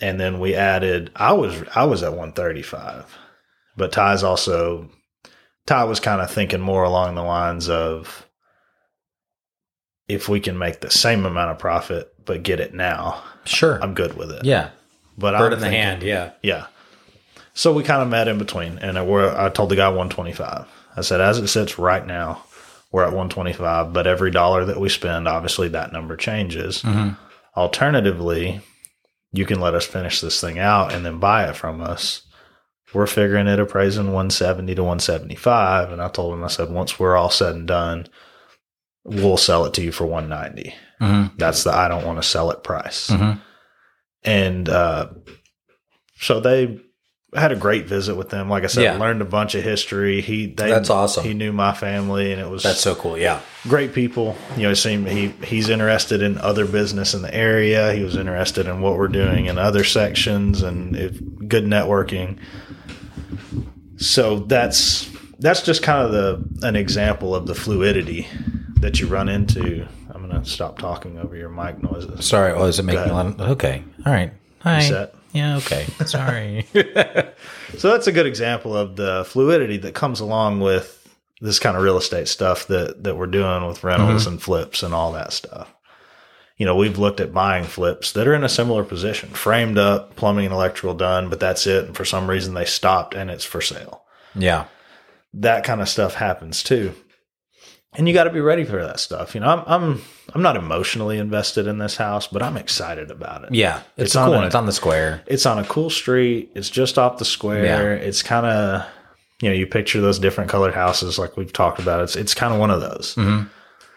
and 0.00 0.18
then 0.20 0.38
we 0.40 0.54
added 0.54 1.10
i 1.16 1.32
was 1.32 1.62
i 1.74 1.84
was 1.84 2.02
at 2.02 2.10
135 2.12 3.16
but 3.76 3.92
ty's 3.92 4.22
also 4.22 4.88
ty 5.66 5.84
was 5.84 6.00
kind 6.00 6.20
of 6.20 6.30
thinking 6.30 6.60
more 6.60 6.84
along 6.84 7.14
the 7.14 7.22
lines 7.22 7.68
of 7.68 8.26
if 10.08 10.28
we 10.28 10.38
can 10.40 10.58
make 10.58 10.80
the 10.80 10.90
same 10.90 11.24
amount 11.26 11.50
of 11.50 11.58
profit 11.58 12.12
but 12.24 12.42
get 12.42 12.60
it 12.60 12.74
now 12.74 13.22
Sure. 13.44 13.82
i'm 13.82 13.94
good 13.94 14.16
with 14.16 14.30
it 14.30 14.44
yeah. 14.44 14.70
but 15.16 15.36
Bird 15.38 15.52
I'm 15.52 15.58
in 15.58 15.60
the 15.60 15.70
hand. 15.70 16.02
Yeah. 16.02 16.32
yeah 16.42 16.66
so 17.54 17.72
we 17.72 17.82
kind 17.82 18.02
of 18.02 18.08
met 18.08 18.28
in 18.28 18.38
between 18.38 18.78
and 18.78 18.98
I, 18.98 19.46
I 19.46 19.48
told 19.48 19.70
the 19.70 19.76
guy 19.76 19.88
125 19.88 20.66
i 20.96 21.00
said 21.00 21.20
as 21.20 21.38
it 21.38 21.48
sits 21.48 21.78
right 21.78 22.06
now 22.06 22.42
we're 22.92 23.02
at 23.02 23.08
125, 23.08 23.92
but 23.92 24.06
every 24.06 24.30
dollar 24.30 24.64
that 24.64 24.80
we 24.80 24.88
spend, 24.88 25.26
obviously 25.28 25.68
that 25.68 25.92
number 25.92 26.16
changes. 26.16 26.82
Mm-hmm. 26.82 27.10
Alternatively, 27.56 28.60
you 29.32 29.44
can 29.44 29.60
let 29.60 29.74
us 29.74 29.86
finish 29.86 30.20
this 30.20 30.40
thing 30.40 30.58
out 30.58 30.92
and 30.92 31.04
then 31.04 31.18
buy 31.18 31.48
it 31.48 31.56
from 31.56 31.80
us. 31.80 32.22
We're 32.94 33.06
figuring 33.06 33.48
it 33.48 33.58
appraising 33.58 34.06
170 34.06 34.74
to 34.74 34.82
175. 34.82 35.92
And 35.92 36.00
I 36.00 36.08
told 36.08 36.34
him, 36.34 36.44
I 36.44 36.48
said, 36.48 36.70
once 36.70 36.98
we're 36.98 37.16
all 37.16 37.30
said 37.30 37.54
and 37.54 37.66
done, 37.66 38.06
we'll 39.04 39.36
sell 39.36 39.64
it 39.66 39.74
to 39.74 39.82
you 39.82 39.92
for 39.92 40.06
190. 40.06 40.74
Mhm. 41.00 41.36
That's 41.36 41.64
the 41.64 41.72
I 41.72 41.88
don't 41.88 42.06
want 42.06 42.22
to 42.22 42.28
sell 42.28 42.50
it 42.50 42.62
price. 42.64 43.10
Mhm. 43.10 43.40
And 44.22 44.68
uh, 44.68 45.08
so 46.18 46.40
they 46.40 46.80
had 47.36 47.52
a 47.52 47.56
great 47.56 47.86
visit 47.86 48.14
with 48.16 48.30
them. 48.30 48.48
Like 48.48 48.64
I 48.64 48.66
said, 48.68 48.82
Yeah. 48.84 48.96
learned 48.98 49.22
a 49.22 49.26
bunch 49.26 49.54
of 49.54 49.62
history. 49.62 50.20
He 50.20 50.46
they, 50.46 50.68
That's 50.68 50.90
awesome. 50.90 51.24
He 51.24 51.34
knew 51.34 51.52
my 51.52 51.72
family, 51.74 52.32
and 52.32 52.40
it 52.40 52.48
was 52.48 52.62
That's 52.62 52.80
so 52.80 52.94
cool. 52.94 53.16
Yeah. 53.18 53.40
great 53.68 53.92
people. 53.92 54.36
You 54.56 54.64
know, 54.64 54.70
it 54.70 54.76
seemed 54.76 55.08
he 55.08 55.28
he's 55.44 55.68
interested 55.68 56.22
in 56.22 56.38
other 56.38 56.64
business 56.66 57.14
in 57.14 57.22
the 57.22 57.34
area. 57.34 57.92
He 57.92 58.02
was 58.02 58.16
interested 58.16 58.66
in 58.66 58.80
what 58.80 58.96
we're 58.96 59.08
doing 59.08 59.46
in 59.46 59.58
other 59.58 59.84
sections, 59.84 60.62
and 60.62 60.96
if, 60.96 61.18
good 61.48 61.64
networking. 61.64 62.38
So 63.98 64.40
that's 64.40 65.08
that's 65.38 65.62
just 65.62 65.82
kind 65.82 66.04
of 66.04 66.12
the 66.12 66.66
an 66.66 66.76
example 66.76 67.34
of 67.34 67.46
the 67.46 67.54
fluidity 67.54 68.26
that 68.80 69.00
you 69.00 69.06
run 69.06 69.28
into. 69.28 69.86
I'm 70.14 70.26
gonna 70.26 70.44
stop 70.44 70.78
talking 70.78 71.18
over 71.18 71.36
your 71.36 71.48
mic 71.48 71.82
noises. 71.82 72.26
Sorry. 72.26 72.52
Oh, 72.52 72.64
is 72.66 72.78
it 72.78 72.82
making 72.84 73.06
Go 73.06 73.12
a 73.12 73.14
lot? 73.14 73.26
Of, 73.26 73.40
okay. 73.52 73.82
All 74.04 74.12
right. 74.12 74.32
Hi. 74.60 74.80
set? 74.80 75.14
Yeah. 75.36 75.56
Okay. 75.58 75.86
Sorry. 76.06 76.66
So 77.78 77.90
that's 77.90 78.06
a 78.06 78.12
good 78.12 78.26
example 78.26 78.76
of 78.76 78.96
the 78.96 79.24
fluidity 79.26 79.76
that 79.78 79.94
comes 79.94 80.20
along 80.20 80.60
with 80.60 81.14
this 81.40 81.58
kind 81.58 81.76
of 81.76 81.82
real 81.82 81.98
estate 81.98 82.28
stuff 82.28 82.68
that 82.68 83.02
that 83.04 83.16
we're 83.16 83.26
doing 83.26 83.66
with 83.66 83.84
rentals 83.84 84.22
mm-hmm. 84.22 84.32
and 84.32 84.42
flips 84.42 84.82
and 84.82 84.94
all 84.94 85.12
that 85.12 85.32
stuff. 85.32 85.74
You 86.56 86.64
know, 86.64 86.76
we've 86.76 86.96
looked 86.96 87.20
at 87.20 87.34
buying 87.34 87.64
flips 87.64 88.12
that 88.12 88.26
are 88.26 88.34
in 88.34 88.44
a 88.44 88.48
similar 88.48 88.82
position, 88.82 89.28
framed 89.30 89.76
up, 89.76 90.16
plumbing 90.16 90.46
and 90.46 90.54
electrical 90.54 90.94
done, 90.94 91.28
but 91.28 91.40
that's 91.40 91.66
it. 91.66 91.84
And 91.84 91.96
for 91.96 92.06
some 92.06 92.30
reason 92.30 92.54
they 92.54 92.64
stopped 92.64 93.14
and 93.14 93.30
it's 93.30 93.44
for 93.44 93.60
sale. 93.60 94.04
yeah. 94.34 94.66
That 95.34 95.64
kind 95.64 95.82
of 95.82 95.88
stuff 95.88 96.14
happens 96.14 96.62
too. 96.62 96.94
And 97.96 98.06
you 98.06 98.14
got 98.14 98.24
to 98.24 98.30
be 98.30 98.40
ready 98.40 98.64
for 98.64 98.82
that 98.84 99.00
stuff. 99.00 99.34
You 99.34 99.40
know, 99.40 99.48
I'm 99.48 99.62
I'm 99.66 100.02
I'm 100.34 100.42
not 100.42 100.56
emotionally 100.56 101.18
invested 101.18 101.66
in 101.66 101.78
this 101.78 101.96
house, 101.96 102.26
but 102.26 102.42
I'm 102.42 102.56
excited 102.56 103.10
about 103.10 103.44
it. 103.44 103.54
Yeah. 103.54 103.78
It's, 103.96 104.08
It's 104.08 104.16
on 104.16 104.28
cool. 104.30 104.34
a- 104.40 104.46
it's 104.46 104.54
on 104.54 104.66
the 104.66 104.72
square. 104.72 105.22
it's 105.26 105.46
on 105.46 105.58
a 105.58 105.64
cool 105.64 105.88
street. 105.90 106.50
It's 106.54 106.68
just 106.70 106.98
off 106.98 107.18
the 107.18 107.24
square. 107.24 107.94
It's 107.94 108.22
kind 108.22 108.44
of, 108.46 108.86
you 109.40 109.48
know, 109.48 109.54
you 109.54 109.66
picture 109.66 110.00
those 110.00 110.18
different 110.18 110.50
colored 110.50 110.74
houses 110.74 111.18
like 111.18 111.36
we've 111.36 111.52
talked 111.52 111.78
about. 111.78 112.02
It's 112.02 112.16
it's 112.16 112.34
kind 112.34 112.52
of 112.52 112.60
one 112.60 112.70
of 112.70 112.80
those. 112.80 113.14
Mhm. 113.16 113.48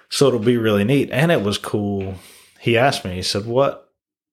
So 0.10 0.28
it'll 0.28 0.39
be 0.39 0.58
really 0.58 0.84
neat. 0.86 1.10
And 1.12 1.32
it 1.32 1.41
was 1.43 1.58
cool. 1.58 2.16
He 2.60 2.78
asked 2.78 3.04
me. 3.06 3.14
He 3.16 3.22
said, 3.22 3.45
"What? 3.45 3.89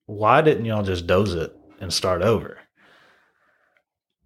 Why 0.06 0.40
didn't 0.42 0.64
y'all 0.64 0.82
just 0.84 1.06
doze 1.06 1.34
it 1.34 1.52
and 1.80 1.92
start 1.92 2.22
over?" 2.22 2.58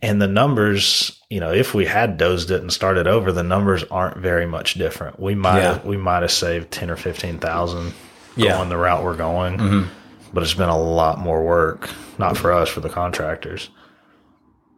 And 0.02 0.20
the 0.20 0.26
numbers, 0.28 1.20
you 1.28 1.40
know, 1.40 1.52
if 1.52 1.74
we 1.74 1.84
had 1.84 2.16
dozed 2.16 2.50
it 2.50 2.62
and 2.62 2.72
started 2.72 3.06
over, 3.06 3.32
the 3.32 3.42
numbers 3.42 3.84
aren't 3.90 4.16
very 4.16 4.46
much 4.46 4.74
different. 4.74 5.20
We 5.20 5.34
might 5.34 5.58
Yeah. 5.58 5.72
have, 5.74 5.84
we 5.84 5.96
might 5.98 6.22
have 6.22 6.32
saved 6.32 6.70
ten 6.70 6.90
or 6.90 6.96
fifteen 6.96 7.38
thousand 7.38 7.92
Yeah. 8.36 8.56
going 8.56 8.70
the 8.70 8.78
route 8.78 9.04
we're 9.04 9.16
going 9.16 9.58
Mhm. 9.58 9.86
but 10.32 10.42
it's 10.42 10.54
been 10.54 10.68
a 10.70 10.78
lot 10.78 11.18
more 11.18 11.42
work. 11.44 11.90
Not 12.18 12.36
for 12.38 12.52
us, 12.52 12.68
for 12.68 12.80
the 12.80 12.88
contractors. 12.88 13.68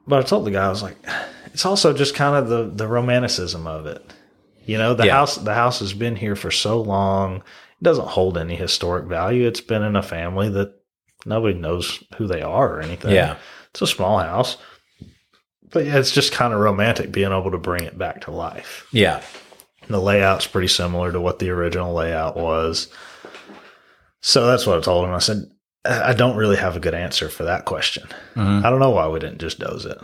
But 0.07 0.19
I 0.19 0.23
told 0.23 0.45
the 0.45 0.51
guy, 0.51 0.67
I 0.67 0.71
was 0.71 0.83
like, 0.83 0.97
it's 1.53 1.65
also 1.67 1.93
just 1.93 2.15
kind 2.15 2.35
of 2.37 2.49
the 2.49 2.71
the 2.75 2.89
romanticism 2.89 3.67
of 3.69 3.87
it. 3.87 4.03
You 4.65 4.79
know, 4.79 4.95
the 4.95 5.07
Yeah. 5.07 5.13
house 5.15 5.37
the 5.37 5.55
house 5.55 5.79
has 5.81 5.93
been 5.93 6.17
here 6.17 6.35
for 6.35 6.51
so 6.51 6.81
long. 6.81 7.37
It 7.37 7.85
doesn't 7.85 8.09
hold 8.09 8.37
any 8.39 8.57
historic 8.57 9.05
value. 9.07 9.47
It's 9.47 9.61
been 9.61 9.83
in 9.83 9.95
a 9.95 10.03
family 10.03 10.49
that 10.51 10.73
nobody 11.27 11.55
knows 11.55 12.03
who 12.17 12.27
they 12.27 12.43
are 12.43 12.75
or 12.77 12.81
anything. 12.81 13.13
Yeah. 13.13 13.37
It's 13.71 13.83
a 13.83 13.87
small 13.87 14.19
house. 14.19 14.57
But 15.73 15.87
yeah, 15.87 15.99
it's 15.99 16.11
just 16.13 16.33
kind 16.33 16.53
of 16.53 16.61
romantic 16.61 17.11
being 17.13 17.33
able 17.33 17.51
to 17.51 17.59
bring 17.59 17.85
it 17.85 17.97
back 17.99 18.23
to 18.23 18.31
life. 18.31 18.87
Yeah. 18.93 19.23
The 19.89 20.01
layout's 20.01 20.47
pretty 20.47 20.69
similar 20.69 21.11
to 21.13 21.21
what 21.21 21.39
the 21.39 21.51
original 21.51 21.93
layout 21.95 22.37
was. 22.37 22.89
So 24.21 24.47
that's 24.47 24.67
what 24.67 24.79
I 24.79 24.81
told 24.83 25.07
him. 25.07 25.15
I 25.15 25.19
said, 25.19 25.51
I 25.85 26.13
don't 26.13 26.37
really 26.37 26.57
have 26.57 26.77
a 26.77 26.81
good 26.81 26.95
answer 26.95 27.29
for 27.29 27.45
that 27.45 27.65
question. 27.65 28.07
Mhm. 28.37 28.65
I 28.65 28.71
don't 28.71 28.79
know 28.79 28.91
why 28.91 29.09
we 29.09 29.19
didn't 29.19 29.41
just 29.41 29.59
doze 29.59 29.85
it, 29.85 29.99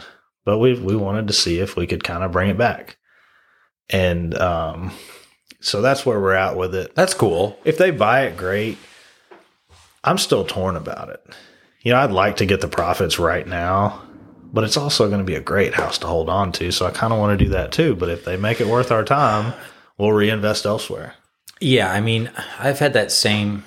but 0.45 0.59
we 0.59 0.75
we 0.75 0.97
wanted 0.97 1.29
to 1.29 1.33
see 1.33 1.61
if 1.61 1.77
we 1.77 1.87
could 1.87 2.03
kind 2.03 2.25
of 2.25 2.33
bring 2.33 2.51
it 2.51 2.59
back. 2.59 2.97
And 3.89 4.37
um, 4.37 4.91
so 5.61 5.81
that's 5.81 6.05
where 6.05 6.19
we're 6.21 6.35
at 6.35 6.57
with 6.57 6.75
it. 6.75 6.95
That's 6.97 7.15
cool. 7.15 7.59
If 7.65 7.79
they 7.79 7.93
buy 7.93 8.23
it, 8.23 8.37
great. 8.37 8.77
I'm 10.03 10.19
still 10.19 10.45
torn 10.45 10.75
about 10.77 11.11
it. 11.11 11.25
You 11.83 11.93
know, 11.93 12.01
I'd 12.01 12.11
like 12.11 12.39
to 12.39 12.47
get 12.47 12.61
the 12.61 12.69
profits 12.69 13.21
right 13.21 13.47
now, 13.47 14.03
but 14.53 14.65
it's 14.65 14.77
also 14.77 15.09
going 15.09 15.21
to 15.21 15.25
be 15.25 15.35
a 15.35 15.41
great 15.41 15.75
house 15.75 15.99
to 15.99 16.07
hold 16.07 16.29
on 16.29 16.53
to. 16.53 16.71
So 16.73 16.87
I 16.87 16.91
kind 16.91 17.13
of 17.13 17.19
want 17.19 17.39
to 17.39 17.45
do 17.45 17.51
that 17.51 17.73
too. 17.73 17.95
But 17.95 18.09
if 18.09 18.25
they 18.25 18.37
make 18.37 18.61
it 18.61 18.67
worth 18.67 18.91
our 18.91 19.05
time, 19.05 19.53
we'll 19.97 20.13
reinvest 20.13 20.67
elsewhere. 20.67 21.15
Yeah, 21.61 21.91
I 21.93 22.01
mean, 22.01 22.31
I've 22.59 22.79
had 22.79 22.93
that 22.93 23.11
same. 23.11 23.65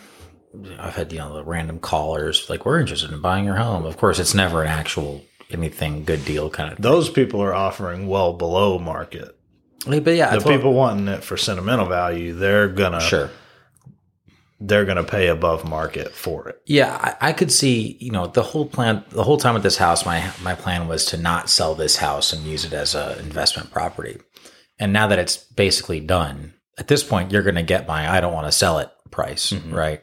I've 0.79 0.95
had 0.95 1.11
you 1.11 1.19
know 1.19 1.33
the 1.33 1.43
random 1.43 1.79
callers 1.79 2.49
like 2.49 2.65
we're 2.65 2.79
interested 2.79 3.11
in 3.11 3.21
buying 3.21 3.45
your 3.45 3.55
home. 3.55 3.85
Of 3.85 3.97
course, 3.97 4.19
it's 4.19 4.33
never 4.33 4.63
an 4.63 4.69
actual 4.69 5.23
anything 5.49 6.03
good 6.03 6.23
deal 6.25 6.49
kind 6.49 6.71
of. 6.71 6.81
Those 6.81 7.09
people 7.09 7.41
are 7.41 7.53
offering 7.53 8.07
well 8.07 8.33
below 8.33 8.79
market. 8.79 9.37
But 9.85 10.15
yeah, 10.15 10.35
The 10.35 10.43
people 10.47 10.73
wanting 10.73 11.07
it 11.07 11.23
for 11.23 11.37
sentimental 11.37 11.87
value, 11.87 12.33
they're 12.33 12.67
gonna 12.67 12.99
sure. 13.01 13.29
They're 14.61 14.85
gonna 14.85 15.03
pay 15.03 15.27
above 15.27 15.67
market 15.67 16.13
for 16.13 16.47
it. 16.47 16.61
Yeah, 16.65 17.15
I, 17.19 17.29
I 17.29 17.33
could 17.33 17.51
see. 17.51 17.97
You 17.99 18.11
know, 18.11 18.27
the 18.27 18.43
whole 18.43 18.65
plan, 18.65 19.03
the 19.09 19.23
whole 19.23 19.37
time 19.37 19.55
with 19.55 19.63
this 19.63 19.77
house, 19.77 20.05
my 20.05 20.31
my 20.43 20.53
plan 20.53 20.87
was 20.87 21.05
to 21.07 21.17
not 21.17 21.49
sell 21.49 21.73
this 21.73 21.97
house 21.97 22.31
and 22.31 22.45
use 22.45 22.63
it 22.63 22.73
as 22.73 22.93
an 22.93 23.19
investment 23.19 23.71
property. 23.71 24.19
And 24.79 24.93
now 24.93 25.07
that 25.07 25.19
it's 25.19 25.37
basically 25.37 25.99
done, 25.99 26.53
at 26.77 26.87
this 26.87 27.03
point, 27.03 27.31
you're 27.31 27.43
going 27.43 27.55
to 27.55 27.63
get 27.63 27.87
my 27.87 28.09
I 28.09 28.21
don't 28.21 28.33
want 28.33 28.47
to 28.47 28.51
sell 28.51 28.79
it 28.79 28.89
price, 29.09 29.51
mm-hmm. 29.51 29.73
right? 29.73 30.01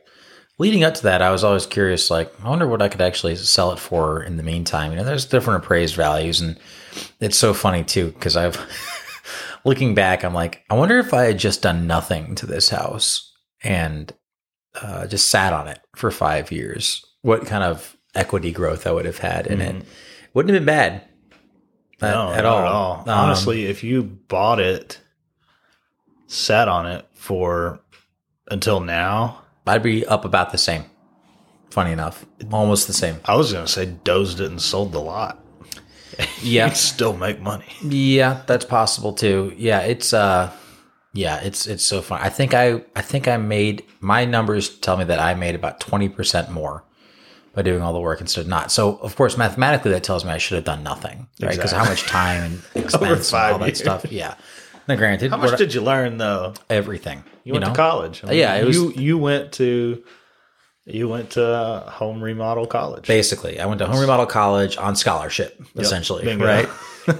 Leading 0.59 0.83
up 0.83 0.95
to 0.95 1.03
that, 1.05 1.23
I 1.23 1.31
was 1.31 1.45
always 1.45 1.67
curious, 1.67 2.11
like, 2.11 2.33
I 2.43 2.49
wonder 2.49 2.67
what 2.67 2.83
I 2.83 2.89
could 2.89 3.01
actually 3.01 3.37
sell 3.37 3.71
it 3.71 3.79
for 3.79 4.25
in 4.25 4.37
the 4.37 4.43
meantime. 4.43 4.91
You 4.91 4.99
know, 4.99 5.05
there's 5.05 5.25
different 5.25 5.63
appraised 5.63 5.95
values, 5.95 6.41
and 6.41 6.59
it's 7.21 7.39
so 7.39 7.55
funny 7.55 7.85
too 7.85 8.11
because 8.11 8.37
I've 8.37 8.61
looking 9.65 9.95
back, 9.95 10.25
I'm 10.25 10.35
like, 10.35 10.65
I 10.69 10.75
wonder 10.75 10.99
if 10.99 11.15
I 11.15 11.27
had 11.27 11.39
just 11.39 11.63
done 11.63 11.87
nothing 11.87 12.35
to 12.37 12.47
this 12.47 12.71
house 12.71 13.33
and 13.63 14.13
uh, 14.75 15.07
just 15.07 15.29
sat 15.29 15.53
on 15.53 15.69
it 15.69 15.81
for 15.97 16.11
five 16.11 16.51
years, 16.53 17.05
what 17.23 17.47
kind 17.47 17.65
of 17.65 17.97
equity 18.15 18.53
growth 18.53 18.87
I 18.87 18.93
would 18.93 19.07
have 19.07 19.19
had 19.19 19.47
in 19.47 19.61
it. 19.61 19.85
Wouldn't 20.35 20.53
have 20.55 20.61
been 20.61 20.67
bad 20.67 20.93
at, 22.01 22.15
No, 22.15 22.33
at 22.33 22.45
all. 22.45 22.59
At 22.61 22.65
all. 22.67 22.95
Um, 23.01 23.09
Honestly, 23.09 23.67
if 23.67 23.83
you 23.83 24.03
bought 24.03 24.61
it, 24.61 25.01
sat 26.27 26.69
on 26.69 26.87
it 26.87 27.07
for 27.15 27.81
until 28.51 28.81
now, 28.81 29.43
I'd 29.67 29.83
be 29.83 30.07
up 30.07 30.25
about 30.25 30.53
the 30.53 30.59
same. 30.59 30.85
Funny 31.71 31.93
enough, 31.93 32.25
almost 32.51 32.87
the 32.87 32.95
same. 32.95 33.17
I 33.27 33.37
was 33.37 33.53
gonna 33.53 33.69
say 33.69 33.85
dozed 33.87 34.41
it 34.41 34.51
and 34.51 34.61
sold 34.61 34.93
the 34.93 35.01
lot. 35.01 35.45
Yeah, 36.41 36.71
still 36.73 37.15
make 37.17 37.41
money. 37.41 37.67
yeah, 37.83 38.43
that's 38.47 38.65
possible 38.65 39.13
too. 39.13 39.53
Yeah, 39.57 39.81
it's 39.81 40.15
uh, 40.15 40.51
yeah, 41.15 41.41
it's 41.41 41.67
it's 41.67 41.85
so 41.85 42.03
fun. 42.03 42.21
I 42.23 42.29
think 42.29 42.55
I 42.55 42.83
I 42.95 43.03
think 43.03 43.29
I 43.29 43.37
made 43.37 43.85
my 44.01 44.25
numbers 44.25 44.69
tell 44.79 44.97
me 44.97 45.05
that 45.05 45.19
I 45.19 45.35
made 45.35 45.55
about 45.55 45.81
twenty 45.81 46.09
percent 46.09 46.51
more 46.51 46.85
by 47.55 47.63
doing 47.63 47.83
all 47.83 47.93
the 47.93 48.01
work 48.01 48.21
instead 48.21 48.43
of 48.43 48.47
not. 48.49 48.71
So 48.71 48.97
of 48.99 49.17
course, 49.17 49.37
mathematically, 49.37 49.91
that 49.93 50.05
tells 50.05 50.25
me 50.25 50.31
I 50.31 50.39
should 50.39 50.57
have 50.57 50.65
done 50.65 50.83
nothing, 50.83 51.27
right? 51.43 51.51
Because 51.57 51.73
how 51.73 51.85
much 51.85 52.03
time 52.03 52.43
and 52.43 52.63
expense 52.85 53.33
and 53.33 53.53
all 53.53 53.59
that 53.59 53.67
years. 53.67 53.79
stuff. 53.81 54.05
Yeah. 54.13 54.35
Now, 54.87 54.97
granted, 54.97 55.31
How 55.31 55.37
much 55.37 55.59
did 55.59 55.75
you 55.75 55.83
learn 55.83 56.17
though? 56.17 56.55
everything? 56.71 57.23
You, 57.45 57.53
went 57.53 57.65
know? 57.67 57.73
to 57.73 57.77
college. 57.77 58.23
I 58.25 58.33
Yeah, 58.33 58.55
it 58.55 58.65
was- 58.65 58.77
you 58.77 58.93
you 58.93 59.19
went 59.19 59.53
to 59.55 60.03
you 60.87 61.09
went 61.09 61.31
to 61.33 61.85
home 61.87 62.23
remodel 62.23 62.67
college. 62.67 63.07
Basically, 63.07 63.61
I 63.61 63.67
went 63.67 63.81
to 63.81 63.87
home 63.87 64.01
remodel 64.01 64.25
college 64.25 64.79
on 64.79 64.97
scholarship, 64.97 65.61
essentially, 65.77 66.25
bingo. 66.25 66.47
right? 66.47 66.69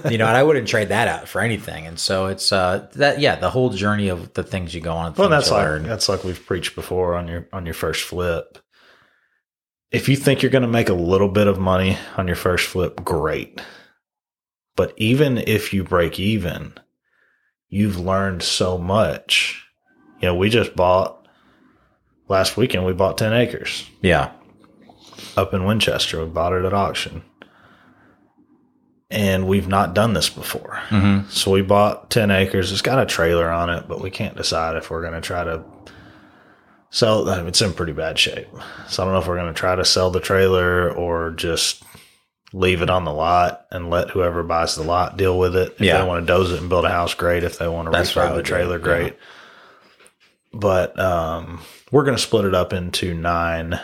you 0.09 0.17
know, 0.17 0.27
and 0.27 0.37
I 0.37 0.43
wouldn't 0.43 0.67
trade 0.67 0.89
that 0.89 1.07
out 1.07 1.27
for 1.27 1.41
anything. 1.41 1.85
And 1.87 1.99
so 1.99 2.27
it's 2.27 2.51
uh 2.51 2.87
that 2.93 3.19
yeah, 3.19 3.35
the 3.35 3.49
whole 3.49 3.69
journey 3.69 4.09
of 4.09 4.33
the 4.33 4.43
things 4.43 4.73
you 4.73 4.81
go 4.81 4.93
on, 4.93 5.13
Well, 5.15 5.29
that's 5.29 5.51
like 5.51 5.63
learn. 5.65 5.83
that's 5.83 6.09
like 6.09 6.23
we've 6.23 6.45
preached 6.45 6.75
before 6.75 7.15
on 7.15 7.27
your 7.27 7.47
on 7.53 7.65
your 7.65 7.73
first 7.73 8.03
flip. 8.03 8.57
If 9.91 10.07
you 10.07 10.15
think 10.15 10.41
you're 10.41 10.51
going 10.51 10.61
to 10.61 10.67
make 10.67 10.89
a 10.89 10.93
little 10.93 11.29
bit 11.29 11.47
of 11.47 11.57
money 11.59 11.97
on 12.15 12.27
your 12.27 12.35
first 12.35 12.67
flip, 12.67 13.03
great. 13.03 13.59
But 14.75 14.93
even 14.97 15.39
if 15.39 15.73
you 15.73 15.83
break 15.83 16.19
even, 16.19 16.73
you've 17.69 17.99
learned 17.99 18.43
so 18.43 18.77
much. 18.77 19.65
You 20.21 20.27
know, 20.27 20.35
we 20.35 20.49
just 20.49 20.75
bought 20.75 21.27
last 22.27 22.55
weekend. 22.55 22.85
We 22.85 22.93
bought 22.93 23.17
ten 23.17 23.33
acres 23.33 23.89
yeah, 24.01 24.31
up 25.35 25.53
in 25.55 25.65
Winchester. 25.65 26.19
We 26.23 26.29
bought 26.29 26.53
it 26.53 26.65
at 26.65 26.73
auction. 26.73 27.23
And 29.11 29.47
we've 29.47 29.67
not 29.67 29.93
done 29.95 30.13
this 30.13 30.29
before. 30.29 30.79
Mm-hmm. 30.89 31.29
So 31.29 31.51
we 31.51 31.61
bought 31.61 32.09
10 32.09 32.29
acres. 32.31 32.71
It's 32.71 32.81
got 32.81 33.01
a 33.01 33.05
trailer 33.05 33.49
on 33.49 33.69
it, 33.69 33.87
but 33.87 34.01
we 34.01 34.09
can't 34.11 34.37
decide 34.37 34.75
if 34.75 34.89
we're 34.91 35.01
going 35.01 35.13
to 35.13 35.21
try 35.21 35.43
to 35.43 35.63
sell 36.91 37.27
I 37.29 37.37
mean, 37.37 37.47
It's 37.47 37.61
in 37.61 37.73
pretty 37.73 37.93
bad 37.93 38.17
shape. 38.19 38.47
So 38.87 39.01
I 39.01 39.05
don't 39.05 39.13
know 39.13 39.19
if 39.21 39.27
we're 39.27 39.37
going 39.39 39.53
to 39.53 39.59
try 39.59 39.75
to 39.75 39.85
sell 39.85 40.11
the 40.11 40.19
trailer 40.19 40.91
or 40.91 41.31
just 41.31 41.83
leave 42.53 42.81
it 42.81 42.89
on 42.89 43.03
the 43.05 43.13
lot 43.13 43.65
and 43.71 43.89
let 43.91 44.09
whoever 44.09 44.41
buys 44.43 44.75
the 44.75 44.81
lot 44.83 45.17
deal 45.17 45.37
with 45.37 45.55
it. 45.55 45.73
If 45.73 45.81
Yeah. 45.81 46.01
they 46.01 46.07
want 46.07 46.25
to 46.25 46.31
doze 46.33 46.51
it 46.51 46.59
and 46.59 46.69
build 46.69 46.85
a 46.85 46.89
house, 46.89 47.13
great. 47.13 47.43
If 47.43 47.57
they 47.59 47.67
want 47.67 47.87
to 47.87 47.91
That's 47.91 48.11
refurb 48.13 48.35
the 48.35 48.41
do, 48.43 48.47
trailer, 48.49 48.77
yeah. 48.77 48.83
great. 48.83 49.17
But 50.51 50.99
um, 50.99 51.61
we're 51.91 52.03
going 52.05 52.17
to 52.17 52.21
split 52.21 52.45
it 52.45 52.55
up 52.55 52.73
into 52.73 53.13
nine 53.13 53.79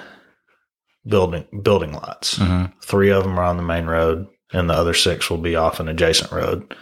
building 1.05 1.45
building 1.61 1.93
lots. 1.93 2.39
Mm-hmm. 2.39 2.77
Three 2.83 3.11
of 3.11 3.23
them 3.23 3.39
are 3.39 3.43
on 3.43 3.57
the 3.57 3.63
main 3.63 3.85
road, 3.85 4.27
and 4.55 4.69
the 4.69 4.73
other 4.73 4.93
six 4.93 5.29
will 5.29 5.37
be 5.37 5.55
off 5.55 5.79
an 5.79 5.87
adjacent 5.89 6.31
road. 6.31 6.73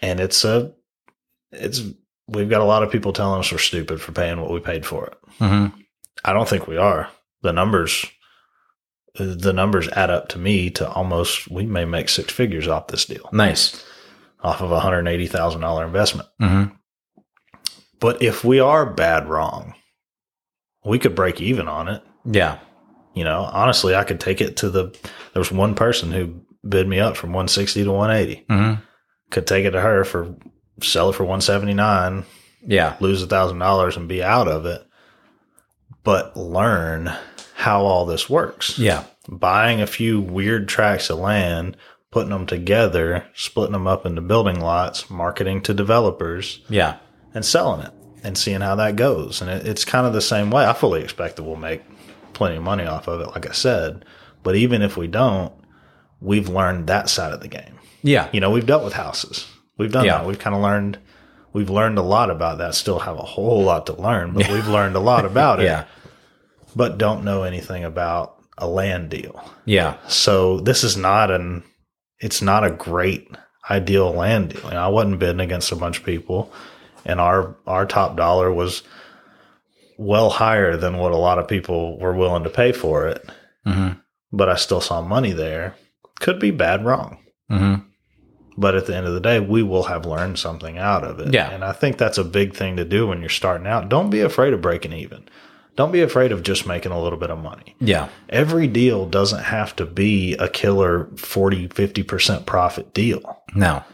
And 0.00 0.20
it's 0.20 0.44
a, 0.44 0.72
it's 1.52 1.82
we've 2.26 2.48
got 2.48 2.60
a 2.62 2.64
lot 2.64 2.82
of 2.82 2.90
people 2.90 3.12
telling 3.12 3.40
us 3.40 3.52
we're 3.52 3.58
stupid 3.58 4.00
for 4.00 4.12
paying 4.12 4.40
what 4.40 4.50
we 4.50 4.60
paid 4.60 4.86
for 4.86 5.06
it. 5.06 5.14
Mm-hmm. 5.40 5.78
I 6.24 6.32
don't 6.32 6.48
think 6.48 6.66
we 6.66 6.76
are. 6.76 7.08
The 7.42 7.52
numbers, 7.52 8.06
the 9.14 9.52
numbers 9.52 9.88
add 9.88 10.10
up 10.10 10.28
to 10.30 10.38
me 10.38 10.70
to 10.70 10.88
almost 10.90 11.50
we 11.50 11.66
may 11.66 11.84
make 11.84 12.08
six 12.08 12.32
figures 12.32 12.68
off 12.68 12.88
this 12.88 13.04
deal, 13.04 13.28
Nice. 13.32 13.84
off 14.40 14.60
of 14.60 14.72
a 14.72 14.80
hundred 14.80 15.06
eighty 15.08 15.26
thousand 15.26 15.60
dollar 15.60 15.84
investment. 15.84 16.28
Mm-hmm. 16.40 16.74
But 18.00 18.22
if 18.22 18.44
we 18.44 18.60
are 18.60 18.86
bad 18.86 19.28
wrong, 19.28 19.74
we 20.84 20.98
could 20.98 21.14
break 21.14 21.40
even 21.40 21.66
on 21.68 21.88
it. 21.88 22.02
Yeah. 22.24 22.58
You 23.18 23.24
know, 23.24 23.48
honestly, 23.52 23.94
I 23.94 24.04
could 24.04 24.20
take 24.20 24.40
it 24.40 24.56
to 24.58 24.70
the. 24.70 24.84
There 25.32 25.40
was 25.40 25.52
one 25.52 25.74
person 25.74 26.12
who 26.12 26.40
bid 26.66 26.86
me 26.88 27.00
up 27.00 27.16
from 27.16 27.30
160 27.30 27.84
to 27.84 27.92
180. 27.92 28.46
Mm-hmm. 28.48 28.82
Could 29.30 29.46
take 29.46 29.64
it 29.64 29.72
to 29.72 29.80
her 29.80 30.04
for 30.04 30.34
sell 30.82 31.10
it 31.10 31.14
for 31.14 31.24
179, 31.24 32.24
Yeah. 32.66 32.96
lose 33.00 33.22
a 33.22 33.26
thousand 33.26 33.58
dollars 33.58 33.96
and 33.96 34.08
be 34.08 34.22
out 34.22 34.46
of 34.48 34.64
it. 34.66 34.84
But 36.04 36.36
learn 36.36 37.12
how 37.54 37.82
all 37.82 38.06
this 38.06 38.30
works. 38.30 38.78
Yeah. 38.78 39.04
Buying 39.28 39.80
a 39.80 39.86
few 39.86 40.20
weird 40.20 40.68
tracts 40.68 41.10
of 41.10 41.18
land, 41.18 41.76
putting 42.10 42.30
them 42.30 42.46
together, 42.46 43.26
splitting 43.34 43.72
them 43.72 43.86
up 43.86 44.06
into 44.06 44.20
building 44.22 44.60
lots, 44.60 45.10
marketing 45.10 45.60
to 45.62 45.74
developers, 45.74 46.60
Yeah. 46.68 46.96
and 47.34 47.44
selling 47.44 47.82
it 47.84 47.92
and 48.22 48.38
seeing 48.38 48.60
how 48.62 48.74
that 48.76 48.96
goes. 48.96 49.40
And 49.42 49.50
it, 49.50 49.66
it's 49.66 49.84
kind 49.84 50.06
of 50.06 50.12
the 50.12 50.20
same 50.22 50.50
way. 50.50 50.64
I 50.64 50.72
fully 50.72 51.02
expect 51.02 51.36
that 51.36 51.42
we'll 51.42 51.56
make 51.56 51.82
plenty 52.38 52.56
of 52.56 52.62
money 52.62 52.86
off 52.86 53.06
of 53.08 53.20
it, 53.20 53.28
like 53.28 53.46
I 53.48 53.52
said. 53.52 54.04
But 54.42 54.56
even 54.56 54.80
if 54.82 54.96
we 54.96 55.06
don't, 55.06 55.52
we've 56.20 56.48
learned 56.48 56.86
that 56.86 57.10
side 57.10 57.32
of 57.32 57.40
the 57.40 57.48
game. 57.48 57.78
Yeah. 58.02 58.28
You 58.32 58.40
know, 58.40 58.50
we've 58.50 58.66
dealt 58.66 58.84
with 58.84 58.94
houses. 58.94 59.46
We've 59.76 59.92
done 59.92 60.04
Yeah. 60.06 60.18
that. 60.18 60.26
We've 60.26 60.38
kind 60.38 60.56
of 60.56 60.62
learned. 60.62 60.98
We've 61.52 61.70
learned 61.70 61.98
a 61.98 62.02
lot 62.02 62.30
about 62.30 62.58
that. 62.58 62.74
Still 62.74 63.00
have 63.00 63.16
a 63.18 63.22
whole 63.22 63.62
lot 63.62 63.86
to 63.86 64.00
learn, 64.00 64.32
but 64.32 64.48
we've 64.48 64.68
learned 64.68 64.96
a 64.96 65.00
lot 65.00 65.24
about 65.24 65.60
it. 65.60 65.64
Yeah. 65.64 65.84
But 66.76 66.98
don't 66.98 67.24
know 67.24 67.42
anything 67.42 67.84
about 67.84 68.36
a 68.56 68.66
land 68.68 69.10
deal. 69.10 69.42
Yeah. 69.64 69.96
So 70.08 70.60
this 70.60 70.84
is 70.84 70.96
not 70.96 71.30
an. 71.30 71.64
It's 72.20 72.42
not 72.42 72.64
a 72.64 72.70
great 72.70 73.28
ideal 73.70 74.12
land 74.12 74.50
deal. 74.50 74.64
You 74.64 74.70
know, 74.72 74.84
I 74.84 74.88
wasn't 74.88 75.18
bidding 75.18 75.40
against 75.40 75.72
a 75.72 75.76
bunch 75.76 75.98
of 75.98 76.04
people, 76.04 76.52
and 77.04 77.20
our 77.20 77.56
our 77.66 77.86
top 77.86 78.16
dollar 78.16 78.52
was 78.52 78.82
well 79.98 80.30
higher 80.30 80.76
than 80.76 80.96
what 80.96 81.12
a 81.12 81.16
lot 81.16 81.38
of 81.38 81.48
people 81.48 81.98
were 81.98 82.14
willing 82.14 82.44
to 82.44 82.50
pay 82.50 82.72
for 82.72 83.06
it. 83.08 83.28
Mm-hmm. 83.66 83.98
But 84.32 84.48
I 84.48 84.56
still 84.56 84.80
saw 84.80 85.02
money 85.02 85.32
there. 85.32 85.74
Could 86.20 86.40
be 86.40 86.50
bad 86.50 86.84
wrong. 86.84 87.18
Mm-hmm. 87.50 87.84
But 88.56 88.74
at 88.74 88.86
the 88.86 88.96
end 88.96 89.06
of 89.06 89.14
the 89.14 89.20
day, 89.20 89.38
we 89.38 89.62
will 89.62 89.84
have 89.84 90.04
learned 90.04 90.38
something 90.38 90.78
out 90.78 91.04
of 91.04 91.20
it. 91.20 91.32
Yeah. 91.32 91.50
And 91.50 91.64
I 91.64 91.72
think 91.72 91.96
that's 91.96 92.18
a 92.18 92.24
big 92.24 92.54
thing 92.54 92.76
to 92.76 92.84
do 92.84 93.06
when 93.06 93.20
you're 93.20 93.28
starting 93.28 93.66
out. 93.66 93.88
Don't 93.88 94.10
be 94.10 94.20
afraid 94.20 94.52
of 94.52 94.60
breaking 94.60 94.92
even. 94.92 95.28
Don't 95.76 95.92
be 95.92 96.00
afraid 96.00 96.32
of 96.32 96.42
just 96.42 96.66
making 96.66 96.90
a 96.90 97.00
little 97.00 97.18
bit 97.18 97.30
of 97.30 97.38
money. 97.38 97.76
Yeah. 97.78 98.08
Every 98.28 98.66
deal 98.66 99.06
doesn't 99.06 99.44
have 99.44 99.76
to 99.76 99.86
be 99.86 100.34
a 100.34 100.48
killer 100.48 101.08
40, 101.16 101.68
50% 101.68 102.46
profit 102.46 102.92
deal. 102.92 103.42
No. 103.54 103.84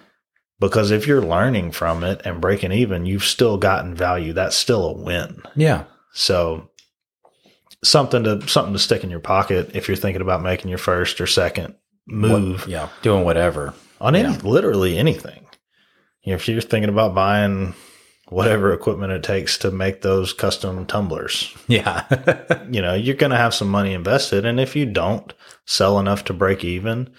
Because 0.61 0.91
if 0.91 1.07
you're 1.07 1.21
learning 1.21 1.73
from 1.73 2.03
it 2.03 2.23
and 2.25 2.41
breaking 2.41 2.73
even, 2.73 3.05
you've 3.05 3.25
still 3.25 3.59
gotten 3.59 3.95
value. 3.95 4.33
That's 4.33 4.57
still 4.57 4.87
a 4.87 4.93
win. 4.95 5.43
Yeah. 5.55 5.85
So 6.15 6.71
something 7.83 8.25
to 8.25 8.47
something 8.49 8.73
to 8.73 8.79
stick 8.79 9.05
in 9.05 9.11
your 9.11 9.21
pocket 9.21 9.71
if 9.75 9.89
you're 9.89 9.97
thinking 9.97 10.23
about 10.23 10.43
making 10.43 10.69
your 10.71 10.79
first 10.79 11.21
or 11.21 11.27
second 11.27 11.75
move 12.07 12.61
What- 12.63 12.69
yeah. 12.69 12.89
Doing 13.03 13.25
whatever. 13.25 13.75
on 14.01 14.15
any 14.17 14.29
Yeah. 14.31 14.39
literally 14.43 14.99
anything. 14.99 15.47
You 16.23 16.33
know, 16.33 16.37
if 16.37 16.49
you're 16.49 16.61
thinking 16.61 16.89
about 16.91 17.15
buying 17.15 17.75
whatever 18.29 18.73
equipment 18.73 19.13
it 19.13 19.23
takes 19.23 19.59
to 19.59 19.71
make 19.71 20.01
those 20.03 20.33
custom 20.33 20.87
tumblers, 20.87 21.53
Yeah. 21.69 22.03
you 22.71 22.81
know, 22.83 22.95
you're 22.95 23.15
going 23.17 23.31
to 23.31 23.37
have 23.37 23.55
some 23.55 23.69
money 23.69 23.93
invested. 23.93 24.45
And 24.47 24.59
if 24.59 24.75
you 24.75 24.87
don't 24.87 25.33
sell 25.67 25.99
enough 25.99 26.25
to 26.25 26.33
break 26.33 26.65
even, 26.65 27.11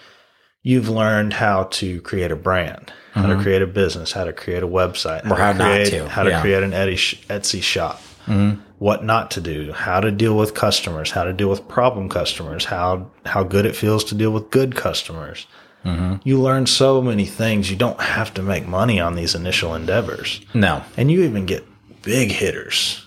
you've 0.64 0.90
learned 0.90 1.34
how 1.34 1.64
to 1.66 2.02
create 2.02 2.32
a 2.32 2.36
brand, 2.36 2.92
how 3.14 3.28
to 3.28 3.40
create 3.42 3.62
a 3.62 3.68
business, 3.68 4.12
how 4.14 4.24
to 4.26 4.34
create 4.34 4.64
a 4.64 4.68
website, 4.68 5.22
Mm-hmm. 5.22 5.32
Or 5.32 5.36
how 5.38 5.52
to 5.54 5.58
not 5.60 5.72
create, 5.72 5.90
to, 5.92 6.10
how 6.10 6.24
to 6.24 6.30
yeah. 6.32 6.42
create 6.42 6.64
an 6.64 6.72
Etsy 6.72 7.18
Etsy 7.28 7.62
shop, 7.64 8.02
Mhm. 8.26 8.60
What 8.78 9.04
not 9.04 9.32
to 9.32 9.42
do, 9.42 9.72
how 9.72 10.00
to 10.02 10.12
deal 10.12 10.36
with 10.38 10.54
customers, 10.54 11.12
how 11.12 11.24
to 11.24 11.34
deal 11.34 11.50
with 11.50 11.68
problem 11.68 12.10
customers, 12.10 12.66
how 12.66 13.10
how 13.26 13.44
good 13.44 13.66
it 13.66 13.76
feels 13.76 14.04
to 14.06 14.16
deal 14.16 14.32
with 14.32 14.50
good 14.52 14.76
customers. 14.76 15.46
Mhm. 15.86 16.20
You 16.24 16.42
learn 16.42 16.66
so 16.66 17.02
many 17.02 17.26
things. 17.26 17.70
You 17.70 17.76
don't 17.78 18.00
have 18.02 18.34
to 18.34 18.42
make 18.42 18.68
money 18.68 19.00
on 19.00 19.16
these 19.16 19.36
initial 19.36 19.76
endeavors. 19.76 20.42
No. 20.54 20.82
And 20.98 21.12
you 21.12 21.24
even 21.24 21.46
get 21.46 21.64
big 22.02 22.32
hitters. 22.32 23.04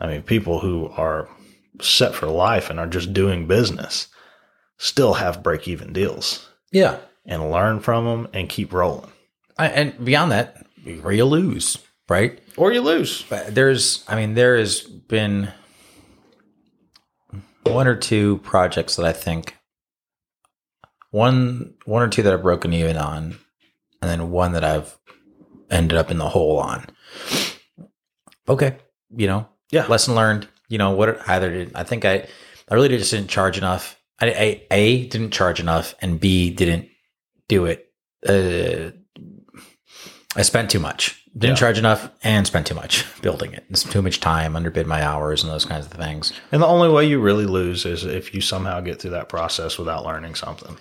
I 0.00 0.06
mean, 0.06 0.22
people 0.22 0.60
who 0.60 0.90
are 0.96 1.28
set 1.82 2.14
for 2.14 2.26
life 2.26 2.70
and 2.70 2.80
are 2.80 2.86
just 2.86 3.12
doing 3.12 3.46
business 3.46 4.08
still 4.78 5.14
have 5.14 5.42
break 5.42 5.68
even 5.68 5.92
deals 5.92 6.48
Yeah. 6.72 6.96
and 7.26 7.50
learn 7.50 7.80
from 7.80 8.04
them 8.06 8.28
and 8.32 8.48
keep 8.48 8.72
rolling. 8.72 9.10
I, 9.58 9.68
and 9.68 10.04
beyond 10.04 10.32
that, 10.32 10.56
or 11.04 11.12
you 11.12 11.24
lose, 11.26 11.78
right? 12.08 12.38
Or 12.56 12.72
you 12.72 12.80
lose. 12.80 13.22
But 13.28 13.54
there's, 13.54 14.04
I 14.08 14.16
mean, 14.16 14.34
there 14.34 14.56
has 14.56 14.80
been 14.80 15.52
one 17.64 17.86
or 17.86 17.96
two 17.96 18.38
projects 18.38 18.96
that 18.96 19.06
I 19.06 19.12
think 19.12 19.56
one, 21.10 21.74
one 21.84 22.02
or 22.02 22.08
two 22.08 22.22
that 22.22 22.32
I've 22.32 22.42
broken 22.42 22.72
even 22.72 22.96
on, 22.96 23.38
and 24.02 24.10
then 24.10 24.30
one 24.30 24.52
that 24.52 24.64
I've 24.64 24.96
ended 25.70 25.96
up 25.96 26.10
in 26.10 26.18
the 26.18 26.28
hole 26.28 26.58
on. 26.58 26.86
Okay, 28.48 28.76
you 29.16 29.26
know, 29.26 29.48
Yeah. 29.70 29.86
lesson 29.86 30.14
learned. 30.14 30.48
You 30.68 30.78
know 30.78 30.90
what? 30.92 31.26
Either 31.28 31.50
did 31.50 31.72
I 31.74 31.84
think 31.84 32.04
I, 32.04 32.26
I 32.68 32.74
really 32.74 32.88
just 32.88 33.10
didn't 33.10 33.28
charge 33.28 33.56
enough. 33.58 33.98
I, 34.20 34.26
I 34.70 34.74
a 34.74 35.06
didn't 35.06 35.30
charge 35.30 35.60
enough, 35.60 35.94
and 36.00 36.18
b 36.20 36.50
didn't 36.50 36.88
do 37.48 37.64
it. 37.66 37.90
Uh, 38.26 38.90
I 40.36 40.42
spent 40.42 40.70
too 40.70 40.80
much. 40.80 41.23
Didn't 41.36 41.56
Yeah. 41.56 41.60
charge 41.60 41.78
enough 41.78 42.10
and 42.22 42.46
spent 42.46 42.66
too 42.66 42.74
much 42.74 43.04
building 43.22 43.52
it. 43.52 43.64
It's 43.70 43.82
too 43.82 44.02
much 44.02 44.20
time, 44.20 44.54
underbid 44.54 44.86
my 44.86 45.02
hours, 45.02 45.42
and 45.42 45.50
those 45.52 45.64
kinds 45.64 45.86
of 45.86 45.92
things. 45.92 46.32
And 46.52 46.62
the 46.62 46.66
only 46.66 46.88
way 46.88 47.06
you 47.06 47.18
really 47.20 47.46
lose 47.46 47.84
is 47.84 48.04
if 48.04 48.34
you 48.34 48.40
somehow 48.40 48.80
get 48.80 49.00
through 49.00 49.10
that 49.12 49.28
process 49.28 49.76
without 49.78 50.04
learning 50.04 50.36
something. 50.36 50.76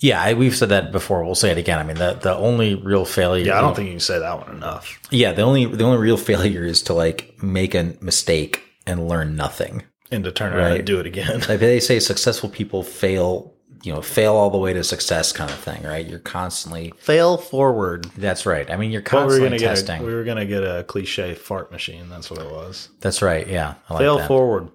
Yeah, 0.00 0.22
I, 0.22 0.34
we've 0.34 0.54
said 0.56 0.68
that 0.70 0.92
before. 0.92 1.24
We'll 1.24 1.34
say 1.34 1.50
it 1.50 1.58
again. 1.58 1.78
I 1.78 1.82
mean, 1.82 1.96
the 1.96 2.14
the 2.14 2.36
only 2.36 2.74
real 2.76 3.04
failure. 3.04 3.44
Yeah, 3.46 3.58
I 3.58 3.60
don't 3.60 3.74
think 3.74 3.86
you 3.88 3.94
can 3.94 4.00
say 4.00 4.18
that 4.20 4.38
one 4.38 4.54
enough. 4.56 4.98
Yeah, 5.10 5.32
the 5.32 5.42
only 5.42 5.64
the 5.66 5.82
only 5.84 5.98
real 5.98 6.16
failure 6.16 6.64
is 6.64 6.82
to 6.82 6.94
like 6.94 7.42
make 7.42 7.74
a 7.74 7.94
mistake 8.00 8.62
and 8.86 9.08
learn 9.08 9.34
nothing. 9.36 9.82
And 10.12 10.22
to 10.24 10.32
turn 10.32 10.54
around 10.54 10.70
Right. 10.70 10.78
and 10.78 10.86
do 10.86 11.00
it 11.00 11.06
again. 11.06 11.40
Like 11.48 11.58
they 11.60 11.80
say, 11.80 11.98
successful 11.98 12.48
people 12.48 12.82
fail. 12.82 13.52
You 13.82 13.92
know, 13.92 14.02
fail 14.02 14.34
all 14.34 14.50
the 14.50 14.58
way 14.58 14.72
to 14.72 14.82
success, 14.82 15.32
kind 15.32 15.50
of 15.50 15.58
thing. 15.58 15.82
Right? 15.84 16.06
You're 16.06 16.18
constantly. 16.18 16.92
Fail 16.98 17.36
forward. 17.36 18.04
That's 18.16 18.44
right. 18.46 18.68
I 18.70 18.76
mean, 18.76 18.90
you're 18.90 19.02
But 19.02 19.12
we 19.12 19.18
were 19.18 19.22
constantly 19.24 19.48
gonna 19.48 19.58
get 19.58 19.68
testing. 19.68 20.02
a, 20.02 20.04
we 20.04 20.14
were 20.14 20.24
gonna 20.24 20.46
get 20.46 20.62
a 20.64 20.84
cliche 20.84 21.34
fart 21.34 21.70
machine. 21.70 22.08
That's 22.08 22.30
what 22.30 22.40
it 22.40 22.50
was. 22.50 22.88
That's 23.00 23.22
right. 23.22 23.46
Yeah. 23.46 23.74
I 23.88 23.94
like 23.94 24.00
Fail 24.02 24.18
that. 24.18 24.28
forward. 24.28 24.70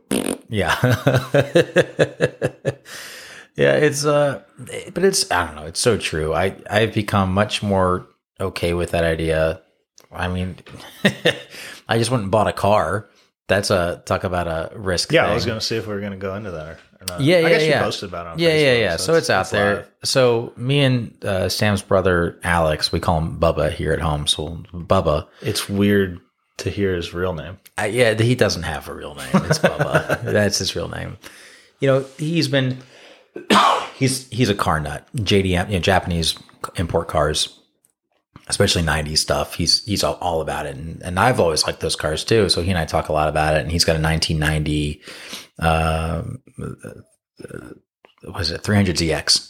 Yeah. 0.49 0.75
yeah, 3.55 3.73
it's 3.75 4.05
uh 4.05 4.41
but 4.93 5.03
it's 5.03 5.29
I 5.31 5.45
don't 5.45 5.55
know, 5.55 5.65
it's 5.65 5.79
so 5.79 5.97
true. 5.97 6.33
I 6.33 6.55
I've 6.69 6.93
become 6.93 7.33
much 7.33 7.61
more 7.63 8.07
okay 8.39 8.73
with 8.73 8.91
that 8.91 9.03
idea. 9.03 9.61
I 10.11 10.27
mean 10.27 10.57
I 11.87 11.97
just 11.97 12.11
went 12.11 12.23
and 12.23 12.31
bought 12.31 12.47
a 12.47 12.53
car. 12.53 13.09
That's 13.47 13.69
a 13.71 14.01
talk 14.05 14.23
about 14.23 14.47
a 14.47 14.71
risk. 14.77 15.11
Yeah, 15.11 15.27
I 15.27 15.33
was 15.33 15.45
gonna 15.45 15.61
see 15.61 15.75
if 15.77 15.85
we 15.87 15.93
were 15.93 15.99
gonna 16.01 16.17
go 16.17 16.35
into 16.35 16.51
that 16.51 16.67
or, 16.67 16.77
or 16.92 16.92
not. 17.07 17.21
Yeah, 17.21 17.37
I 17.37 17.39
yeah, 17.39 17.49
guess 17.49 17.61
yeah. 17.63 17.79
you 17.79 17.85
posted 17.85 18.09
about 18.09 18.27
it. 18.27 18.29
On 18.29 18.39
yeah, 18.39 18.49
yeah, 18.49 18.55
Facebook, 18.55 18.79
yeah. 18.79 18.95
So, 18.97 19.13
it's 19.15 19.29
out 19.29 19.37
that's 19.37 19.49
there. 19.51 19.75
live. 19.75 19.91
So 20.03 20.53
me 20.57 20.79
and 20.79 21.25
uh, 21.25 21.49
Sam's 21.49 21.81
brother 21.81 22.39
Alex, 22.43 22.91
we 22.91 22.99
call 22.99 23.19
him 23.19 23.39
Bubba 23.39 23.71
here 23.71 23.93
at 23.93 24.01
home. 24.01 24.27
So 24.27 24.63
Bubba, 24.73 25.27
It's 25.41 25.69
weird 25.69 26.19
to 26.57 26.69
hear 26.69 26.95
his 26.95 27.13
real 27.13 27.33
name. 27.33 27.57
Uh, 27.79 27.83
yeah, 27.83 28.13
he 28.13 28.35
doesn't 28.35 28.63
have 28.63 28.87
a 28.87 28.93
real 28.93 29.15
name. 29.15 29.29
It's 29.33 29.59
Bubba. 29.59 30.21
That's 30.23 30.59
his 30.59 30.75
real 30.75 30.89
name. 30.89 31.17
You 31.79 31.87
know, 31.87 32.05
he's 32.17 32.47
been 32.47 32.77
he's 33.33 33.57
he's 33.97 34.29
he's 34.29 34.49
a 34.49 34.55
car 34.55 34.79
nut. 34.79 35.07
JDM, 35.15 35.67
you 35.67 35.73
know, 35.73 35.79
Japanese 35.79 36.37
import 36.75 37.07
cars, 37.07 37.59
especially 38.47 38.83
'90s 38.83 39.17
stuff. 39.17 39.55
He's 39.55 39.83
he's 39.85 40.03
all, 40.03 40.15
all 40.15 40.41
about 40.41 40.65
it, 40.65 40.75
and, 40.75 41.01
and 41.01 41.19
I've 41.19 41.39
always 41.39 41.65
liked 41.65 41.79
those 41.79 41.95
cars 41.95 42.23
too. 42.23 42.49
So 42.49 42.61
he 42.61 42.69
and 42.69 42.77
I 42.77 42.85
talk 42.85 43.09
a 43.09 43.13
lot 43.13 43.29
about 43.29 43.55
it. 43.55 43.61
And 43.61 43.71
he's 43.71 43.85
got 43.85 43.95
a 43.95 44.01
1990, 44.01 45.01
um, 45.59 46.41
was 46.57 48.51
it 48.51 48.61
300ZX? 48.63 49.49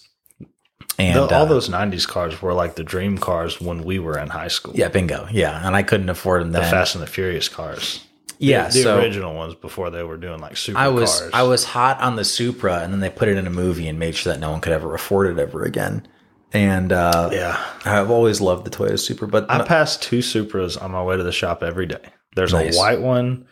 And 1.00 1.16
The- 1.18 1.22
all 1.36 1.44
uh, 1.44 1.46
those 1.46 1.70
'90s 1.70 2.08
cars 2.08 2.42
were 2.42 2.54
like 2.54 2.76
the 2.76 2.84
dream 2.84 3.18
cars 3.18 3.60
when 3.60 3.84
we 3.84 3.98
were 4.00 4.18
in 4.20 4.30
high 4.30 4.48
school. 4.48 4.74
yeah, 4.76 4.90
bingo, 4.90 5.28
yeah. 5.32 5.66
And 5.66 5.76
I 5.76 5.82
couldn't 5.84 6.10
afford 6.10 6.42
them 6.42 6.52
the 6.52 6.60
then. 6.60 6.70
Fast 6.72 6.94
and 6.96 7.02
the 7.02 7.08
Furious 7.08 7.50
cars. 7.50 8.04
yeah, 8.38 8.66
the 8.68 8.84
so 8.84 9.00
original 9.00 9.34
ones 9.34 9.56
before 9.56 9.90
they 9.90 10.04
were 10.04 10.18
doing 10.18 10.40
like 10.40 10.56
super 10.56 10.78
I 10.78 10.90
was 10.90 11.20
cars. 11.20 11.32
I 11.34 11.44
was 11.44 11.64
hot 11.64 12.00
on 12.00 12.16
the 12.16 12.24
Supra, 12.24 12.80
and 12.82 12.94
then 12.94 13.00
they 13.00 13.10
put 13.10 13.28
it 13.28 13.38
in 13.38 13.48
a 13.48 13.52
movie 13.52 13.88
and 13.88 13.98
made 13.98 14.16
sure 14.16 14.34
that 14.34 14.40
no 14.40 14.52
one 14.52 14.62
could 14.62 14.74
ever 14.74 14.94
afford 14.94 15.28
it 15.28 15.40
ever 15.42 15.64
again. 15.64 16.08
And 16.52 16.92
uh, 16.92 17.30
yeah. 17.32 17.60
I've 17.86 18.12
always 18.12 18.40
loved 18.40 18.64
the 18.66 18.70
Toyota 18.70 19.00
Supra, 19.00 19.28
but 19.28 19.50
I 19.50 19.64
pass 19.64 19.98
two 19.98 20.20
Supras 20.20 20.80
on 20.80 20.92
my 20.92 21.02
way 21.02 21.18
to 21.18 21.24
the 21.24 21.32
shop 21.32 21.64
every 21.64 21.88
day. 21.88 22.02
There's 22.36 22.54
Nice. 22.54 22.76
a 22.76 22.80
white 22.80 23.02
one 23.02 23.48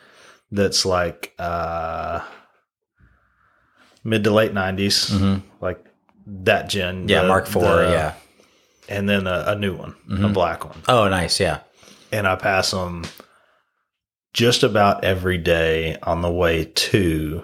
that's 0.52 0.86
like 0.86 1.34
uh, 1.40 2.20
mid 4.04 4.24
to 4.24 4.32
late 4.32 4.54
90s, 4.54 5.42
like 5.62 5.84
that 6.26 6.70
gen. 6.70 7.00
Mm-hmm. 7.02 7.10
yeah, 7.10 7.22
the- 7.24 7.28
Mark 7.28 7.48
IV, 7.48 7.54
the- 7.54 7.90
yeah. 7.92 8.14
And 8.90 9.08
then 9.08 9.26
a, 9.28 9.46
a 9.48 9.56
new 9.56 9.76
one, 9.76 9.96
a 10.10 10.12
Mm-hmm. 10.14 10.34
black 10.34 10.66
one. 10.66 10.82
Oh, 10.90 11.08
nice, 11.08 11.40
yeah. 11.40 11.60
And 12.12 12.28
I 12.28 12.36
pass 12.36 12.72
them 12.72 13.06
just 14.34 14.64
about 14.64 15.04
every 15.06 15.38
day 15.38 15.98
on 16.04 16.22
the 16.22 16.32
way 16.32 16.66
to. 16.66 17.44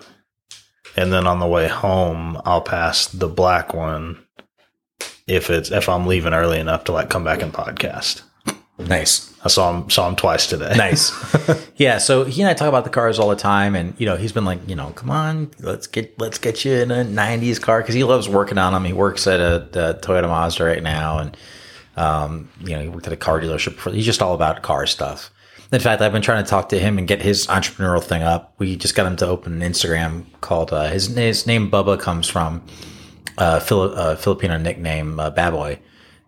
And 0.97 1.13
then 1.13 1.25
on 1.27 1.39
the 1.39 1.47
way 1.47 1.67
home, 1.67 2.41
I'll 2.43 2.61
pass 2.61 3.07
the 3.07 3.27
black 3.29 3.73
one 3.73 4.21
if 5.27 5.49
it's 5.49 5.71
if 5.71 5.88
I'm 5.89 6.05
leaving 6.07 6.34
early 6.34 6.59
enough 6.59 6.85
to 6.85 6.91
like 6.91 7.09
come 7.09 7.23
back 7.23 7.41
and 7.41 7.53
podcast. 7.53 8.23
Nice. 8.79 9.33
I 9.43 9.47
saw 9.47 9.73
him 9.73 9.89
saw 9.89 10.07
him 10.07 10.15
twice 10.15 10.47
today. 10.47 10.73
Nice. 10.75 11.11
yeah, 11.77 11.97
so 11.97 12.25
he 12.25 12.41
and 12.41 12.49
I 12.49 12.53
talk 12.53 12.67
about 12.67 12.83
the 12.83 12.89
cars 12.89 13.17
all 13.17 13.29
the 13.29 13.35
time 13.35 13.75
and 13.75 13.93
you 13.97 14.05
know, 14.05 14.15
he's 14.15 14.31
been 14.31 14.45
like, 14.45 14.59
you 14.67 14.75
know, 14.75 14.89
come 14.91 15.09
on, 15.09 15.51
let's 15.59 15.87
get 15.87 16.19
let's 16.19 16.37
get 16.37 16.63
you 16.63 16.73
in 16.73 16.91
a 16.91 17.03
90s 17.03 17.59
car 17.59 17.81
cuz 17.81 17.95
he 17.95 18.03
loves 18.03 18.29
working 18.29 18.57
on 18.57 18.73
them. 18.73 18.83
He 18.83 18.93
works 18.93 19.25
at 19.25 19.39
a, 19.39 19.55
a 19.73 19.93
Toyota 19.95 20.27
Mazda 20.27 20.63
right 20.63 20.83
now 20.83 21.17
and 21.19 21.37
um, 21.95 22.49
you 22.61 22.75
know, 22.75 22.81
he 22.81 22.87
worked 22.87 23.07
at 23.07 23.13
a 23.13 23.17
car 23.17 23.41
dealership. 23.41 23.75
For, 23.77 23.91
he's 23.91 24.05
just 24.05 24.21
all 24.21 24.35
about 24.35 24.61
car 24.61 24.85
stuff. 24.85 25.31
In 25.71 25.81
fact, 25.81 26.01
I've 26.01 26.13
been 26.13 26.21
trying 26.21 26.43
to 26.43 26.49
talk 26.49 26.69
to 26.69 26.79
him 26.79 26.97
and 26.97 27.07
get 27.07 27.21
his 27.21 27.47
entrepreneurial 27.47 28.03
thing 28.03 28.23
up. 28.23 28.53
We 28.57 28.77
just 28.77 28.95
got 28.95 29.05
him 29.05 29.17
to 29.17 29.27
open 29.27 29.61
an 29.61 29.69
Instagram 29.69 30.25
called 30.39 30.71
uh, 30.71 30.87
his 30.87 31.07
his 31.07 31.45
name 31.45 31.69
Bubba 31.69 31.99
comes 31.99 32.29
from 32.29 32.61
uh, 33.37 33.59
Phil, 33.59 33.93
uh, 33.93 34.15
Filipino 34.15 34.57
nickname 34.57 35.19
uh, 35.19 35.31
Baboy, 35.31 35.79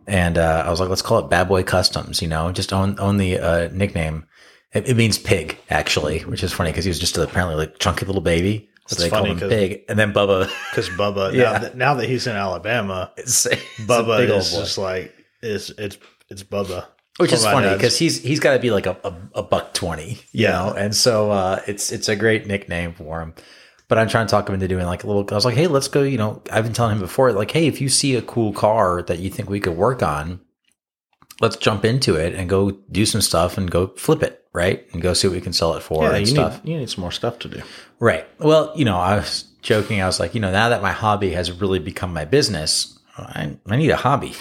and 0.09 0.37
uh, 0.37 0.63
I 0.65 0.69
was 0.69 0.79
like, 0.79 0.89
let's 0.89 1.01
call 1.01 1.19
it 1.19 1.29
Baboy 1.29 1.65
Customs. 1.65 2.21
You 2.21 2.27
know, 2.27 2.51
just 2.51 2.73
own 2.73 2.99
own 2.99 3.17
the 3.17 3.39
uh, 3.39 3.69
nickname. 3.71 4.25
It, 4.73 4.89
it 4.89 4.97
means 4.97 5.17
pig 5.17 5.57
actually, 5.69 6.19
which 6.21 6.43
is 6.43 6.51
funny 6.53 6.71
because 6.71 6.85
he 6.85 6.89
was 6.89 6.99
just 6.99 7.17
apparently 7.17 7.55
like 7.55 7.79
chunky 7.79 8.05
little 8.05 8.21
baby. 8.21 8.69
So 8.87 8.95
That's 8.95 9.03
they 9.03 9.09
call 9.11 9.19
funny 9.19 9.31
him 9.33 9.39
'cause- 9.39 9.49
pig, 9.49 9.81
and 9.87 9.97
then 9.99 10.13
Bubba. 10.13 10.49
Because 10.71 10.89
Bubba, 10.89 11.31
Yeah. 11.33 11.43
now, 11.53 11.59
that, 11.59 11.77
now 11.77 11.93
that 11.93 12.09
he's 12.09 12.25
in 12.27 12.35
Alabama, 12.35 13.11
It's, 13.17 13.45
it's 13.45 13.61
Bubba 13.81 14.21
is 14.27 14.51
boy. 14.51 14.59
just 14.59 14.77
like 14.79 15.13
it's 15.43 15.69
it's 15.71 15.97
it's 16.29 16.43
Bubba, 16.43 16.85
which 17.17 17.31
is 17.31 17.43
funny 17.45 17.71
because 17.73 17.97
he's 17.97 18.21
he's 18.21 18.39
got 18.39 18.53
to 18.53 18.59
be 18.59 18.71
like 18.71 18.87
a, 18.87 18.97
a, 19.03 19.13
a 19.35 19.43
buck 19.43 19.73
twenty, 19.73 20.13
you 20.31 20.45
Yeah. 20.45 20.51
know, 20.51 20.73
and 20.73 20.95
so 20.95 21.31
uh, 21.31 21.61
it's 21.67 21.91
it's 21.91 22.09
a 22.09 22.15
great 22.15 22.47
nickname 22.47 22.93
for 22.93 23.21
him. 23.21 23.33
But 23.89 23.97
I'm 23.97 24.07
trying 24.07 24.27
to 24.27 24.31
talk 24.31 24.47
him 24.47 24.53
into 24.53 24.67
doing 24.67 24.85
like 24.85 25.03
a 25.03 25.07
little. 25.07 25.25
I 25.29 25.33
was 25.35 25.45
like, 25.45 25.55
hey, 25.55 25.67
let's 25.67 25.87
go. 25.87 26.03
You 26.03 26.17
know, 26.17 26.41
I've 26.51 26.63
been 26.63 26.73
telling 26.73 26.93
him 26.93 26.99
before, 27.01 27.33
like, 27.33 27.51
hey, 27.51 27.67
if 27.67 27.81
you 27.81 27.89
see 27.89 28.15
a 28.15 28.21
cool 28.21 28.53
car 28.53 29.01
that 29.01 29.19
you 29.19 29.29
think 29.29 29.49
we 29.49 29.59
could 29.59 29.75
work 29.75 30.01
on, 30.03 30.39
let's 31.41 31.57
jump 31.57 31.83
into 31.83 32.15
it 32.15 32.35
and 32.35 32.47
go 32.47 32.71
do 32.71 33.05
some 33.05 33.21
stuff 33.21 33.57
and 33.57 33.69
go 33.69 33.87
flip 33.97 34.21
it, 34.21 34.45
right? 34.53 34.85
And 34.93 35.01
go 35.01 35.13
see 35.13 35.27
what 35.27 35.33
we 35.33 35.41
can 35.41 35.53
sell 35.53 35.73
it 35.73 35.81
for 35.81 36.03
yeah, 36.03 36.11
and 36.11 36.19
you 36.19 36.25
stuff. 36.27 36.63
need 36.63 36.71
you 36.71 36.79
need 36.79 36.89
some 36.89 37.01
more 37.01 37.11
stuff 37.11 37.39
to 37.39 37.49
do. 37.49 37.61
Right. 37.99 38.27
Well, 38.39 38.71
you 38.75 38.85
know, 38.85 38.97
I 38.97 39.15
was 39.15 39.43
joking. 39.61 40.01
I 40.01 40.05
was 40.05 40.19
like, 40.19 40.35
you 40.35 40.39
know, 40.39 40.51
now 40.51 40.69
that 40.69 40.81
my 40.81 40.91
hobby 40.91 41.31
has 41.31 41.51
really 41.51 41.79
become 41.79 42.13
my 42.13 42.25
business, 42.25 42.97
I, 43.17 43.57
I 43.65 43.75
need 43.75 43.89
a 43.89 43.97
hobby, 43.97 44.33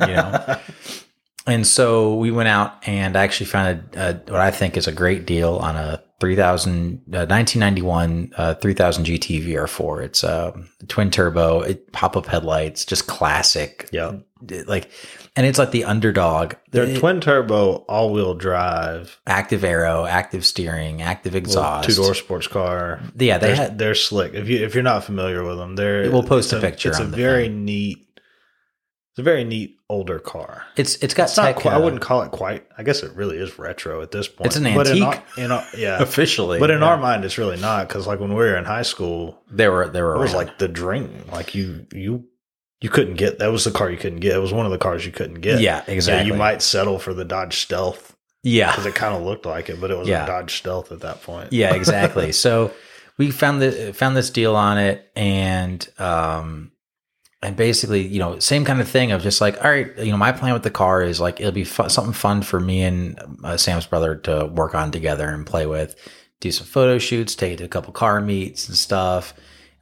you 0.00 0.06
know? 0.06 0.58
and 1.46 1.66
so 1.66 2.14
we 2.14 2.30
went 2.30 2.48
out 2.48 2.86
and 2.86 3.16
I 3.16 3.24
actually 3.24 3.46
found 3.46 3.94
a, 3.94 4.10
a, 4.10 4.14
what 4.30 4.40
I 4.40 4.50
think 4.50 4.76
is 4.76 4.86
a 4.86 4.92
great 4.92 5.26
deal 5.26 5.56
on 5.56 5.76
a 5.76 6.02
3000, 6.22 7.02
uh, 7.12 7.26
1991, 7.26 8.32
uh, 8.36 8.54
3000 8.54 9.04
GT 9.04 9.40
VR4. 9.44 10.04
It's 10.04 10.22
a 10.22 10.54
twin 10.86 11.10
turbo, 11.10 11.60
it, 11.62 11.90
pop 11.92 12.16
up 12.16 12.26
headlights, 12.26 12.84
just 12.84 13.08
classic. 13.08 13.88
Yeah, 13.90 14.12
Like, 14.66 14.88
and 15.34 15.44
it's 15.46 15.58
like 15.58 15.72
the 15.72 15.84
underdog. 15.84 16.54
they're 16.70 16.84
It- 16.84 17.00
twin 17.00 17.20
turbo, 17.20 17.84
all 17.88 18.12
wheel 18.12 18.34
drive, 18.34 19.18
active 19.26 19.64
aero, 19.64 20.04
active 20.06 20.46
steering, 20.46 21.02
active 21.02 21.34
exhaust. 21.34 21.88
two 21.88 21.94
door 21.96 22.14
sports 22.14 22.46
car. 22.46 23.00
Yeah, 23.18 23.38
they 23.38 23.48
They're, 23.48 23.56
had, 23.56 23.78
they're 23.78 23.94
slick. 23.96 24.34
If 24.34 24.48
you 24.48 24.64
if 24.64 24.74
you're 24.74 24.84
not 24.84 25.02
familiar 25.02 25.42
with 25.44 25.58
them, 25.58 25.74
they're 25.74 26.08
We'll 26.10 26.22
post 26.22 26.52
it's 26.52 26.62
a 26.62 26.64
picture 26.64 26.90
It's 26.90 27.00
a 27.00 27.04
very 27.04 27.46
thing. 27.48 27.64
neat. 27.64 28.06
It's 29.12 29.18
a 29.18 29.22
very 29.22 29.44
neat 29.44 29.76
older 29.90 30.18
car. 30.18 30.64
it's, 30.76 30.96
it's 30.96 31.12
got 31.12 31.24
It's 31.24 31.36
not. 31.36 31.54
Quite, 31.56 31.74
I 31.74 31.76
uh, 31.76 31.80
wouldn't 31.82 32.00
call 32.00 32.22
it 32.22 32.30
quite. 32.30 32.66
I 32.78 32.82
guess 32.82 33.02
it 33.02 33.14
really 33.14 33.36
is 33.36 33.58
retro 33.58 34.00
at 34.00 34.10
this 34.10 34.26
point. 34.26 34.46
It's 34.46 34.56
an 34.56 34.64
But 34.74 34.86
in 34.88 35.02
antique. 35.02 35.22
our- 35.36 35.44
in 35.44 35.50
our- 35.52 35.66
yeah, 35.76 36.00
officially. 36.02 36.58
but 36.58 36.70
in 36.70 36.80
yeah. 36.80 36.86
our 36.86 36.96
mind, 36.96 37.24
it's 37.26 37.36
really 37.36 37.60
not 37.60 37.88
because 37.88 38.06
like 38.06 38.20
when 38.20 38.30
we 38.30 38.36
were 38.36 38.56
in 38.56 38.64
high 38.64 38.82
school, 38.82 39.42
they 39.50 39.68
were 39.68 39.86
they 39.88 40.00
were 40.00 40.16
it 40.16 40.18
was 40.20 40.32
around. 40.32 40.46
like 40.46 40.58
the 40.58 40.68
dream. 40.68 41.24
Like 41.30 41.54
you 41.54 41.86
you 41.92 42.24
you 42.80 42.88
couldn't 42.88 43.14
get 43.16 43.38
that 43.38 43.52
was 43.52 43.64
the 43.64 43.70
car 43.70 43.90
you 43.90 43.98
couldn't 43.98 44.20
get. 44.20 44.34
It 44.34 44.38
was 44.40 44.52
one 44.52 44.64
of 44.64 44.72
the 44.72 44.78
cars 44.78 45.04
you 45.04 45.12
couldn't 45.12 45.40
get. 45.42 45.60
yeah 45.60 45.84
exactly 45.86 46.28
Yeah, 46.28 46.32
you 46.32 46.38
might 46.38 46.62
settle 46.62 46.98
for 46.98 47.12
the 47.12 47.24
Dodge 47.26 47.58
Stealth 47.58 48.16
yeah 48.42 48.70
because 48.72 48.86
it 48.86 48.94
kind 48.94 49.14
of 49.14 49.22
looked 49.22 49.44
like 49.44 49.68
it, 49.68 49.78
but 49.78 49.90
it 49.90 49.98
was 49.98 50.08
Yeah. 50.08 50.24
a 50.24 50.26
Dodge 50.26 50.56
Stealth 50.56 50.90
at 50.90 51.00
that 51.00 51.22
point. 51.22 51.52
yeah 51.52 51.74
exactly. 51.74 52.32
so 52.44 52.72
we 53.18 53.30
found 53.30 53.60
the 53.60 53.92
found 53.92 54.16
this 54.16 54.30
deal 54.30 54.56
on 54.56 54.78
it 54.78 55.12
and 55.14 55.86
um 55.98 56.72
and 57.42 57.56
basically 57.56 58.06
you 58.06 58.18
know 58.18 58.38
same 58.38 58.64
kind 58.64 58.80
of 58.80 58.88
thing 58.88 59.10
of 59.12 59.20
just 59.22 59.40
like 59.40 59.56
all 59.64 59.70
right 59.70 59.96
you 59.98 60.10
know 60.12 60.16
my 60.16 60.30
plan 60.32 60.52
with 60.52 60.62
the 60.62 60.70
car 60.70 61.02
is 61.02 61.20
like 61.20 61.40
it'll 61.40 61.52
be 61.52 61.64
something 61.64 62.12
fun 62.12 62.40
for 62.42 62.60
me 62.60 62.82
and 62.82 63.18
uh, 63.44 63.56
Sam's 63.56 63.86
brother 63.86 64.14
to 64.16 64.46
work 64.46 64.74
on 64.74 64.90
together 64.92 65.28
and 65.28 65.44
play 65.46 65.66
with, 65.66 65.96
do 66.40 66.50
some 66.52 66.66
photo 66.66 66.98
shoots, 66.98 67.34
take 67.34 67.54
it 67.54 67.56
to 67.58 67.64
a 67.64 67.68
couple 67.68 67.92
car 67.92 68.20
meets 68.20 68.68
and 68.68 68.76
stuff. 68.76 69.34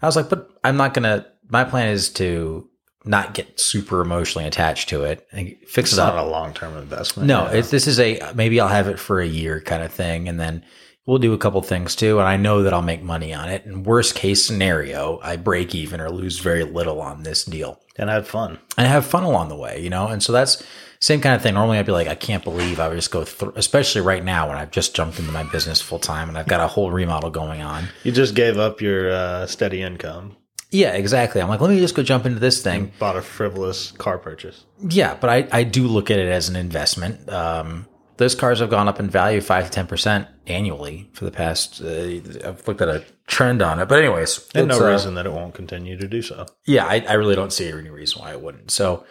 I 0.02 0.06
was 0.06 0.16
like, 0.16 0.28
but 0.30 0.50
I'm 0.64 0.76
not 0.78 0.94
gonna. 0.94 1.26
My 1.48 1.64
plan 1.64 1.88
is 1.88 2.08
to 2.14 2.68
not 3.04 3.34
get 3.34 3.58
super 3.58 4.00
emotionally 4.00 4.46
attached 4.46 4.88
to 4.90 5.04
it 5.04 5.26
and 5.32 5.48
fix 5.66 5.90
It's 5.90 5.92
it 5.94 5.98
up. 6.00 6.14
not 6.14 6.24
a 6.24 6.28
long 6.28 6.52
term 6.54 6.76
investment. 6.76 7.26
No, 7.26 7.44
Yeah. 7.44 7.58
it's 7.58 7.70
this 7.70 7.86
is 7.86 7.98
a 8.00 8.20
maybe 8.34 8.60
I'll 8.60 8.68
have 8.68 8.88
it 8.88 8.98
for 8.98 9.20
a 9.20 9.26
year 9.26 9.60
kind 9.60 9.82
of 9.82 9.92
thing, 9.92 10.28
and 10.28 10.38
then 10.40 10.64
we'll 11.10 11.18
do 11.18 11.32
a 11.32 11.38
couple 11.38 11.60
things 11.60 11.96
too. 11.96 12.20
And 12.20 12.28
I 12.28 12.36
know 12.36 12.62
that 12.62 12.72
I'll 12.72 12.82
make 12.82 13.02
money 13.02 13.34
on 13.34 13.48
it. 13.48 13.66
And 13.66 13.84
worst 13.84 14.14
case 14.14 14.44
scenario, 14.46 15.18
I 15.22 15.36
break 15.36 15.74
even 15.74 16.00
or 16.00 16.08
lose 16.08 16.38
very 16.38 16.62
little 16.64 17.00
on 17.00 17.24
this 17.24 17.44
deal, 17.44 17.80
and 17.96 18.08
I 18.10 18.14
had 18.14 18.26
fun. 18.28 18.58
and 18.78 18.86
I 18.86 18.90
have 18.90 19.04
fun 19.04 19.24
along 19.24 19.48
the 19.48 19.56
way, 19.56 19.82
you 19.82 19.90
know. 19.90 20.06
And 20.06 20.22
so 20.22 20.32
that's 20.32 20.62
same 21.00 21.20
kind 21.20 21.34
of 21.34 21.42
thing. 21.42 21.54
Normally, 21.54 21.78
I'd 21.78 21.86
be 21.86 21.92
like, 21.92 22.08
I 22.08 22.14
can't 22.14 22.44
believe 22.44 22.78
I 22.78 22.88
would 22.88 22.94
just 22.94 23.10
go 23.10 23.24
through, 23.24 23.54
especially 23.56 24.02
right 24.02 24.22
now 24.24 24.48
when 24.48 24.58
I've 24.58 24.70
just 24.70 24.94
jumped 24.94 25.18
into 25.18 25.32
my 25.32 25.42
business 25.42 25.80
full 25.80 25.98
time 25.98 26.28
and 26.28 26.38
I've 26.38 26.46
got 26.46 26.60
a 26.60 26.66
whole 26.68 26.90
remodel 26.92 27.30
going 27.30 27.60
on. 27.62 27.88
You 28.04 28.12
just 28.12 28.34
gave 28.34 28.56
up 28.58 28.80
your 28.80 29.10
uh, 29.10 29.46
steady 29.46 29.82
income, 29.82 30.36
Yeah, 30.70 30.92
exactly. 30.92 31.40
I'm 31.40 31.48
like, 31.48 31.60
let 31.60 31.70
me 31.70 31.80
just 31.80 31.94
go 31.96 32.02
jump 32.04 32.26
into 32.26 32.38
this 32.38 32.62
thing. 32.62 32.92
bought 33.00 33.16
a 33.16 33.22
frivolous 33.22 33.90
car 33.92 34.18
purchase. 34.18 34.64
Yeah, 34.88 35.16
but 35.20 35.28
I, 35.30 35.48
I 35.50 35.62
do 35.64 35.88
look 35.88 36.10
at 36.10 36.18
it 36.20 36.28
as 36.30 36.48
an 36.50 36.54
investment. 36.56 37.28
Um, 37.28 37.86
those 38.20 38.34
cars 38.34 38.60
have 38.60 38.68
gone 38.68 38.86
up 38.86 39.00
in 39.00 39.08
value 39.08 39.40
five 39.40 39.64
to 39.64 39.70
ten 39.70 39.86
percent 39.86 40.28
annually 40.46 41.08
for 41.14 41.24
the 41.24 41.30
past. 41.30 41.80
Uh, 41.80 42.20
I've 42.46 42.62
looked 42.68 42.82
at 42.82 42.88
a 42.88 43.02
trend 43.26 43.62
on 43.62 43.80
it, 43.80 43.88
but 43.88 43.98
anyways, 43.98 44.46
And 44.54 44.68
no 44.68 44.78
uh, 44.78 44.92
reason 44.92 45.14
that 45.14 45.24
it 45.24 45.32
won't 45.32 45.54
continue 45.54 45.96
to 45.96 46.06
do 46.06 46.20
so. 46.20 46.44
Yeah, 46.66 46.84
I, 46.84 47.02
I 47.08 47.14
really 47.14 47.34
don't 47.34 47.50
see 47.50 47.66
any 47.66 47.88
reason 47.88 48.20
why 48.20 48.32
it 48.32 48.42
wouldn't. 48.42 48.70
So, 48.70 49.06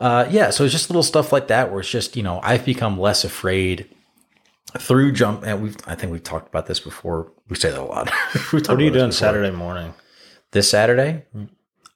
uh, 0.00 0.26
yeah, 0.30 0.50
so 0.50 0.64
it's 0.64 0.72
just 0.72 0.90
little 0.90 1.02
stuff 1.02 1.32
like 1.32 1.48
that 1.48 1.70
where 1.70 1.80
it's 1.80 1.88
just 1.88 2.14
you 2.14 2.22
know 2.22 2.40
I've 2.42 2.66
become 2.66 3.00
less 3.00 3.24
afraid 3.24 3.88
through 4.76 5.12
jump, 5.12 5.44
and 5.46 5.62
we've 5.62 5.76
I 5.86 5.94
think 5.94 6.12
we've 6.12 6.22
talked 6.22 6.48
about 6.48 6.66
this 6.66 6.78
before. 6.78 7.32
We 7.48 7.56
say 7.56 7.70
that 7.70 7.80
a 7.80 7.84
lot. 7.84 8.10
What 8.50 8.68
are 8.68 8.74
you 8.74 8.90
doing 8.90 9.08
before. 9.08 9.12
Saturday 9.12 9.50
morning? 9.50 9.94
This 10.50 10.68
Saturday? 10.68 11.24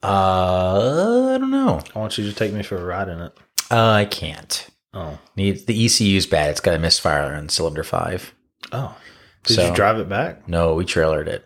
Uh, 0.03 1.35
I 1.35 1.39
don't 1.39 1.51
know. 1.51 1.83
I 1.95 1.99
want 1.99 2.17
you 2.17 2.25
to 2.25 2.33
take 2.33 2.55
me 2.55 2.63
for 2.63 2.79
a 2.79 2.85
ride 2.85 3.09
in 3.11 3.21
it. 3.21 3.37
Uh, 3.71 3.91
I 3.91 4.07
can't. 4.07 4.69
Oh, 4.97 5.19
Needs 5.37 5.65
the 5.67 5.85
ECU's 5.85 6.27
bad. 6.27 6.51
It's 6.51 6.61
got 6.61 6.75
a 6.75 6.79
misfire 6.79 7.35
on 7.35 7.49
cylinder 7.51 7.85
five. 7.85 8.35
oh. 8.73 8.97
Did 9.45 9.55
So- 9.55 9.69
you 9.69 9.75
drive 9.75 9.99
it 9.99 10.09
back? 10.09 10.49
No, 10.49 10.75
we 10.75 10.85
trailered 10.85 11.29
it. 11.29 11.45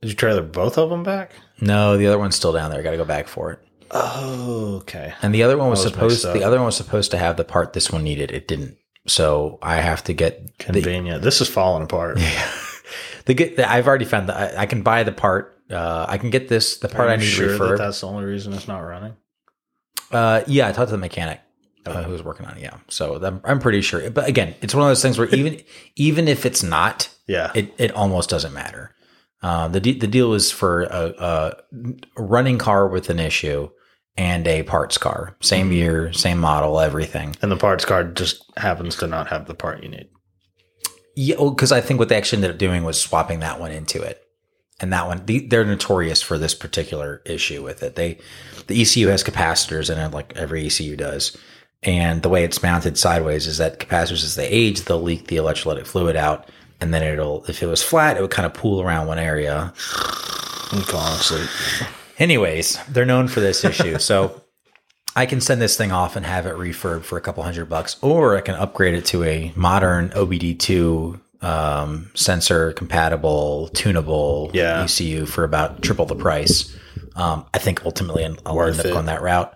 Did 0.00 0.08
you 0.10 0.16
trailer 0.16 0.42
both 0.42 0.78
of 0.78 0.88
them 0.90 1.02
back? 1.02 1.32
No, 1.60 1.96
the 1.98 2.06
other 2.06 2.18
one's 2.18 2.34
still 2.36 2.52
down 2.52 2.70
there. 2.70 2.80
I 2.80 2.82
got 2.82 2.92
to 2.92 2.96
go 2.96 3.04
back 3.04 3.28
for 3.28 3.52
it. 3.52 3.58
Oh, 3.90 4.76
okay. 4.82 5.12
And 5.20 5.34
the 5.34 5.42
other 5.42 5.58
one 5.58 5.68
was 5.68 5.84
was 5.84 5.92
supposed. 5.92 6.24
The 6.24 6.42
other 6.42 6.56
one 6.56 6.66
was 6.66 6.76
supposed 6.76 7.10
to 7.10 7.18
have 7.18 7.36
the 7.36 7.44
part 7.44 7.72
this 7.74 7.90
one 7.92 8.02
needed. 8.02 8.30
It 8.30 8.48
didn't. 8.48 8.78
So 9.06 9.58
I 9.62 9.76
have 9.76 10.02
to 10.04 10.14
get 10.14 10.56
the, 10.58 10.64
Convenient. 10.64 11.22
this 11.22 11.40
is 11.42 11.48
falling 11.48 11.82
apart. 11.82 12.16
the. 13.26 13.34
The, 13.34 13.70
I've 13.70 13.86
already 13.86 14.06
found 14.06 14.28
that 14.30 14.56
I, 14.58 14.62
I 14.62 14.66
can 14.66 14.82
buy 14.82 15.02
the 15.02 15.12
part 15.12 15.60
Uh, 15.70 16.06
I 16.08 16.16
can 16.18 16.30
get 16.30 16.48
this 16.48 16.78
the 16.78 16.88
part 16.88 17.10
I 17.10 17.16
need 17.16 17.24
sure 17.26 17.58
that 17.58 17.78
that's 17.78 18.00
the 18.00 18.06
only 18.08 18.24
reason 18.24 18.52
it's 18.54 18.66
not 18.68 18.80
running? 18.80 19.14
Uh, 20.10 20.42
yeah, 20.46 20.68
I 20.68 20.72
talked 20.72 20.88
to 20.88 20.92
the 20.92 20.98
mechanic 20.98 21.40
uh, 21.86 22.02
who 22.04 22.12
was 22.12 22.22
working 22.22 22.46
on 22.46 22.56
it. 22.56 22.62
Yeah, 22.62 22.78
so 22.88 23.22
I'm, 23.24 23.40
I'm 23.44 23.58
pretty 23.58 23.80
sure. 23.82 24.08
But 24.10 24.28
again, 24.28 24.54
it's 24.62 24.74
one 24.74 24.82
of 24.84 24.88
those 24.90 25.02
things 25.02 25.18
where 25.18 25.28
even 25.34 25.60
even 25.96 26.28
if 26.28 26.44
it's 26.46 26.62
not, 26.62 27.08
Yeah. 27.26 27.50
it 27.54 27.74
it 27.78 27.92
almost 27.92 28.30
doesn't 28.30 28.52
matter. 28.52 28.94
Uh, 29.42 29.66
the 29.68 29.80
de- 29.80 29.98
the 29.98 30.06
deal 30.06 30.30
was 30.30 30.52
for 30.52 30.82
a, 30.84 31.14
a 31.18 31.52
running 32.16 32.58
car 32.58 32.86
with 32.86 33.10
an 33.10 33.18
issue 33.18 33.68
and 34.16 34.46
a 34.46 34.62
parts 34.62 34.98
car, 34.98 35.36
same 35.40 35.66
Mm-hmm. 35.66 35.72
year, 35.74 36.12
same 36.12 36.38
model, 36.38 36.78
everything. 36.78 37.34
and 37.42 37.50
the 37.50 37.56
parts 37.56 37.84
car 37.84 38.04
just 38.04 38.44
happens 38.56 38.94
to 38.96 39.06
not 39.06 39.28
have 39.28 39.46
the 39.46 39.54
part 39.54 39.82
you 39.82 39.88
need. 39.88 40.08
Yeah, 41.16 41.36
because 41.38 41.72
I 41.72 41.80
think 41.80 41.98
what 41.98 42.08
they 42.08 42.16
actually 42.16 42.38
ended 42.38 42.52
up 42.52 42.58
doing 42.58 42.84
was 42.84 43.00
swapping 43.00 43.40
that 43.40 43.60
one 43.60 43.70
into 43.70 44.00
it, 44.02 44.22
and 44.80 44.92
that 44.92 45.06
one 45.06 45.26
the, 45.26 45.40
they're 45.46 45.64
notorious 45.64 46.22
for 46.22 46.38
this 46.38 46.54
particular 46.54 47.20
issue 47.26 47.62
with 47.62 47.82
it. 47.82 47.96
They 47.96 48.18
the 48.68 48.80
ECU 48.80 49.08
has 49.08 49.22
capacitors 49.24 49.90
in 49.92 49.98
it, 49.98 50.12
like 50.12 50.34
every 50.36 50.64
ECU 50.66 50.96
does, 50.96 51.36
and 51.82 52.22
the 52.22 52.28
way 52.28 52.44
it's 52.44 52.62
mounted 52.62 52.96
sideways 52.98 53.46
is 53.46 53.58
that 53.58 53.78
capacitors, 53.80 54.22
as 54.24 54.34
they 54.36 54.48
age, 54.48 54.82
they'll 54.82 55.02
leak 55.02 55.26
the 55.26 55.36
electrolytic 55.36 55.86
fluid 55.86 56.16
out, 56.16 56.48
and 56.80 56.92
then 56.94 57.02
it'll 57.02 57.44
if 57.46 57.62
it 57.62 57.66
was 57.66 57.82
flat, 57.82 58.16
it 58.16 58.20
would 58.22 58.30
kind 58.30 58.46
of 58.46 58.54
pool 58.54 58.80
around 58.80 59.06
one 59.06 59.18
area. 59.18 59.72
I'm 60.72 60.82
falling 60.82 61.12
asleep. 61.14 61.48
Anyways, 62.18 62.78
they're 62.88 63.04
known 63.06 63.28
for 63.28 63.40
this 63.40 63.64
issue, 63.64 63.98
so. 63.98 64.38
I 65.14 65.26
can 65.26 65.42
send 65.42 65.60
this 65.60 65.76
thing 65.76 65.92
off 65.92 66.16
and 66.16 66.24
have 66.24 66.46
it 66.46 66.54
refurbed 66.54 67.02
for 67.02 67.18
a 67.18 67.20
couple 67.20 67.42
hundred 67.42 67.66
bucks, 67.68 67.96
or 68.00 68.34
I 68.34 68.40
can 68.40 68.54
upgrade 68.54 68.94
it 68.94 69.04
to 69.06 69.22
a 69.24 69.52
modern 69.54 70.08
OBD2 70.08 71.20
um, 71.42 72.10
sensor 72.14 72.72
compatible, 72.72 73.68
tunable 73.74 74.50
Yeah. 74.54 74.82
ECU 74.84 75.26
for 75.26 75.44
about 75.44 75.82
triple 75.82 76.06
the 76.06 76.14
price. 76.14 76.74
Um, 77.14 77.44
I 77.52 77.58
think 77.58 77.84
ultimately 77.84 78.24
I'll 78.46 78.56
Worth 78.56 78.70
end 78.70 78.80
up 78.80 78.86
it. 78.86 78.92
going 78.94 79.04
that 79.04 79.20
route. 79.20 79.54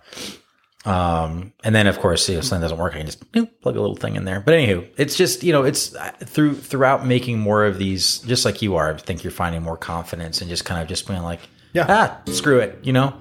Um, 0.86 1.52
and 1.64 1.74
then 1.74 1.86
of 1.86 1.98
course, 1.98 2.28
if 2.28 2.44
something 2.44 2.62
doesn't 2.62 2.78
work, 2.78 2.94
I 2.94 2.98
can 2.98 3.06
just 3.06 3.22
you 3.34 3.42
know, 3.42 3.48
plug 3.60 3.76
a 3.76 3.80
little 3.80 3.96
thing 3.96 4.16
in 4.16 4.24
there. 4.24 4.40
But 4.40 4.54
anywho, 4.54 4.88
it's 4.96 5.16
just 5.16 5.42
you 5.42 5.52
know, 5.52 5.64
it's 5.64 5.94
uh, 5.96 6.12
through 6.20 6.54
throughout 6.56 7.04
making 7.06 7.38
more 7.40 7.64
of 7.64 7.78
these, 7.78 8.18
just 8.20 8.44
like 8.44 8.62
you 8.62 8.76
are. 8.76 8.94
I 8.94 8.96
think 8.96 9.24
you're 9.24 9.30
finding 9.32 9.62
more 9.62 9.76
confidence 9.76 10.40
and 10.40 10.48
just 10.48 10.64
kind 10.64 10.80
of 10.80 10.88
just 10.88 11.06
being 11.08 11.22
like, 11.22 11.40
Yeah. 11.72 11.86
ah, 11.88 12.20
screw 12.32 12.58
it. 12.60 12.78
You 12.82 12.92
know, 12.92 13.14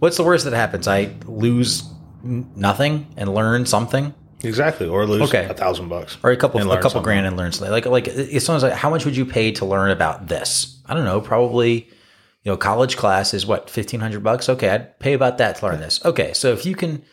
what's 0.00 0.16
the 0.16 0.24
worst 0.24 0.44
that 0.44 0.52
happens? 0.52 0.88
I 0.88 1.14
lose 1.26 1.84
nothing 2.24 3.06
and 3.16 3.34
learn 3.34 3.66
something, 3.66 4.14
Exactly. 4.44 4.88
Or 4.88 5.06
lose 5.06 5.22
Okay. 5.28 5.44
a 5.44 5.54
thousand 5.54 5.88
bucks. 5.88 6.16
or 6.24 6.30
a 6.32 6.36
couple 6.36 6.60
a 6.60 6.64
couple 6.64 6.90
something. 6.90 7.02
grand 7.02 7.26
and 7.26 7.36
learn 7.36 7.52
something. 7.52 7.70
Like 7.70 7.86
like 7.86 8.08
it's 8.08 8.44
someone's 8.44 8.64
like, 8.64 8.72
how 8.72 8.90
much 8.90 9.04
would 9.04 9.16
you 9.16 9.24
pay 9.24 9.52
to 9.52 9.64
learn 9.64 9.90
about 9.90 10.26
this? 10.26 10.80
I 10.86 10.94
don't 10.94 11.04
know, 11.04 11.20
probably. 11.20 11.88
You 12.44 12.52
know, 12.52 12.56
college 12.56 12.96
class 12.96 13.34
is 13.34 13.46
what 13.46 13.70
fifteen 13.70 14.00
hundred 14.00 14.22
bucks. 14.24 14.48
Okay, 14.48 14.68
I'd 14.68 14.98
pay 14.98 15.12
about 15.12 15.38
that 15.38 15.56
to 15.56 15.66
learn 15.66 15.80
this. 15.80 16.04
Okay, 16.04 16.32
so 16.32 16.52
if 16.52 16.66
you 16.66 16.74
can 16.74 17.04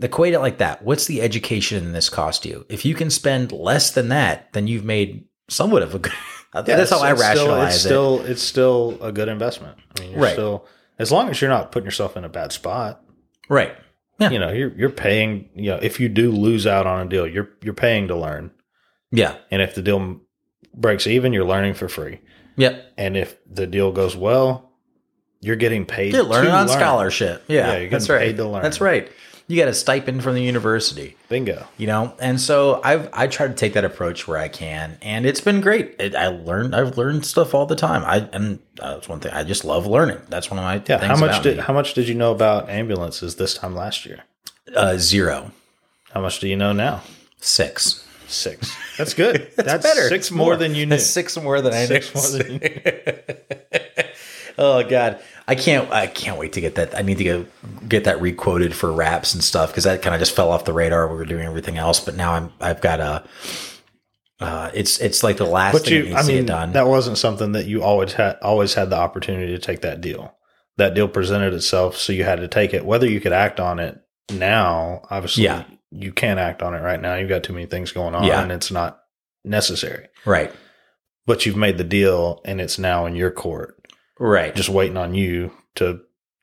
equate 0.00 0.34
it 0.34 0.40
like 0.40 0.58
that, 0.58 0.82
what's 0.82 1.06
the 1.06 1.22
education 1.22 1.84
in 1.84 1.92
this 1.92 2.08
cost 2.08 2.44
you? 2.44 2.66
If 2.68 2.84
you 2.84 2.94
can 2.94 3.08
spend 3.10 3.52
less 3.52 3.90
than 3.92 4.08
that, 4.08 4.52
then 4.54 4.66
you've 4.66 4.84
made 4.84 5.24
somewhat 5.48 5.82
of 5.82 5.94
a 5.94 5.98
good. 5.98 6.12
Yeah, 6.54 6.60
that's 6.76 6.90
how 6.90 7.00
I 7.00 7.12
it's 7.12 7.20
still- 7.22 7.28
rationalize 7.48 7.74
it's 7.76 7.84
it. 7.86 7.88
Still, 7.88 8.20
it's 8.26 8.42
still 8.42 8.98
a 9.00 9.10
good 9.10 9.28
investment. 9.28 9.78
I 9.98 10.02
mean, 10.02 10.18
Right. 10.18 10.34
still 10.34 10.66
as 10.98 11.10
long 11.10 11.30
as 11.30 11.40
you're 11.40 11.48
not 11.48 11.72
putting 11.72 11.86
yourself 11.86 12.14
in 12.14 12.24
a 12.24 12.28
bad 12.28 12.52
spot. 12.52 13.02
right. 13.48 13.74
Yeah. 14.18 14.28
You 14.30 14.38
know, 14.38 14.50
you're 14.52 14.72
you're 14.76 14.90
paying. 14.90 15.48
You 15.54 15.70
know, 15.70 15.78
if 15.80 15.98
you 15.98 16.10
do 16.10 16.30
lose 16.30 16.66
out 16.66 16.86
on 16.86 17.06
a 17.06 17.08
deal, 17.08 17.26
you're 17.26 17.48
you're 17.62 17.72
paying 17.72 18.06
to 18.08 18.14
learn. 18.16 18.50
Yeah. 19.10 19.36
And 19.50 19.62
if 19.62 19.74
the 19.74 19.80
deal 19.80 20.20
breaks 20.74 21.06
even, 21.06 21.32
you're 21.32 21.46
learning 21.46 21.72
for 21.74 21.88
free. 21.88 22.20
Yep. 22.56 22.92
And 22.98 23.16
if 23.16 23.38
the 23.50 23.66
deal 23.66 23.90
goes 23.90 24.14
well, 24.14 24.71
you're 25.42 25.56
getting 25.56 25.84
paid. 25.84 26.14
You're 26.14 26.22
learning 26.22 26.50
to 26.52 26.56
on 26.56 26.66
learn. 26.68 26.78
scholarship. 26.78 27.44
Yeah, 27.48 27.72
Yeah, 27.72 27.78
you're 27.80 27.90
that's 27.90 28.08
right. 28.08 28.34
to 28.34 28.48
learn. 28.48 28.62
That's 28.62 28.80
right. 28.80 29.10
You 29.48 29.58
got 29.58 29.68
a 29.68 29.74
stipend 29.74 30.22
from 30.22 30.34
the 30.34 30.42
university. 30.42 31.16
Bingo. 31.28 31.66
you 31.76 31.86
know 31.86 32.14
and 32.20 32.40
so 32.40 32.80
i've 32.84 33.08
i 33.12 33.26
try 33.26 33.46
to 33.48 33.54
take 33.54 33.72
that 33.74 33.84
approach 33.84 34.26
where 34.28 34.38
i 34.38 34.48
can 34.48 34.96
and 35.02 35.26
it's 35.26 35.40
been 35.40 35.60
great 35.62 35.96
it, 35.98 36.14
i 36.14 36.28
learned 36.28 36.74
i've 36.74 36.96
learned 36.98 37.24
stuff 37.26 37.54
all 37.54 37.64
the 37.66 37.74
time 37.76 38.02
i 38.04 38.28
and 38.34 38.58
that's 38.76 39.08
one 39.08 39.18
thing 39.20 39.32
i 39.32 39.42
just 39.42 39.64
love 39.64 39.86
learning 39.86 40.18
that's 40.28 40.50
one 40.50 40.58
of 40.58 40.64
my 40.64 40.82
Yeah. 40.86 41.04
How 41.04 41.16
much 41.16 41.42
did 41.42 41.56
me. 41.56 41.62
how 41.62 41.72
much 41.72 41.94
did 41.94 42.06
you 42.08 42.14
know 42.14 42.32
about 42.32 42.68
ambulances 42.70 43.36
this 43.36 43.54
time 43.54 43.74
last 43.74 44.06
year? 44.06 44.20
uh 44.76 44.96
zero 44.98 45.52
How 46.12 46.20
much 46.20 46.38
do 46.40 46.48
you 46.48 46.56
know 46.56 46.72
now? 46.72 47.02
six 47.40 48.06
Six. 48.28 48.74
That's 48.96 49.12
good. 49.12 49.50
That's, 49.56 49.84
better. 49.84 50.08
Six 50.08 50.30
more, 50.30 50.46
more. 50.52 50.56
than 50.56 50.74
you 50.74 50.86
knew. 50.86 50.90
That's 50.96 51.04
six 51.06 51.36
more 51.36 51.60
than 51.60 51.74
i 51.74 51.84
Six 51.84 52.14
knew. 52.14 52.20
more 52.22 52.30
than 52.30 52.52
you 52.54 52.58
knew. 52.60 53.80
oh 54.58 54.82
god 54.88 55.20
i 55.48 55.54
can't 55.54 55.90
i 55.92 56.06
can't 56.06 56.38
wait 56.38 56.52
to 56.52 56.60
get 56.60 56.74
that 56.76 56.96
i 56.96 57.02
need 57.02 57.18
to 57.18 57.24
go 57.24 57.46
get 57.88 58.04
that 58.04 58.20
requoted 58.20 58.74
for 58.74 58.92
wraps 58.92 59.34
and 59.34 59.42
stuff 59.42 59.70
because 59.70 59.84
that 59.84 60.02
kind 60.02 60.14
of 60.14 60.18
just 60.18 60.34
fell 60.36 60.50
off 60.50 60.64
the 60.64 60.72
radar 60.72 61.08
we 61.08 61.16
were 61.16 61.24
doing 61.24 61.44
everything 61.46 61.78
else 61.78 62.00
but 62.00 62.14
now 62.16 62.32
i'm 62.32 62.52
i've 62.60 62.80
got 62.80 63.00
a 63.00 63.24
uh, 64.40 64.70
it's 64.74 64.98
it's 64.98 65.22
like 65.22 65.36
the 65.36 65.44
last 65.44 65.72
But 65.72 65.82
thing 65.84 66.02
that 66.02 66.08
you, 66.08 66.16
I 66.16 66.22
to 66.22 66.26
mean, 66.28 66.46
done. 66.46 66.72
that 66.72 66.88
wasn't 66.88 67.16
something 67.16 67.52
that 67.52 67.66
you 67.66 67.82
always 67.84 68.14
had 68.14 68.38
always 68.42 68.74
had 68.74 68.90
the 68.90 68.96
opportunity 68.96 69.52
to 69.52 69.58
take 69.60 69.82
that 69.82 70.00
deal. 70.00 70.34
That 70.78 70.94
deal 70.94 71.06
presented 71.06 71.54
itself, 71.54 71.96
so 71.96 72.12
you 72.12 72.24
had 72.24 72.40
to 72.40 72.48
take 72.48 72.74
it. 72.74 72.84
Whether 72.84 73.08
you 73.08 73.20
could 73.20 73.32
act 73.32 73.60
on 73.60 73.78
it 73.78 74.00
now, 74.32 75.02
obviously, 75.10 75.44
Yeah. 75.44 75.62
you 75.92 76.10
can't 76.12 76.40
act 76.40 76.60
on 76.60 76.74
it 76.74 76.80
right 76.80 77.00
now. 77.00 77.14
You've 77.14 77.28
got 77.28 77.44
too 77.44 77.52
many 77.52 77.66
things 77.66 77.92
going 77.92 78.16
on, 78.16 78.24
Yeah. 78.24 78.42
and 78.42 78.50
it's 78.50 78.72
not 78.72 78.98
necessary. 79.44 80.08
right, 80.24 80.50
But 81.24 81.46
you've 81.46 81.56
made 81.56 81.78
the 81.78 81.84
deal, 81.84 82.40
and 82.44 82.60
it's 82.60 82.80
now 82.80 83.06
in 83.06 83.14
your 83.14 83.30
court, 83.30 83.76
right. 84.18 84.54
just 84.54 84.68
waiting 84.68 84.96
on 84.96 85.14
you 85.14 85.52
to 85.76 86.00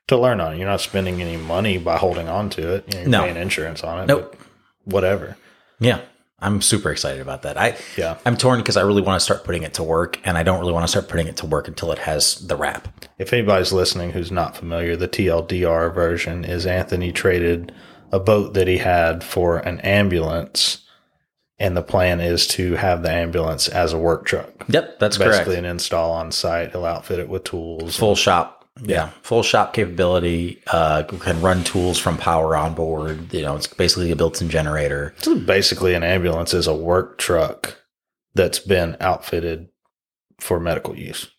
to 0.07 0.17
learn 0.17 0.41
on 0.41 0.53
it. 0.53 0.57
You're 0.57 0.67
not 0.67 0.81
spending 0.81 1.21
any 1.21 1.37
money 1.37 1.77
by 1.77 1.97
holding 1.97 2.27
on 2.27 2.49
to 2.51 2.73
it. 2.75 2.93
You 2.93 3.01
you're 3.01 3.09
No. 3.09 3.23
paying 3.23 3.37
insurance 3.37 3.83
on 3.83 3.99
it. 4.03 4.07
Nope. 4.07 4.35
Whatever. 4.85 5.37
Yeah, 5.79 5.99
I'm 6.39 6.61
super 6.63 6.89
excited 6.89 7.21
about 7.21 7.43
that. 7.43 7.57
I 7.57 7.75
Yeah. 7.95 8.17
I'm 8.25 8.35
torn 8.35 8.59
because 8.59 8.75
I 8.75 8.81
really 8.81 9.03
want 9.03 9.19
to 9.19 9.23
start 9.23 9.43
putting 9.43 9.61
it 9.63 9.75
to 9.75 9.83
work, 9.83 10.19
and 10.25 10.35
I 10.37 10.41
don't 10.43 10.59
really 10.59 10.73
want 10.73 10.83
to 10.83 10.87
start 10.87 11.07
putting 11.09 11.27
it 11.27 11.37
to 11.37 11.45
work 11.45 11.67
until 11.67 11.91
it 11.91 11.99
has 11.99 12.35
the 12.47 12.55
wrap. 12.55 12.87
If 13.19 13.33
anybody's 13.33 13.71
listening 13.71 14.11
who's 14.11 14.31
not 14.31 14.57
familiar, 14.57 14.95
the 14.95 15.07
TLDR 15.07 15.89
version 15.93 16.43
is 16.43 16.65
Anthony 16.65 17.11
traded 17.11 17.71
a 18.11 18.19
boat 18.19 18.55
that 18.55 18.67
he 18.67 18.79
had 18.79 19.23
for 19.23 19.57
an 19.59 19.79
ambulance, 19.81 20.79
and 21.59 21.75
the 21.75 21.81
plan 21.83 22.21
is 22.21 22.47
to 22.47 22.73
have 22.75 23.03
the 23.03 23.11
ambulance 23.11 23.67
as 23.67 23.93
a 23.93 23.97
work 23.97 24.25
truck. 24.25 24.49
Yep, 24.69 24.99
that's 24.99 25.17
Basically, 25.17 25.55
correct. 25.55 25.59
an 25.59 25.65
install 25.65 26.11
on 26.13 26.31
site. 26.31 26.71
He'll 26.71 26.85
outfit 26.85 27.19
it 27.19 27.27
with 27.29 27.43
tools. 27.43 27.97
Full 27.97 28.15
shop. 28.15 28.55
Yeah, 28.81 29.09
full 29.23 29.43
shop 29.43 29.73
capability. 29.73 30.61
Uh, 30.67 31.03
can 31.03 31.41
run 31.41 31.65
tools 31.65 31.97
from 31.99 32.17
power 32.17 32.55
on 32.55 32.75
board. 32.75 33.33
You 33.33 33.41
know, 33.41 33.55
it's 33.57 33.67
basically 33.67 34.09
a 34.11 34.15
built-in 34.15 34.49
generator. 34.49 35.13
So 35.17 35.37
basically, 35.37 35.93
an 35.95 36.03
ambulance 36.03 36.53
is 36.53 36.65
a 36.65 36.73
work 36.73 37.17
truck 37.17 37.75
that's 38.35 38.59
been 38.59 38.95
outfitted 39.01 39.67
for 40.39 40.61
medical 40.61 40.95
use. 40.97 41.29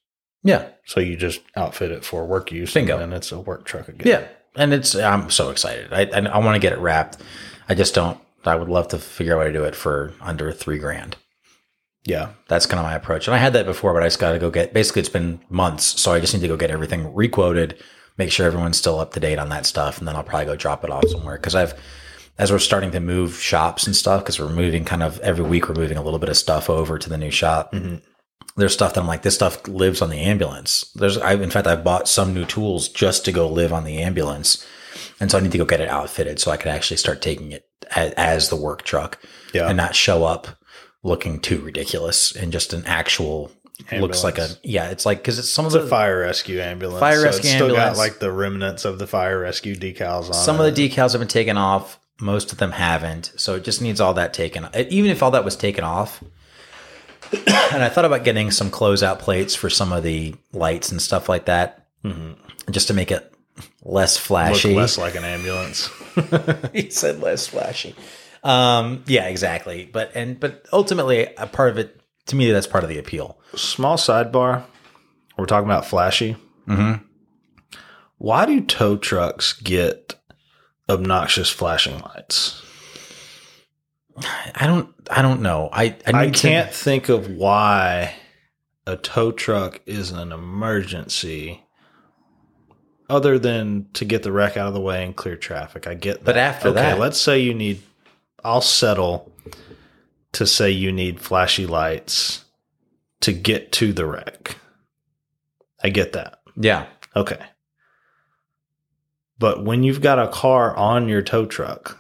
Yeah, 0.43 0.69
So 0.87 1.01
you 1.01 1.17
just 1.17 1.41
outfit 1.57 1.91
it 1.93 2.05
for 2.05 2.27
work 2.27 2.51
use, 2.53 2.73
Bingo. 2.75 2.95
and 2.99 3.03
then 3.13 3.13
it's 3.17 3.31
a 3.33 3.39
work 3.41 3.65
truck 3.65 3.89
again. 3.89 4.07
yeah, 4.07 4.29
and 4.57 4.73
it's. 4.75 4.95
I'm 4.95 5.31
so 5.31 5.49
excited. 5.51 5.93
I 5.93 6.03
I, 6.15 6.21
I 6.27 6.39
want 6.39 6.57
to 6.57 6.61
get 6.61 6.73
it 6.75 6.79
wrapped. 6.79 7.19
I 7.71 7.75
just 7.75 7.95
don't. 7.95 8.19
I 8.45 8.55
would 8.57 8.69
love 8.69 8.89
to 8.89 8.99
figure 8.99 9.35
out 9.37 9.41
how 9.41 9.45
to 9.47 9.53
do 9.53 9.65
it 9.65 9.75
for 9.77 10.13
under 10.21 10.53
three 10.53 10.79
grand. 10.79 11.17
yeah. 12.05 12.31
That's 12.49 12.67
kind 12.67 12.81
of 12.81 12.85
my 12.87 12.95
approach. 12.95 13.27
And 13.29 13.35
I 13.35 13.39
had 13.39 13.53
that 13.53 13.67
before, 13.67 13.93
but 13.93 14.03
I 14.03 14.07
just 14.07 14.19
got 14.19 14.33
to 14.33 14.39
go 14.39 14.51
get, 14.51 14.73
basically, 14.73 15.01
it's 15.01 15.09
been 15.09 15.41
months. 15.51 16.01
So 16.01 16.13
I 16.13 16.21
just 16.21 16.33
need 16.35 16.41
to 16.41 16.49
go 16.49 16.57
get 16.57 16.71
everything 16.71 17.15
requoted, 17.15 17.79
make 18.17 18.31
sure 18.33 18.47
everyone's 18.47 18.79
still 18.79 18.99
up 18.99 19.13
to 19.15 19.21
date 19.21 19.39
on 19.39 19.51
that 19.51 19.67
stuff. 19.67 19.99
And 19.99 20.09
then 20.09 20.17
I'll 20.17 20.23
probably 20.25 20.47
go 20.47 20.57
drop 20.57 20.83
it 20.85 20.91
off 20.91 21.07
somewhere. 21.09 21.37
Cause 21.39 21.55
I've, 21.55 21.75
as 22.39 22.51
we're 22.51 22.59
starting 22.59 22.91
to 22.93 23.01
move 23.01 23.35
shops 23.39 23.87
and 23.87 23.95
stuff, 23.95 24.23
because 24.23 24.41
we're 24.41 24.49
moving 24.49 24.85
kind 24.87 25.03
of 25.03 25.21
every 25.21 25.45
week, 25.45 25.69
we're 25.69 25.75
moving 25.75 25.99
a 25.99 26.03
little 26.03 26.19
bit 26.19 26.31
of 26.31 26.37
stuff 26.39 26.71
over 26.71 26.99
to 26.99 27.09
the 27.11 27.19
new 27.19 27.31
shop. 27.31 27.73
Mhm. 27.73 28.01
There's 28.57 28.73
stuff 28.73 28.95
that 28.95 29.01
I'm 29.01 29.07
like, 29.07 29.23
this 29.23 29.35
stuff 29.35 29.69
lives 29.69 30.01
on 30.03 30.09
the 30.11 30.21
ambulance. 30.21 30.91
There's, 30.95 31.19
I, 31.19 31.35
in 31.35 31.51
fact, 31.51 31.67
I've 31.67 31.85
bought 31.85 32.09
some 32.09 32.33
new 32.35 32.45
tools 32.47 32.89
just 32.89 33.25
to 33.27 33.33
go 33.33 33.47
live 33.47 33.73
on 33.73 33.85
the 33.85 33.99
ambulance. 33.99 34.65
And 35.21 35.31
so 35.31 35.37
I 35.39 35.43
need 35.43 35.53
to 35.53 35.59
go 35.59 35.65
get 35.67 35.81
it 35.83 35.89
outfitted 35.89 36.41
so 36.41 36.51
I 36.51 36.57
can 36.57 36.71
actually 36.71 36.97
start 36.97 37.21
taking 37.23 37.53
it 37.53 37.67
as, 37.95 38.13
as 38.15 38.49
the 38.49 38.57
work 38.57 38.83
truck 38.83 39.19
Yeah. 39.53 39.69
and 39.69 39.77
not 39.77 39.95
show 39.95 40.25
up 40.25 40.49
looking 41.03 41.41
too 41.41 41.59
ridiculous 41.61 42.35
and 42.35 42.53
just 42.53 42.73
an 42.73 42.85
actual 42.87 43.51
looks 43.93 44.23
like 44.23 44.37
a 44.37 44.47
yeah 44.63 44.91
it's 44.91 45.07
like 45.07 45.17
because 45.19 45.39
it's 45.39 45.49
some 45.49 45.65
It's 45.65 45.75
of 45.75 45.81
a 45.81 45.85
the 45.85 45.91
fire 45.91 46.21
rescue 46.21 46.61
ambulance. 46.61 47.01
Fire 47.01 47.17
so 47.21 47.25
rescue 47.25 47.41
it's 47.49 47.55
still 47.55 47.67
ambulance. 47.69 47.97
got 47.97 48.03
like 48.03 48.19
the 48.19 48.31
remnants 48.31 48.85
of 48.85 48.99
the 48.99 49.07
fire 49.07 49.41
rescue 49.41 49.75
decals 49.75 50.27
on 50.27 50.35
some 50.35 50.61
it. 50.61 50.69
of 50.69 50.75
the 50.75 50.89
decals 50.89 51.13
have 51.13 51.21
been 51.21 51.29
taken 51.29 51.57
off 51.57 51.99
most 52.21 52.53
of 52.53 52.59
them 52.59 52.73
haven't 52.73 53.33
so 53.37 53.55
it 53.55 53.65
just 53.65 53.81
needs 53.81 53.99
all 53.99 54.13
that 54.15 54.35
taken 54.35 54.67
off. 54.67 54.77
even 54.77 55.11
if 55.11 55.23
all 55.23 55.31
that 55.31 55.47
was 55.47 55.57
taken 55.57 55.83
off 55.85 56.23
and 57.73 57.83
i 57.83 57.89
thought 57.89 58.05
about 58.05 58.25
getting 58.25 58.51
some 58.51 58.71
closeout 58.71 59.19
plates 59.19 59.55
for 59.55 59.71
some 59.71 59.93
of 59.93 60.03
the 60.03 60.35
lights 60.53 60.91
and 60.91 61.01
stuff 61.01 61.29
like 61.29 61.47
that 61.47 61.87
Mhm. 62.05 62.37
just 62.71 62.89
to 62.89 62.95
make 62.95 63.11
it 63.11 63.33
less 63.83 64.17
Look 64.17 64.25
flashy 64.27 64.75
less 64.75 64.99
like 64.99 65.15
an 65.15 65.25
ambulance. 65.25 65.91
he 66.73 66.91
said 66.91 67.21
less 67.21 67.47
flashy. 67.47 67.95
Um, 68.43 69.05
yeah, 69.07 69.27
exactly. 69.27 69.89
But 69.91 70.13
and 70.15 70.39
but 70.39 70.67
ultimately, 70.73 71.29
a 71.37 71.47
part 71.47 71.71
of 71.71 71.79
it 71.79 72.01
to 72.27 72.37
me 72.37 72.51
that's 72.51 72.67
part 72.67 72.85
of 72.85 72.91
the 72.91 72.99
appeal. 72.99 73.39
Small 73.55 73.97
sidebar. 73.97 74.65
We're 75.37 75.47
talking 75.47 75.69
about 75.69 75.87
flashy. 75.87 76.37
Mm-hmm. 76.67 77.05
Why 78.19 78.47
do 78.47 78.61
tow 78.61 78.97
trucks 78.97 79.55
get 79.55 80.15
obnoxious 80.89 81.49
flashing 81.51 81.99
lights? 82.01 82.63
I 84.55 84.67
don't. 84.67 84.95
I 85.11 85.23
don't 85.23 85.41
know. 85.41 85.71
I 85.73 85.97
I, 86.07 86.27
I 86.27 86.31
can't 86.31 86.73
think 86.73 87.09
of 87.09 87.31
why 87.31 88.15
a 88.87 88.97
tow 88.97 89.33
truck 89.33 89.81
is 89.87 90.11
an 90.11 90.33
emergency 90.33 91.65
other 93.11 93.39
than 93.39 93.87
to 93.95 94.05
get 94.05 94.23
the 94.23 94.33
wreck 94.33 94.57
out 94.57 94.69
of 94.69 94.75
the 94.75 94.81
way 94.81 95.05
and 95.05 95.15
clear 95.15 95.37
traffic. 95.37 95.87
I 95.87 95.95
get 95.95 96.19
that. 96.19 96.25
But 96.25 96.37
after 96.37 96.69
okay, 96.69 96.81
that- 96.81 96.99
let's 96.99 97.21
say 97.21 97.41
you 97.41 97.53
need 97.55 97.83
I'll 98.45 98.61
settle 98.63 99.31
to 100.33 100.47
say 100.47 100.71
you 100.71 100.93
need 100.93 101.21
flashy 101.21 101.67
lights 101.67 102.45
to 103.21 103.33
get 103.33 103.73
to 103.73 103.93
the 103.93 104.07
wreck. 104.07 104.57
I 105.83 105.91
get 105.91 106.13
that. 106.13 106.41
yeah. 106.57 106.87
Okay. 107.17 107.41
But 109.39 109.65
when 109.65 109.83
you've 109.83 110.01
got 110.03 110.19
a 110.19 110.29
car 110.29 110.77
on 110.77 111.09
your 111.09 111.23
tow 111.23 111.47
truck, 111.47 111.99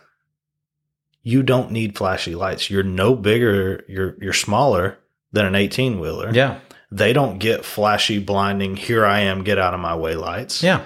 you 1.22 1.42
don't 1.42 1.70
need 1.72 1.96
flashy 1.96 2.34
lights. 2.34 2.70
You're 2.70 2.82
no 2.82 3.14
bigger, 3.14 3.84
you're 3.88 4.14
you're 4.20 4.32
smaller 4.34 4.98
than 5.32 5.46
an 5.46 5.54
18 5.54 5.98
wheeler. 6.00 6.30
Yeah. 6.32 6.60
They 6.92 7.12
don't 7.12 7.38
get 7.38 7.64
flashy, 7.64 8.18
blinding, 8.18 8.76
here 8.76 9.06
I 9.06 9.20
am, 9.20 9.42
get 9.44 9.58
out 9.58 9.74
of 9.74 9.80
my 9.80 9.94
way 9.96 10.14
lights. 10.16 10.62
Yeah. 10.62 10.84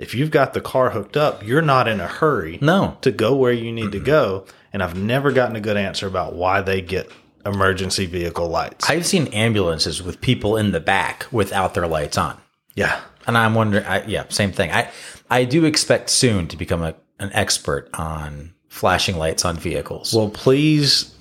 If 0.00 0.14
you've 0.14 0.30
got 0.30 0.54
the 0.54 0.60
car 0.60 0.90
hooked 0.90 1.16
up, 1.16 1.46
you're 1.46 1.62
not 1.62 1.86
in 1.86 2.00
a 2.00 2.06
hurry 2.08 2.58
No. 2.62 2.96
to 3.02 3.12
go 3.12 3.36
where 3.36 3.52
you 3.52 3.70
need 3.70 3.92
to 3.92 4.00
go. 4.00 4.46
And 4.72 4.82
I've 4.82 4.96
never 4.96 5.30
gotten 5.30 5.56
a 5.56 5.60
good 5.60 5.76
answer 5.76 6.06
about 6.06 6.34
why 6.34 6.62
they 6.62 6.80
get 6.80 7.10
emergency 7.44 8.06
vehicle 8.06 8.48
lights. 8.48 8.88
I've 8.88 9.04
seen 9.06 9.26
ambulances 9.28 10.02
with 10.02 10.20
people 10.20 10.56
in 10.56 10.72
the 10.72 10.80
back 10.80 11.26
without 11.30 11.74
their 11.74 11.86
lights 11.86 12.16
on. 12.18 12.36
yeah. 12.74 13.00
And 13.26 13.36
I'm 13.36 13.54
wondering, 13.54 13.84
I, 13.84 14.04
yeah, 14.06 14.24
same 14.30 14.50
thing. 14.50 14.72
I, 14.72 14.90
I 15.28 15.44
do 15.44 15.66
expect 15.66 16.08
soon 16.08 16.48
to 16.48 16.56
become 16.56 16.82
a, 16.82 16.94
an 17.18 17.30
expert 17.34 17.90
on 17.92 18.54
flashing 18.68 19.16
lights 19.18 19.44
on 19.44 19.56
vehicles. 19.58 20.14
Well, 20.14 20.30
please 20.30 21.14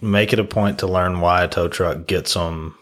make 0.00 0.32
it 0.32 0.40
a 0.40 0.44
point 0.44 0.80
to 0.80 0.88
learn 0.88 1.20
why 1.20 1.44
a 1.44 1.48
tow 1.48 1.68
truck 1.68 2.06
gets 2.08 2.34
them 2.34 2.76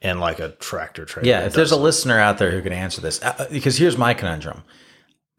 in 0.00 0.20
like 0.20 0.38
a 0.38 0.50
tractor 0.50 1.04
trailer. 1.04 1.28
yeah, 1.28 1.40
if 1.46 1.54
there's 1.54 1.72
a 1.72 1.76
listener 1.76 2.18
out 2.18 2.38
there 2.38 2.50
who 2.50 2.62
can 2.62 2.72
answer 2.72 3.00
this, 3.00 3.22
uh, 3.22 3.46
because 3.50 3.76
here's 3.76 3.98
my 3.98 4.14
conundrum: 4.14 4.62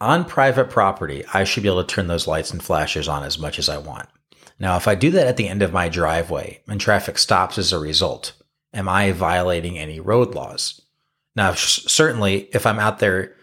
on 0.02 0.26
private 0.26 0.70
property, 0.70 1.24
I 1.34 1.44
should 1.44 1.64
be 1.64 1.70
able 1.70 1.84
to 1.84 1.94
turn 1.96 2.08
those 2.08 2.28
lights 2.28 2.52
and 2.52 2.62
flashes 2.64 3.08
on 3.08 3.24
as 3.24 3.40
much 3.40 3.60
as 3.60 3.70
I 3.70 3.78
want. 3.78 4.08
Now, 4.60 4.76
if 4.76 4.88
I 4.88 4.96
do 4.96 5.12
that 5.12 5.28
at 5.28 5.38
the 5.38 5.48
end 5.48 5.62
of 5.62 5.72
my 5.74 5.88
driveway 5.88 6.62
and 6.68 6.82
traffic 6.82 7.18
stops 7.18 7.58
as 7.58 7.72
a 7.72 7.80
result, 7.80 8.34
am 8.74 8.90
I 8.90 9.12
violating 9.14 9.78
any 9.80 10.00
road 10.02 10.36
laws? 10.36 10.82
Now, 11.36 11.54
certainly, 11.54 12.50
if 12.54 12.66
I'm 12.66 12.80
out 12.80 13.00
there 13.00 13.36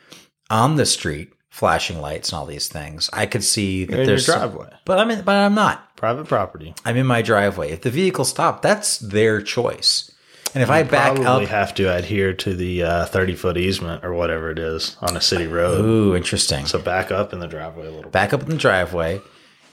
on 0.51 0.77
the 0.77 0.85
street 0.85 1.33
flashing 1.49 2.03
lights 2.03 2.31
and 2.31 2.39
all 2.39 2.45
these 2.45 2.69
things, 2.69 3.09
I 3.15 3.25
could 3.25 3.43
see 3.43 3.87
that 3.87 3.93
You're 3.93 4.03
in 4.03 4.07
your 4.09 4.17
there's 4.17 4.27
some- 4.27 4.39
driveway, 4.41 4.69
but 4.85 4.99
I'm 4.99 5.11
in, 5.11 5.25
but 5.25 5.35
I'm 5.37 5.55
not. 5.55 5.97
private 5.97 6.27
property. 6.27 6.75
I'm 6.85 6.99
in 6.99 7.07
my 7.07 7.23
driveway. 7.23 7.71
If 7.71 7.81
the 7.81 7.91
vehicle 7.91 8.27
stopped, 8.27 8.61
that's 8.63 8.99
their 8.99 9.41
choice. 9.41 10.11
And 10.57 10.63
if 10.63 10.71
I 10.71 10.83
back 10.85 11.13
up, 11.19 11.23
Probably 11.23 11.47
have 11.47 11.75
to 11.75 11.95
adhere 11.95 12.33
to 12.33 12.55
the 12.57 12.83
uh, 12.83 13.05
30 13.05 13.35
foot 13.37 13.57
easement 13.59 14.03
or 14.05 14.15
whatever 14.15 14.51
it 14.51 14.59
is 14.59 14.97
on 15.03 15.15
a 15.17 15.21
city 15.21 15.47
road. 15.47 15.85
ooh, 15.85 16.17
interesting. 16.17 16.65
So 16.65 16.79
back 16.79 17.11
up 17.13 17.33
in 17.35 17.41
the 17.41 17.47
driveway 17.47 17.83
a 17.87 17.91
little 17.91 18.05
bit. 18.05 18.13
back 18.13 18.33
up 18.33 18.43
in 18.43 18.49
the 18.49 18.57
driveway, 18.57 19.21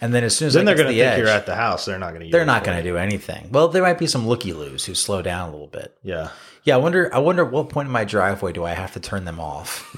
and 0.02 0.14
then 0.14 0.26
as 0.26 0.36
soon 0.36 0.48
as 0.50 0.56
Then 0.56 0.64
I 0.64 0.66
they're 0.66 0.76
get 0.76 0.84
going 0.84 0.94
to 0.94 0.98
the 1.00 1.04
think 1.06 1.14
edge, 1.14 1.20
you're 1.20 1.28
at 1.30 1.46
the 1.46 1.56
house. 1.56 1.86
They're 1.86 1.98
not 1.98 2.14
going 2.14 2.26
to. 2.26 2.32
they're 2.32 2.46
not 2.46 2.66
going 2.66 2.76
to 2.78 2.84
do 2.84 2.98
anything. 2.98 3.48
Well, 3.52 3.70
there 3.70 3.82
might 3.82 3.98
be 3.98 4.08
some 4.08 4.28
looky 4.28 4.52
loos 4.52 4.84
who 4.84 4.94
slow 4.94 5.22
down 5.22 5.48
a 5.48 5.52
little 5.54 5.68
bit. 5.68 5.98
Yeah, 6.04 6.30
Yeah, 6.66 6.76
I 6.76 6.78
wonder. 6.80 7.10
I 7.16 7.20
wonder 7.20 7.46
at 7.46 7.52
what 7.52 7.70
point 7.70 7.86
in 7.88 7.92
my 7.94 8.04
driveway 8.04 8.52
do 8.52 8.66
I 8.66 8.72
have 8.74 8.92
to 8.94 9.00
turn 9.00 9.24
them 9.24 9.40
off? 9.40 9.96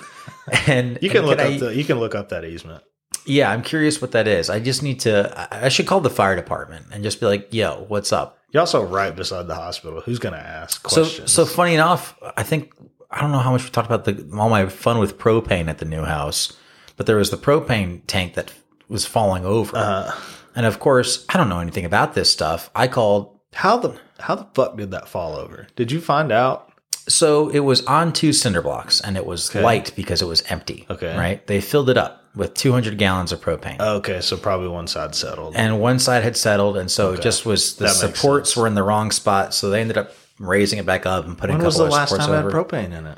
and 0.68 0.99
you 1.02 1.10
can 1.10 1.20
and 1.20 1.28
look 1.28 1.40
I- 1.40 1.53
up 1.56 1.60
the. 1.60 1.76
You 1.76 1.84
can 1.84 1.99
look 1.99 2.14
up 2.14 2.30
that 2.30 2.45
easement. 2.45 2.84
yeah, 3.26 3.49
I'm 3.52 3.64
curious 3.64 3.99
what 4.02 4.12
that 4.12 4.28
is. 4.28 4.52
I 4.52 4.60
just 4.60 4.84
need 4.84 4.99
to. 5.02 5.34
I 5.52 5.66
I 5.66 5.70
should 5.70 5.88
call 5.88 6.02
the 6.02 6.12
fire 6.12 6.36
department 6.36 6.86
and 6.91 7.02
just 7.03 7.20
be 7.20 7.26
like, 7.26 7.52
"Yo, 7.52 7.86
what's 7.88 8.14
up?" 8.14 8.38
You're 8.56 8.61
also 8.61 8.86
right 8.86 9.14
beside 9.14 9.48
the 9.48 9.56
hospital. 9.56 9.99
Who's 9.99 10.18
going 10.18 10.32
to 10.34 10.40
ask 10.40 10.90
So, 10.90 11.02
questions? 11.02 11.30
so 11.30 11.45
funny 11.45 11.73
enough, 11.73 12.18
I 12.38 12.44
think 12.44 12.72
I 13.11 13.19
don't 13.19 13.34
know 13.34 13.40
how 13.40 13.52
much 13.52 13.65
we 13.65 13.69
talked 13.69 13.88
about 13.91 14.06
the 14.06 14.26
all 14.40 14.48
my 14.49 14.68
fun 14.68 14.98
with 14.98 15.18
propane 15.18 15.68
at 15.68 15.80
the 15.80 15.84
new 15.86 16.03
house, 16.06 16.53
but 16.95 17.06
there 17.06 17.18
was 17.18 17.32
the 17.32 17.38
propane 17.38 17.99
tank 18.07 18.36
that 18.36 18.53
was 18.88 19.06
falling 19.06 19.44
over, 19.45 19.76
uh, 19.76 20.10
and 20.56 20.65
of 20.65 20.80
course, 20.80 21.26
I 21.27 21.36
don't 21.38 21.49
know 21.49 21.60
anything 21.60 21.84
about 21.84 22.14
this 22.14 22.32
stuff. 22.32 22.69
I 22.73 22.88
called. 22.88 23.38
how 23.56 23.76
the 23.76 23.99
how 24.19 24.36
the 24.36 24.48
fuck 24.53 24.77
did 24.77 24.91
that 24.91 25.10
fall 25.10 25.36
over? 25.36 25.68
Did 25.76 25.91
you 25.91 25.99
find 25.99 26.32
out? 26.32 26.72
So 27.10 27.49
it 27.49 27.60
was 27.60 27.86
on 27.88 28.14
two 28.14 28.32
cinder 28.32 28.61
blocks, 28.61 29.02
and 29.02 29.18
it 29.18 29.26
was 29.26 29.49
Okay. 29.49 29.61
light 29.61 29.91
because 29.98 30.22
it 30.22 30.27
was 30.30 30.44
empty. 30.49 30.86
Okay. 30.90 31.14
right? 31.18 31.45
They 31.45 31.60
filled 31.60 31.90
it 31.90 31.98
up 31.98 32.23
with 32.36 32.53
200 32.53 32.98
gallons 32.98 33.32
of 33.32 33.41
propane. 33.41 33.80
Okay, 33.80 34.22
so 34.22 34.36
probably 34.38 34.68
one 34.68 34.88
side 34.88 35.16
settled. 35.16 35.56
and 35.56 35.80
one 35.80 35.99
side 35.99 36.24
had 36.24 36.36
settled, 36.38 36.78
and 36.78 36.90
so 36.91 37.14
it 37.14 37.22
just 37.22 37.45
was 37.45 37.76
the 37.76 37.88
supports 37.90 38.49
sense. 38.52 38.57
were 38.57 38.68
in 38.68 38.76
the 38.76 38.84
wrong 38.84 39.12
spot, 39.12 39.53
so 39.53 39.70
they 39.70 39.82
ended 39.82 39.98
up 39.98 40.12
raising 40.40 40.80
it 40.80 40.86
back 40.86 41.06
up 41.06 41.26
and 41.26 41.38
putting 41.38 41.56
when 41.57 41.62
a 41.64 41.66
was 41.66 41.76
couple 41.76 41.86
the 41.88 41.94
of 41.95 41.98
last 42.12 42.18
time 42.18 42.30
over. 42.32 42.52
had 42.52 42.68
propane 42.68 42.98
in 42.98 43.06
it? 43.06 43.18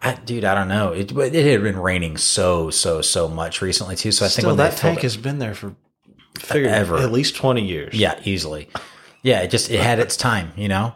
I, 0.00 0.14
dude, 0.14 0.44
I 0.44 0.54
don't 0.54 0.68
know. 0.68 0.92
It 0.92 1.10
it 1.10 1.44
had 1.52 1.62
been 1.62 1.76
raining 1.78 2.16
so 2.18 2.70
so 2.70 3.02
so 3.02 3.26
much 3.28 3.60
recently 3.60 3.96
too. 3.96 4.12
So 4.12 4.24
I 4.24 4.28
think 4.28 4.40
Still, 4.42 4.50
when 4.50 4.56
that 4.58 4.76
tank 4.76 4.98
it- 4.98 5.02
has 5.02 5.16
been 5.16 5.38
there 5.40 5.54
for 5.54 5.74
Forever. 6.38 6.98
at 6.98 7.10
least 7.10 7.34
twenty 7.34 7.66
years. 7.66 7.94
yeah, 7.94 8.18
easily, 8.24 8.68
yeah, 9.22 9.40
it 9.40 9.50
just 9.50 9.70
it 9.70 9.80
had 9.80 9.98
its 9.98 10.16
time, 10.16 10.52
you 10.56 10.68
know. 10.68 10.94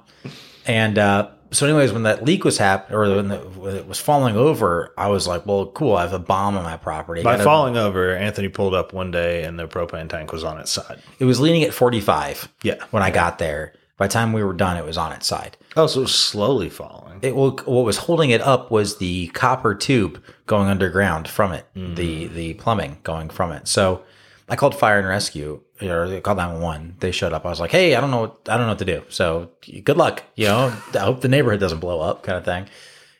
And 0.66 0.96
uh, 0.98 1.30
so, 1.52 1.66
anyways, 1.66 1.92
when 1.92 2.02
that 2.04 2.24
leak 2.24 2.44
was 2.44 2.58
happening 2.58 2.98
or 2.98 3.16
when, 3.16 3.28
the, 3.28 3.38
when 3.38 3.76
it 3.76 3.86
was 3.86 4.00
falling 4.00 4.36
over, 4.36 4.92
I 4.96 5.08
was 5.08 5.26
like, 5.26 5.46
"Well, 5.46 5.66
cool. 5.66 5.96
I 5.96 6.02
have 6.02 6.12
a 6.12 6.18
bomb 6.18 6.56
on 6.56 6.64
my 6.64 6.76
property." 6.76 7.22
By 7.22 7.38
falling 7.38 7.76
over, 7.76 8.16
Anthony 8.16 8.48
pulled 8.48 8.74
up 8.74 8.92
one 8.92 9.10
day 9.10 9.44
and 9.44 9.58
the 9.58 9.68
propane 9.68 10.08
tank 10.08 10.32
was 10.32 10.44
on 10.44 10.58
its 10.58 10.70
side. 10.70 11.02
it 11.18 11.24
was 11.24 11.40
leaning 11.40 11.62
at 11.62 11.74
forty 11.74 12.00
five 12.00 12.48
Yeah. 12.62 12.76
when 12.90 13.02
I 13.02 13.10
got 13.10 13.38
there. 13.38 13.74
By 13.98 14.08
the 14.08 14.14
time 14.14 14.32
we 14.32 14.42
were 14.42 14.54
done, 14.54 14.76
it 14.76 14.84
was 14.84 14.96
on 14.98 15.12
its 15.12 15.28
side. 15.28 15.56
Oh, 15.76 15.86
so 15.86 16.00
it 16.00 16.04
was 16.04 16.14
slowly 16.14 16.68
falling. 16.70 17.20
it 17.22 17.36
well, 17.36 17.50
what 17.66 17.84
was 17.84 17.98
holding 17.98 18.30
it 18.30 18.40
up 18.40 18.70
was 18.70 18.96
the 18.96 19.28
copper 19.28 19.74
tube 19.74 20.20
going 20.46 20.68
underground 20.68 21.28
from 21.28 21.52
it, 21.52 21.66
mm-hmm. 21.76 21.94
the 21.94 22.26
the 22.28 22.54
plumbing 22.54 22.98
going 23.04 23.28
from 23.30 23.52
it. 23.52 23.68
So 23.68 24.02
I 24.48 24.56
called 24.56 24.74
fire 24.74 24.98
and 24.98 25.06
rescue, 25.06 25.60
or 25.90 26.08
they 26.08 26.20
called 26.20 26.38
nine 26.38 26.52
one 26.54 26.62
one. 26.62 26.96
They 27.00 27.12
showed 27.12 27.32
up. 27.32 27.44
I 27.44 27.50
was 27.50 27.60
like, 27.60 27.70
hey, 27.70 27.94
I 27.94 28.00
don't 28.00 28.10
know, 28.10 28.22
what, 28.22 28.48
I 28.48 28.56
don't 28.56 28.66
know 28.66 28.72
what 28.72 28.78
to 28.80 28.84
do. 28.84 29.02
So 29.08 29.50
good 29.84 29.96
luck. 29.96 30.22
You 30.36 30.46
know, 30.46 30.76
I 30.94 30.98
hope 30.98 31.20
the 31.20 31.28
neighborhood 31.28 31.60
doesn't 31.60 31.80
blow 31.80 32.00
up, 32.00 32.22
kind 32.22 32.38
of 32.38 32.44
thing. 32.44 32.68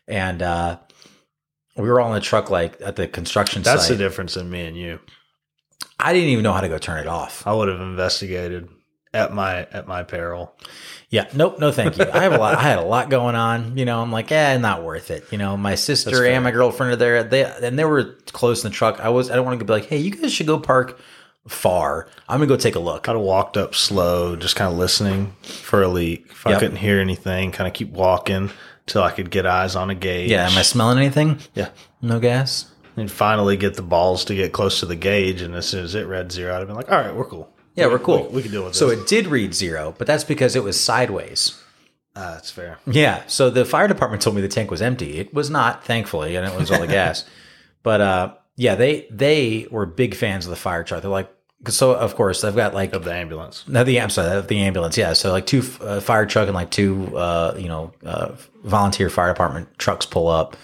And 0.09 0.43
uh, 0.43 0.79
we 1.77 1.89
were 1.89 2.01
all 2.01 2.09
in 2.09 2.15
the 2.15 2.21
truck, 2.21 2.51
like 2.51 2.81
at 2.81 2.97
the 2.97 3.09
construction 3.09 3.65
site. 3.65 3.77
That's 3.77 3.89
the 3.89 3.97
difference 3.97 4.37
in 4.37 4.51
me 4.51 4.67
and 4.67 4.77
you. 4.77 5.01
I 5.99 6.13
didn't 6.13 6.31
even 6.31 6.43
know 6.43 6.53
how 6.53 6.61
to 6.61 6.69
go 6.69 6.79
turn 6.79 7.01
it 7.01 7.07
off. 7.07 7.47
I 7.47 7.53
would 7.53 7.69
have 7.69 7.81
investigated 7.81 8.69
at 9.15 9.33
my 9.33 9.67
at 9.73 9.87
my 9.87 10.03
peril. 10.03 10.55
Yeah, 11.11 11.29
nope, 11.35 11.59
no, 11.59 11.71
thank 11.71 11.99
you. 11.99 12.07
I 12.11 12.21
have 12.21 12.33
a 12.33 12.39
lot. 12.39 12.57
I 12.57 12.63
had 12.63 12.79
a 12.79 12.85
lot 12.85 13.11
going 13.11 13.35
on. 13.35 13.77
You 13.77 13.85
know, 13.85 14.01
I'm 14.01 14.11
like, 14.11 14.33
eh, 14.33 14.57
not 14.57 14.83
worth 14.83 15.11
it. 15.11 15.25
You 15.31 15.39
know, 15.39 15.57
my 15.57 15.75
sister 15.75 16.25
and 16.25 16.43
my 16.43 16.51
girlfriend 16.51 16.93
are 16.95 16.97
there. 16.97 17.23
They 17.23 17.45
and 17.45 17.79
they 17.79 17.85
were 17.85 18.17
close 18.33 18.65
in 18.65 18.71
the 18.71 18.75
truck. 18.75 19.01
I 19.01 19.11
was. 19.11 19.31
I 19.31 19.37
don't 19.37 19.45
want 19.45 19.59
to 19.59 19.65
be 19.65 19.73
like, 19.73 19.87
hey, 19.87 19.99
you 19.99 20.11
guys 20.11 20.33
should 20.33 20.47
go 20.47 20.59
park 20.59 20.99
far. 21.49 22.09
I'm 22.29 22.39
gonna 22.39 22.47
go 22.47 22.57
take 22.57 22.75
a 22.77 22.81
look. 22.81 23.09
I'd 23.09 23.13
have 23.13 23.21
walked 23.21 23.57
up 23.57 23.75
slow, 23.75 24.37
just 24.37 24.57
kind 24.57 24.73
of 24.73 24.79
listening 24.79 25.35
for 25.43 25.83
a 25.83 25.89
leak. 25.89 26.27
If 26.31 26.47
I 26.47 26.59
couldn't 26.59 26.77
hear 26.77 27.01
anything, 27.01 27.53
kind 27.53 27.67
of 27.69 27.75
keep 27.75 27.91
walking 27.91 28.51
till 28.87 29.03
I 29.03 29.11
could 29.13 29.31
get 29.31 29.47
eyes 29.47 29.77
on 29.77 29.91
a 29.91 29.95
gauge. 29.95 30.31
Yeah, 30.31 30.49
am 30.49 30.57
I 30.59 30.63
smelling 30.63 30.99
anything? 30.99 31.39
yeah. 31.55 31.71
No 32.01 32.19
gas. 32.21 32.67
And 32.97 33.11
finally 33.11 33.57
get 33.57 33.75
the 33.75 33.83
balls 33.83 34.25
to 34.27 34.35
get 34.35 34.53
close 34.53 34.81
to 34.81 34.87
the 34.87 34.97
gauge. 34.97 35.41
And 35.41 35.55
as 35.55 35.67
soon 35.69 35.85
as 35.85 35.95
it 35.95 36.07
read 36.07 36.31
zero, 36.31 36.55
I'd 36.55 36.59
have 36.59 36.67
been 36.67 36.77
like, 36.77 36.91
all 36.93 36.99
right, 36.99 37.15
we're 37.15 37.25
cool. 37.25 37.49
Yeah, 37.75 37.87
we're 37.87 37.99
cool. 37.99 38.25
We, 38.29 38.37
we 38.37 38.43
can 38.43 38.51
deal 38.53 38.65
with 38.65 38.75
So 38.75 38.89
this. 38.91 39.01
it 39.01 39.07
did 39.09 39.29
read 39.29 39.55
zero, 39.55 39.95
but 39.97 40.07
that's 40.07 40.25
because 40.25 40.57
it 40.57 40.63
was 40.63 40.79
sideways. 40.79 41.59
Ah, 42.15 42.33
that's 42.35 42.51
fair. 42.51 42.79
Yeah. 42.87 43.23
So 43.29 43.49
the 43.49 43.65
fire 43.65 43.89
department 43.89 44.21
told 44.21 44.37
me 44.37 44.43
the 44.43 44.49
tank 44.49 44.71
was 44.71 44.83
empty. 44.83 45.19
It 45.19 45.33
was 45.33 45.49
not, 45.49 45.85
thankfully, 45.87 46.37
and 46.37 46.47
it 46.47 46.55
was 46.55 46.71
all 46.71 46.81
the 46.81 46.87
gas. 47.01 47.25
But 47.83 48.01
uh, 48.03 48.35
yeah, 48.57 48.75
they 48.75 49.07
they 49.11 49.67
were 49.71 49.87
big 49.87 50.15
fans 50.15 50.47
of 50.47 50.51
the 50.51 50.57
fire 50.57 50.85
truck. 50.85 51.03
They're 51.03 51.11
like, 51.11 51.33
so 51.69 51.95
of 51.95 52.15
course 52.17 52.41
they've 52.41 52.55
got 52.55 52.75
like 52.75 52.93
Of 52.93 53.05
the 53.05 53.15
ambulance. 53.15 53.67
No, 53.69 53.85
the 53.85 54.01
I'm 54.01 54.11
sorry, 54.11 54.41
the 54.43 54.61
ambulance. 54.61 54.97
Yeah, 54.97 55.13
so 55.13 55.31
like 55.31 55.47
two 55.47 55.63
uh, 55.81 56.01
fire 56.01 56.27
truck 56.27 56.49
and 56.49 56.55
like 56.55 56.71
two, 56.71 57.17
uh, 57.17 57.55
you 57.57 57.69
know, 57.69 57.93
uh, 58.05 58.33
volunteer 58.65 59.09
fire 59.11 59.29
department 59.29 59.79
trucks 59.79 60.07
pull 60.07 60.29
up, 60.29 60.57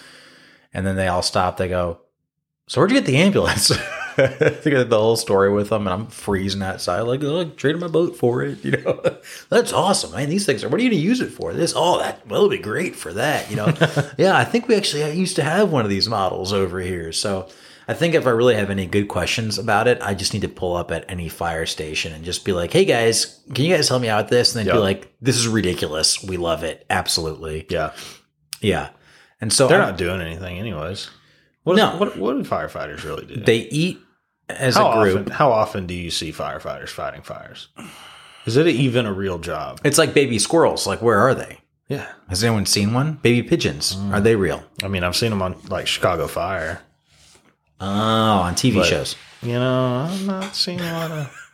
and 0.73 0.85
then 0.85 0.95
they 0.95 1.07
all 1.07 1.21
stop. 1.21 1.57
They 1.57 1.67
go, 1.67 1.99
"So 2.67 2.79
where'd 2.79 2.91
you 2.91 2.97
get 2.97 3.05
the 3.05 3.17
ambulance?" 3.17 3.69
they 4.17 4.59
get 4.65 4.89
the 4.89 4.99
whole 4.99 5.15
story 5.15 5.49
with 5.51 5.69
them, 5.69 5.87
and 5.87 5.93
I'm 5.93 6.07
freezing 6.07 6.61
outside, 6.61 7.01
like, 7.01 7.23
"Oh, 7.23 7.41
I 7.41 7.43
traded 7.45 7.81
my 7.81 7.87
boat 7.87 8.17
for 8.17 8.43
it." 8.43 8.59
You 8.63 8.71
know, 8.71 9.01
that's 9.49 9.71
awesome, 9.73 10.11
man. 10.11 10.29
These 10.29 10.45
things 10.45 10.63
are. 10.63 10.69
What 10.69 10.79
are 10.79 10.83
you 10.83 10.89
going 10.89 11.01
to 11.01 11.07
use 11.07 11.21
it 11.21 11.31
for? 11.31 11.53
This, 11.53 11.73
oh, 11.75 11.99
that 11.99 12.27
well, 12.27 12.41
it'll 12.41 12.49
be 12.49 12.57
great 12.59 12.95
for 12.95 13.13
that. 13.13 13.49
You 13.49 13.55
know, 13.55 13.73
yeah, 14.17 14.37
I 14.37 14.43
think 14.43 14.67
we 14.67 14.75
actually 14.75 15.09
used 15.17 15.37
to 15.37 15.43
have 15.43 15.71
one 15.71 15.85
of 15.85 15.89
these 15.89 16.07
models 16.09 16.53
over 16.53 16.79
here, 16.79 17.11
so. 17.11 17.47
I 17.89 17.93
think 17.95 18.13
if 18.13 18.27
I 18.27 18.29
really 18.29 18.53
have 18.55 18.69
any 18.69 18.85
good 18.85 19.07
questions 19.07 19.57
about 19.57 19.87
it, 19.87 19.97
I 20.01 20.13
just 20.13 20.33
need 20.33 20.43
to 20.43 20.47
pull 20.47 20.75
up 20.75 20.91
at 20.91 21.05
any 21.09 21.27
fire 21.27 21.65
station 21.65 22.13
and 22.13 22.23
just 22.23 22.45
be 22.45 22.53
like, 22.53 22.71
"Hey 22.71 22.85
guys, 22.85 23.41
can 23.55 23.65
you 23.65 23.75
guys 23.75 23.89
help 23.89 24.01
me 24.03 24.09
out 24.09 24.25
with 24.25 24.29
this?" 24.29 24.53
And 24.55 24.59
then 24.59 24.73
be 24.73 24.77
Yep. 24.77 24.83
like, 24.83 25.13
"This 25.21 25.37
is 25.37 25.47
ridiculous. 25.47 26.23
We 26.23 26.37
love 26.37 26.63
it. 26.63 26.85
Absolutely, 26.89 27.65
Yeah. 27.69 27.91
yeah." 28.61 28.89
And 29.41 29.51
so 29.51 29.67
They're 29.67 29.79
I'm- 29.81 29.89
not 29.89 29.97
doing 29.97 30.21
anything, 30.21 30.59
anyways. 30.59 31.09
What, 31.63 31.77
No. 31.77 31.97
what, 31.97 32.15
what 32.17 32.33
do 32.37 32.43
firefighters 32.49 33.03
really 33.03 33.25
do? 33.25 33.37
they 33.43 33.57
eat 33.57 33.99
as 34.49 34.75
how 34.75 34.91
a 34.91 35.03
group. 35.03 35.19
often? 35.21 35.31
How 35.31 35.51
often 35.51 35.85
do 35.87 35.93
you 35.93 36.11
see 36.11 36.31
firefighters 36.31 36.89
fighting 36.89 37.21
fires? 37.23 37.69
Is 38.45 38.55
it 38.55 38.67
even 38.67 39.05
a 39.05 39.13
real 39.13 39.39
job? 39.39 39.79
It's 39.83 39.97
like 39.97 40.13
baby 40.13 40.37
squirrels. 40.39 40.85
Like, 40.87 41.01
where 41.01 41.17
are 41.19 41.33
they? 41.35 41.59
Yeah, 41.87 42.05
Has 42.29 42.43
anyone 42.43 42.67
seen 42.67 42.93
one? 42.93 43.13
Baby 43.23 43.41
pigeons. 43.47 43.95
Mm. 43.95 44.13
Are 44.13 44.21
they 44.21 44.35
real? 44.35 44.63
I 44.83 44.87
mean, 44.87 45.03
I've 45.03 45.15
seen 45.15 45.31
them 45.31 45.41
on 45.41 45.55
like 45.69 45.87
Chicago 45.87 46.27
Fire. 46.27 46.81
Oh, 47.81 47.85
on 47.87 48.55
TV 48.55 48.75
But- 48.75 48.85
shows. 48.87 49.15
You 49.41 49.53
know, 49.53 50.07
I'm 50.09 50.25
not 50.25 50.53
seeing 50.55 50.81
a 50.81 50.93
lot 50.93 51.11
of. 51.11 51.35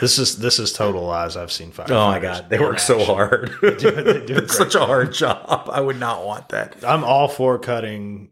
This 0.00 0.16
is 0.20 0.38
this 0.38 0.60
is 0.60 0.72
total 0.72 1.02
lies. 1.06 1.36
I've 1.36 1.50
seen 1.50 1.72
firefighters. 1.72 1.90
Oh 1.90 2.06
my 2.06 2.20
god, 2.20 2.48
they 2.48 2.56
in 2.56 2.62
work 2.62 2.78
so 2.78 3.00
action. 3.00 3.14
hard. 3.16 3.50
do- 3.60 3.90
they 3.90 4.24
do 4.24 4.36
it's 4.36 4.56
such 4.56 4.76
a 4.76 4.86
hard 4.86 5.12
job. 5.12 5.68
I 5.72 5.80
would 5.80 5.98
not 5.98 6.24
want 6.24 6.50
that. 6.50 6.76
I'm 6.86 7.02
all 7.02 7.26
for 7.26 7.58
cutting 7.58 8.30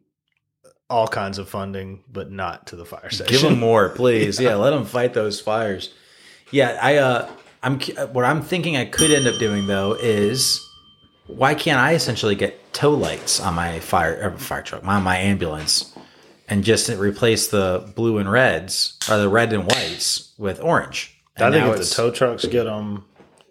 all 0.88 1.08
kinds 1.08 1.38
of 1.38 1.48
funding, 1.48 2.04
but 2.12 2.30
not 2.30 2.68
to 2.68 2.76
the 2.76 2.84
fire 2.84 3.10
station. 3.10 3.32
Give 3.32 3.42
them 3.42 3.58
more, 3.58 3.88
please. 3.96 4.38
Yeah, 4.38 4.54
let 4.54 4.70
them 4.70 4.84
fight 4.84 5.12
those 5.14 5.40
fires. 5.40 5.92
Yeah, 6.52 6.78
I 6.80 6.98
uh 6.98 7.28
I'm 7.64 7.80
what 8.12 8.24
I'm 8.24 8.40
thinking 8.40 8.76
I 8.76 8.84
could 8.84 9.10
end 9.10 9.26
up 9.26 9.40
doing 9.40 9.66
though 9.66 9.94
is 9.94 10.60
why 11.26 11.54
can't 11.56 11.80
I 11.80 11.94
essentially 11.94 12.36
get 12.36 12.72
tow 12.72 12.92
lights 12.92 13.40
on 13.40 13.54
my 13.54 13.80
fire 13.80 14.20
or 14.22 14.38
fire 14.38 14.62
truck, 14.62 14.84
my 14.84 15.00
my 15.00 15.16
ambulance 15.16 15.92
and 16.48 16.64
just 16.64 16.88
replace 16.90 17.48
the 17.48 17.90
blue 17.94 18.18
and 18.18 18.30
reds 18.30 18.98
or 19.10 19.18
the 19.18 19.28
red 19.28 19.52
and 19.52 19.64
whites 19.64 20.34
with 20.38 20.60
orange. 20.60 21.16
I 21.36 21.44
And 21.46 21.54
think 21.54 21.66
if 21.66 21.78
the 21.78 21.94
tow 21.94 22.10
trucks 22.10 22.44
get 22.44 22.64
them, 22.64 23.04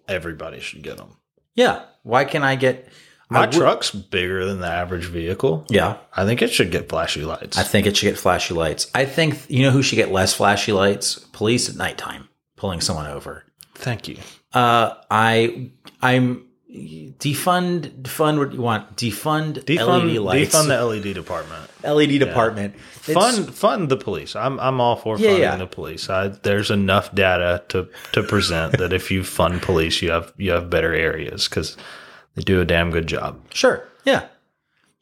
everybody 0.07 0.59
should 0.59 0.81
get 0.83 0.97
them. 0.97 1.17
Yeah, 1.55 1.83
why 2.03 2.25
can't 2.25 2.43
I 2.43 2.55
get 2.55 2.87
My 3.29 3.43
I 3.43 3.45
truck's 3.47 3.91
bigger 3.91 4.45
than 4.45 4.59
the 4.59 4.67
average 4.67 5.05
vehicle. 5.05 5.65
Yeah, 5.69 5.97
I 6.15 6.25
think 6.25 6.41
it 6.41 6.51
should 6.51 6.71
get 6.71 6.89
flashy 6.89 7.23
lights. 7.23 7.57
I 7.57 7.63
think 7.63 7.85
it 7.87 7.97
should 7.97 8.07
get 8.07 8.17
flashy 8.17 8.53
lights. 8.53 8.89
I 8.95 9.05
think 9.05 9.49
you 9.49 9.63
know 9.63 9.71
who 9.71 9.81
should 9.83 9.95
get 9.97 10.11
less 10.11 10.33
flashy 10.33 10.71
lights? 10.71 11.19
Police 11.33 11.69
at 11.69 11.75
nighttime 11.75 12.29
pulling 12.55 12.81
someone 12.81 13.07
over. 13.07 13.43
Thank 13.75 14.07
you. 14.07 14.17
Uh, 14.53 14.93
I 15.11 15.71
I'm 16.01 16.45
defund 16.73 18.01
defund 18.01 18.37
what 18.39 18.53
you 18.53 18.61
want 18.61 18.95
defund, 18.95 19.63
Defund, 19.63 20.05
LED 20.09 20.17
lights 20.17 20.55
defund 20.55 20.67
the 20.67 20.85
LED 20.85 21.13
department. 21.13 21.69
LED 21.83 22.19
department. 22.19 22.75
It's- 23.07 23.13
Fund 23.13 23.53
fund 23.53 23.89
the 23.89 23.97
police. 23.97 24.35
I'm 24.35 24.59
I'm 24.59 24.81
all 24.81 24.95
for 24.95 25.17
Yeah, 25.17 25.27
funding 25.27 25.41
yeah. 25.43 25.55
the 25.57 25.67
police. 25.67 26.09
I, 26.09 26.29
there's 26.29 26.71
enough 26.71 27.13
data 27.13 27.63
to 27.69 27.87
to 28.13 28.23
present 28.23 28.77
that 28.77 28.93
if 28.93 29.11
you 29.11 29.23
fund 29.23 29.61
police, 29.61 30.01
you 30.01 30.11
have 30.11 30.33
you 30.37 30.51
have 30.51 30.69
better 30.69 30.93
areas 30.93 31.47
because 31.47 31.77
they 32.35 32.41
do 32.41 32.61
a 32.61 32.65
damn 32.65 32.91
good 32.91 33.07
job. 33.07 33.39
Sure, 33.53 33.83
yeah. 34.05 34.27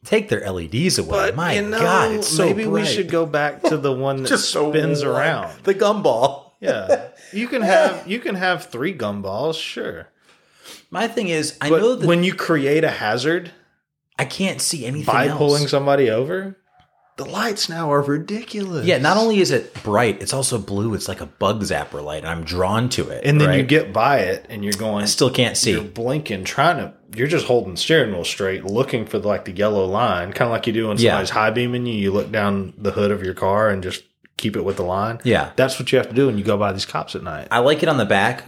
Take 0.04 0.28
their 0.30 0.40
LEDs 0.50 0.98
away. 0.98 1.30
My 1.30 1.54
you 1.54 1.62
know, 1.62 1.78
God, 1.78 2.10
it's 2.10 2.26
so 2.26 2.44
maybe 2.46 2.66
we 2.66 2.84
should 2.84 3.08
go 3.08 3.24
back 3.24 3.62
to 3.64 3.76
the 3.76 3.92
one 3.92 4.16
that 4.24 4.28
Just 4.28 4.50
spins 4.50 5.04
warm. 5.04 5.16
around. 5.16 5.62
the 5.62 5.74
gumball. 5.74 6.50
Yeah, 6.60 7.08
you 7.32 7.46
can 7.48 7.62
have 7.74 8.06
you 8.06 8.18
can 8.18 8.34
have 8.34 8.66
three 8.66 8.92
gumballs, 8.94 9.54
sure. 9.60 10.08
My 10.92 11.08
thing 11.08 11.28
is, 11.28 11.56
I 11.60 11.70
know 11.70 11.96
that 11.96 12.06
when 12.06 12.22
you 12.22 12.34
create 12.34 12.84
a 12.84 12.90
hazard 12.90 13.50
I 14.18 14.26
can't 14.26 14.60
see 14.60 14.84
anything 14.84 15.06
by 15.12 15.26
else. 15.28 15.38
pulling 15.38 15.66
somebody 15.66 16.10
over, 16.10 16.58
the 17.16 17.24
lights 17.24 17.68
now 17.70 17.90
are 17.90 18.02
ridiculous. 18.02 18.84
Yeah, 18.86 18.98
not 18.98 19.16
only 19.16 19.40
is 19.40 19.50
it 19.50 19.72
bright, 19.82 20.20
it's 20.22 20.34
also 20.34 20.58
blue. 20.58 20.92
It's 20.94 21.08
like 21.08 21.20
a 21.22 21.26
bug 21.26 21.62
zapper 21.62 22.04
light, 22.04 22.18
and 22.18 22.28
I'm 22.28 22.44
drawn 22.44 22.88
to 22.90 23.08
it. 23.08 23.24
and 23.24 23.40
then 23.40 23.58
you 23.58 23.64
get 23.64 23.92
by 23.92 24.18
it 24.18 24.46
and 24.50 24.62
you're 24.62 24.74
going 24.74 25.02
I 25.02 25.06
still 25.06 25.30
can't 25.30 25.56
see. 25.56 25.72
you're 25.72 25.82
blinking, 25.82 26.44
trying 26.44 26.76
to. 26.76 26.92
You're 27.16 27.26
just 27.26 27.46
holding 27.46 27.72
the 27.72 27.80
steering 27.80 28.12
wheel 28.12 28.24
straight, 28.24 28.64
looking 28.64 29.06
for 29.06 29.18
like 29.18 29.44
the 29.46 29.52
yellow 29.52 29.84
line, 29.86 30.32
kind 30.32 30.46
of 30.46 30.52
like 30.52 30.66
you 30.66 30.72
do 30.74 30.88
when 30.88 30.98
Yeah. 30.98 31.10
somebody's 31.12 31.30
high 31.30 31.50
beaming 31.50 31.86
you. 31.86 31.94
You 31.94 32.12
look 32.12 32.30
down 32.30 32.74
the 32.78 32.92
hood 32.92 33.10
of 33.10 33.22
your 33.22 33.34
car 33.34 33.68
and 33.70 33.82
just 33.82 34.04
keep 34.36 34.56
it 34.56 34.62
with 34.64 34.76
the 34.76 34.82
line. 34.84 35.20
Yeah. 35.24 35.50
that's 35.56 35.78
what 35.78 35.90
you 35.92 35.98
have 35.98 36.08
to 36.08 36.14
do 36.14 36.26
when 36.26 36.38
you 36.38 36.44
go 36.44 36.56
by 36.56 36.72
these 36.72 36.86
cops 36.86 37.14
at 37.14 37.22
night. 37.22 37.48
I 37.50 37.58
like 37.60 37.82
it 37.82 37.88
on 37.88 37.96
the 37.98 38.04
back. 38.06 38.44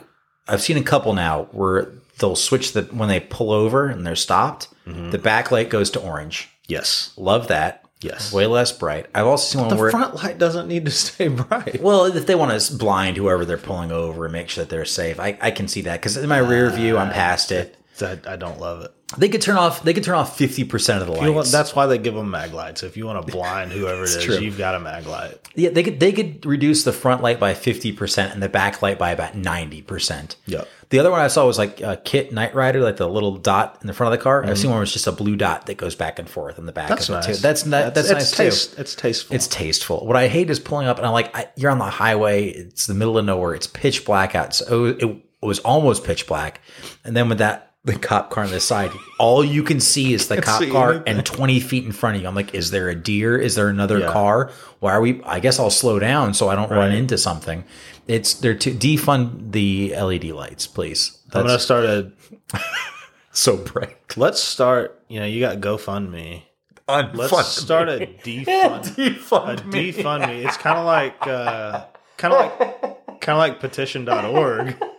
I've 0.49 0.63
seen 0.63 0.77
a 0.77 0.83
couple 0.83 1.13
now 1.15 1.45
where 1.53 1.93
they'll 2.19 2.37
switch 2.37 2.73
the 2.73 2.83
when 2.85 3.09
they 3.09 3.21
pull 3.21 3.51
over 3.51 3.87
and 3.89 4.07
they're 4.07 4.17
stopped, 4.17 4.69
Mm-hmm. 4.87 5.11
the 5.13 5.19
back 5.19 5.51
light 5.51 5.71
goes 5.71 5.89
to 5.93 6.01
orange. 6.01 6.51
yes, 6.69 7.13
Love 7.17 7.49
that. 7.49 7.87
yes. 8.03 8.33
Way 8.35 8.47
less 8.47 8.71
bright. 8.71 9.07
I've 9.15 9.27
also 9.27 9.53
seen 9.53 9.61
one 9.63 9.71
the 9.75 9.81
where 9.81 9.91
front 9.91 10.17
light 10.17 10.37
doesn't 10.37 10.69
need 10.69 10.85
to 10.85 10.91
stay 11.05 11.29
bright. 11.29 11.81
well, 11.81 12.05
if 12.05 12.27
they 12.27 12.35
want 12.35 12.61
to 12.61 12.77
blind 12.77 13.17
whoever 13.17 13.47
they're 13.47 13.57
pulling 13.57 13.91
over 13.93 14.25
and 14.27 14.33
make 14.33 14.51
sure 14.51 14.63
that 14.65 14.69
they're 14.71 14.85
safe, 14.85 15.19
I, 15.19 15.39
I 15.41 15.51
can 15.53 15.69
see 15.69 15.81
that 15.83 16.01
because 16.01 16.19
in 16.19 16.29
my 16.29 16.37
rear 16.37 16.69
view, 16.69 16.99
I'm 16.99 17.11
past 17.11 17.51
it. 17.51 17.77
I, 18.03 18.19
I 18.27 18.37
don't 18.37 18.61
love 18.61 18.83
it. 18.85 18.91
They 19.19 19.29
could 19.29 19.43
turn 19.43 19.57
off. 19.57 19.83
They 19.83 19.93
could 19.93 20.05
turn 20.05 20.15
off 20.17 20.37
fifty 20.37 20.65
percent 20.65 21.01
of 21.01 21.07
the 21.07 21.13
lights. 21.13 21.23
You 21.23 21.29
know 21.31 21.37
what? 21.37 21.51
That's 21.51 21.75
why 21.75 21.87
they 21.87 21.99
give 21.99 22.15
them 22.15 22.31
mag 22.31 22.53
lights. 22.53 22.81
So 22.81 22.87
if 22.87 22.97
you 22.97 23.07
want 23.07 23.27
to 23.27 23.33
blind 23.37 23.73
whoever 23.73 24.03
it 24.03 24.11
is, 24.11 24.25
true. 24.25 24.37
you've 24.39 24.59
got 24.59 24.75
a 24.75 24.81
mag 24.81 25.07
light. 25.07 25.39
yeah, 25.55 25.71
they 25.71 25.83
could 25.83 26.01
they 26.01 26.13
could 26.13 26.45
reduce 26.47 26.85
the 26.85 26.93
front 26.93 27.23
light 27.23 27.39
by 27.41 27.55
fifty 27.55 27.93
percent 27.93 28.33
and 28.33 28.43
the 28.43 28.49
back 28.49 28.83
light 28.83 28.99
by 28.99 29.11
about 29.11 29.35
ninety 29.35 29.83
percent. 29.83 30.37
Yep. 30.47 30.69
The 30.91 30.99
other 31.01 31.11
one 31.11 31.21
I 31.21 31.29
saw 31.29 31.47
was 31.47 31.59
like 31.59 31.81
a 31.81 31.97
Kit 31.97 32.33
Knight 32.33 32.55
Rider, 32.55 32.81
like 32.81 32.99
the 32.99 33.09
little 33.09 33.37
dot 33.37 33.79
in 33.81 33.89
the 33.89 33.95
front 33.95 34.13
of 34.15 34.19
the 34.21 34.23
car. 34.23 34.45
I've 34.45 34.59
seen 34.59 34.71
one 34.71 34.79
was 34.79 34.93
just 34.93 35.07
a 35.09 35.13
blue 35.13 35.35
dot 35.35 35.67
that 35.67 35.77
goes 35.77 35.97
back 35.97 36.19
and 36.21 36.29
forth 36.29 36.59
in 36.59 36.67
the 36.67 36.73
back 36.73 36.85
Mm-hmm. 36.91 36.95
That's 36.95 37.09
of 37.09 37.15
it 37.15 37.17
nice. 37.17 37.27
too. 37.27 37.43
That's 37.43 37.63
that, 37.65 37.95
that's, 37.95 38.11
it's 38.11 38.21
nice 38.21 38.31
taste, 38.37 38.75
too. 38.75 38.81
It's 38.83 38.95
tasteful. 38.95 39.35
It's 39.35 39.49
tasteful. 39.49 40.07
What 40.07 40.17
I 40.17 40.29
hate 40.29 40.51
is 40.51 40.61
pulling 40.61 40.87
up 40.87 40.99
and 40.99 41.07
I'm 41.07 41.13
like, 41.13 41.37
I, 41.37 41.49
you're 41.57 41.71
on 41.71 41.79
the 41.79 41.85
highway. 41.85 42.49
It's 42.49 42.87
the 42.87 42.95
middle 42.95 43.19
of 43.19 43.25
nowhere. 43.25 43.55
It's 43.55 43.67
pitch 43.67 44.05
black 44.05 44.35
out. 44.37 44.55
So 44.55 44.85
it, 44.85 45.03
it 45.03 45.17
was 45.43 45.59
almost 45.61 46.05
pitch 46.05 46.27
black, 46.29 46.61
and 47.03 47.17
then 47.17 47.29
with 47.29 47.39
that 47.39 47.74
the 47.85 47.99
cop 47.99 48.31
car 48.31 48.45
on 48.45 48.51
the 48.51 48.61
side, 48.61 48.91
all 49.19 49.45
you 49.45 49.63
can 49.63 49.79
see 49.79 50.15
is 50.15 50.29
the 50.29 50.41
cop 50.41 50.67
car 50.71 50.93
anything. 50.93 51.17
and 51.19 51.27
20 51.27 51.61
feet 51.61 51.85
in 51.85 51.93
front 51.93 52.17
of 52.17 52.23
you. 52.23 52.29
I'm 52.29 52.35
like, 52.35 52.55
is 52.55 52.71
there 52.71 52.89
a 52.89 52.95
deer? 52.95 53.37
Is 53.37 53.55
there 53.57 53.69
another 53.69 53.99
Yeah. 53.99 54.11
car? 54.13 54.51
Why 54.81 54.93
are 54.93 55.01
we? 55.01 55.23
I 55.25 55.39
guess 55.41 55.59
I'll 55.61 55.69
slow 55.71 55.99
down 55.99 56.33
so 56.35 56.49
I 56.49 56.55
don't 56.55 56.71
run 56.71 56.93
into 56.93 57.19
something. 57.19 57.65
It's 58.07 58.35
they're 58.35 58.55
to 58.55 58.71
defund 58.73 59.53
the 59.53 59.95
LED 59.97 60.25
lights, 60.33 60.67
please. 60.67 61.19
I'm 61.33 61.47
gonna 61.47 61.59
start 61.59 61.85
a. 61.85 62.13
so 63.33 63.57
bright. 63.57 64.17
Let's 64.17 64.41
start. 64.43 65.03
You 65.09 65.21
know, 65.21 65.27
you 65.27 65.41
got 65.41 65.59
GoFundMe. 65.59 66.43
Let's 66.87 67.33
Unfund 67.33 67.45
start 67.45 67.89
a 67.89 67.99
defund. 68.25 68.47
a 68.47 69.11
defund 69.11 69.65
me. 69.67 69.93
defund 69.93 70.29
me. 70.29 70.45
It's 70.45 70.57
kind 70.59 70.79
of 70.79 70.85
like, 70.85 71.27
uh, 71.27 71.85
kind 72.19 72.35
of 72.35 72.41
like, 72.41 73.21
kind 73.21 73.37
of 73.37 73.39
like 73.39 73.59
petition.org. 73.61 74.77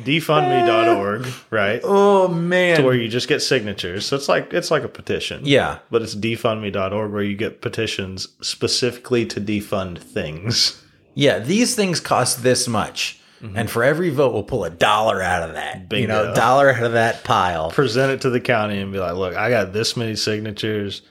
Defundme.org, 0.00 1.26
right? 1.50 1.80
Oh 1.84 2.28
man. 2.28 2.78
To 2.78 2.82
Where 2.82 2.94
you 2.94 3.08
just 3.08 3.28
get 3.28 3.40
signatures. 3.40 4.06
So 4.06 4.16
it's 4.16 4.28
like 4.28 4.52
it's 4.52 4.70
like 4.70 4.84
a 4.84 4.88
petition. 4.88 5.42
yeah. 5.44 5.78
But 5.90 6.02
it's 6.02 6.14
defundme.org 6.14 7.10
where 7.12 7.22
you 7.22 7.36
get 7.36 7.60
petitions 7.60 8.28
specifically 8.40 9.26
to 9.26 9.40
defund 9.40 9.98
things. 9.98 10.82
Yeah, 11.14 11.38
these 11.40 11.74
things 11.74 12.00
cost 12.00 12.42
this 12.42 12.66
much. 12.66 13.20
Mm-hmm. 13.42 13.56
And 13.58 13.70
for 13.70 13.82
every 13.84 14.08
vote, 14.10 14.32
we'll 14.32 14.44
pull 14.44 14.64
a 14.64 14.70
dollar 14.70 15.20
out 15.20 15.42
of 15.48 15.54
that. 15.56 15.92
You 15.92 16.06
know, 16.06 16.32
dollar 16.34 16.72
out 16.72 16.84
of 16.84 16.92
that 16.92 17.24
pile. 17.24 17.70
Present 17.70 18.12
it 18.12 18.20
to 18.22 18.30
the 18.30 18.40
county 18.40 18.78
and 18.80 18.92
be 18.92 18.98
like, 19.00 19.14
look, 19.16 19.34
I 19.36 19.50
got 19.50 19.72
this 19.72 19.96
many 19.96 20.14
signatures. 20.14 21.02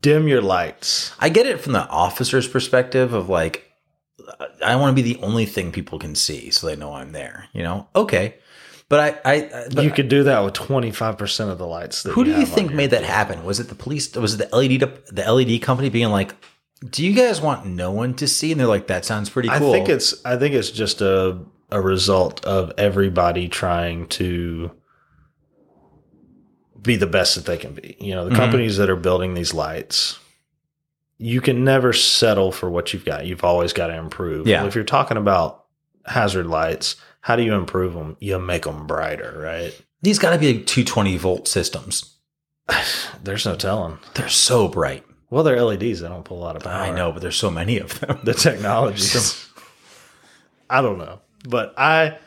Dim 0.00 0.26
your 0.26 0.42
lights. 0.42 1.14
I 1.20 1.28
get 1.28 1.46
it 1.46 1.60
from 1.60 1.72
the 1.72 1.86
officer's 1.88 2.48
perspective 2.48 3.12
of 3.14 3.28
like, 3.28 3.71
I 4.64 4.76
want 4.76 4.96
to 4.96 5.02
be 5.02 5.14
the 5.14 5.20
only 5.22 5.46
thing 5.46 5.72
people 5.72 5.98
can 5.98 6.14
see 6.14 6.50
so 6.50 6.66
they 6.66 6.76
know 6.76 6.94
I'm 6.94 7.12
there. 7.12 7.48
You 7.52 7.62
know, 7.62 7.88
okay. 7.94 8.36
But 8.88 9.20
I, 9.24 9.32
I, 9.34 9.68
but 9.74 9.84
you 9.84 9.90
could 9.90 10.08
do 10.08 10.24
that 10.24 10.44
with 10.44 10.52
25% 10.52 11.48
of 11.50 11.56
the 11.56 11.66
lights. 11.66 12.02
Who 12.02 12.24
do 12.24 12.30
you 12.30 12.40
have 12.40 12.48
think 12.50 12.72
made 12.74 12.90
that 12.90 13.04
happen? 13.04 13.42
Was 13.42 13.58
it 13.58 13.68
the 13.68 13.74
police? 13.74 14.14
Was 14.14 14.34
it 14.34 14.50
the 14.50 14.54
LED, 14.54 14.80
the 15.10 15.32
LED 15.32 15.62
company 15.62 15.88
being 15.88 16.10
like, 16.10 16.34
do 16.90 17.02
you 17.02 17.14
guys 17.14 17.40
want 17.40 17.64
no 17.64 17.90
one 17.90 18.12
to 18.14 18.28
see? 18.28 18.52
And 18.52 18.60
they're 18.60 18.66
like, 18.66 18.88
that 18.88 19.06
sounds 19.06 19.30
pretty 19.30 19.48
cool. 19.48 19.70
I 19.70 19.72
think 19.72 19.88
it's 19.88 20.22
I 20.26 20.36
think 20.36 20.54
it's 20.54 20.70
just 20.70 21.00
a 21.00 21.38
a 21.70 21.80
result 21.80 22.44
of 22.44 22.72
everybody 22.76 23.48
trying 23.48 24.08
to 24.08 24.72
be 26.80 26.96
the 26.96 27.06
best 27.06 27.34
that 27.36 27.46
they 27.46 27.56
can 27.56 27.72
be. 27.74 27.96
You 28.00 28.14
know, 28.14 28.24
the 28.24 28.32
Mhm. 28.32 28.36
companies 28.36 28.76
that 28.76 28.90
are 28.90 28.96
building 28.96 29.34
these 29.34 29.54
lights, 29.54 30.18
you 31.22 31.40
can 31.40 31.64
never 31.64 31.92
settle 31.92 32.50
for 32.50 32.68
what 32.68 32.92
you've 32.92 33.04
got. 33.04 33.26
You've 33.26 33.44
always 33.44 33.72
got 33.72 33.86
to 33.86 33.96
improve. 33.96 34.46
Yeah. 34.46 34.58
Well, 34.58 34.68
if 34.68 34.74
you're 34.74 34.82
talking 34.82 35.16
about 35.16 35.66
hazard 36.04 36.46
lights, 36.48 36.96
how 37.20 37.36
do 37.36 37.44
you 37.44 37.54
improve 37.54 37.94
them? 37.94 38.16
You 38.18 38.40
make 38.40 38.64
them 38.64 38.88
brighter, 38.88 39.38
right? 39.38 39.80
These 40.02 40.18
got 40.18 40.30
to 40.30 40.38
be 40.38 40.52
like 40.52 40.66
220 40.66 41.16
volt 41.18 41.46
systems. 41.46 42.16
There's 43.22 43.46
no 43.46 43.54
telling. 43.54 43.98
They're 44.14 44.28
so 44.28 44.66
bright. 44.66 45.04
Well, 45.30 45.44
they're 45.44 45.62
LEDs. 45.62 46.00
They 46.00 46.08
don't 46.08 46.24
pull 46.24 46.38
a 46.38 46.44
lot 46.44 46.56
of 46.56 46.64
power. 46.64 46.82
I 46.82 46.90
know, 46.90 47.12
but 47.12 47.22
there's 47.22 47.36
so 47.36 47.50
many 47.50 47.78
of 47.78 47.98
them. 48.00 48.18
the 48.22 48.34
technology. 48.34 49.18
I 50.68 50.82
don't 50.82 50.98
know, 50.98 51.20
but 51.48 51.72
I 51.78 52.18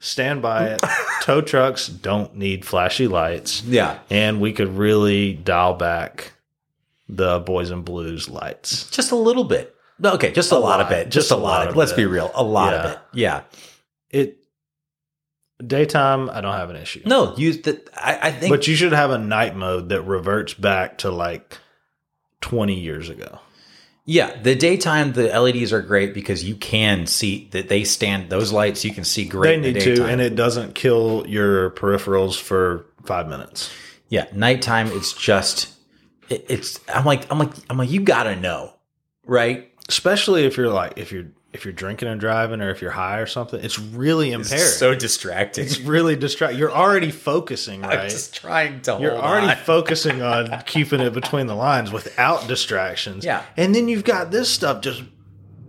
stand 0.00 0.42
by 0.42 0.70
it. 0.70 0.82
Tow 1.22 1.40
trucks 1.40 1.86
don't 1.86 2.34
need 2.34 2.64
flashy 2.64 3.06
lights, 3.06 3.62
yeah. 3.62 4.00
and 4.10 4.40
we 4.40 4.52
could 4.52 4.76
really 4.76 5.34
dial 5.34 5.74
back 5.74 6.32
the 7.08 7.40
boys 7.40 7.70
and 7.70 7.84
blues 7.84 8.28
lights. 8.28 8.90
Just 8.90 9.12
a 9.12 9.16
little 9.16 9.44
bit. 9.44 9.74
Okay, 10.02 10.30
just 10.30 10.52
a, 10.52 10.58
lot, 10.58 10.80
of 10.80 10.92
it. 10.92 11.10
Just, 11.10 11.32
a 11.32 11.36
lot, 11.36 11.66
of 11.66 11.74
it. 11.74 11.78
Let's 11.78 11.92
be 11.92 12.06
real. 12.06 12.30
A 12.34 12.42
lot 12.42 12.72
of 12.72 12.92
it. 12.92 12.98
Yeah. 13.12 13.42
It 14.10 14.38
Daytime, 15.64 16.30
I 16.30 16.40
don't 16.40 16.54
have 16.54 16.70
an 16.70 16.76
issue. 16.76 17.02
No, 17.04 17.34
use 17.36 17.62
that. 17.62 17.90
I, 17.96 18.28
I 18.28 18.30
think. 18.30 18.52
But 18.52 18.68
you 18.68 18.76
should 18.76 18.92
have 18.92 19.10
a 19.10 19.18
night 19.18 19.56
mode 19.56 19.88
that 19.88 20.02
reverts 20.02 20.54
back 20.54 20.98
to 20.98 21.10
like 21.10 21.58
20 22.42 22.78
years 22.78 23.08
ago. 23.08 23.40
yeah, 24.04 24.40
the 24.40 24.54
daytime 24.54 25.14
the 25.14 25.28
LEDs 25.36 25.72
are 25.72 25.82
great 25.82 26.14
because 26.14 26.44
you 26.44 26.54
can 26.54 27.08
see 27.08 27.48
that 27.50 27.68
they 27.68 27.82
stand 27.82 28.30
those 28.30 28.52
lights. 28.52 28.84
You 28.84 28.94
can 28.94 29.02
see 29.02 29.24
great. 29.24 29.48
They 29.48 29.54
in 29.54 29.74
the 29.74 29.84
need 29.84 29.96
to, 29.96 30.06
and 30.06 30.20
it 30.20 30.36
doesn't 30.36 30.76
kill 30.76 31.26
your 31.26 31.70
peripherals 31.72 32.40
for 32.40 32.86
five 33.04 33.28
minutes. 33.28 33.68
Yeah, 34.08 34.26
nighttime. 34.32 34.86
It's 34.92 35.12
just. 35.12 35.74
It, 36.28 36.46
it's. 36.48 36.80
I'm 36.88 37.04
like. 37.04 37.30
I'm 37.30 37.38
like. 37.38 37.52
I'm 37.70 37.78
like. 37.78 37.90
You 37.90 38.00
gotta 38.00 38.36
know, 38.36 38.72
right? 39.24 39.70
Especially 39.88 40.44
if 40.44 40.56
you're 40.56 40.68
like, 40.68 40.94
if 40.96 41.12
you're, 41.12 41.24
if 41.54 41.64
you're 41.64 41.72
drinking 41.72 42.08
and 42.08 42.20
driving 42.20 42.60
or 42.60 42.68
if 42.70 42.82
you're 42.82 42.90
high 42.90 43.18
or 43.18 43.26
something, 43.26 43.58
it's 43.64 43.78
really 43.78 44.32
impaired. 44.32 44.60
It's 44.60 44.76
so 44.76 44.94
distracting. 44.94 45.64
it's 45.64 45.80
really 45.80 46.14
distract. 46.14 46.54
You're 46.56 46.70
already 46.70 47.10
focusing, 47.10 47.82
I'm 47.84 47.90
right? 47.90 48.10
just 48.10 48.34
trying 48.34 48.82
to. 48.82 48.98
You're 49.00 49.12
hold 49.12 49.24
already 49.24 49.46
on. 49.48 49.56
focusing 49.56 50.20
on 50.20 50.62
keeping 50.66 51.00
it 51.00 51.14
between 51.14 51.46
the 51.46 51.54
lines 51.54 51.90
without 51.90 52.46
distractions. 52.48 53.24
Yeah. 53.24 53.42
And 53.56 53.74
then 53.74 53.88
you've 53.88 54.04
got 54.04 54.30
this 54.30 54.50
stuff 54.50 54.82
just 54.82 55.02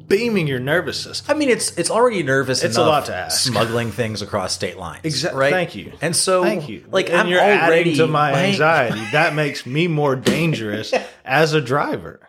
beaming 0.10 0.48
your 0.48 0.60
nervous 0.60 1.00
system. 1.00 1.34
I 1.34 1.40
mean, 1.40 1.50
it's 1.50 1.78
it's 1.78 1.90
already 1.90 2.24
nervous. 2.24 2.64
It's 2.64 2.76
a 2.78 2.82
lot 2.82 3.06
to 3.06 3.16
ask. 3.16 3.40
Smuggling 3.42 3.92
things 3.92 4.22
across 4.22 4.54
state 4.54 4.78
lines. 4.78 5.02
Exactly. 5.06 5.40
Right. 5.40 5.52
thank 5.54 5.76
you. 5.76 5.94
And 6.02 6.16
so, 6.16 6.44
Thank 6.44 6.68
you. 6.68 6.84
Like, 6.92 7.10
and 7.10 7.18
I'm 7.20 7.28
you're 7.28 7.40
already 7.40 7.92
adding 7.92 7.96
to 7.98 8.08
my 8.08 8.32
like- 8.34 8.46
anxiety. 8.52 9.00
That 9.14 9.34
makes 9.36 9.66
me 9.66 9.88
more 9.88 10.16
dangerous 10.18 10.94
as 11.26 11.54
a 11.54 11.62
driver. 11.62 12.20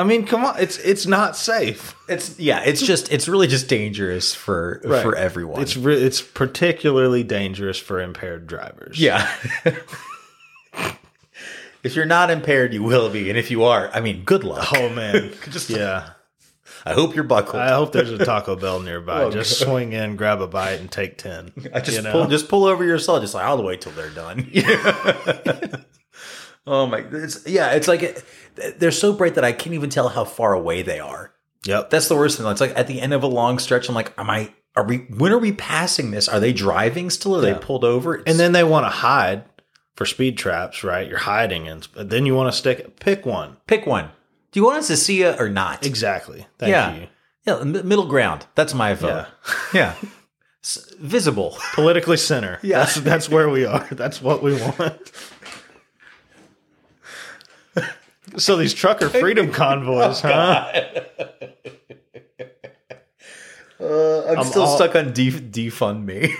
I 0.00 0.04
mean, 0.04 0.26
come 0.26 0.44
on, 0.44 0.60
it's 0.60 0.78
it's 0.78 1.06
not 1.06 1.36
safe. 1.36 1.96
It's 2.08 2.38
yeah. 2.38 2.62
It's 2.64 2.80
just 2.80 3.12
it's 3.12 3.26
really 3.26 3.48
just 3.48 3.66
dangerous 3.68 4.32
for 4.32 4.80
Right. 4.84 5.02
for 5.02 5.16
everyone. 5.16 5.60
It's 5.60 5.76
re- 5.76 6.00
it's 6.00 6.22
particularly 6.22 7.24
dangerous 7.24 7.78
for 7.78 8.00
impaired 8.00 8.46
drivers. 8.46 9.00
yeah. 9.00 9.28
if 11.82 11.94
you're 11.96 12.04
not 12.06 12.30
impaired, 12.30 12.72
you 12.74 12.82
will 12.82 13.08
be, 13.10 13.28
and 13.30 13.38
if 13.38 13.50
you 13.50 13.64
are, 13.64 13.90
I 13.92 14.00
mean, 14.00 14.24
good 14.24 14.44
luck. 14.44 14.68
Oh 14.74 14.88
man. 14.88 15.32
Just- 15.50 15.70
yeah. 15.70 16.10
I 16.86 16.92
hope 16.92 17.14
you're 17.14 17.24
buckled. 17.24 17.56
I 17.56 17.70
hope 17.70 17.92
there's 17.92 18.10
a 18.12 18.24
Taco 18.24 18.54
Bell 18.54 18.80
nearby. 18.80 19.22
Oh, 19.24 19.30
just 19.30 19.58
swing 19.64 19.92
in, 19.92 20.16
grab 20.16 20.40
a 20.40 20.46
bite, 20.46 20.80
and 20.80 20.90
take 20.90 21.18
ten. 21.18 21.52
I 21.74 21.80
just 21.80 21.96
you 21.98 22.02
know? 22.02 22.12
pull 22.12 22.26
just 22.28 22.48
pull 22.48 22.64
over 22.66 22.84
yourself. 22.84 23.20
Just 23.20 23.34
like 23.34 23.44
I'll 23.44 23.62
wait 23.62 23.80
till 23.80 23.92
they're 23.92 24.10
done. 24.10 24.48
oh 26.66 26.86
my! 26.86 26.98
It's, 27.10 27.46
yeah, 27.46 27.72
it's 27.72 27.88
like 27.88 28.24
they're 28.78 28.90
so 28.92 29.12
bright 29.12 29.34
that 29.34 29.44
I 29.44 29.52
can't 29.52 29.74
even 29.74 29.90
tell 29.90 30.08
how 30.08 30.24
far 30.24 30.52
away 30.54 30.82
they 30.82 31.00
are. 31.00 31.32
Yep. 31.66 31.90
That's 31.90 32.08
the 32.08 32.16
worst 32.16 32.38
thing. 32.38 32.46
It's 32.46 32.60
like 32.60 32.76
at 32.78 32.86
the 32.86 33.00
end 33.00 33.12
of 33.12 33.22
a 33.22 33.26
long 33.28 33.58
stretch. 33.58 33.88
I'm 33.88 33.94
like, 33.94 34.12
am 34.18 34.30
I? 34.30 34.52
Are 34.76 34.84
we? 34.84 34.98
When 34.98 35.32
are 35.32 35.38
we 35.38 35.52
passing 35.52 36.10
this? 36.12 36.28
Are 36.28 36.38
they 36.40 36.52
driving 36.52 37.10
still? 37.10 37.36
Are 37.36 37.46
Yeah. 37.46 37.54
they 37.54 37.58
pulled 37.58 37.84
over? 37.84 38.14
It's- 38.16 38.30
And 38.32 38.38
then 38.38 38.52
they 38.52 38.64
want 38.64 38.84
to 38.86 38.90
hide 38.90 39.44
for 39.98 40.06
speed 40.06 40.38
traps, 40.38 40.84
right? 40.84 41.08
You're 41.08 41.18
hiding, 41.18 41.66
and 41.66 41.88
but 41.92 42.08
then 42.08 42.24
you 42.24 42.32
want 42.36 42.52
to 42.52 42.56
stick. 42.56 43.00
Pick 43.00 43.26
one. 43.26 43.56
pick 43.66 43.84
one. 43.84 44.10
Do 44.52 44.60
you 44.60 44.64
want 44.64 44.78
us 44.78 44.86
to 44.86 44.96
see 44.96 45.22
it 45.22 45.40
or 45.40 45.48
not? 45.48 45.84
Exactly. 45.84 46.46
Thank 46.56 46.70
Yeah. 46.70 46.94
you. 46.94 47.06
Yeah, 47.44 47.64
middle 47.64 48.06
ground. 48.06 48.46
That's 48.54 48.74
my 48.74 48.94
vote. 48.94 49.26
Yeah, 49.74 49.94
S- 50.64 50.94
visible. 51.00 51.58
Politically 51.74 52.16
center. 52.16 52.60
Yeah. 52.62 52.78
That's 52.78 52.94
that's 53.00 53.28
where 53.28 53.48
we 53.48 53.64
are. 53.66 53.88
That's 53.90 54.22
what 54.22 54.40
we 54.40 54.54
want. 54.54 55.10
so 58.36 58.56
these 58.56 58.74
trucker 58.74 59.08
freedom 59.08 59.50
convoys, 59.50 60.20
huh? 60.20 60.70
Uh, 63.80 64.26
I'm, 64.28 64.38
I'm 64.38 64.44
still 64.44 64.62
all- 64.62 64.76
stuck 64.76 64.94
on 64.94 65.12
def- 65.12 65.42
defund 65.50 66.04
me. 66.04 66.34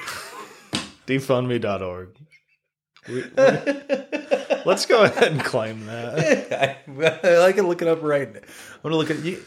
Defundme.org. 1.06 2.17
We- 3.08 3.22
we- 3.22 4.62
let's 4.64 4.86
go 4.86 5.02
ahead 5.04 5.32
and 5.32 5.42
claim 5.44 5.86
that. 5.86 6.78
I, 7.24 7.46
I 7.48 7.52
can 7.52 7.66
look 7.66 7.82
it 7.82 7.88
up 7.88 8.02
right 8.02 8.32
now. 8.32 8.40
I'm 8.40 8.82
gonna 8.82 8.96
look 8.96 9.10
at 9.10 9.20
you. 9.20 9.42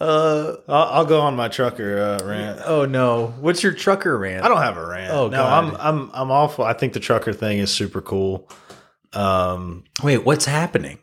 Uh, 0.00 0.56
I'll, 0.68 0.84
I'll 0.92 1.04
go 1.06 1.20
on 1.20 1.36
my 1.36 1.48
trucker 1.48 1.98
uh, 2.20 2.26
rant. 2.26 2.60
oh 2.64 2.84
no, 2.84 3.28
what's 3.40 3.62
your 3.62 3.72
trucker 3.72 4.18
rant? 4.18 4.44
I 4.44 4.48
don't 4.48 4.60
have 4.60 4.76
a 4.76 4.84
rant. 4.86 5.12
Oh, 5.12 5.28
no, 5.28 5.36
God. 5.38 5.64
I'm 5.74 5.76
I'm 5.80 6.10
I'm 6.12 6.30
awful. 6.30 6.64
I 6.64 6.72
think 6.72 6.92
the 6.94 7.00
trucker 7.00 7.32
thing 7.32 7.58
is 7.58 7.70
super 7.70 8.00
cool. 8.00 8.48
Um, 9.12 9.84
Wait, 10.02 10.24
what's 10.24 10.44
happening? 10.46 10.98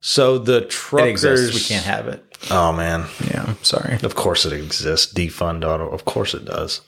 so 0.00 0.38
the 0.38 0.58
It 0.64 0.70
truckers 0.70 1.24
exists. 1.24 1.54
We 1.70 1.74
can't 1.74 1.86
have 1.86 2.08
it. 2.08 2.22
Oh 2.50 2.72
man, 2.72 3.06
Yeah, 3.30 3.44
I'm 3.46 3.62
sorry. 3.64 3.98
of 4.02 4.14
course 4.14 4.44
it 4.44 4.52
exists. 4.52 5.12
Defund 5.12 5.64
auto. 5.64 5.88
Of 5.88 6.04
course 6.04 6.34
it 6.34 6.44
does. 6.44 6.80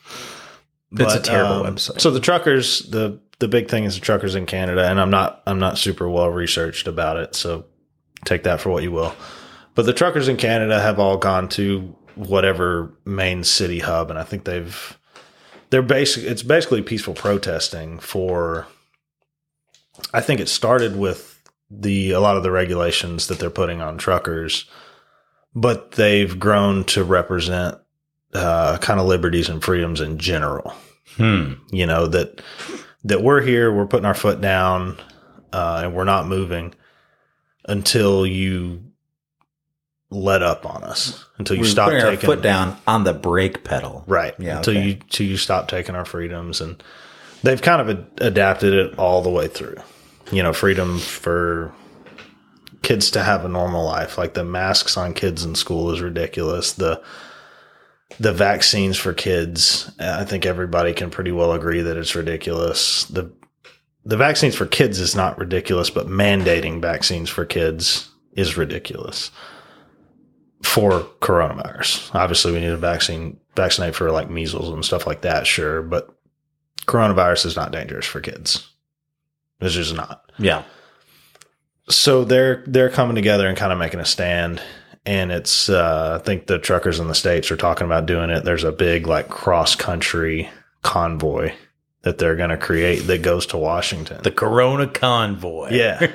It's 0.92 1.14
a 1.14 1.20
terrible 1.20 1.66
um, 1.66 1.74
website. 1.74 2.00
So 2.00 2.10
the 2.10 2.20
truckers, 2.20 2.80
the 2.80 3.20
the 3.38 3.48
big 3.48 3.68
thing 3.68 3.84
is 3.84 3.94
the 3.94 4.00
truckers 4.00 4.34
in 4.34 4.46
Canada, 4.46 4.88
and 4.88 5.00
I'm 5.00 5.10
not 5.10 5.42
I'm 5.46 5.58
not 5.58 5.78
super 5.78 6.08
well 6.08 6.30
researched 6.30 6.86
about 6.86 7.16
it, 7.16 7.34
so 7.34 7.66
take 8.24 8.44
that 8.44 8.60
for 8.60 8.70
what 8.70 8.82
you 8.82 8.92
will. 8.92 9.14
But 9.74 9.86
the 9.86 9.92
truckers 9.92 10.28
in 10.28 10.36
Canada 10.36 10.80
have 10.80 10.98
all 10.98 11.18
gone 11.18 11.48
to 11.50 11.94
whatever 12.14 12.92
main 13.04 13.44
city 13.44 13.78
hub, 13.78 14.10
and 14.10 14.18
I 14.18 14.24
think 14.24 14.44
they've 14.44 14.98
they're 15.70 15.82
basic. 15.82 16.24
It's 16.24 16.42
basically 16.42 16.82
peaceful 16.82 17.14
protesting 17.14 17.98
for. 17.98 18.66
I 20.14 20.20
think 20.20 20.40
it 20.40 20.48
started 20.48 20.96
with 20.96 21.42
the 21.70 22.12
a 22.12 22.20
lot 22.20 22.36
of 22.36 22.42
the 22.42 22.50
regulations 22.50 23.26
that 23.28 23.38
they're 23.38 23.50
putting 23.50 23.82
on 23.82 23.98
truckers, 23.98 24.64
but 25.54 25.92
they've 25.92 26.38
grown 26.38 26.84
to 26.84 27.04
represent 27.04 27.78
uh, 28.34 28.78
kind 28.78 29.00
of 29.00 29.06
liberties 29.06 29.48
and 29.48 29.62
freedoms 29.62 30.00
in 30.00 30.18
general 30.18 30.74
Hmm. 31.16 31.54
you 31.70 31.86
know 31.86 32.06
that 32.06 32.40
that 33.04 33.22
we're 33.22 33.40
here 33.40 33.72
we're 33.72 33.86
putting 33.86 34.04
our 34.06 34.14
foot 34.14 34.40
down 34.40 34.96
uh, 35.52 35.80
and 35.84 35.94
we're 35.94 36.04
not 36.04 36.28
moving 36.28 36.74
until 37.66 38.26
you 38.26 38.82
let 40.10 40.42
up 40.42 40.64
on 40.64 40.84
us 40.84 41.24
until 41.38 41.56
you 41.56 41.62
We're 41.62 41.68
stop 41.68 41.90
taking 41.90 42.06
our 42.06 42.16
foot 42.16 42.42
down 42.42 42.76
on 42.86 43.04
the 43.04 43.12
brake 43.12 43.64
pedal. 43.64 44.04
right 44.06 44.34
Yeah, 44.38 44.58
until 44.58 44.76
okay. 44.76 44.86
you 44.86 44.92
until 45.00 45.26
you 45.26 45.36
stop 45.36 45.68
taking 45.68 45.94
our 45.94 46.04
freedoms 46.04 46.60
and 46.60 46.82
they've 47.42 47.60
kind 47.60 47.80
of 47.80 47.90
ad- 47.90 48.06
adapted 48.20 48.72
it 48.74 48.98
all 48.98 49.22
the 49.22 49.30
way 49.30 49.48
through 49.48 49.76
you 50.30 50.42
know 50.42 50.52
freedom 50.52 50.98
for 50.98 51.72
kids 52.82 53.10
to 53.12 53.22
have 53.22 53.44
a 53.44 53.48
normal 53.48 53.84
life 53.84 54.16
like 54.18 54.34
the 54.34 54.44
masks 54.44 54.96
on 54.96 55.12
kids 55.14 55.44
in 55.44 55.54
school 55.54 55.90
is 55.90 56.00
ridiculous 56.00 56.72
the 56.74 57.02
the 58.18 58.32
vaccines 58.32 58.96
for 58.96 59.12
kids 59.12 59.90
i 60.00 60.24
think 60.24 60.46
everybody 60.46 60.94
can 60.94 61.10
pretty 61.10 61.30
well 61.32 61.52
agree 61.52 61.82
that 61.82 61.96
it's 61.96 62.14
ridiculous. 62.14 63.04
The 63.04 63.30
the 64.04 64.16
vaccines 64.16 64.54
for 64.54 64.64
kids 64.66 64.98
is 65.00 65.14
not 65.14 65.38
ridiculous 65.38 65.90
but 65.90 66.06
mandating 66.06 66.80
vaccines 66.80 67.28
for 67.28 67.44
kids 67.44 68.08
is 68.32 68.56
ridiculous. 68.56 69.30
For 70.62 71.02
coronavirus. 71.20 72.14
Obviously 72.14 72.52
we 72.52 72.60
need 72.60 72.70
a 72.70 72.76
vaccine 72.76 73.38
vaccinate 73.54 73.94
for 73.94 74.10
like 74.10 74.30
measles 74.30 74.70
and 74.70 74.84
stuff 74.84 75.06
like 75.06 75.20
that 75.22 75.46
sure 75.46 75.82
but 75.82 76.08
coronavirus 76.86 77.46
is 77.46 77.56
not 77.56 77.70
dangerous 77.72 78.06
for 78.06 78.20
kids. 78.20 78.70
It's 79.60 79.74
just 79.74 79.94
not. 79.94 80.32
Yeah. 80.38 80.62
so 81.90 82.24
they're 82.24 82.64
they're 82.66 82.88
coming 82.90 83.16
together 83.16 83.46
and 83.46 83.56
kind 83.58 83.72
of 83.72 83.78
making 83.78 84.00
a 84.00 84.04
stand 84.06 84.62
and 85.08 85.32
it's 85.32 85.70
uh, 85.70 86.18
i 86.20 86.24
think 86.24 86.46
the 86.46 86.58
truckers 86.58 87.00
in 87.00 87.08
the 87.08 87.14
states 87.14 87.50
are 87.50 87.56
talking 87.56 87.86
about 87.86 88.04
doing 88.04 88.28
it. 88.28 88.44
There's 88.44 88.62
a 88.62 88.70
big 88.70 89.06
like 89.06 89.28
cross 89.28 89.74
country 89.74 90.50
convoy 90.82 91.54
that 92.02 92.18
they're 92.18 92.36
going 92.36 92.50
to 92.50 92.58
create 92.58 93.00
that 93.06 93.22
goes 93.22 93.46
to 93.46 93.56
washington. 93.56 94.22
The 94.22 94.30
Corona 94.30 94.86
convoy. 94.86 95.70
yeah. 95.70 96.06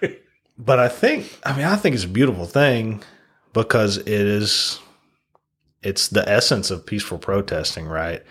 But 0.62 0.78
i 0.78 0.88
think 0.88 1.38
i 1.44 1.56
mean 1.56 1.64
i 1.64 1.76
think 1.76 1.94
it's 1.94 2.04
a 2.04 2.08
beautiful 2.08 2.44
thing 2.44 3.02
because 3.54 3.96
it 3.96 4.08
is 4.08 4.78
it's 5.82 6.08
the 6.08 6.28
essence 6.28 6.70
of 6.70 6.84
peaceful 6.84 7.18
protesting 7.18 7.86
right? 7.86 8.22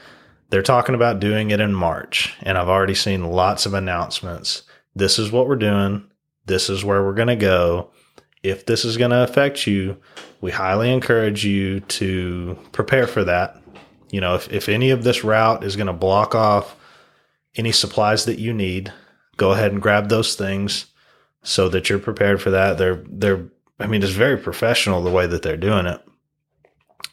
They're 0.52 0.62
talking 0.62 0.94
about 0.96 1.20
doing 1.20 1.50
it 1.52 1.60
in 1.60 1.74
march 1.74 2.36
and 2.44 2.58
i've 2.58 2.70
already 2.70 2.96
seen 2.96 3.24
lots 3.26 3.66
of 3.66 3.74
announcements. 3.74 4.64
This 4.96 5.18
is 5.20 5.32
what 5.32 5.48
we're 5.48 5.56
doing. 5.56 6.06
This 6.46 6.70
is 6.70 6.84
where 6.84 7.04
we're 7.04 7.14
going 7.14 7.28
to 7.30 7.36
go 7.36 7.92
if 8.44 8.66
this 8.66 8.86
is 8.86 8.98
going 8.98 9.12
to 9.12 9.24
affect 9.24 9.68
you 9.68 9.98
we 10.42 10.52
highly 10.52 10.92
encourage 10.92 11.46
you 11.46 11.80
to 11.82 12.58
prepare 12.72 13.08
for 13.08 13.24
that 13.24 13.62
you 14.12 14.22
know 14.22 14.36
if, 14.36 14.52
if 14.52 14.70
any 14.70 14.90
of 14.90 15.04
this 15.04 15.24
route 15.24 15.64
is 15.64 15.76
going 15.76 15.88
to 15.88 15.94
block 15.94 16.36
off 16.36 16.76
any 17.56 17.72
supplies 17.72 18.26
that 18.26 18.40
you 18.40 18.54
need 18.54 18.92
go 19.38 19.52
ahead 19.52 19.72
and 19.72 19.82
grab 19.82 20.10
those 20.10 20.36
things 20.36 20.86
so 21.42 21.70
that 21.70 21.90
you're 21.90 22.00
prepared 22.00 22.42
for 22.42 22.52
that. 22.52 22.78
They're 22.78 23.04
they're 23.08 23.46
I 23.80 23.88
mean 23.88 24.04
it's 24.04 24.12
very 24.12 24.38
professional 24.38 25.04
the 25.04 25.12
way 25.12 25.26
that 25.28 25.42
they're 25.42 25.58
doing 25.58 25.86
it. 25.86 26.02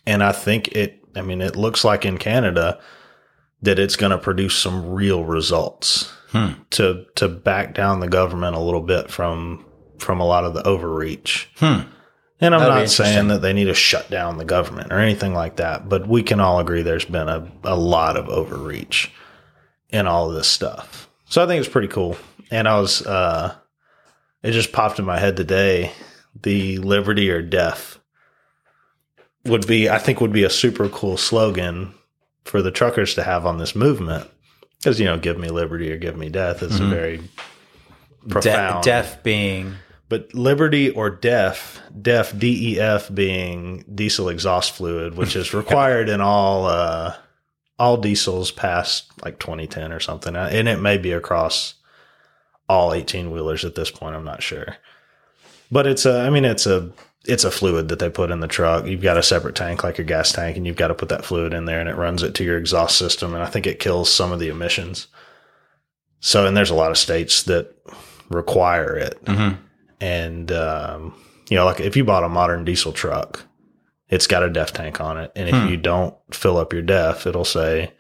And 0.07 0.23
I 0.23 0.33
think 0.33 0.69
it 0.69 1.03
I 1.15 1.23
mean 1.23 1.41
it 1.41 1.57
looks 1.57 1.85
like 1.85 2.05
in 2.05 2.19
Canada 2.19 2.81
that 3.63 3.79
it's 3.79 3.97
going 3.97 4.11
to 4.11 4.19
produce 4.19 4.57
some 4.59 4.91
real 4.91 5.25
results 5.25 6.13
Hmm. 6.33 6.55
to 6.71 7.07
to 7.15 7.29
back 7.29 7.73
down 7.73 8.01
the 8.01 8.09
government 8.09 8.57
a 8.57 8.61
little 8.61 8.81
bit 8.81 9.11
from 9.11 9.65
from 9.99 10.21
a 10.21 10.27
lot 10.27 10.45
of 10.45 10.55
the 10.55 10.67
overreach. 10.67 11.49
Hmm. 11.57 11.81
And 12.39 12.55
I'm 12.55 12.61
That'd 12.61 12.75
not 12.75 12.89
saying 12.91 13.29
that 13.29 13.41
they 13.41 13.55
need 13.55 13.65
to 13.65 13.75
shut 13.75 14.11
down 14.11 14.37
the 14.37 14.45
government 14.45 14.93
or 14.93 14.99
anything 14.99 15.33
like 15.33 15.57
that, 15.57 15.89
but 15.89 16.07
we 16.07 16.23
can 16.23 16.39
all 16.39 16.59
agree 16.61 16.83
there's 16.83 17.07
been 17.07 17.29
a, 17.29 17.51
a 17.65 17.77
lot 17.77 18.19
of 18.19 18.29
overreach 18.29 19.11
in 19.89 20.07
all 20.07 20.29
of 20.29 20.35
this 20.35 20.49
stuff. 20.49 21.09
So 21.25 21.43
I 21.43 21.47
think 21.47 21.61
it's 21.61 21.73
pretty 21.73 21.89
cool. 21.89 22.17
And 22.51 22.69
I 22.69 22.79
was, 22.79 23.01
uh, 23.07 23.55
it 24.43 24.53
just 24.53 24.73
popped 24.73 24.99
in 24.99 25.07
my 25.07 25.19
head 25.19 25.37
today. 25.37 25.93
The 26.43 26.77
liberty 26.79 27.31
or 27.31 27.41
death 27.41 27.99
would 29.47 29.67
be, 29.67 29.89
I 29.89 29.99
think, 29.99 30.21
would 30.21 30.33
be 30.33 30.45
a 30.45 30.51
super 30.51 30.91
cool 30.91 31.17
slogan 31.17 31.95
for 32.45 32.61
the 32.61 32.71
truckers 32.71 33.15
to 33.15 33.23
have 33.23 33.47
on 33.47 33.57
this 33.57 33.75
movement. 33.75 34.29
Because, 34.79 35.01
you 35.01 35.07
know, 35.07 35.19
give 35.19 35.39
me 35.39 35.49
liberty 35.49 35.91
or 35.91 35.97
give 35.97 36.17
me 36.17 36.29
death 36.29 36.63
is 36.63 36.79
a 36.79 36.85
very 36.85 37.17
De- 37.17 38.29
profound 38.29 38.85
deaf 38.85 39.23
being 39.23 39.75
but 40.09 40.33
liberty 40.35 40.91
or 40.91 41.11
def 41.11 41.81
def 42.01 42.33
def 42.39 43.15
being 43.15 43.85
diesel 43.95 44.29
exhaust 44.29 44.73
fluid 44.73 45.17
which 45.17 45.35
is 45.37 45.53
required 45.63 46.09
in 46.09 46.21
all 46.21 46.67
uh 46.67 47.15
all 47.79 47.97
diesels 47.99 48.51
past 48.51 49.11
like 49.23 49.39
2010 49.39 49.93
or 49.93 50.01
something. 50.01 50.35
Uh, 50.35 50.49
and 50.51 50.67
it 50.67 50.81
may 50.81 50.97
be 50.97 51.13
across 51.13 51.75
all 52.71 52.95
18 52.95 53.31
wheelers 53.31 53.65
at 53.65 53.75
this 53.75 53.91
point 53.91 54.17
i'm 54.17 54.25
not 54.25 54.43
sure. 54.43 54.77
But 55.71 55.87
it's 55.87 56.07
a 56.07 56.21
i 56.21 56.31
mean 56.31 56.45
it's 56.45 56.67
a 56.67 56.91
it's 57.29 57.45
a 57.45 57.51
fluid 57.51 57.89
that 57.89 57.99
they 57.99 58.09
put 58.09 58.31
in 58.31 58.39
the 58.39 58.47
truck. 58.47 58.87
You've 58.87 59.03
got 59.03 59.17
a 59.19 59.23
separate 59.23 59.57
tank 59.57 59.83
like 59.83 59.99
your 59.99 60.07
gas 60.07 60.31
tank 60.31 60.57
and 60.57 60.65
you've 60.65 60.77
got 60.77 60.89
to 60.89 60.95
put 60.95 61.09
that 61.09 61.25
fluid 61.25 61.53
in 61.53 61.65
there 61.65 61.81
and 61.81 61.89
it 61.89 61.97
runs 61.97 62.23
it 62.23 62.35
to 62.37 62.45
your 62.45 62.57
exhaust 62.57 62.97
system 62.97 63.35
and 63.35 63.43
i 63.43 63.47
think 63.47 63.67
it 63.67 63.81
kills 63.81 64.11
some 64.11 64.31
of 64.33 64.39
the 64.39 64.49
emissions. 64.49 65.09
So 66.21 66.47
and 66.47 66.57
there's 66.57 66.71
a 66.71 66.75
lot 66.75 66.91
of 66.93 66.99
states 66.99 67.43
that 67.45 67.75
require 68.31 68.97
it. 68.97 69.23
Mhm. 69.25 69.59
And 70.01 70.51
um, 70.53 71.15
you 71.49 71.57
know, 71.57 71.65
like 71.65 71.81
if 71.81 71.97
you 71.97 72.05
bought 72.05 72.25
a 72.25 72.29
modern 72.29 72.65
diesel 72.65 72.93
truck, 72.93 73.45
it's 74.09 74.27
got 74.27 74.43
a 74.43 74.51
DEF 74.51 74.73
tank 74.73 75.01
on 75.01 75.19
it, 75.19 75.33
and 75.37 75.49
if 75.49 75.55
Hmm. 75.55 75.69
you 75.69 75.77
don't 75.77 76.15
fill 76.33 76.57
up 76.59 76.73
your 76.73 76.83
DEF, 76.83 77.27
it'll 77.27 77.45
say, 77.45 77.93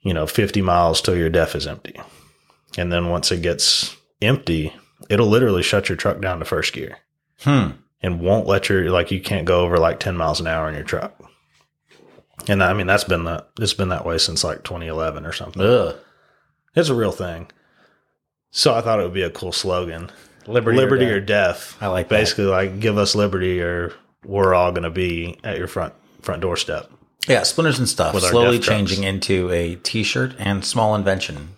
you 0.00 0.14
know, 0.14 0.26
fifty 0.26 0.62
miles 0.62 1.00
till 1.00 1.16
your 1.16 1.30
DEF 1.30 1.54
is 1.54 1.66
empty, 1.66 2.00
and 2.78 2.92
then 2.92 3.08
once 3.08 3.30
it 3.32 3.42
gets 3.42 3.96
empty, 4.22 4.72
it'll 5.08 5.26
literally 5.28 5.62
shut 5.62 5.88
your 5.88 5.96
truck 5.96 6.20
down 6.20 6.38
to 6.38 6.44
first 6.44 6.72
gear 6.72 6.98
Hmm. 7.42 7.68
and 8.02 8.20
won't 8.20 8.46
let 8.46 8.68
your 8.68 8.90
like 8.90 9.10
you 9.10 9.20
can't 9.20 9.44
go 9.44 9.60
over 9.60 9.76
like 9.78 10.00
ten 10.00 10.16
miles 10.16 10.40
an 10.40 10.46
hour 10.46 10.68
in 10.68 10.74
your 10.74 10.84
truck. 10.84 11.14
And 12.48 12.62
I 12.62 12.72
mean 12.74 12.86
that's 12.86 13.04
been 13.04 13.24
that 13.24 13.48
it's 13.58 13.74
been 13.74 13.88
that 13.88 14.04
way 14.04 14.18
since 14.18 14.44
like 14.44 14.62
2011 14.62 15.26
or 15.26 15.32
something. 15.32 15.60
Ugh. 15.62 15.96
It's 16.74 16.88
a 16.90 16.94
real 16.94 17.12
thing. 17.12 17.50
So 18.50 18.74
I 18.74 18.80
thought 18.82 19.00
it 19.00 19.02
would 19.02 19.14
be 19.14 19.22
a 19.22 19.30
cool 19.30 19.52
slogan 19.52 20.10
Liberty, 20.48 20.78
liberty 20.78 21.06
or, 21.06 21.20
death. 21.20 21.72
death. 21.72 21.82
I 21.82 21.88
like 21.88 22.08
that. 22.08 22.16
basically 22.18 22.44
like 22.46 22.80
give 22.80 22.98
us 22.98 23.14
liberty 23.14 23.60
or 23.60 23.92
we're 24.24 24.54
all 24.54 24.70
going 24.72 24.82
to 24.84 24.90
be 24.90 25.38
at 25.44 25.58
your 25.58 25.66
front 25.68 25.94
front 26.22 26.42
doorstep. 26.42 26.90
Yeah, 27.28 27.42
splinters 27.42 27.78
and 27.78 27.88
stuff. 27.88 28.16
Slowly 28.20 28.58
deaf 28.58 28.66
trucks. 28.66 28.78
changing 28.78 29.04
into 29.04 29.50
a 29.50 29.74
T-shirt 29.76 30.34
and 30.38 30.64
small 30.64 30.94
invention 30.94 31.56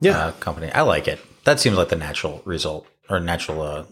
Yeah, 0.00 0.18
uh, 0.26 0.32
company. 0.32 0.70
I 0.70 0.82
like 0.82 1.08
it. 1.08 1.18
That 1.44 1.58
seems 1.58 1.76
like 1.76 1.88
the 1.88 1.96
natural 1.96 2.42
result 2.44 2.86
or 3.10 3.18
natural 3.18 3.62
uh, 3.62 3.84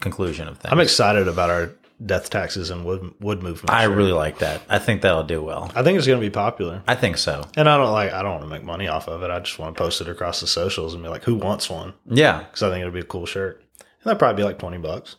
conclusion 0.00 0.48
of 0.48 0.58
things. 0.58 0.70
I'm 0.72 0.80
excited 0.80 1.26
about 1.28 1.50
our 1.50 1.70
death 2.04 2.30
taxes 2.30 2.70
and 2.70 2.84
wood 2.84 3.14
wood 3.20 3.42
movement. 3.42 3.70
I 3.70 3.84
shirt. 3.84 3.96
really 3.96 4.12
like 4.12 4.38
that. 4.38 4.62
I 4.68 4.78
think 4.78 5.02
that'll 5.02 5.22
do 5.24 5.42
well. 5.42 5.70
I 5.74 5.82
think 5.82 5.98
it's 5.98 6.06
going 6.06 6.20
to 6.20 6.26
be 6.26 6.30
popular. 6.30 6.82
I 6.86 6.94
think 6.96 7.16
so. 7.18 7.46
And 7.56 7.68
I 7.68 7.76
don't 7.76 7.92
like 7.92 8.12
I 8.12 8.22
don't 8.22 8.32
want 8.32 8.42
to 8.44 8.48
make 8.48 8.64
money 8.64 8.88
off 8.88 9.08
of 9.08 9.22
it. 9.22 9.30
I 9.30 9.38
just 9.40 9.58
want 9.58 9.76
to 9.76 9.82
post 9.82 10.00
it 10.00 10.08
across 10.08 10.40
the 10.40 10.46
socials 10.46 10.94
and 10.94 11.02
be 11.02 11.08
like, 11.08 11.22
who 11.24 11.36
wants 11.36 11.70
one? 11.70 11.94
Yeah. 12.06 12.38
Because 12.40 12.62
I 12.62 12.70
think 12.70 12.80
it'll 12.80 12.92
be 12.92 13.00
a 13.00 13.04
cool 13.04 13.26
shirt. 13.26 13.62
That'd 14.04 14.18
probably 14.18 14.42
be 14.42 14.44
like 14.46 14.58
twenty 14.58 14.78
bucks. 14.78 15.16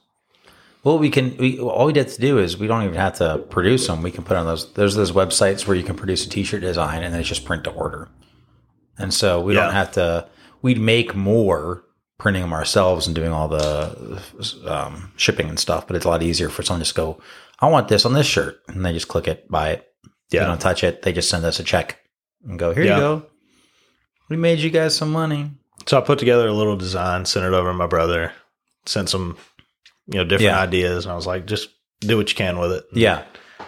Well, 0.83 0.99
we 0.99 1.09
can. 1.09 1.37
We, 1.37 1.59
all 1.59 1.85
we 1.85 1.93
have 1.97 2.11
to 2.13 2.19
do 2.21 2.39
is 2.39 2.57
we 2.57 2.67
don't 2.67 2.83
even 2.83 2.95
have 2.95 3.15
to 3.15 3.37
produce 3.49 3.87
them. 3.87 4.01
We 4.01 4.11
can 4.11 4.23
put 4.25 4.35
on 4.35 4.45
those. 4.45 4.73
There's 4.73 4.95
those 4.95 5.11
websites 5.13 5.65
where 5.65 5.77
you 5.77 5.83
can 5.83 5.95
produce 5.95 6.25
a 6.25 6.29
T-shirt 6.29 6.59
design 6.61 7.03
and 7.03 7.13
then 7.13 7.21
it's 7.21 7.29
just 7.29 7.45
print 7.45 7.63
to 7.63 7.71
order. 7.71 8.09
And 8.97 9.13
so 9.13 9.39
we 9.41 9.55
Yeah. 9.55 9.61
don't 9.65 9.73
have 9.73 9.91
to. 9.93 10.27
We'd 10.61 10.79
make 10.79 11.15
more 11.15 11.83
printing 12.19 12.41
them 12.43 12.53
ourselves 12.53 13.07
and 13.07 13.15
doing 13.15 13.31
all 13.31 13.47
the 13.47 14.21
um, 14.67 15.11
shipping 15.15 15.47
and 15.49 15.57
stuff. 15.59 15.87
But 15.87 15.95
it's 15.95 16.05
a 16.05 16.09
lot 16.09 16.21
easier 16.21 16.49
for 16.49 16.63
someone 16.63 16.79
to 16.81 16.85
just 16.85 16.95
go, 16.95 17.19
"I 17.59 17.69
want 17.69 17.87
this 17.87 18.05
on 18.05 18.13
this 18.13 18.27
shirt," 18.27 18.59
and 18.67 18.85
they 18.85 18.91
just 18.91 19.07
click 19.07 19.27
it, 19.29 19.49
buy 19.49 19.69
it. 19.71 19.87
They 20.31 20.39
Yeah, 20.39 20.47
don't 20.47 20.59
touch 20.59 20.83
it. 20.83 21.01
They 21.03 21.13
just 21.13 21.29
send 21.29 21.45
us 21.45 21.59
a 21.59 21.63
check 21.63 21.99
and 22.45 22.59
go, 22.59 22.73
"Here 22.73 22.83
Yeah. 22.83 22.95
you 22.95 23.01
go. 23.01 23.25
We 24.29 24.35
made 24.35 24.59
you 24.59 24.69
guys 24.69 24.95
some 24.97 25.11
money." 25.13 25.51
So 25.85 25.97
I 25.97 26.01
put 26.01 26.19
together 26.19 26.47
a 26.47 26.53
little 26.53 26.75
design, 26.77 27.25
sent 27.25 27.45
it 27.45 27.53
over 27.53 27.69
to 27.69 27.73
my 27.73 27.87
brother, 27.87 28.31
sent 28.85 29.09
some, 29.09 29.37
you 30.07 30.15
know, 30.17 30.23
different 30.23 30.51
Yeah. 30.53 30.59
ideas, 30.61 31.05
and 31.05 31.11
I 31.11 31.15
was 31.15 31.27
like, 31.27 31.45
just 31.45 31.69
do 32.01 32.17
what 32.17 32.29
you 32.29 32.35
can 32.35 32.59
with 32.59 32.71
it. 32.71 32.85
Yeah, 32.93 33.23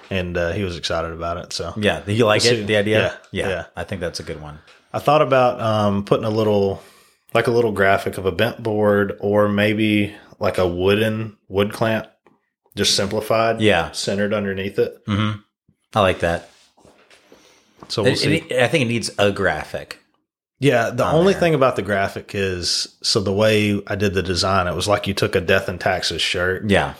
and 0.09 0.37
uh, 0.37 0.51
he 0.51 0.63
was 0.63 0.77
excited 0.77 1.11
about 1.11 1.37
it. 1.37 1.53
So 1.53 1.73
yeah. 1.77 2.01
Do 2.01 2.13
you 2.13 2.25
like 2.25 2.43
We'll 2.43 2.53
it? 2.59 2.67
The 2.67 2.77
idea? 2.77 3.17
Yeah, 3.31 3.49
yeah. 3.49 3.65
I 3.75 3.83
think 3.83 4.01
that's 4.01 4.19
a 4.19 4.23
good 4.23 4.41
one. 4.41 4.59
I 4.93 4.99
thought 4.99 5.21
about 5.21 5.59
um, 5.61 6.05
putting 6.05 6.25
a 6.25 6.29
little, 6.29 6.81
like 7.33 7.47
a 7.47 7.51
little 7.51 7.71
graphic 7.71 8.17
of 8.17 8.25
a 8.25 8.31
bent 8.31 8.61
board, 8.63 9.17
or 9.19 9.47
maybe 9.49 10.13
like 10.39 10.57
a 10.57 10.67
wooden 10.67 11.37
wood 11.47 11.71
clamp, 11.73 12.07
just 12.75 12.95
simplified, 12.95 13.61
Yeah. 13.61 13.91
centered 13.91 14.33
underneath 14.33 14.77
it. 14.79 14.97
hmm 15.05 15.31
I 15.93 16.01
like 16.01 16.19
that. 16.19 16.49
So 17.87 18.03
we'll 18.03 18.13
It- 18.13 18.17
see. 18.19 18.35
it- 18.37 18.61
I 18.61 18.67
think 18.67 18.83
it 18.83 18.87
needs 18.87 19.11
a 19.17 19.31
graphic. 19.31 19.99
Yeah, 20.59 20.89
the 20.89 21.05
only 21.05 21.33
there. 21.33 21.39
thing 21.41 21.53
about 21.55 21.75
the 21.75 21.81
graphic 21.81 22.31
is 22.33 22.97
so 23.03 23.19
the 23.19 23.33
way 23.33 23.81
I 23.87 23.95
did 23.95 24.13
the 24.13 24.23
design, 24.23 24.67
it 24.67 24.75
was 24.75 24.87
like 24.87 25.07
you 25.07 25.13
took 25.13 25.35
a 25.35 25.41
death 25.41 25.67
and 25.69 25.79
taxes 25.79 26.21
shirt 26.21 26.69
Yeah. 26.69 26.93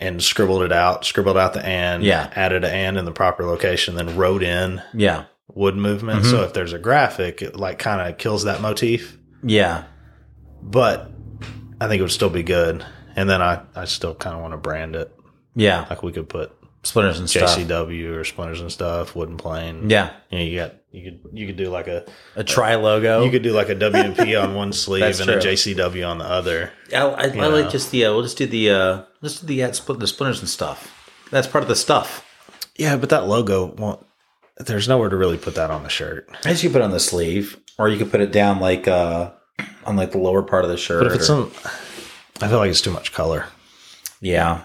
and 0.00 0.22
scribbled 0.22 0.62
it 0.62 0.72
out, 0.72 1.04
scribbled 1.04 1.36
out 1.36 1.52
the 1.54 1.64
and, 1.64 2.02
Yeah. 2.02 2.30
added 2.34 2.64
an 2.64 2.70
and 2.72 2.96
in 2.98 3.04
the 3.04 3.12
proper 3.12 3.44
location, 3.44 3.94
then 3.94 4.16
wrote 4.16 4.42
in 4.42 4.82
Yeah. 4.92 5.24
wood 5.48 5.76
movement. 5.76 6.22
Mhm. 6.24 6.30
So 6.30 6.42
if 6.42 6.52
there's 6.54 6.72
a 6.72 6.78
graphic, 6.78 7.42
it 7.42 7.56
like 7.56 7.78
kind 7.78 8.00
of 8.00 8.18
kills 8.18 8.44
that 8.44 8.60
motif. 8.60 9.16
Yeah. 9.42 9.84
but 10.66 11.10
I 11.78 11.88
think 11.88 11.98
it 11.98 12.02
would 12.02 12.10
still 12.10 12.30
be 12.30 12.42
good. 12.42 12.82
And 13.16 13.28
then 13.28 13.42
I, 13.42 13.60
I 13.76 13.84
still 13.84 14.14
kind 14.14 14.34
of 14.34 14.40
want 14.40 14.54
to 14.54 14.56
brand 14.58 14.96
it. 14.96 15.12
Yeah. 15.54 15.84
Like 15.90 16.02
we 16.02 16.10
could 16.10 16.28
put 16.28 16.52
Splinters 16.84 17.18
and 17.18 17.28
stuff. 17.28 17.56
JCW 17.58 18.14
or 18.14 18.24
splinters 18.24 18.60
and 18.60 18.70
stuff, 18.70 19.16
Wood 19.16 19.28
and 19.30 19.38
Plane. 19.38 19.90
Yeah. 19.90 20.12
You 20.30 20.38
know, 20.38 20.44
you 20.44 20.58
got 20.58 20.74
you 20.92 21.02
could 21.10 21.20
you 21.36 21.46
could 21.46 21.56
do 21.56 21.70
like 21.70 21.88
a 21.88 22.04
A 22.36 22.44
tri 22.44 22.74
logo. 22.76 23.24
you 23.24 23.30
could 23.30 23.42
do 23.42 23.52
like 23.52 23.68
a 23.70 23.74
WMP 23.74 24.40
on 24.42 24.54
one 24.54 24.72
sleeve 24.72 25.00
That's 25.00 25.18
and 25.20 25.30
a. 25.30 25.38
JCW 25.38 26.06
on 26.08 26.18
the 26.18 26.24
other. 26.26 26.70
I, 26.94 26.98
I, 26.98 27.24
I 27.28 27.46
like 27.48 27.70
just 27.70 27.90
the. 27.90 28.04
Uh, 28.04 28.12
we'll 28.12 28.22
just 28.22 28.36
do 28.38 28.46
the. 28.46 28.70
Uh, 28.70 29.02
let's 29.22 29.40
do 29.40 29.46
the 29.46 29.64
uh, 29.64 29.72
split 29.72 29.98
the 29.98 30.06
splinters 30.06 30.40
and 30.40 30.48
stuff. 30.48 30.92
That's 31.30 31.46
part 31.48 31.62
of 31.64 31.68
the 31.68 31.74
stuff. 31.76 32.24
Yeah, 32.76 32.96
but 32.96 33.08
that 33.08 33.26
logo 33.26 33.66
won't. 33.66 34.04
There's 34.58 34.86
nowhere 34.88 35.08
to 35.08 35.16
really 35.16 35.38
put 35.38 35.54
that 35.56 35.70
on 35.70 35.82
the 35.82 35.88
shirt. 35.88 36.28
I 36.44 36.50
guess 36.50 36.62
you 36.62 36.70
put 36.70 36.82
it 36.82 36.84
on 36.84 36.90
the 36.92 37.00
sleeve, 37.00 37.58
or 37.78 37.88
you 37.88 37.96
could 37.98 38.10
put 38.10 38.20
it 38.20 38.30
down 38.30 38.60
like 38.60 38.86
uh, 38.86 39.32
on 39.84 39.96
like 39.96 40.12
the 40.12 40.18
lower 40.18 40.42
part 40.42 40.64
of 40.64 40.70
the 40.70 40.76
shirt. 40.76 41.02
But 41.02 41.08
if 41.12 41.14
it's 41.18 41.30
or- 41.30 41.50
some, 41.50 41.70
I 42.42 42.48
feel 42.48 42.58
like 42.58 42.70
it's 42.70 42.80
too 42.82 42.92
much 42.92 43.12
color. 43.12 43.46
yeah. 44.20 44.64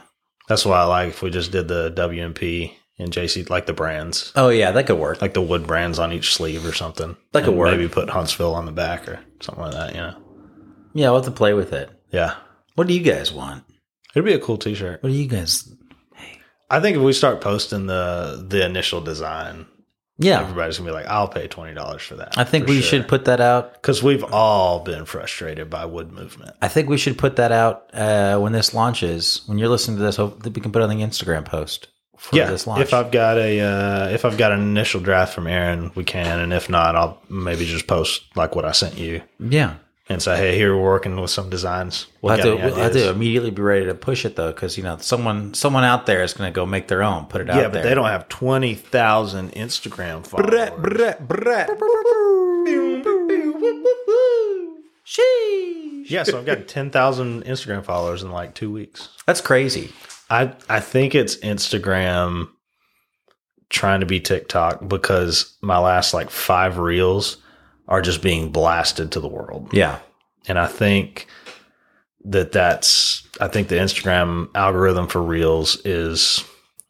That's 0.49 0.65
why 0.65 0.79
I 0.79 0.83
like 0.83 1.09
if 1.09 1.21
we 1.21 1.29
just 1.29 1.51
did 1.53 1.69
the 1.69 1.91
WMP 1.91 2.73
and 2.97 3.11
JC 3.13 3.49
like 3.49 3.65
the 3.67 3.71
brands, 3.73 4.33
Oh 4.35 4.49
yeah, 4.49 4.71
that 4.71 4.87
could 4.87 4.97
work. 4.99 5.21
like 5.21 5.33
the 5.33 5.41
wood 5.41 5.65
brands 5.65 5.99
on 5.99 6.11
each 6.11 6.33
sleeve 6.35 6.65
or 6.65 6.73
something. 6.73 7.15
That 7.31 7.45
could 7.45 7.55
work. 7.55 7.71
Maybe 7.71 7.87
put 7.87 8.09
Huntsville 8.09 8.55
on 8.55 8.65
the 8.65 8.73
back 8.73 9.07
or 9.07 9.21
something 9.39 9.63
like 9.63 9.73
that. 9.73 9.95
You 9.95 10.01
know. 10.01 10.21
Yeah, 10.93 11.09
we'll 11.11 11.21
have 11.21 11.25
to 11.25 11.37
play 11.37 11.53
with 11.53 11.71
it. 11.71 11.89
Yeah. 12.11 12.35
What 12.75 12.87
do 12.87 12.93
you 12.93 13.03
guys 13.03 13.31
want? 13.31 13.63
It'd 14.15 14.25
be 14.25 14.33
a 14.33 14.39
cool 14.39 14.57
T-shirt. 14.57 15.01
What 15.03 15.09
do 15.09 15.15
you 15.15 15.27
guys? 15.27 15.71
I 16.69 16.79
think 16.79 16.97
if 16.97 17.03
we 17.03 17.13
start 17.13 17.41
posting 17.41 17.85
the 17.85 18.43
the 18.47 18.65
initial 18.65 19.01
design, 19.01 19.65
Yeah, 20.21 20.41
everybody's 20.41 20.77
gonna 20.77 20.89
be 20.89 20.93
like, 20.93 21.05
"I'll 21.07 21.27
pay 21.29 21.47
twenty 21.47 21.73
dollars 21.73 22.01
for 22.01 22.15
that." 22.15 22.37
I 22.37 22.43
think 22.43 22.67
we 22.67 22.81
should 22.81 23.07
put 23.07 23.25
that 23.25 23.39
out. 23.39 23.73
because 23.73 24.03
we've 24.03 24.23
all 24.25 24.79
been 24.83 25.05
frustrated 25.05 25.69
by 25.69 25.85
wood 25.85 26.11
movement. 26.11 26.55
I 26.61 26.67
think 26.67 26.89
we 26.89 26.97
should 26.97 27.17
put 27.17 27.37
that 27.37 27.51
out 27.53 27.89
uh, 27.93 28.37
when 28.37 28.51
this 28.51 28.73
launches. 28.73 29.41
When 29.45 29.57
you're 29.57 29.69
listening 29.69 29.97
to 29.97 30.03
this, 30.03 30.17
hope 30.17 30.43
that 30.43 30.53
we 30.53 30.61
can 30.61 30.71
put 30.73 30.81
it 30.81 30.89
on 30.89 30.95
the 30.97 31.03
Instagram 31.03 31.45
post 31.45 31.87
for 32.17 32.35
Yeah, 32.35 32.47
this 32.51 32.67
launch. 32.67 32.81
if 32.81 32.93
I've 32.93 33.11
got 33.11 33.37
a 33.37 33.61
uh, 33.61 34.07
if 34.09 34.25
I've 34.25 34.37
got 34.37 34.51
an 34.51 34.59
initial 34.59 34.99
draft 34.99 35.33
from 35.33 35.47
Aaron, 35.47 35.91
we 35.95 36.03
can, 36.03 36.39
and 36.39 36.51
if 36.51 36.69
not, 36.69 36.97
I'll 36.97 37.21
maybe 37.29 37.65
just 37.65 37.87
post 37.87 38.23
like 38.35 38.55
what 38.57 38.65
I 38.65 38.71
sent 38.73 38.97
you 38.97 39.21
yeah, 39.39 39.75
and 40.09 40.21
say, 40.21 40.35
"Hey, 40.37 40.55
here 40.57 40.75
we're 40.75 40.81
working 40.83 41.19
with 41.21 41.29
some 41.31 41.49
designs." 41.49 42.07
we'll 42.21 42.31
What 42.35 42.39
have 42.39 42.57
to. 42.59 42.65
We'll 42.65 42.75
have 42.75 42.93
to 42.93 43.09
immediately 43.11 43.51
be 43.51 43.61
ready 43.61 43.85
to 43.85 43.93
push 43.95 44.25
it 44.25 44.35
though, 44.35 44.51
because 44.51 44.77
you 44.77 44.83
know 44.83 44.97
someone 44.97 45.53
someone 45.53 45.83
out 45.83 46.05
there 46.07 46.23
is 46.23 46.33
going 46.33 46.51
to 46.51 46.55
go 46.55 46.65
make 46.65 46.87
their 46.87 47.03
own, 47.03 47.25
put 47.25 47.41
it 47.41 47.49
out 47.49 47.55
Yeah, 47.57 47.61
there. 47.63 47.69
but 47.69 47.83
they 47.83 47.93
don't 47.95 48.07
have 48.07 48.27
twenty 48.27 48.73
thousand 48.75 49.51
Instagram 49.53 50.25
followers. 50.25 50.49
Yeah, 56.05 56.23
so 56.23 56.39
I've 56.39 56.45
got 56.45 56.67
ten 56.67 56.89
thousand 56.89 57.45
Instagram 57.45 57.83
followers 57.83 58.23
in 58.23 58.31
like 58.31 58.55
two 58.55 58.71
weeks. 58.71 59.09
That's 59.27 59.41
crazy. 59.41 59.91
I 60.29 60.53
I 60.67 60.79
think 60.79 61.13
it's 61.13 61.35
Instagram 61.37 62.49
trying 63.69 63.99
to 63.99 64.05
be 64.07 64.19
TikTok 64.19 64.87
because 64.87 65.55
my 65.61 65.77
last 65.77 66.13
like 66.13 66.29
five 66.31 66.77
reels 66.79 67.37
are 67.89 68.01
just 68.01 68.21
being 68.21 68.51
blasted 68.51 69.11
to 69.11 69.19
the 69.19 69.27
world. 69.27 69.69
Yeah, 69.73 69.99
And 70.47 70.57
I 70.57 70.67
think 70.67 71.27
that 72.23 72.51
that's 72.53 73.27
I 73.41 73.47
think 73.49 73.67
the 73.67 73.75
Instagram 73.75 74.49
algorithm 74.55 75.07
for 75.07 75.21
Reels 75.21 75.77
is 75.85 76.43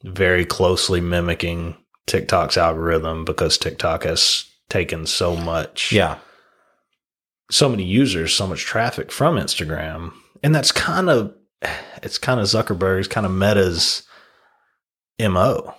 very 0.03 0.45
closely 0.45 1.01
mimicking 1.01 1.75
TikTok's 2.05 2.57
algorithm 2.57 3.25
because 3.25 3.57
TikTok 3.57 4.03
has 4.03 4.45
taken 4.69 5.05
so 5.07 5.35
much 5.35 5.91
Yeah. 5.91 6.17
so 7.51 7.67
many 7.69 7.83
users, 7.83 8.33
so 8.35 8.45
much 8.47 8.61
traffic 8.65 9.11
from 9.11 9.35
Instagram. 9.37 10.11
And 10.43 10.53
that's 10.53 10.71
kind 10.71 11.09
of 11.09 11.33
it's 12.03 12.17
kind 12.17 12.39
of 12.39 12.45
Zuckerberg's 12.47 13.07
kind 13.07 13.25
of 13.25 13.31
Meta's 13.31 14.03
MO. 15.19 15.73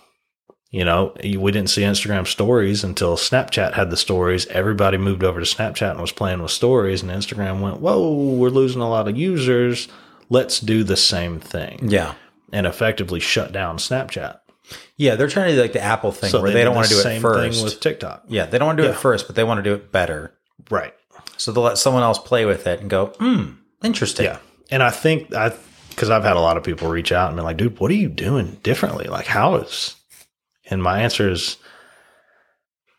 You 0.71 0.85
know, 0.85 1.13
we 1.23 1.51
didn't 1.51 1.71
see 1.71 1.83
Instagram 1.83 2.27
stories 2.29 2.85
until 2.85 3.17
Snapchat 3.17 3.73
had 3.73 3.91
the 3.91 3.97
stories. 3.97 4.47
Everybody 4.47 4.99
moved 4.99 5.25
over 5.25 5.41
to 5.41 5.47
Snapchat 5.47 5.91
and 5.93 6.01
was 6.01 6.13
playing 6.13 6.41
with 6.43 6.53
stories, 6.53 7.03
and 7.03 7.11
Instagram 7.11 7.61
went, 7.61 7.81
Whoa, 7.81 8.13
we're 8.37 8.51
losing 8.51 8.81
a 8.81 8.89
lot 8.89 9.09
of 9.09 9.17
users. 9.17 9.89
Let's 10.29 10.61
do 10.61 10.85
the 10.85 10.97
same 10.97 11.41
thing. 11.41 11.89
Yeah. 11.91 12.15
And 12.53 12.67
effectively 12.69 13.19
shut 13.19 13.51
down 13.51 13.79
Snapchat. 13.79 14.39
Yeah. 14.97 15.17
They're 15.17 15.27
trying 15.27 15.49
to 15.49 15.55
do 15.57 15.61
like 15.63 15.73
the 15.73 15.83
Apple 15.83 16.13
thing 16.13 16.31
where 16.41 16.53
they, 16.53 16.61
did 16.61 16.65
don't 16.67 16.77
want 16.77 16.87
to 16.87 16.95
do 16.95 17.01
it 17.01 17.03
same 17.03 17.21
first. 17.23 17.57
thing 17.57 17.65
with 17.65 17.81
TikTok. 17.81 18.25
yeah. 18.29 18.47
They 18.47 18.59
don't 18.59 18.67
want 18.67 18.77
to 18.79 18.85
do 18.85 18.89
Yeah. 18.89 18.95
it 18.95 18.99
first, 19.01 19.27
but 19.27 19.35
they 19.35 19.43
want 19.43 19.59
to 19.59 19.63
do 19.65 19.75
it 19.75 19.91
better. 19.91 20.33
Right. 20.71 20.95
So 21.37 21.51
they'll 21.51 21.65
let 21.65 21.79
someone 21.79 22.05
else 22.05 22.19
play 22.21 22.45
with 22.45 22.69
it 22.69 22.81
and 22.81 22.89
go, 22.89 23.07
hmm, 23.19 23.55
interesting. 23.83 24.27
Yeah. 24.27 24.39
And 24.71 24.85
I 24.85 24.91
think 24.91 25.35
I 25.35 25.53
because 25.91 26.11
I've 26.11 26.23
had 26.23 26.37
a 26.37 26.41
lot 26.41 26.57
of 26.57 26.63
people 26.63 26.89
reach 26.89 27.11
out 27.11 27.29
and 27.31 27.37
be 27.37 27.43
like, 27.43 27.57
dude, 27.57 27.81
what 27.81 27.91
are 27.91 27.95
you 27.95 28.09
doing 28.09 28.59
differently? 28.63 29.07
Like 29.07 29.27
how 29.27 29.57
is 29.57 29.97
and 30.71 30.83
my 30.83 31.01
answer 31.03 31.29
is 31.31 31.57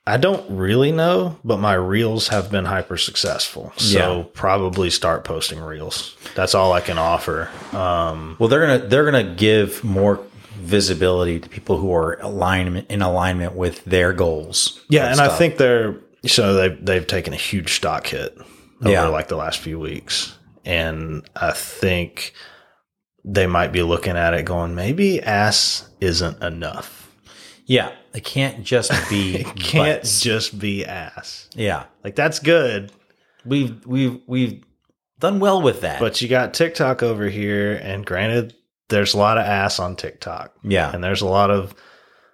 I 0.05 0.17
don't 0.17 0.49
really 0.49 0.91
know, 0.91 1.37
but 1.43 1.59
my 1.59 1.75
reels 1.75 2.29
have 2.29 2.49
been 2.49 2.65
hyper 2.65 2.97
successful. 2.97 3.71
So 3.77 4.17
Yeah. 4.17 4.23
probably 4.33 4.89
start 4.89 5.23
posting 5.23 5.59
reels. 5.59 6.15
That's 6.35 6.55
all 6.55 6.73
I 6.73 6.81
can 6.81 6.97
offer. 6.97 7.49
Um 7.71 8.35
Well, 8.39 8.49
they're 8.49 8.61
gonna 8.65 8.87
they're 8.87 9.05
gonna 9.05 9.35
give 9.35 9.83
more 9.83 10.19
visibility 10.59 11.39
to 11.39 11.47
people 11.49 11.77
who 11.77 11.93
are 11.93 12.19
alignment 12.21 12.89
in 12.89 13.01
alignment 13.01 13.53
with 13.55 13.83
their 13.85 14.11
goals. 14.13 14.79
yeah, 14.89 15.11
and 15.11 15.19
I 15.21 15.29
think 15.29 15.57
they're 15.57 15.95
so 16.25 16.53
they've 16.55 16.77
they've 16.85 17.07
taken 17.07 17.33
a 17.33 17.37
huge 17.37 17.73
stock 17.75 18.07
hit 18.07 18.35
over 18.81 18.91
Yeah. 18.91 19.07
like 19.07 19.27
the 19.27 19.37
last 19.37 19.59
few 19.59 19.79
weeks. 19.79 20.33
And 20.65 21.23
I 21.35 21.51
think 21.51 22.33
they 23.23 23.47
might 23.47 23.71
be 23.71 23.81
looking 23.83 24.17
at 24.17 24.33
it 24.33 24.45
going, 24.45 24.73
maybe 24.75 25.21
ass 25.21 25.87
isn't 25.99 26.41
enough. 26.43 27.00
Yeah, 27.71 27.91
it 28.13 28.25
can't 28.25 28.63
just 28.63 28.91
be 29.09 29.35
It 29.41 29.55
can't 29.55 30.01
butts. 30.01 30.19
just 30.21 30.59
be 30.59 30.85
ass. 30.85 31.47
yeah, 31.55 31.85
Like 32.03 32.15
that's 32.15 32.39
good, 32.39 32.91
we've 33.45 33.85
we've 33.85 34.19
we've 34.27 34.63
done 35.19 35.39
well 35.39 35.61
with 35.61 35.81
that. 35.81 35.99
but 35.99 36.21
you 36.21 36.27
got 36.27 36.53
TikTok 36.53 37.01
over 37.03 37.29
here, 37.29 37.75
and 37.81 38.05
granted, 38.05 38.53
there's 38.89 39.13
a 39.13 39.17
lot 39.17 39.37
of 39.37 39.45
ass 39.45 39.79
on 39.79 39.95
TikTok, 39.95 40.53
yeah, 40.63 40.91
and 40.93 41.01
there's 41.03 41.21
a 41.21 41.27
lot 41.27 41.49
of 41.51 41.73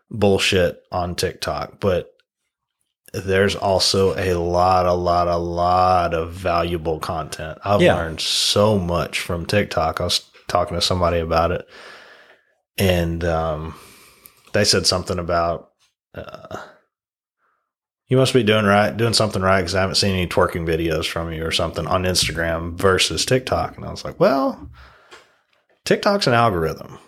bullshit 0.09 0.81
on 0.91 1.13
TikTok, 1.15 1.79
but 1.79 2.11
there's 3.13 3.55
also 3.55 4.15
a 4.17 4.33
lot, 4.39 4.85
a 4.85 4.93
lot, 4.93 5.27
a 5.27 5.37
lot 5.37 6.13
of 6.13 6.31
valuable 6.33 6.99
content. 6.99 7.57
I've 7.63 7.81
Yeah. 7.81 7.95
learned 7.95 8.21
so 8.21 8.77
much 8.79 9.19
from 9.19 9.45
TikTok. 9.45 10.01
I 10.01 10.05
was 10.05 10.21
talking 10.47 10.75
to 10.75 10.81
somebody 10.81 11.19
about 11.19 11.51
it, 11.51 11.67
and 12.77 13.23
um, 13.23 13.75
they 14.53 14.63
said 14.63 14.85
something 14.87 15.19
about 15.19 15.71
uh, 16.13 16.57
you 18.07 18.17
must 18.17 18.33
be 18.33 18.43
doing 18.43 18.65
right, 18.65 18.95
doing 18.95 19.13
something 19.13 19.41
right 19.41 19.59
because 19.61 19.75
I 19.75 19.81
haven't 19.81 19.95
seen 19.95 20.13
any 20.13 20.27
twerking 20.27 20.65
videos 20.65 21.09
from 21.09 21.31
you 21.33 21.45
or 21.45 21.51
something 21.51 21.85
on 21.87 22.03
Instagram 22.03 22.73
versus 22.75 23.25
TikTok. 23.25 23.75
And 23.75 23.85
I 23.85 23.91
was 23.91 24.05
like, 24.05 24.19
well, 24.19 24.69
TikTok's 25.83 26.27
an 26.27 26.33
algorithm. 26.33 26.99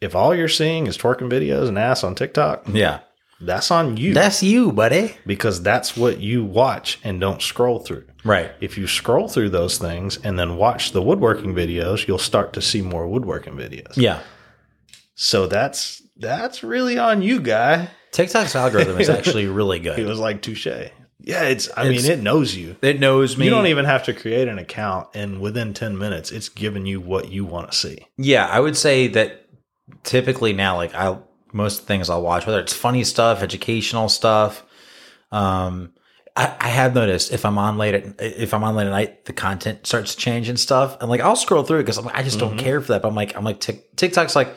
If 0.00 0.14
all 0.14 0.34
you're 0.34 0.48
seeing 0.48 0.86
is 0.86 0.96
twerking 0.96 1.30
videos 1.30 1.68
and 1.68 1.78
ass 1.78 2.02
on 2.02 2.14
TikTok, 2.14 2.64
yeah, 2.72 3.00
that's 3.38 3.70
on 3.70 3.98
you 3.98 4.14
that's 4.14 4.42
you, 4.42 4.72
buddy. 4.72 5.14
because 5.26 5.62
that's 5.62 5.94
what 5.94 6.20
you 6.20 6.42
watch 6.42 6.98
and 7.04 7.20
don't 7.20 7.42
scroll 7.42 7.80
through. 7.80 8.06
Right. 8.24 8.50
If 8.62 8.78
you 8.78 8.86
scroll 8.86 9.28
through 9.28 9.50
those 9.50 9.76
things 9.76 10.18
and 10.24 10.38
then 10.38 10.56
watch 10.56 10.92
the 10.92 11.02
woodworking 11.02 11.54
videos, 11.54 12.08
you'll 12.08 12.18
start 12.18 12.54
to 12.54 12.62
see 12.62 12.80
more 12.80 13.06
woodworking 13.06 13.54
videos. 13.54 13.96
Yeah. 13.96 14.20
So 15.14 15.46
that's 15.46 16.02
that's 16.20 16.62
really 16.62 16.98
on 16.98 17.22
you, 17.22 17.40
guy. 17.40 17.88
TikTok's 18.12 18.54
algorithm 18.54 19.00
is 19.00 19.08
actually 19.18 19.46
really 19.46 19.78
He 19.78 19.84
good. 19.84 20.06
was 20.06 20.18
like, 20.18 20.42
touche. 20.42 20.66
Yeah, 21.22 21.42
it's 21.44 21.68
I 21.76 21.86
It's- 21.86 22.02
mean, 22.02 22.10
it 22.12 22.22
knows 22.22 22.54
you. 22.54 22.76
It 22.82 22.98
knows 23.00 23.36
me. 23.36 23.44
You 23.44 23.50
don't 23.50 23.66
even 23.66 23.84
have 23.84 24.04
to 24.04 24.14
create 24.14 24.48
an 24.48 24.58
account, 24.58 25.08
and 25.14 25.40
within 25.40 25.74
10 25.74 25.98
minutes, 25.98 26.30
it's 26.32 26.48
giving 26.48 26.86
you 26.86 27.00
what 27.00 27.30
you 27.30 27.44
want 27.44 27.70
to 27.72 27.76
see. 27.76 28.06
Yeah, 28.16 28.46
I 28.46 28.58
would 28.60 28.76
say 28.76 29.06
that 29.08 29.46
typically 30.04 30.52
now, 30.52 30.76
like 30.76 30.94
I 30.94 31.18
most 31.52 31.82
things 31.86 32.08
I'll 32.08 32.22
watch, 32.22 32.46
whether 32.46 32.60
it's 32.60 32.72
funny 32.72 33.04
stuff, 33.04 33.42
educational 33.42 34.08
stuff. 34.08 34.64
Um, 35.32 35.92
I, 36.36 36.56
I 36.60 36.68
have 36.68 36.94
noticed 36.94 37.32
if 37.32 37.44
I'm 37.44 37.58
on 37.58 37.76
late 37.76 37.94
at 37.94 38.14
if 38.20 38.54
I'm 38.54 38.64
on 38.64 38.74
late 38.76 38.86
at 38.86 38.90
night, 38.90 39.24
the 39.26 39.32
content 39.32 39.86
starts 39.86 40.14
to 40.14 40.20
change 40.20 40.48
and 40.48 40.58
stuff, 40.58 40.96
and 41.00 41.10
like 41.10 41.20
I'll 41.20 41.36
scroll 41.36 41.64
through 41.64 41.80
it 41.80 41.82
because 41.82 41.98
I'm 41.98 42.04
like, 42.06 42.16
I 42.16 42.22
just 42.22 42.38
don't 42.38 42.56
care 42.56 42.80
for 42.80 42.92
that. 42.92 43.02
But 43.02 43.08
I'm 43.08 43.14
like, 43.14 43.36
I'm 43.36 43.44
like 43.44 43.60
Tik 43.60 43.96
TikTok's 43.96 44.34
like, 44.36 44.54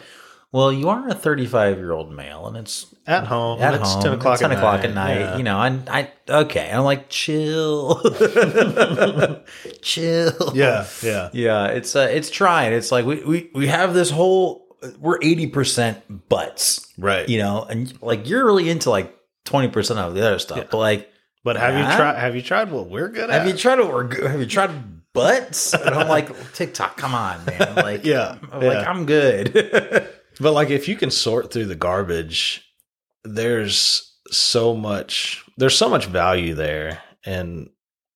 well, 0.54 0.72
you 0.72 0.88
are 0.88 1.10
a 1.10 1.14
35 1.14 1.78
year 1.78 1.92
old 1.92 2.14
male, 2.14 2.48
and 2.48 2.56
it's 2.56 2.86
At 3.06 3.26
home, 3.28 3.60
at 3.62 3.74
it's 3.74 3.92
home, 3.94 4.04
10 4.04 4.14
o'clock, 4.14 4.34
it's 4.36 4.42
10 4.42 4.52
at, 4.52 4.58
o'clock 4.58 4.80
night. 4.82 4.86
at 4.90 4.94
night. 4.96 5.20
Yeah. 5.20 5.38
You 5.38 5.44
know, 5.44 5.60
and 5.62 5.90
I 5.90 6.12
okay, 6.30 6.70
I'm 6.72 6.84
like, 6.86 7.10
chill, 7.10 8.00
chill. 9.82 10.52
yeah, 10.54 10.86
yeah. 11.02 11.30
Yeah, 11.34 11.66
it's 11.68 11.96
uh, 11.96 12.08
it's 12.10 12.30
trying. 12.30 12.74
It's 12.74 12.92
like 12.92 13.06
we 13.06 13.24
we 13.24 13.52
we 13.54 13.68
have 13.68 13.94
this 13.94 14.10
whole 14.10 14.64
we're 15.00 15.20
eighty 15.22 15.48
percent 15.48 16.30
butts, 16.30 16.92
Right. 16.98 17.28
you 17.28 17.38
know, 17.40 17.64
and 17.70 18.02
like 18.02 18.28
you're 18.30 18.46
really 18.46 18.70
into 18.70 18.90
like 18.90 19.16
twenty 19.46 19.70
percent 19.70 20.00
of 20.00 20.14
the 20.14 20.26
other 20.26 20.40
stuff. 20.40 20.68
But 20.72 20.78
like, 20.78 21.10
But 21.44 21.56
have 21.58 21.74
Yeah. 21.74 21.90
you 21.92 21.96
tried? 21.98 22.20
Have 22.20 22.36
you 22.36 22.42
tried 22.42 22.72
what 22.72 22.90
we're 22.90 23.10
good 23.10 23.30
at? 23.30 23.40
have 23.42 23.48
you 23.48 23.54
tried 23.58 23.78
to 23.78 23.86
work? 23.86 24.20
Have 24.22 24.40
you 24.40 24.46
tried 24.46 24.72
butts? 25.14 25.74
And 25.74 25.94
I'm 25.96 26.08
like, 26.08 26.54
TikTok, 26.54 26.98
come 26.98 27.14
on, 27.16 27.44
man. 27.46 27.76
Like, 27.76 28.04
Yeah, 28.06 28.38
I'm 28.52 28.62
like. 28.62 28.88
I'm 28.88 29.06
good. 29.06 30.10
But 30.40 30.54
like, 30.54 30.70
if 30.70 30.88
you 30.88 30.96
can 30.96 31.12
sort 31.12 31.52
through 31.52 31.66
the 31.66 31.76
garbage, 31.76 32.64
there's 33.24 34.16
so 34.32 34.76
much. 34.76 35.44
There's 35.58 35.78
so 35.78 35.90
much 35.90 36.06
value 36.08 36.54
there, 36.56 37.02
and 37.26 37.70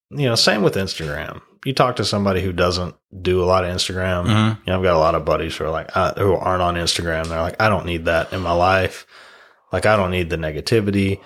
you 0.09 0.25
know, 0.27 0.35
same 0.35 0.61
with 0.63 0.75
Instagram. 0.75 1.41
You 1.65 1.73
talk 1.73 1.97
to 1.97 2.05
somebody 2.05 2.41
who 2.41 2.53
doesn't 2.53 2.95
do 3.21 3.43
a 3.43 3.45
lot 3.45 3.65
of 3.65 3.75
Instagram. 3.75 4.25
Mhm. 4.27 4.57
You 4.59 4.63
know, 4.67 4.77
I've 4.77 4.83
got 4.83 4.95
a 4.95 4.99
lot 4.99 5.15
of 5.15 5.25
buddies 5.25 5.55
who 5.57 5.65
are 5.65 5.69
like, 5.69 5.95
uh, 5.97 6.13
who 6.13 6.33
aren't 6.33 6.61
on 6.61 6.75
Instagram. 6.75 7.27
They're 7.27 7.41
like, 7.41 7.61
I 7.61 7.67
don't 7.67 7.85
need 7.85 8.05
that 8.05 8.31
in 8.31 8.39
my 8.41 8.53
life. 8.53 9.05
Like, 9.73 9.85
I 9.85 9.97
don't 9.97 10.11
need 10.11 10.29
the 10.29 10.37
negativity. 10.37 11.19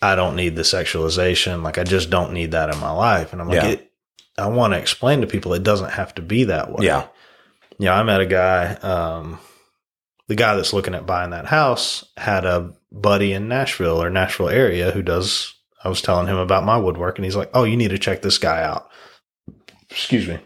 I 0.00 0.14
don't 0.14 0.36
need 0.36 0.54
the 0.54 0.62
sexualization. 0.62 1.62
Like, 1.64 1.76
I 1.76 1.82
just 1.84 2.08
don't 2.08 2.32
need 2.32 2.52
that 2.52 2.72
in 2.72 2.78
my 2.78 2.92
life. 2.92 3.32
And 3.32 3.42
I'm 3.42 3.48
like, 3.48 3.62
Yeah. 3.62 3.68
it, 3.70 3.90
I 4.38 4.46
want 4.46 4.74
to 4.74 4.78
explain 4.78 5.22
to 5.22 5.26
people 5.26 5.54
it 5.54 5.64
doesn't 5.64 5.90
have 5.90 6.14
to 6.14 6.22
be 6.22 6.44
that 6.44 6.70
way. 6.70 6.86
Yeah. 6.86 7.06
You 7.78 7.86
know, 7.86 7.94
I 7.94 8.02
met 8.04 8.20
a 8.20 8.26
guy, 8.26 8.74
um, 8.74 9.40
the 10.30 10.36
guy 10.36 10.54
that's 10.54 10.72
looking 10.72 10.94
at 10.94 11.06
buying 11.06 11.30
that 11.30 11.46
house 11.46 12.04
had 12.16 12.44
a 12.44 12.72
buddy 12.92 13.32
in 13.32 13.48
Nashville 13.48 14.00
or 14.00 14.10
Nashville 14.10 14.48
area 14.48 14.92
who 14.92 15.02
does, 15.02 15.52
I 15.82 15.88
was 15.88 16.00
telling 16.00 16.28
him 16.28 16.36
about 16.36 16.64
my 16.64 16.78
woodwork 16.78 17.18
and 17.18 17.24
he's 17.24 17.34
like, 17.34 17.50
Oh, 17.52 17.64
you 17.64 17.76
need 17.76 17.90
to 17.90 17.98
check 17.98 18.22
this 18.22 18.38
guy 18.38 18.62
out. 18.62 18.88
Excuse 19.90 20.28
me. 20.28 20.38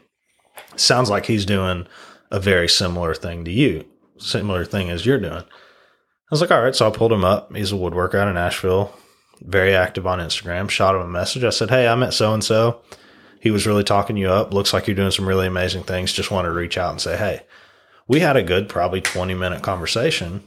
Sounds 0.76 1.10
like 1.10 1.26
he's 1.26 1.44
doing 1.44 1.86
a 2.30 2.40
very 2.40 2.66
similar 2.66 3.14
thing 3.14 3.44
to 3.44 3.50
you, 3.50 3.84
similar 4.16 4.64
thing 4.64 4.88
as 4.88 5.04
you're 5.04 5.20
doing. 5.20 5.42
I 5.42 6.30
was 6.30 6.40
like, 6.40 6.50
all 6.50 6.62
right. 6.62 6.74
So 6.74 6.88
I 6.88 6.90
pulled 6.90 7.12
him 7.12 7.22
up. 7.22 7.54
He's 7.54 7.70
a 7.70 7.74
woodworker 7.74 8.14
out 8.14 8.28
of 8.28 8.34
Nashville, 8.36 8.90
very 9.42 9.74
active 9.74 10.06
on 10.06 10.18
Instagram. 10.18 10.70
Shot 10.70 10.94
him 10.94 11.02
a 11.02 11.08
message. 11.08 11.44
I 11.44 11.50
said, 11.50 11.68
Hey, 11.68 11.86
I 11.86 11.94
met 11.94 12.14
so 12.14 12.32
and 12.32 12.42
so. 12.42 12.80
He 13.38 13.50
was 13.50 13.66
really 13.66 13.84
talking 13.84 14.16
you 14.16 14.30
up. 14.30 14.54
Looks 14.54 14.72
like 14.72 14.86
you're 14.86 14.96
doing 14.96 15.10
some 15.10 15.28
really 15.28 15.46
amazing 15.46 15.82
things. 15.82 16.10
Just 16.10 16.30
wanted 16.30 16.48
to 16.48 16.54
reach 16.54 16.78
out 16.78 16.92
and 16.92 17.02
say, 17.02 17.18
Hey, 17.18 17.42
we 18.06 18.20
had 18.20 18.36
a 18.36 18.42
good, 18.42 18.68
probably 18.68 19.00
20 19.00 19.34
minute 19.34 19.62
conversation 19.62 20.42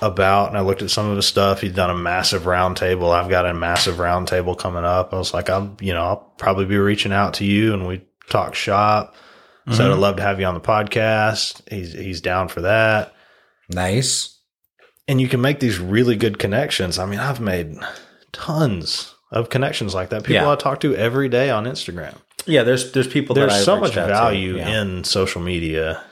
about, 0.00 0.48
and 0.48 0.58
I 0.58 0.62
looked 0.62 0.82
at 0.82 0.90
some 0.90 1.08
of 1.08 1.16
his 1.16 1.26
stuff. 1.26 1.60
He's 1.60 1.74
done 1.74 1.90
a 1.90 1.96
massive 1.96 2.46
round 2.46 2.76
table. 2.76 3.10
I've 3.10 3.28
got 3.28 3.46
a 3.46 3.54
massive 3.54 3.98
round 3.98 4.28
table 4.28 4.54
coming 4.54 4.84
up. 4.84 5.12
I 5.12 5.18
was 5.18 5.34
like, 5.34 5.50
I'm, 5.50 5.76
you 5.80 5.92
know, 5.92 6.02
I'll 6.02 6.32
probably 6.38 6.64
be 6.64 6.78
reaching 6.78 7.12
out 7.12 7.34
to 7.34 7.44
you 7.44 7.74
and 7.74 7.86
we 7.86 8.02
talk 8.28 8.54
shop. 8.54 9.14
Said 9.70 9.86
I'd 9.86 9.92
mm-hmm. 9.92 10.00
love 10.00 10.16
to 10.16 10.22
have 10.22 10.40
you 10.40 10.46
on 10.46 10.54
the 10.54 10.60
podcast. 10.60 11.62
He's, 11.70 11.92
he's 11.92 12.20
down 12.20 12.48
for 12.48 12.62
that 12.62 13.14
nice. 13.68 14.38
and 15.08 15.20
you 15.20 15.28
can 15.28 15.40
make 15.40 15.60
these 15.60 15.78
really 15.78 16.16
good 16.16 16.38
connections. 16.38 16.98
I 16.98 17.06
mean, 17.06 17.18
I've 17.18 17.40
made 17.40 17.76
tons 18.32 19.14
of 19.30 19.50
connections 19.50 19.94
like 19.94 20.10
that. 20.10 20.24
People 20.24 20.34
Yeah. 20.34 20.50
I 20.50 20.56
talk 20.56 20.80
to 20.80 20.94
every 20.94 21.28
day 21.28 21.50
on 21.50 21.64
Instagram. 21.64 22.16
Yeah, 22.44 22.64
there's 22.64 22.92
there's 22.92 23.06
people 23.06 23.34
There's 23.34 23.64
so 23.64 23.76
much 23.78 23.90
reached 23.90 23.98
out 23.98 24.06
to. 24.06 24.12
value 24.12 24.56
Yeah. 24.56 24.82
in 24.82 25.04
social 25.04 25.40
media 25.40 26.02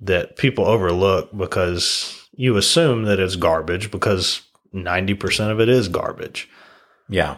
that 0.00 0.36
people 0.36 0.64
overlook 0.66 1.36
because 1.36 2.26
you 2.34 2.56
assume 2.56 3.04
that 3.04 3.18
it's 3.18 3.36
garbage 3.36 3.90
because 3.90 4.42
90% 4.74 5.50
of 5.50 5.60
it 5.60 5.68
is 5.68 5.88
garbage. 5.88 6.48
yeah. 7.08 7.36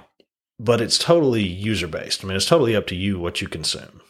But 0.62 0.82
it's 0.82 0.99
totally 0.99 1.43
user 1.43 1.87
based. 1.87 2.23
I 2.23 2.27
mean, 2.28 2.37
it's 2.37 2.45
totally 2.45 2.77
up 2.77 2.87
to 2.89 2.95
you 2.95 3.19
what 3.19 3.41
you 3.41 3.49
consume. 3.49 4.03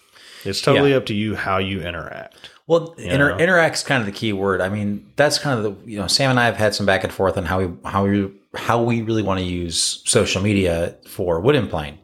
It's 0.44 0.60
totally 0.60 0.90
Yeah. 0.90 0.96
up 0.96 1.06
to 1.06 1.14
you 1.14 1.36
how 1.36 1.58
you 1.58 1.80
interact. 1.80 2.50
Well, 2.66 2.92
inter- 2.98 3.30
know? 3.32 3.38
interact's 3.38 3.84
kind 3.84 4.00
of 4.00 4.06
the 4.06 4.10
key 4.12 4.32
word. 4.32 4.60
I 4.60 4.68
mean, 4.68 5.06
that's 5.14 5.38
kind 5.38 5.56
of 5.58 5.62
the 5.84 5.88
you 5.88 5.96
know 6.00 6.08
Sam 6.08 6.28
and 6.30 6.40
I 6.40 6.46
have 6.46 6.56
had 6.56 6.74
some 6.74 6.86
back 6.86 7.04
and 7.04 7.12
forth 7.12 7.38
on 7.38 7.44
how 7.44 7.60
we 7.60 7.68
how 7.84 8.04
we 8.04 8.32
how 8.54 8.82
we 8.82 9.02
really 9.02 9.22
want 9.22 9.38
to 9.38 9.46
use 9.46 10.02
social 10.06 10.42
media 10.42 10.96
for 11.06 11.38
Wood 11.40 11.54
and 11.54 11.70
Plane, 11.70 11.98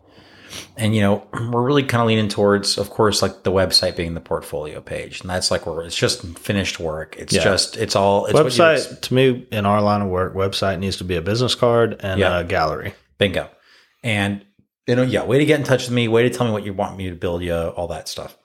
and 0.76 0.94
you 0.94 1.00
know 1.00 1.26
we're 1.52 1.62
really 1.62 1.82
kind 1.82 2.00
of 2.02 2.08
leaning 2.08 2.28
towards, 2.28 2.78
of 2.78 2.90
course, 2.90 3.22
like 3.22 3.42
the 3.42 3.52
website 3.52 3.96
being 3.96 4.14
the 4.14 4.20
portfolio 4.20 4.80
page, 4.80 5.20
and 5.20 5.30
that's 5.30 5.50
like 5.50 5.66
where 5.66 5.82
it's 5.82 5.96
just 5.96 6.22
finished 6.38 6.78
work. 6.80 7.16
It's 7.18 7.34
Yeah. 7.34 7.44
just 7.44 7.76
it's 7.76 7.96
all 7.96 8.26
it's 8.26 8.38
Website 8.38 9.00
to 9.02 9.14
me 9.14 9.46
in 9.50 9.66
our 9.66 9.80
line 9.80 10.02
of 10.02 10.08
work, 10.08 10.34
website 10.34 10.78
needs 10.78 10.96
to 10.98 11.04
be 11.04 11.16
a 11.16 11.22
business 11.22 11.54
card 11.54 11.96
and 12.00 12.20
Yeah. 12.20 12.38
a 12.40 12.44
gallery. 12.44 12.94
Bingo. 13.18 13.48
And 14.02 14.44
you 14.86 14.94
know, 14.94 15.02
yeah, 15.02 15.24
way 15.24 15.38
to 15.38 15.44
get 15.44 15.58
in 15.58 15.66
touch 15.66 15.86
with 15.86 15.94
me, 15.94 16.06
way 16.06 16.22
to 16.22 16.30
tell 16.30 16.46
me 16.46 16.52
what 16.52 16.64
you 16.64 16.72
want 16.72 16.96
me 16.96 17.08
to 17.10 17.16
build 17.16 17.42
you, 17.42 17.54
all 17.54 17.88
that 17.88 18.08
stuff. 18.08 18.36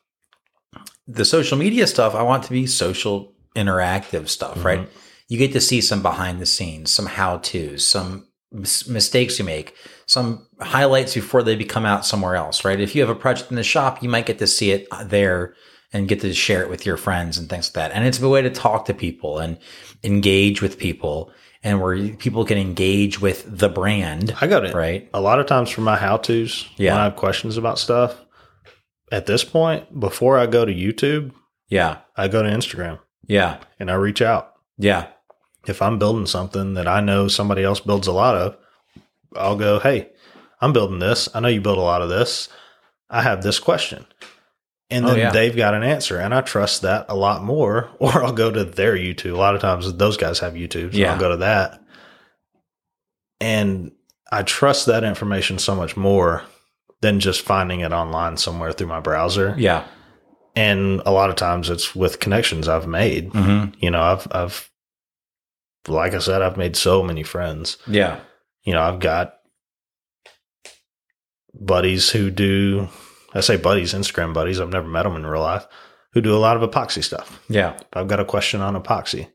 The 1.08 1.26
social 1.26 1.58
media 1.58 1.86
stuff, 1.88 2.16
I 2.16 2.24
want 2.24 2.44
to 2.46 2.50
be 2.52 2.66
social 2.66 3.34
interactive 3.56 4.28
stuff, 4.30 4.64
right? 4.64 4.80
Mm-hmm. 4.80 4.98
You 5.28 5.38
get 5.38 5.54
to 5.54 5.62
see 5.62 5.82
some 5.82 6.02
behind 6.02 6.40
the 6.40 6.46
scenes, 6.46 6.92
some 6.92 7.06
how 7.06 7.38
to's, 7.38 7.86
some 7.88 8.28
mis- 8.52 8.88
mistakes 8.88 9.40
you 9.40 9.46
make, 9.46 9.76
some 10.06 10.48
highlights 10.60 11.14
before 11.14 11.44
they 11.44 11.56
become 11.56 11.86
out 11.86 12.06
somewhere 12.06 12.36
else, 12.36 12.64
right? 12.66 12.80
If 12.80 12.96
you 12.96 13.02
have 13.02 13.10
a 13.10 13.16
project 13.20 13.50
in 13.50 13.56
the 13.56 13.64
shop, 13.64 14.02
you 14.04 14.10
might 14.10 14.26
get 14.26 14.40
to 14.40 14.48
see 14.48 14.72
it 14.72 14.88
there 15.06 15.56
and 15.94 16.08
get 16.08 16.22
to 16.22 16.34
share 16.34 16.62
it 16.62 16.70
with 16.70 16.86
your 16.86 16.98
friends 16.98 17.38
and 17.38 17.50
things 17.50 17.68
like 17.68 17.74
that. 17.74 17.92
And 17.96 18.06
it's 18.08 18.22
a 18.22 18.30
way 18.30 18.42
to 18.42 18.50
talk 18.50 18.86
to 18.86 18.94
people 18.94 19.40
and 19.40 19.58
engage 20.04 20.62
with 20.62 20.78
people 20.80 21.32
and 21.64 21.82
where 21.82 22.10
people 22.16 22.44
can 22.46 22.58
engage 22.58 23.22
with 23.22 23.44
the 23.46 23.70
brand. 23.70 24.34
I 24.42 24.48
got 24.48 24.66
it. 24.66 24.74
Right. 24.74 25.10
A 25.14 25.22
lot 25.22 25.40
of 25.40 25.46
times 25.48 25.70
for 25.70 25.82
my 25.82 25.98
how 25.98 26.18
to's, 26.18 26.68
Yeah. 26.78 26.94
when 26.94 27.02
I 27.02 27.04
have 27.06 27.16
questions 27.18 27.58
about 27.58 27.78
stuff, 27.78 28.16
at 29.12 29.26
this 29.26 29.44
point, 29.44 30.00
before 30.00 30.38
I 30.40 30.46
go 30.46 30.66
to 30.66 30.74
YouTube, 30.74 31.32
Yeah. 31.70 31.98
I 32.18 32.28
go 32.30 32.42
to 32.42 32.50
Instagram 32.50 33.00
Yeah. 33.28 33.58
and 33.80 33.92
I 33.92 33.96
reach 33.96 34.22
out. 34.22 34.54
Yeah. 34.78 35.08
If 35.68 35.82
I'm 35.82 36.00
building 36.00 36.26
something 36.26 36.74
that 36.74 36.88
I 36.88 37.02
know 37.02 37.28
somebody 37.28 37.64
else 37.64 37.80
builds 37.80 38.08
a 38.08 38.12
lot 38.12 38.36
of, 38.36 38.58
I'll 39.36 39.56
go, 39.58 39.80
Hey, 39.80 40.10
I'm 40.60 40.74
building 40.74 41.00
this. 41.00 41.30
I 41.34 41.40
know 41.40 41.48
you 41.48 41.62
build 41.62 41.78
a 41.78 41.82
lot 41.82 42.02
of 42.02 42.10
this. 42.10 42.50
I 43.10 43.22
have 43.22 43.44
this 43.44 43.60
question. 43.60 44.06
And 44.90 45.06
Oh, 45.06 45.10
then 45.10 45.18
yeah. 45.18 45.32
they've 45.32 45.56
got 45.56 45.74
an 45.74 45.84
answer, 45.84 46.20
and 46.20 46.34
I 46.34 46.42
trust 46.42 46.82
that 46.82 47.06
a 47.10 47.16
lot 47.16 47.44
more. 47.44 47.90
Or 48.00 48.24
I'll 48.24 48.34
go 48.34 48.52
to 48.52 48.64
their 48.66 48.96
YouTube. 48.96 49.34
A 49.34 49.38
lot 49.38 49.56
of 49.56 49.62
times 49.62 49.92
those 49.94 50.18
guys 50.18 50.40
have 50.40 50.54
YouTube, 50.54 50.92
so 50.94 50.98
Yeah. 50.98 51.14
I'll 51.14 51.20
go 51.20 51.30
to 51.30 51.38
that. 51.38 51.80
And 53.40 53.92
I 54.32 54.44
trust 54.44 54.86
that 54.86 55.04
information 55.04 55.60
so 55.60 55.76
much 55.76 55.98
more 55.98 56.44
than 57.02 57.20
just 57.20 57.42
finding 57.42 57.80
it 57.82 57.92
online 57.92 58.38
somewhere 58.38 58.72
through 58.72 58.88
my 58.88 59.00
browser. 59.00 59.56
Yeah. 59.58 59.86
And 60.56 61.02
a 61.06 61.12
lot 61.12 61.30
of 61.30 61.36
times 61.36 61.70
it's 61.70 61.96
with 61.96 62.20
connections 62.20 62.68
I've 62.68 62.88
made. 62.88 63.32
Mm-hmm. 63.32 63.74
You 63.80 63.92
know, 63.92 64.02
I've 64.02 64.28
I've 64.32 64.70
like 65.88 66.14
I 66.14 66.20
said, 66.20 66.42
I've 66.42 66.58
made 66.58 66.76
so 66.76 67.02
many 67.04 67.24
friends. 67.24 67.78
Yeah. 67.88 68.20
You 68.64 68.74
know, 68.74 68.82
I've 68.82 69.00
got 69.00 69.34
buddies 71.54 72.10
who 72.10 72.30
do 72.32 72.88
I 73.34 73.42
say 73.42 73.58
buddies, 73.58 73.94
Instagram 73.94 74.34
buddies, 74.34 74.60
I've 74.60 74.70
never 74.70 74.88
met 74.88 75.04
them 75.04 75.16
in 75.16 75.26
real 75.26 75.42
life, 75.42 75.66
who 76.14 76.22
do 76.22 76.36
a 76.36 76.38
lot 76.40 76.62
of 76.62 76.70
epoxy 76.70 77.04
stuff. 77.04 77.42
Yeah. 77.50 77.78
I've 77.94 78.08
got 78.08 78.20
a 78.20 78.26
question 78.26 78.62
on 78.62 78.82
epoxy, 78.82 79.30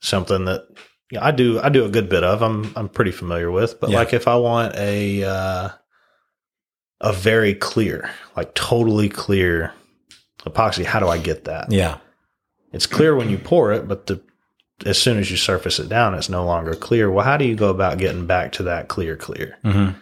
something 0.00 0.44
that 0.44 0.62
yeah, 1.10 1.24
I 1.24 1.30
do 1.32 1.60
I 1.60 1.68
do 1.68 1.84
a 1.84 1.88
good 1.90 2.08
bit 2.08 2.24
of. 2.24 2.42
I'm 2.42 2.72
I'm 2.76 2.88
pretty 2.88 3.10
familiar 3.12 3.50
with. 3.50 3.80
But 3.80 3.90
Yeah. 3.90 3.96
like 3.98 4.12
if 4.14 4.26
I 4.28 4.36
want 4.36 4.74
a 4.76 5.24
uh 5.24 5.68
a 7.00 7.12
very 7.12 7.54
clear, 7.54 8.10
like 8.36 8.54
totally 8.54 9.08
clear 9.08 9.74
epoxy, 10.40 10.84
how 10.84 11.00
do 11.00 11.08
I 11.08 11.18
get 11.18 11.44
that? 11.44 11.70
Yeah. 11.70 11.98
It's 12.72 12.86
clear 12.86 13.14
when 13.14 13.30
you 13.30 13.38
pour 13.38 13.72
it, 13.72 13.86
but 13.86 14.06
the 14.06 14.20
as 14.84 14.98
soon 14.98 15.18
as 15.18 15.30
you 15.30 15.36
surface 15.36 15.78
it 15.78 15.88
down, 15.88 16.14
it's 16.14 16.28
no 16.28 16.44
longer 16.44 16.74
clear. 16.74 17.10
Well, 17.10 17.24
how 17.24 17.36
do 17.36 17.44
you 17.44 17.54
go 17.54 17.68
about 17.70 17.98
getting 17.98 18.26
back 18.26 18.52
to 18.52 18.64
that 18.64 18.88
clear 18.88 19.16
clear? 19.16 19.56
Mm-hmm. 19.64 19.98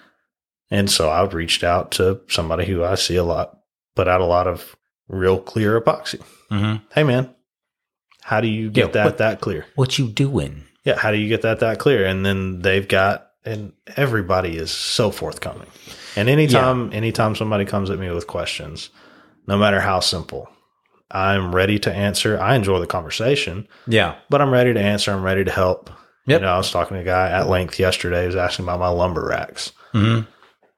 And 0.71 0.91
so 0.91 1.11
I've 1.11 1.35
reached 1.35 1.63
out 1.65 1.93
to 1.93 2.21
somebody 2.29 2.65
who 2.65 2.83
I 2.83 2.95
see 2.95 3.17
a 3.17 3.25
lot, 3.25 3.59
put 3.95 4.09
out 4.09 4.23
a 4.23 4.27
lot 4.27 4.47
of 4.47 4.75
real 5.09 5.39
clear 5.39 5.79
epoxy. 5.81 6.23
Mm-hmm. 6.51 6.85
Hey 6.95 7.03
man, 7.03 7.35
how 8.23 8.41
do 8.41 8.49
you 8.49 8.71
get 8.71 8.87
Yeah, 8.89 8.93
that 8.93 9.05
what- 9.05 9.19
that 9.19 9.41
clear? 9.41 9.67
What 9.75 9.99
you 9.99 10.09
doing? 10.09 10.65
Yeah, 10.85 10.97
how 10.99 11.11
do 11.13 11.17
you 11.19 11.29
get 11.29 11.43
that 11.43 11.61
that 11.61 11.79
clear? 11.79 12.05
And 12.07 12.25
then 12.27 12.61
they've 12.63 12.89
got 12.89 13.29
and 13.45 13.73
everybody 13.97 14.57
is 14.57 14.71
so 14.71 15.11
forthcoming. 15.11 15.67
And 16.17 16.29
anytime 16.29 16.93
anytime 16.93 17.37
somebody 17.37 17.65
comes 17.67 17.91
at 17.91 17.99
me 17.99 18.11
with 18.11 18.27
questions, 18.27 18.91
no 19.47 19.57
matter 19.59 19.81
how 19.81 20.01
simple, 20.01 20.49
I'm 21.13 21.55
ready 21.55 21.79
to 21.81 21.93
answer. 21.93 22.41
I 22.41 22.55
enjoy 22.57 22.79
the 22.79 22.87
conversation, 22.87 23.69
Yeah. 23.87 24.15
but 24.31 24.41
I'm 24.41 24.51
ready 24.51 24.73
to 24.73 24.81
answer. 24.81 25.13
I'm 25.13 25.23
ready 25.23 25.45
to 25.45 25.51
help. 25.51 25.91
Yep. 26.27 26.41
You 26.41 26.47
know, 26.47 26.53
I 26.53 26.57
was 26.57 26.71
talking 26.71 26.95
to 26.97 27.01
a 27.03 27.05
guy 27.05 27.31
at 27.31 27.49
length 27.49 27.79
yesterday. 27.79 28.21
He 28.23 28.27
was 28.27 28.37
asking 28.37 28.65
about 28.65 28.81
my 28.81 28.89
lumber 28.89 29.27
racks. 29.27 29.73
Mm-hmm. 29.93 30.29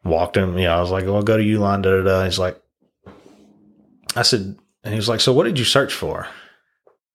Walked 0.09 0.36
him, 0.36 0.59
you 0.59 0.65
know, 0.65 0.77
I 0.77 0.81
was 0.81 0.90
like, 0.90 1.05
well, 1.05 1.23
go 1.23 1.36
to 1.36 1.43
Uline, 1.43 1.82
da 1.82 1.97
da 1.98 2.02
da. 2.02 2.24
He's 2.24 2.39
like, 2.39 2.61
I 4.16 4.23
said, 4.23 4.56
and 4.82 4.93
he 4.93 4.97
was 4.97 5.09
like, 5.09 5.20
so 5.20 5.32
what 5.32 5.44
did 5.44 5.59
you 5.59 5.65
search 5.65 5.93
for? 5.94 6.27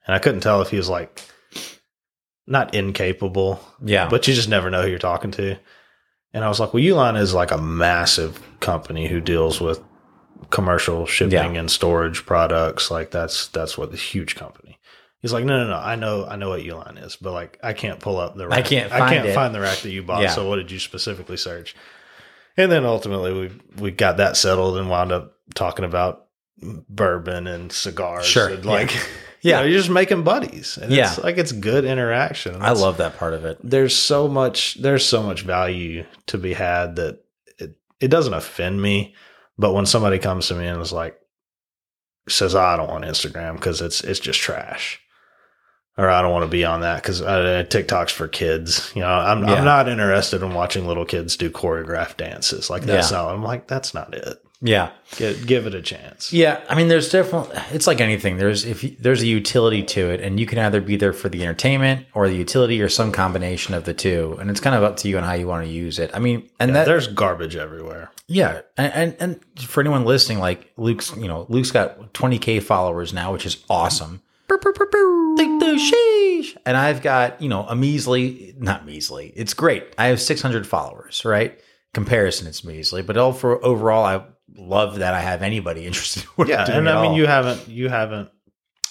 And 0.08 0.16
I 0.16 0.20
couldn't 0.20 0.42
tell 0.42 0.62
if 0.62 0.70
he 0.70 0.78
was 0.78 0.90
like, 0.90 1.22
not 2.48 2.74
incapable, 2.74 3.60
Yeah. 3.84 4.10
but 4.10 4.28
you 4.28 4.34
just 4.34 4.50
never 4.50 4.70
know 4.70 4.82
who 4.82 4.90
you're 4.90 4.98
talking 5.00 5.32
to. 5.32 5.58
And 6.34 6.44
I 6.44 6.48
was 6.48 6.60
like, 6.60 6.74
well, 6.74 6.82
Uline 6.84 7.20
is 7.20 7.34
like 7.34 7.52
a 7.52 7.58
massive 7.58 8.42
company 8.60 9.08
who 9.08 9.22
deals 9.22 9.60
with 9.62 9.82
commercial 10.50 11.06
shipping 11.06 11.34
Yeah. 11.34 11.60
and 11.60 11.70
storage 11.72 12.26
products. 12.26 12.90
Like 12.92 13.12
that's 13.12 13.48
that's 13.48 13.78
what 13.78 13.92
the 13.92 13.98
huge 13.98 14.36
company. 14.36 14.78
He's 15.22 15.34
like, 15.34 15.44
no, 15.44 15.64
no, 15.66 15.70
no. 15.72 15.76
I 15.78 15.96
know, 15.96 16.26
I 16.26 16.38
know 16.38 16.48
what 16.50 16.62
Uline 16.62 17.04
is, 17.06 17.18
but 17.18 17.34
like, 17.34 17.60
I 17.62 17.74
can't 17.74 18.00
pull 18.00 18.18
up 18.20 18.38
the. 18.38 18.48
Rack. 18.48 18.60
I 18.60 18.62
can't 18.62 18.92
I 18.94 19.10
can't 19.10 19.28
it. 19.28 19.36
find 19.36 19.54
the 19.54 19.60
rack 19.60 19.80
that 19.80 19.90
you 19.90 20.02
bought. 20.02 20.22
Yeah. 20.22 20.30
So 20.30 20.48
what 20.48 20.56
did 20.56 20.72
you 20.72 20.80
specifically 20.80 21.36
search? 21.36 21.76
And 22.56 22.72
then 22.72 22.86
ultimately, 22.86 23.34
we 23.34 23.52
we 23.82 23.92
got 23.92 24.18
that 24.18 24.38
settled 24.38 24.78
and 24.78 24.90
wound 24.90 25.12
up 25.12 25.36
talking 25.56 25.84
about 25.86 26.28
bourbon 26.62 27.48
and 27.48 27.72
cigars. 27.72 28.26
Sure. 28.26 28.50
and 28.50 28.66
like, 28.66 28.92
Yeah. 28.94 29.00
yeah, 29.42 29.58
you 29.60 29.64
know, 29.64 29.70
you're 29.72 29.80
just 29.80 29.90
making 29.90 30.24
buddies. 30.24 30.78
And 30.78 30.92
Yeah. 30.92 31.10
it's 31.10 31.24
like 31.24 31.38
it's 31.38 31.52
good 31.52 31.86
interaction. 31.86 32.56
And 32.56 32.64
I 32.64 32.72
love 32.72 32.98
that 32.98 33.18
part 33.18 33.34
of 33.34 33.46
it. 33.46 33.58
there's 33.64 33.96
so 33.96 34.28
much 34.28 34.76
there's 34.82 35.06
so 35.06 35.24
much 35.24 35.42
value 35.44 36.06
to 36.28 36.38
be 36.38 36.54
had 36.54 36.96
that 36.98 37.24
it, 37.58 37.78
it 38.00 38.08
doesn't 38.10 38.34
offend 38.34 38.82
me 38.82 39.16
but 39.60 39.74
when 39.74 39.86
somebody 39.86 40.18
comes 40.18 40.48
to 40.48 40.56
me 40.56 40.66
and 40.66 40.82
is 40.82 40.92
like 40.92 41.16
says 42.28 42.56
"Oh, 42.56 42.62
i 42.62 42.76
don't 42.78 42.90
want 42.90 43.04
instagram 43.06 43.54
because 43.56 43.82
it's 43.82 44.02
it's 44.04 44.20
just 44.20 44.40
trash 44.40 45.00
or 45.98 46.10
i 46.10 46.22
don't 46.22 46.32
want 46.32 46.44
to 46.46 46.50
be 46.50 46.64
on 46.66 46.82
that 46.82 47.02
because 47.02 47.22
uh, 47.22 47.64
tiktok's 47.70 48.12
for 48.12 48.28
kids 48.28 48.92
you 48.96 49.02
know 49.02 49.08
I'm, 49.10 49.48
Yeah. 49.48 49.56
I'm 49.56 49.66
not 49.66 49.88
interested 49.90 50.42
in 50.42 50.54
watching 50.54 50.88
little 50.88 51.06
kids 51.06 51.36
do 51.38 51.50
choreographed 51.50 52.18
dances 52.18 52.70
like 52.70 52.84
that's 52.84 53.12
Yeah. 53.12 53.18
not 53.18 53.34
i'm 53.36 53.44
like 53.44 53.68
that's 53.68 53.94
not 53.94 54.14
it 54.14 54.38
Yeah. 54.62 54.92
give, 55.16 55.48
give 55.48 55.68
it 55.68 55.74
a 55.74 55.82
chance 55.82 56.34
Yeah. 56.34 56.62
I 56.68 56.76
mean, 56.76 56.90
there's 56.90 57.10
definitely, 57.10 57.56
it's 57.72 57.88
like 57.88 58.02
anything. 58.02 58.38
There's, 58.38 58.66
if 58.66 58.84
you, 58.84 58.96
there's 59.00 59.22
a 59.22 59.28
utility 59.28 59.84
to 59.84 60.10
it 60.10 60.20
and 60.20 60.40
you 60.40 60.46
can 60.46 60.58
either 60.60 60.82
be 60.82 60.98
there 60.98 61.14
for 61.14 61.30
the 61.30 61.42
entertainment 61.44 62.08
or 62.14 62.28
the 62.28 62.36
utility 62.36 62.82
or 62.82 62.90
some 62.90 63.12
combination 63.12 63.74
of 63.74 63.86
the 63.86 63.94
two. 63.94 64.38
And 64.40 64.50
it's 64.50 64.60
kind 64.60 64.76
of 64.76 64.84
up 64.84 64.98
to 64.98 65.08
you 65.08 65.18
on 65.18 65.24
how 65.24 65.34
you 65.34 65.48
want 65.48 65.66
to 65.66 65.72
use 65.72 65.98
it. 65.98 66.12
I 66.14 66.20
mean, 66.20 66.50
and 66.60 66.76
that, 66.76 66.86
there's 66.86 67.08
garbage 67.08 67.56
everywhere 67.56 68.12
Yeah, 68.28 68.62
and, 68.78 68.94
and 68.94 69.16
and 69.20 69.62
for 69.68 69.80
anyone 69.80 70.04
listening, 70.04 70.40
like 70.40 70.72
Luke's, 70.78 71.16
you 71.16 71.28
know, 71.28 71.46
Luke's 71.50 71.72
got 71.72 72.14
20k 72.14 72.62
followers 72.62 73.14
now, 73.14 73.32
which 73.32 73.46
is 73.46 73.64
awesome. 73.70 74.22
Think 75.38 75.60
the 75.62 75.76
sheesh. 75.76 76.58
And 76.66 76.76
I've 76.76 77.02
got, 77.02 77.42
you 77.42 77.50
know, 77.50 77.66
a 77.66 77.76
measly, 77.76 78.56
not 78.58 78.86
measly. 78.86 79.32
It's 79.36 79.54
great. 79.54 79.94
I 79.98 80.08
have 80.08 80.20
600 80.20 80.66
followers, 80.68 81.24
right? 81.24 81.60
Comparison, 81.94 82.48
it's 82.48 82.64
measly, 82.64 83.02
but 83.02 83.16
all 83.18 83.32
for 83.34 83.64
overall, 83.64 84.04
I 84.04 84.24
love 84.56 85.00
that 85.00 85.14
I 85.14 85.22
have 85.22 85.42
anybody 85.42 85.86
interested. 85.90 86.24
In 86.24 86.30
what 86.36 86.48
yeah 86.48 86.66
doing 86.66 86.78
and 86.80 86.90
i 86.90 87.02
mean 87.02 87.12
all. 87.12 87.18
you 87.18 87.26
haven't 87.28 87.68
you 87.68 87.90
haven't 87.90 88.30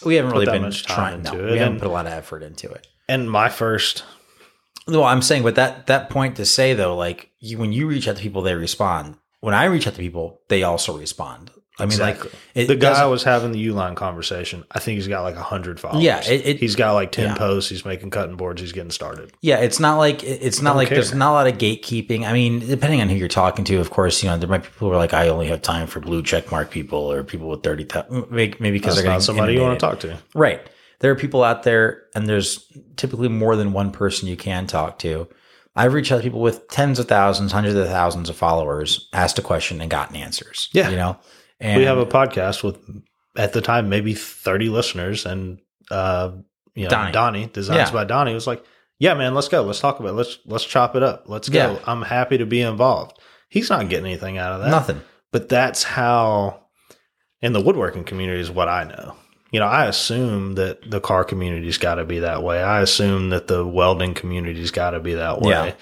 we 0.05 0.15
haven't 0.15 0.31
really 0.33 0.47
been 0.47 0.63
much 0.63 0.85
time 0.85 0.97
trying. 0.97 1.23
No, 1.23 1.33
into 1.33 1.45
we 1.45 1.53
it, 1.53 1.59
haven't 1.59 1.73
and- 1.75 1.81
put 1.83 1.89
a 1.89 1.93
lot 1.93 2.07
of 2.07 2.13
effort 2.13 2.43
into 2.43 2.71
it. 2.71 2.87
and 3.09 3.31
my 3.31 3.49
first 3.49 4.05
Well, 4.87 5.05
I'm 5.05 5.23
saying, 5.23 5.43
but 5.43 5.55
that 5.57 5.87
that 5.89 6.09
point 6.11 6.37
to 6.37 6.45
say 6.47 6.73
though, 6.75 6.97
like 6.97 7.31
you, 7.41 7.59
when 7.59 7.73
you 7.73 7.87
reach 7.87 8.09
out 8.09 8.17
to 8.17 8.23
people, 8.23 8.43
they 8.43 8.55
respond. 8.55 9.17
When 9.41 9.55
I 9.55 9.65
reach 9.67 9.87
out 9.87 9.95
to 9.95 10.01
people, 10.01 10.41
they 10.49 10.63
also 10.63 10.97
respond. 10.99 11.51
I 11.81 11.85
mean, 11.85 11.93
Exactly. 11.93 12.31
like 12.31 12.39
it 12.57 12.67
the 12.67 12.75
guy 12.77 12.91
doesn't- 12.91 13.11
was 13.11 13.23
having 13.23 13.53
the 13.53 13.67
Uline 13.69 13.95
conversation. 13.95 14.65
I 14.73 14.81
think 14.81 14.97
he's 14.97 15.07
got 15.07 15.23
like 15.23 15.37
hundred 15.37 15.79
followers. 15.79 16.03
Yeah, 16.03 16.21
it- 16.29 16.47
it- 16.47 16.57
he's 16.59 16.75
got 16.75 16.93
like 16.95 17.13
ten 17.13 17.27
yeah. 17.29 17.35
posts. 17.37 17.71
He's 17.71 17.85
making 17.85 18.11
cutting 18.11 18.35
boards. 18.37 18.61
He's 18.61 18.73
getting 18.73 18.91
started. 18.91 19.33
Yeah, 19.43 19.59
it's 19.59 19.79
not 19.79 19.97
like 19.99 20.25
it's 20.25 20.61
not 20.61 20.71
Don't 20.71 20.77
like 20.79 20.89
there's 20.89 21.15
not 21.15 21.31
a 21.31 21.35
lot 21.35 21.47
of 21.47 21.59
gatekeeping. 21.59 22.27
I 22.27 22.33
mean, 22.33 22.59
depending 22.61 23.01
on 23.01 23.09
who 23.09 23.15
you're 23.17 23.29
talking 23.29 23.65
to, 23.67 23.77
of 23.79 23.91
course, 23.91 24.23
you 24.23 24.29
know 24.29 24.37
there 24.37 24.49
might 24.49 24.63
be 24.63 24.69
people 24.69 24.89
who 24.89 24.95
are 24.95 24.99
like, 24.99 25.15
I 25.15 25.29
only 25.29 25.47
have 25.47 25.63
time 25.63 25.87
for 25.87 26.01
blue 26.01 26.23
check 26.23 26.51
mark 26.51 26.71
people 26.71 26.99
or 27.13 27.23
people 27.23 27.49
with 27.49 27.63
thirty 27.63 27.85
thousand. 27.85 28.31
Maybe 28.31 28.57
because 28.71 28.95
That's 28.97 29.03
they're 29.03 29.13
not 29.13 29.23
somebody 29.23 29.55
you 29.55 29.61
want 29.61 29.79
to 29.79 29.87
talk 29.87 30.01
to. 30.01 30.19
Right. 30.35 30.61
There 31.01 31.13
are 31.13 31.15
people 31.15 31.45
out 31.45 31.63
there, 31.63 32.03
and 32.17 32.27
there's 32.27 32.67
typically 32.97 33.29
more 33.29 33.55
than 33.55 33.73
one 33.73 33.93
person 33.93 34.27
you 34.27 34.37
can 34.37 34.67
talk 34.67 34.99
to. 34.99 35.29
I've 35.77 35.95
reached 35.95 36.11
out 36.11 36.17
to 36.17 36.23
people 36.25 36.41
with 36.41 36.67
tens 36.71 36.99
of 36.99 37.07
thousands, 37.07 37.53
hundreds 37.53 37.77
of 37.77 37.87
thousands 37.87 38.29
of 38.29 38.35
followers, 38.35 39.09
asked 39.13 39.39
a 39.39 39.43
question 39.43 39.81
and 39.81 39.89
gotten 39.89 40.17
answers. 40.17 40.69
Yeah. 40.73 40.89
You 40.91 40.97
know, 40.97 41.17
And 41.61 41.79
we 41.79 41.85
have 41.87 41.99
a 41.99 42.07
podcast 42.07 42.63
with 42.63 42.79
at 43.37 43.53
the 43.53 43.61
time 43.61 43.89
maybe 43.89 44.15
30 44.15 44.69
listeners 44.69 45.27
and 45.27 45.61
uh 45.91 46.33
you 46.75 46.85
know 46.85 46.91
Donnie. 46.91 47.13
Donnie, 47.13 47.47
designs 47.47 47.89
Yeah. 47.89 47.93
by 47.93 48.05
Donnie 48.05 48.35
was 48.35 48.47
like 48.47 48.65
yeah 48.99 49.15
man 49.15 49.35
let's 49.35 49.49
go 49.49 49.63
let's 49.63 49.81
talk 49.81 50.01
about 50.01 50.11
it. 50.11 50.15
let's 50.15 50.39
let's 50.47 50.65
chop 50.65 50.97
it 50.97 51.03
up 51.03 51.25
let's 51.29 51.49
go 51.49 51.59
Yeah. 51.75 51.79
I'm 51.87 52.03
happy 52.03 52.39
to 52.39 52.47
be 52.47 52.61
involved 52.61 53.19
he's 53.49 53.71
not 53.71 53.89
getting 53.89 54.07
anything 54.07 54.39
out 54.39 54.53
of 54.53 54.61
that 54.63 54.71
nothing. 54.71 55.01
but 55.33 55.49
that's 55.49 55.83
how 55.83 56.61
in 57.41 57.53
the 57.53 57.61
woodworking 57.61 58.05
community 58.05 58.41
is 58.41 58.51
what 58.51 58.69
I 58.69 58.85
know 58.85 59.15
you 59.51 59.61
know 59.61 59.67
I 59.67 59.87
assume 59.87 60.55
that 60.57 60.91
the 60.91 61.01
car 61.01 61.25
community's 61.25 61.79
got 61.79 61.97
to 61.97 62.05
be 62.05 62.19
that 62.21 62.43
way 62.43 62.63
I 62.63 62.81
assume 62.83 63.31
that 63.31 63.47
the 63.47 63.65
welding 63.67 64.15
community's 64.15 64.71
got 64.71 64.91
to 64.91 65.01
be 65.01 65.15
that 65.15 65.41
way 65.41 65.51
Yeah. 65.51 65.75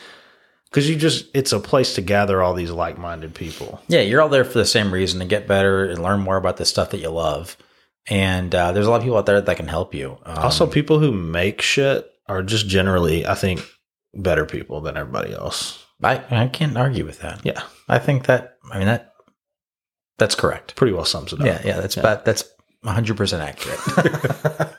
Because 0.71 0.89
you 0.89 0.97
just 0.97 1.27
it's 1.35 1.53
a 1.53 1.61
place 1.61 1.95
to 1.95 2.01
gather 2.03 2.43
all 2.43 2.55
these 2.55 2.71
like-minded 2.71 3.35
people 3.35 3.81
Yeah, 3.89 4.01
you're 4.01 4.21
all 4.21 4.29
there 4.29 4.45
for 4.45 4.59
the 4.59 4.65
same 4.67 4.93
reason 4.93 5.21
to 5.21 5.27
get 5.27 5.47
better 5.47 5.85
and 5.85 6.03
learn 6.03 6.21
more 6.21 6.37
about 6.37 6.57
the 6.57 6.65
stuff 6.65 6.91
that 6.91 6.99
you 7.01 7.11
love. 7.11 7.57
And 8.09 8.55
uh, 8.55 8.71
there's 8.73 8.87
a 8.87 8.91
lot 8.91 8.99
of 8.99 9.03
people 9.03 9.19
out 9.19 9.27
there 9.27 9.41
that 9.41 9.57
can 9.57 9.67
help 9.69 9.93
you. 9.95 10.19
Um, 10.25 10.39
Also, 10.39 10.67
people 10.67 11.01
who 11.01 11.11
make 11.11 11.61
shit 11.61 12.09
are 12.29 12.43
just 12.43 12.69
generally, 12.69 13.27
I 13.27 13.35
think, 13.35 13.61
better 14.15 14.47
people 14.47 14.81
than 14.81 14.97
everybody 14.97 15.33
else. 15.35 15.85
I, 16.03 16.23
I 16.31 16.47
can't 16.49 16.77
argue 16.77 17.05
with 17.05 17.21
that. 17.21 17.41
Yeah, 17.45 17.63
I 17.89 17.99
think 17.99 18.27
that 18.27 18.59
I 18.71 18.79
mean 18.79 18.87
that 18.87 19.13
that's 20.19 20.35
correct. 20.35 20.77
pretty 20.77 20.93
well 20.93 21.05
sums 21.05 21.33
it 21.33 21.41
up. 21.41 21.47
Yeah, 21.47 21.61
yeah, 21.65 21.81
that's 21.81 21.97
about 21.97 22.25
that's 22.25 22.45
100 22.83 23.17
percent 23.17 23.43
accurate. 23.43 23.81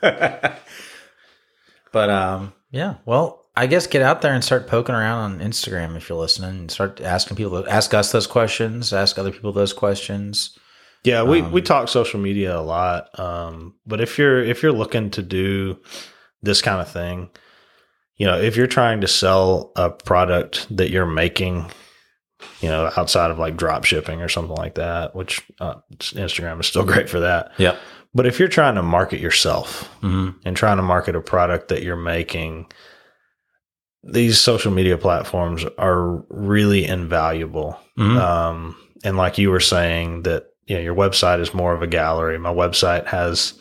but 1.92 2.10
um, 2.10 2.52
yeah, 2.70 2.94
well, 3.04 3.44
I 3.58 3.66
guess 3.66 3.88
get 3.88 4.02
out 4.02 4.22
there 4.22 4.32
and 4.32 4.44
start 4.44 4.68
poking 4.68 4.94
around 4.94 5.32
on 5.32 5.40
Instagram 5.40 5.96
if 5.96 6.08
you're 6.08 6.16
listening, 6.16 6.50
and 6.50 6.70
start 6.70 7.00
asking 7.00 7.36
people, 7.36 7.68
ask 7.68 7.92
us 7.92 8.12
those 8.12 8.28
questions, 8.28 8.92
ask 8.92 9.18
other 9.18 9.32
people 9.32 9.52
those 9.52 9.72
questions. 9.72 10.56
Yeah, 11.02 11.24
we 11.24 11.42
Um, 11.42 11.50
we 11.50 11.60
talk 11.60 11.88
social 11.88 12.20
media 12.20 12.56
a 12.56 12.62
lot. 12.62 13.18
Um, 13.18 13.74
but 13.84 14.00
if 14.00 14.16
you're 14.16 14.40
if 14.40 14.62
you're 14.62 14.70
looking 14.70 15.10
to 15.10 15.22
do 15.22 15.80
this 16.40 16.62
kind 16.62 16.80
of 16.80 16.88
thing, 16.88 17.30
you 18.16 18.26
know, 18.26 18.38
if 18.38 18.56
you're 18.56 18.68
trying 18.68 19.00
to 19.00 19.08
sell 19.08 19.72
a 19.74 19.90
product 19.90 20.68
that 20.76 20.90
you're 20.90 21.04
making, 21.04 21.68
you 22.60 22.68
know, 22.68 22.92
outside 22.96 23.32
of 23.32 23.40
like 23.40 23.56
drop 23.56 23.82
shipping 23.82 24.22
or 24.22 24.28
something 24.28 24.56
like 24.56 24.76
that, 24.76 25.16
which 25.16 25.42
uh, 25.60 25.74
Instagram 25.98 26.60
is 26.60 26.68
still 26.68 26.84
great 26.92 27.08
for 27.08 27.18
that. 27.20 27.50
Yeah. 27.58 27.76
But 28.14 28.26
if 28.26 28.38
you're 28.38 28.46
trying 28.46 28.76
to 28.76 28.84
market 28.84 29.18
yourself, 29.18 29.82
hmm 30.00 30.30
and 30.44 30.56
trying 30.56 30.76
to 30.76 30.82
market 30.84 31.16
a 31.16 31.20
product 31.20 31.68
that 31.68 31.82
you're 31.82 31.96
making, 31.96 32.66
these 34.10 34.40
social 34.40 34.72
media 34.72 34.96
platforms 34.98 35.64
are 35.76 36.22
really 36.30 36.84
invaluable. 36.84 37.78
hmm 37.96 38.16
Um, 38.16 38.76
and 39.04 39.16
like 39.16 39.38
you 39.38 39.50
were 39.50 39.60
saying, 39.60 40.22
that 40.22 40.46
you 40.66 40.76
know, 40.76 40.82
your 40.82 40.94
website 40.94 41.40
is 41.40 41.54
more 41.54 41.72
of 41.72 41.82
a 41.82 41.86
gallery. 41.86 42.38
My 42.38 42.52
website 42.52 43.06
has 43.06 43.54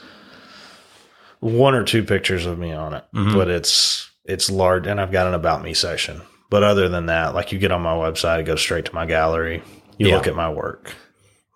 one 1.40 1.74
or 1.76 1.84
two 1.84 2.04
pictures 2.04 2.46
of 2.46 2.58
me 2.58 2.72
on 2.74 2.94
it, 2.94 3.04
Mhm. 3.14 3.34
but 3.34 3.48
it's 3.50 4.10
it's 4.26 4.50
large, 4.52 4.88
and 4.88 5.00
I've 5.00 5.12
got 5.14 5.26
an 5.28 5.34
about 5.34 5.64
me 5.64 5.74
section. 5.74 6.22
But 6.50 6.62
other 6.64 6.90
than 6.90 7.06
that, 7.06 7.34
like 7.34 7.52
you 7.54 7.60
get 7.60 7.72
on 7.72 7.82
my 7.82 7.94
website, 7.94 8.40
it 8.40 8.44
goes 8.46 8.60
straight 8.60 8.84
to 8.86 8.96
my 8.96 9.06
gallery. 9.06 9.62
You 9.98 10.08
Yeah. 10.10 10.16
look 10.16 10.28
at 10.28 10.36
my 10.36 10.50
work. 10.50 10.94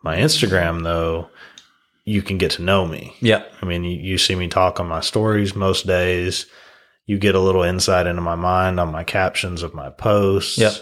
My 0.03 0.15
Instagram, 0.17 0.83
though, 0.83 1.27
you 2.05 2.21
can 2.21 2.37
get 2.37 2.51
to 2.51 2.61
know 2.61 2.85
me. 2.85 3.13
Yeah, 3.19 3.43
I 3.61 3.65
mean, 3.65 3.83
you, 3.83 3.97
you 3.99 4.17
see 4.17 4.35
me 4.35 4.47
talk 4.47 4.79
on 4.79 4.87
my 4.87 5.01
stories 5.01 5.53
most 5.55 5.85
days. 5.85 6.45
You 7.05 7.17
get 7.19 7.35
a 7.35 7.39
little 7.39 7.63
insight 7.63 8.07
into 8.07 8.21
my 8.21 8.35
mind 8.35 8.79
on 8.79 8.91
my 8.91 9.03
captions 9.03 9.63
of 9.63 9.73
my 9.73 9.89
posts. 9.89 10.57
Yep. 10.57 10.73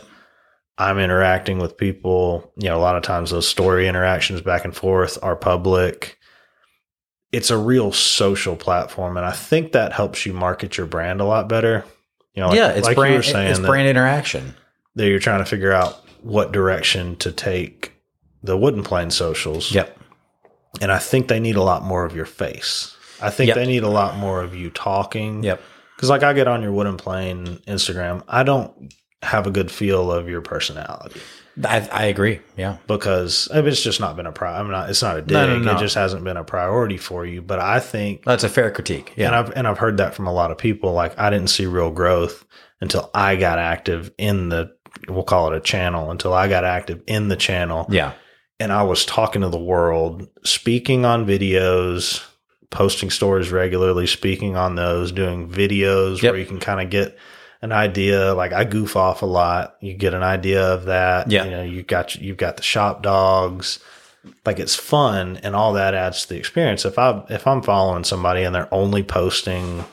I'm 0.78 1.00
interacting 1.00 1.60
with 1.60 1.78
people. 1.78 2.54
You 2.58 2.70
know, 2.70 2.78
a 2.78 2.80
lot 2.80 2.96
of 2.96 3.04
times 3.04 3.32
those 3.32 3.48
story 3.48 3.88
interactions 3.88 4.42
back 4.42 4.64
and 4.66 4.76
forth 4.76 5.18
are 5.22 5.36
public. 5.36 6.18
It's 7.32 7.52
a 7.52 7.58
real 7.58 7.92
social 7.92 8.56
platform, 8.56 9.16
and 9.18 9.26
I 9.26 9.32
think 9.32 9.74
that 9.74 9.94
helps 9.94 10.26
you 10.26 10.34
market 10.34 10.78
your 10.78 10.88
brand 10.88 11.22
a 11.22 11.26
lot 11.26 11.48
better. 11.48 11.86
You 12.34 12.42
know, 12.42 12.50
like, 12.50 12.58
yeah, 12.58 12.70
it's 12.70 12.88
like 12.88 12.96
brand. 12.96 13.24
saying 13.26 13.52
it's 13.52 13.60
brand 13.60 13.88
interaction. 13.88 14.56
that 14.96 15.08
you're 15.08 15.20
trying 15.20 15.40
to 15.40 15.46
figure 15.46 15.72
out 15.72 16.02
what 16.22 16.52
direction 16.52 17.16
to 17.18 17.32
take 17.32 17.94
the 18.44 18.58
Wood 18.58 18.74
and 18.74 18.84
Plane 18.86 19.12
socials. 19.12 19.72
Yep. 19.72 19.98
And 20.82 20.92
I 20.92 20.98
think 20.98 21.28
they 21.28 21.40
need 21.40 21.56
a 21.56 21.62
lot 21.64 21.84
more 21.84 22.06
of 22.06 22.16
your 22.16 22.26
face. 22.26 22.96
I 23.22 23.30
think 23.30 23.50
Yep. 23.50 23.56
they 23.56 23.66
need 23.66 23.84
a 23.84 23.90
lot 23.90 24.16
more 24.18 24.42
of 24.42 24.56
you 24.56 24.70
talking. 24.70 25.44
Yep. 25.44 25.62
Because, 26.00 26.10
like, 26.10 26.24
I 26.24 26.32
get 26.32 26.48
on 26.48 26.62
your 26.62 26.72
Wood 26.72 26.88
and 26.88 26.98
Plane 26.98 27.60
Instagram, 27.68 28.24
I 28.26 28.44
don't 28.44 28.94
have 29.22 29.46
a 29.46 29.52
good 29.52 29.70
feel 29.70 30.14
of 30.14 30.30
your 30.30 30.40
personality 30.40 31.20
I, 31.66 31.88
I 31.92 32.06
agree. 32.06 32.40
Yeah. 32.56 32.78
because 32.88 33.50
I 33.52 33.58
mean, 33.58 33.68
it's 33.68 33.82
just 33.82 34.00
not 34.00 34.16
been 34.16 34.26
a 34.26 34.32
pri 34.32 34.58
I'm 34.58 34.72
not. 34.72 34.90
It's 34.90 35.02
not 35.02 35.18
a 35.18 35.22
dig. 35.22 35.34
No, 35.34 35.46
no, 35.46 35.60
no. 35.60 35.76
It 35.76 35.80
just 35.80 35.96
hasn't 35.96 36.24
been 36.24 36.38
a 36.38 36.44
priority 36.44 36.96
for 36.98 37.26
you. 37.26 37.42
But 37.42 37.60
I 37.60 37.82
think, 37.82 38.24
That's 38.24 38.46
a 38.46 38.50
fair 38.50 38.72
critique. 38.72 39.14
Yeah, 39.18 39.28
and 39.28 39.36
I've 39.36 39.52
and 39.58 39.68
I've 39.68 39.78
heard 39.78 39.98
that 39.98 40.14
from 40.16 40.28
a 40.28 40.32
lot 40.32 40.52
of 40.52 40.58
people. 40.58 40.94
Like, 40.94 41.20
I 41.20 41.30
didn't 41.30 41.50
see 41.50 41.66
real 41.66 41.92
growth 41.92 42.46
until 42.80 43.10
I 43.14 43.36
got 43.36 43.60
active 43.60 44.12
in 44.18 44.50
the. 44.50 44.72
We'll 45.10 45.24
call 45.24 45.52
it 45.52 45.58
a 45.58 45.60
channel 45.60 46.12
until 46.12 46.34
I 46.34 46.48
got 46.48 46.64
active 46.64 47.02
in 47.08 47.28
the 47.28 47.36
channel 47.36 47.86
Yeah. 47.90 48.14
and 48.60 48.72
I 48.72 48.84
was 48.84 49.06
talking 49.06 49.42
to 49.44 49.50
the 49.50 49.60
world, 49.60 50.28
speaking 50.44 51.06
on 51.06 51.26
videos, 51.26 52.26
posting 52.70 53.10
stories 53.10 53.52
regularly, 53.52 54.06
speaking 54.08 54.56
on 54.56 54.76
those, 54.76 55.12
doing 55.12 55.50
videos 55.50 56.22
Yep. 56.22 56.32
where 56.32 56.40
you 56.40 56.46
can 56.46 56.60
kind 56.60 56.82
of 56.82 56.90
get 56.90 57.18
an 57.62 57.72
idea. 57.72 58.34
Like 58.34 58.54
I 58.54 58.64
goof 58.64 58.96
off 58.96 59.22
a 59.22 59.26
lot, 59.26 59.76
you 59.82 59.94
get 59.96 60.14
an 60.14 60.24
idea 60.24 60.62
of 60.62 60.86
that. 60.86 61.30
Yeah. 61.32 61.46
you 61.46 61.52
know, 61.52 61.64
you 61.64 61.84
got 61.84 62.16
you've 62.16 62.38
got 62.38 62.58
the 62.58 62.64
shop 62.64 63.02
dogs. 63.04 63.80
Like 64.46 64.60
it's 64.60 64.76
fun, 64.76 65.40
and 65.44 65.56
all 65.56 65.74
that 65.74 65.94
adds 65.94 66.24
to 66.24 66.30
the 66.30 66.38
experience. 66.38 66.84
If 66.86 67.00
I 67.00 67.24
if 67.30 67.48
I'm 67.48 67.62
following 67.62 68.04
somebody 68.04 68.44
and 68.44 68.54
they're 68.54 68.74
only 68.74 69.02
posting 69.02 69.86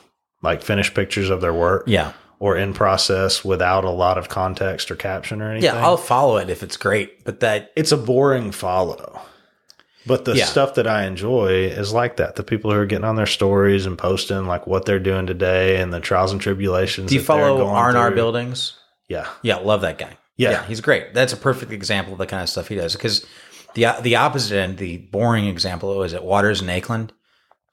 like 0.43 0.61
finished 0.61 0.93
pictures 0.93 1.29
of 1.29 1.41
their 1.41 1.53
work 1.53 1.85
Yeah. 1.87 2.11
or 2.39 2.57
in 2.57 2.73
process 2.73 3.43
without 3.43 3.83
a 3.85 3.89
lot 3.89 4.17
of 4.19 4.29
context 4.29 4.91
or 4.91 4.95
caption 4.95 5.41
or 5.41 5.49
anything, 5.49 5.73
Yeah. 5.73 5.83
I'll 5.83 5.97
follow 5.97 6.37
it 6.37 6.49
if 6.49 6.61
it's 6.61 6.77
great, 6.77 7.23
but 7.25 7.39
that 7.39 7.71
it's 7.75 7.91
a 7.91 7.97
boring 7.97 8.51
follow. 8.51 9.19
But 10.07 10.25
the 10.25 10.35
Yeah. 10.35 10.45
stuff 10.45 10.75
that 10.75 10.87
I 10.87 11.05
enjoy 11.05 11.65
is 11.65 11.93
like 11.93 12.17
that. 12.17 12.35
The 12.35 12.43
people 12.43 12.71
who 12.71 12.77
are 12.79 12.85
getting 12.85 13.03
on 13.05 13.15
their 13.15 13.25
stories 13.25 13.85
and 13.85 13.97
posting 13.97 14.45
like 14.47 14.65
what 14.65 14.85
they're 14.85 14.99
doing 14.99 15.27
today 15.27 15.77
and 15.77 15.93
the 15.93 15.99
trials 15.99 16.31
and 16.31 16.41
tribulations. 16.41 17.09
do 17.09 17.15
you 17.15 17.21
that 17.21 17.25
follow 17.27 17.67
R 17.67 17.89
and 17.89 17.97
R 17.97 18.11
buildings? 18.11 18.73
Yeah. 19.07 19.27
Yeah, 19.41 19.57
love 19.57 19.81
that 19.81 19.97
guy. 19.97 20.17
Yeah. 20.37 20.63
he's 20.65 20.81
great. 20.81 21.13
That's 21.13 21.33
a 21.33 21.37
perfect 21.37 21.71
example 21.71 22.13
of 22.13 22.19
the 22.19 22.25
kind 22.27 22.41
of 22.43 22.49
stuff 22.49 22.67
he 22.67 22.75
does. 22.75 22.93
Because 22.93 23.25
the 23.73 23.87
the 24.01 24.15
opposite 24.15 24.55
end, 24.57 24.77
the 24.77 24.97
boring 24.97 25.45
example, 25.47 25.95
was 25.97 26.13
at 26.13 26.23
Waters 26.23 26.61
and 26.61 26.69
Akeland. 26.69 27.09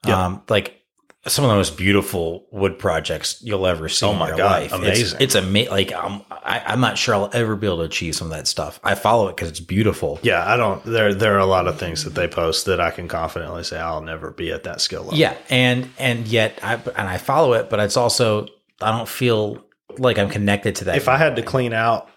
Yeah. 0.05 0.25
Um, 0.25 0.43
like 0.49 0.81
some 1.27 1.43
of 1.43 1.49
the 1.49 1.55
most 1.55 1.75
beautiful 1.75 2.45
wood 2.51 2.77
projects 2.77 3.41
you'll 3.41 3.65
ever 3.65 3.89
see. 3.89 4.05
Oh 4.05 4.11
in 4.11 4.19
my 4.19 4.29
God, 4.29 4.39
life. 4.39 4.73
amazing. 4.73 5.17
It's, 5.19 5.35
it's 5.35 5.35
ama- 5.35 5.69
Like 5.71 5.91
um, 5.93 6.23
I, 6.29 6.61
I'm 6.67 6.79
not 6.79 6.97
sure 6.97 7.15
I'll 7.15 7.29
ever 7.33 7.55
be 7.55 7.65
able 7.65 7.77
to 7.77 7.83
achieve 7.83 8.15
some 8.15 8.27
of 8.27 8.33
that 8.37 8.47
stuff. 8.47 8.79
I 8.83 8.93
follow 8.95 9.27
it 9.29 9.35
because 9.35 9.49
it's 9.49 9.59
beautiful. 9.59 10.19
Yeah. 10.21 10.45
I 10.47 10.55
don't, 10.55 10.83
there, 10.85 11.13
there 11.15 11.33
are 11.35 11.39
a 11.39 11.45
lot 11.47 11.67
of 11.67 11.79
things 11.79 12.03
that 12.03 12.13
they 12.13 12.27
post 12.27 12.65
that 12.67 12.79
I 12.79 12.91
can 12.91 13.07
confidently 13.07 13.63
say 13.63 13.79
I'll 13.79 14.01
never 14.01 14.29
be 14.31 14.51
at 14.51 14.63
that 14.65 14.81
skill 14.81 15.01
level. 15.03 15.17
Yeah, 15.17 15.35
and 15.49 15.89
and 15.97 16.27
yet 16.27 16.59
I 16.61 16.75
and 16.75 17.07
I 17.09 17.17
follow 17.17 17.53
it, 17.53 17.69
but 17.71 17.79
it's 17.79 17.97
also 17.97 18.47
I 18.81 18.91
don't 18.95 19.09
feel 19.09 19.65
like 19.97 20.19
I'm 20.19 20.29
connected 20.29 20.75
to 20.77 20.85
that. 20.85 20.97
If 20.97 21.07
I 21.07 21.17
had 21.17 21.37
to 21.37 21.41
clean 21.41 21.73
out 21.73 22.09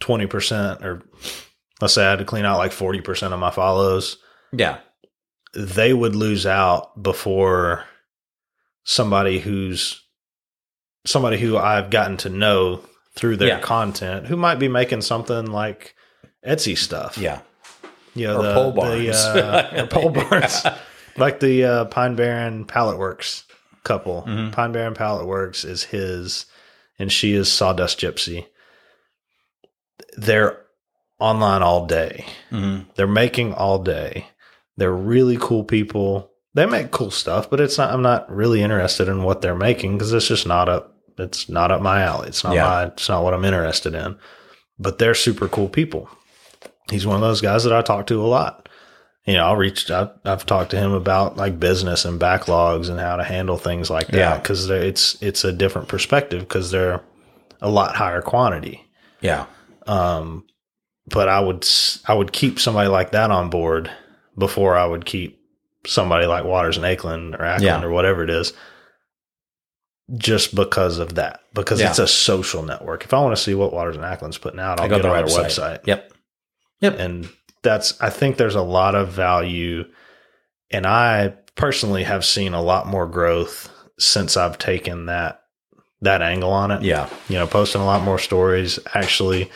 20% 0.00 0.82
or 0.84 1.02
let's 1.80 1.94
say 1.94 2.06
I 2.06 2.10
had 2.10 2.18
to 2.20 2.24
clean 2.24 2.44
out 2.44 2.58
like 2.58 2.72
40% 2.72 3.32
of 3.32 3.38
my 3.40 3.50
follows, 3.50 4.18
yeah, 4.52 4.78
they 5.54 5.92
would 5.92 6.14
lose 6.14 6.46
out 6.46 7.02
before 7.02 7.84
somebody 8.84 9.38
who's 9.40 10.00
somebody 11.06 11.38
who 11.38 11.56
I've 11.56 11.90
gotten 11.90 12.16
to 12.18 12.28
know 12.30 12.80
through 13.16 13.36
their 13.36 13.48
Yeah. 13.48 13.60
content 13.60 14.26
who 14.26 14.36
might 14.36 14.58
be 14.58 14.68
making 14.68 15.02
something 15.02 15.46
like 15.46 15.94
Etsy 16.46 16.76
stuff. 16.76 17.16
yeah, 17.18 17.40
You 18.14 18.26
know, 18.28 18.38
Or 18.38 18.42
the, 18.42 18.54
pole 18.54 18.72
the, 18.72 18.80
barns. 18.80 19.16
uh, 19.16 19.70
or 19.82 19.86
pole 19.86 20.10
barns. 20.10 20.64
Like 21.16 21.40
the 21.40 21.64
uh, 21.64 21.84
Pine 21.86 22.16
Barren 22.16 22.64
Pallet 22.64 22.98
Works 22.98 23.44
couple. 23.84 24.24
Mhm. 24.26 24.50
Pine 24.52 24.72
Barren 24.72 24.94
Pallet 24.94 25.26
Works 25.26 25.64
is 25.64 25.84
his 25.84 26.46
and 26.98 27.10
she 27.12 27.34
is 27.34 27.50
Sawdust 27.52 28.00
Gypsy. 28.00 28.46
They're 30.16 30.60
online 31.18 31.62
all 31.62 31.86
day. 31.86 32.24
hmm 32.50 32.80
They're 32.96 33.06
making 33.06 33.52
all 33.54 33.78
day. 33.78 34.26
They're 34.76 34.92
really 34.92 35.36
cool 35.40 35.64
people. 35.64 36.30
They 36.54 36.66
make 36.66 36.90
cool 36.92 37.10
stuff, 37.10 37.50
but 37.50 37.60
it's 37.60 37.78
not. 37.78 37.92
I'm 37.92 38.02
not 38.02 38.30
really 38.30 38.62
interested 38.62 39.08
in 39.08 39.22
what 39.24 39.42
they're 39.42 39.54
making 39.56 39.98
because 39.98 40.12
it's 40.12 40.28
just 40.28 40.46
not 40.46 40.68
up. 40.68 40.94
It's 41.18 41.48
not 41.48 41.70
up 41.70 41.80
my 41.82 42.02
alley. 42.02 42.28
It's 42.28 42.44
not 42.44 42.54
Yeah. 42.54 42.64
my. 42.64 42.84
It's 42.86 43.08
not 43.08 43.22
what 43.24 43.34
I'm 43.34 43.44
interested 43.44 43.94
in. 43.94 44.16
But 44.78 44.98
they're 44.98 45.14
super 45.14 45.48
cool 45.48 45.68
people. 45.68 46.08
He's 46.90 47.06
one 47.06 47.16
of 47.16 47.22
those 47.22 47.40
guys 47.40 47.64
that 47.64 47.72
I 47.72 47.82
talk 47.82 48.06
to 48.08 48.22
a 48.22 48.26
lot. 48.26 48.68
You 49.24 49.34
know, 49.34 49.44
I'll 49.46 49.56
reach. 49.56 49.90
I, 49.90 50.10
I've 50.24 50.44
talked 50.46 50.70
to 50.72 50.76
him 50.78 50.92
about 50.92 51.36
like 51.36 51.58
business 51.58 52.04
and 52.04 52.20
backlogs 52.20 52.88
and 52.90 53.00
how 53.00 53.16
to 53.16 53.24
handle 53.24 53.56
things 53.58 53.90
like 53.90 54.08
Yeah. 54.08 54.30
that 54.30 54.42
because 54.42 54.68
it's 54.70 55.16
it's 55.22 55.44
a 55.44 55.52
different 55.52 55.88
perspective 55.88 56.40
because 56.40 56.70
they're 56.70 57.00
a 57.62 57.70
lot 57.70 57.96
higher 57.96 58.20
quantity. 58.22 58.84
yeah, 59.20 59.46
Um, 59.86 60.44
but 61.08 61.28
I 61.28 61.40
would 61.40 61.64
s- 61.64 62.00
I 62.06 62.12
would 62.14 62.32
keep 62.32 62.60
somebody 62.60 62.88
like 62.88 63.12
that 63.12 63.30
on 63.30 63.48
board 63.50 63.90
before 64.36 64.76
I 64.76 64.84
would 64.86 65.04
keep 65.06 65.40
somebody 65.86 66.26
like 66.26 66.44
Waters 66.44 66.76
and 66.76 66.84
Akeland 66.86 67.34
or 67.34 67.42
Acland 67.44 67.60
Yeah. 67.62 67.82
or 67.82 67.90
whatever 67.90 68.22
it 68.24 68.30
is, 68.30 68.52
just 70.16 70.54
because 70.54 70.98
of 70.98 71.14
that. 71.14 71.40
Because 71.54 71.80
Yeah. 71.80 71.90
it's 71.90 71.98
a 71.98 72.06
social 72.06 72.62
network. 72.62 73.04
If 73.04 73.14
I 73.14 73.20
want 73.20 73.36
to 73.36 73.42
see 73.42 73.54
what 73.54 73.72
Waters 73.72 73.96
and 73.96 74.04
Acland's 74.04 74.38
putting 74.38 74.60
out, 74.60 74.80
I'll 74.80 74.86
I 74.86 74.88
go 74.88 74.96
to 74.98 75.02
their 75.02 75.12
website. 75.12 75.46
website. 75.46 75.80
Yep. 75.86 76.12
Yep. 76.80 76.98
And 76.98 77.28
that's 77.62 78.00
I 78.00 78.10
think 78.10 78.36
there's 78.36 78.54
a 78.56 78.62
lot 78.62 78.94
of 78.94 79.08
value 79.08 79.84
and 80.70 80.86
I 80.86 81.34
personally 81.54 82.02
have 82.04 82.24
seen 82.24 82.52
a 82.52 82.62
lot 82.62 82.86
more 82.86 83.06
growth 83.06 83.70
since 83.98 84.36
I've 84.36 84.58
taken 84.58 85.06
that 85.06 85.40
that 86.02 86.20
angle 86.20 86.50
on 86.50 86.70
it 86.70 86.82
Yeah. 86.82 87.08
you 87.28 87.36
know, 87.36 87.46
posting 87.46 87.80
a 87.80 87.86
lot 87.86 88.02
more 88.02 88.18
stories. 88.18 88.78
Actually, 88.92 89.50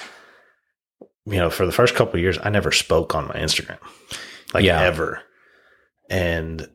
you 1.26 1.36
know, 1.36 1.50
for 1.50 1.66
the 1.66 1.72
first 1.72 1.94
couple 1.94 2.14
of 2.14 2.20
years, 2.20 2.38
I 2.42 2.48
never 2.48 2.72
spoke 2.72 3.14
on 3.14 3.26
my 3.28 3.34
Instagram, 3.34 3.76
like 4.54 4.64
Yeah. 4.64 4.80
ever. 4.80 5.20
And 6.08 6.68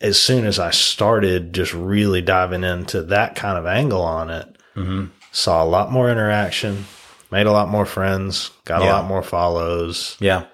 as 0.00 0.20
soon 0.20 0.46
as 0.46 0.58
I 0.58 0.70
started 0.70 1.52
just 1.52 1.72
really 1.74 2.20
diving 2.20 2.64
into 2.64 3.02
that 3.04 3.34
kind 3.36 3.58
of 3.58 3.66
angle 3.66 4.02
on 4.02 4.30
it, 4.30 4.56
hmm 4.74 5.06
saw 5.32 5.64
a 5.64 5.66
lot 5.66 5.90
more 5.90 6.08
interaction, 6.08 6.84
made 7.32 7.46
a 7.46 7.50
lot 7.50 7.68
more 7.68 7.84
friends, 7.84 8.50
got 8.66 8.82
a 8.82 8.84
lot 8.84 9.04
more 9.04 9.20
follows. 9.20 10.16
Yeah. 10.20 10.44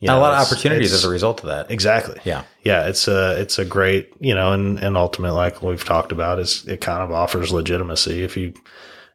You 0.00 0.08
And 0.10 0.18
a 0.18 0.20
lot 0.20 0.34
of 0.34 0.44
opportunities 0.44 0.92
as 0.92 1.04
a 1.04 1.08
result 1.08 1.40
of 1.44 1.46
that. 1.46 1.70
Exactly. 1.70 2.20
Yeah. 2.24 2.42
Yeah, 2.64 2.88
it's 2.88 3.06
a 3.06 3.40
it's 3.40 3.60
a 3.60 3.64
great 3.64 4.12
you 4.18 4.34
know, 4.34 4.50
and 4.52 4.78
and 4.80 4.96
ultimate 4.96 5.32
like 5.34 5.62
we've 5.62 5.84
talked 5.84 6.10
about 6.10 6.40
is 6.40 6.66
it 6.66 6.80
kind 6.80 7.02
of 7.04 7.12
offers 7.12 7.52
legitimacy. 7.52 8.24
If 8.24 8.36
you 8.36 8.52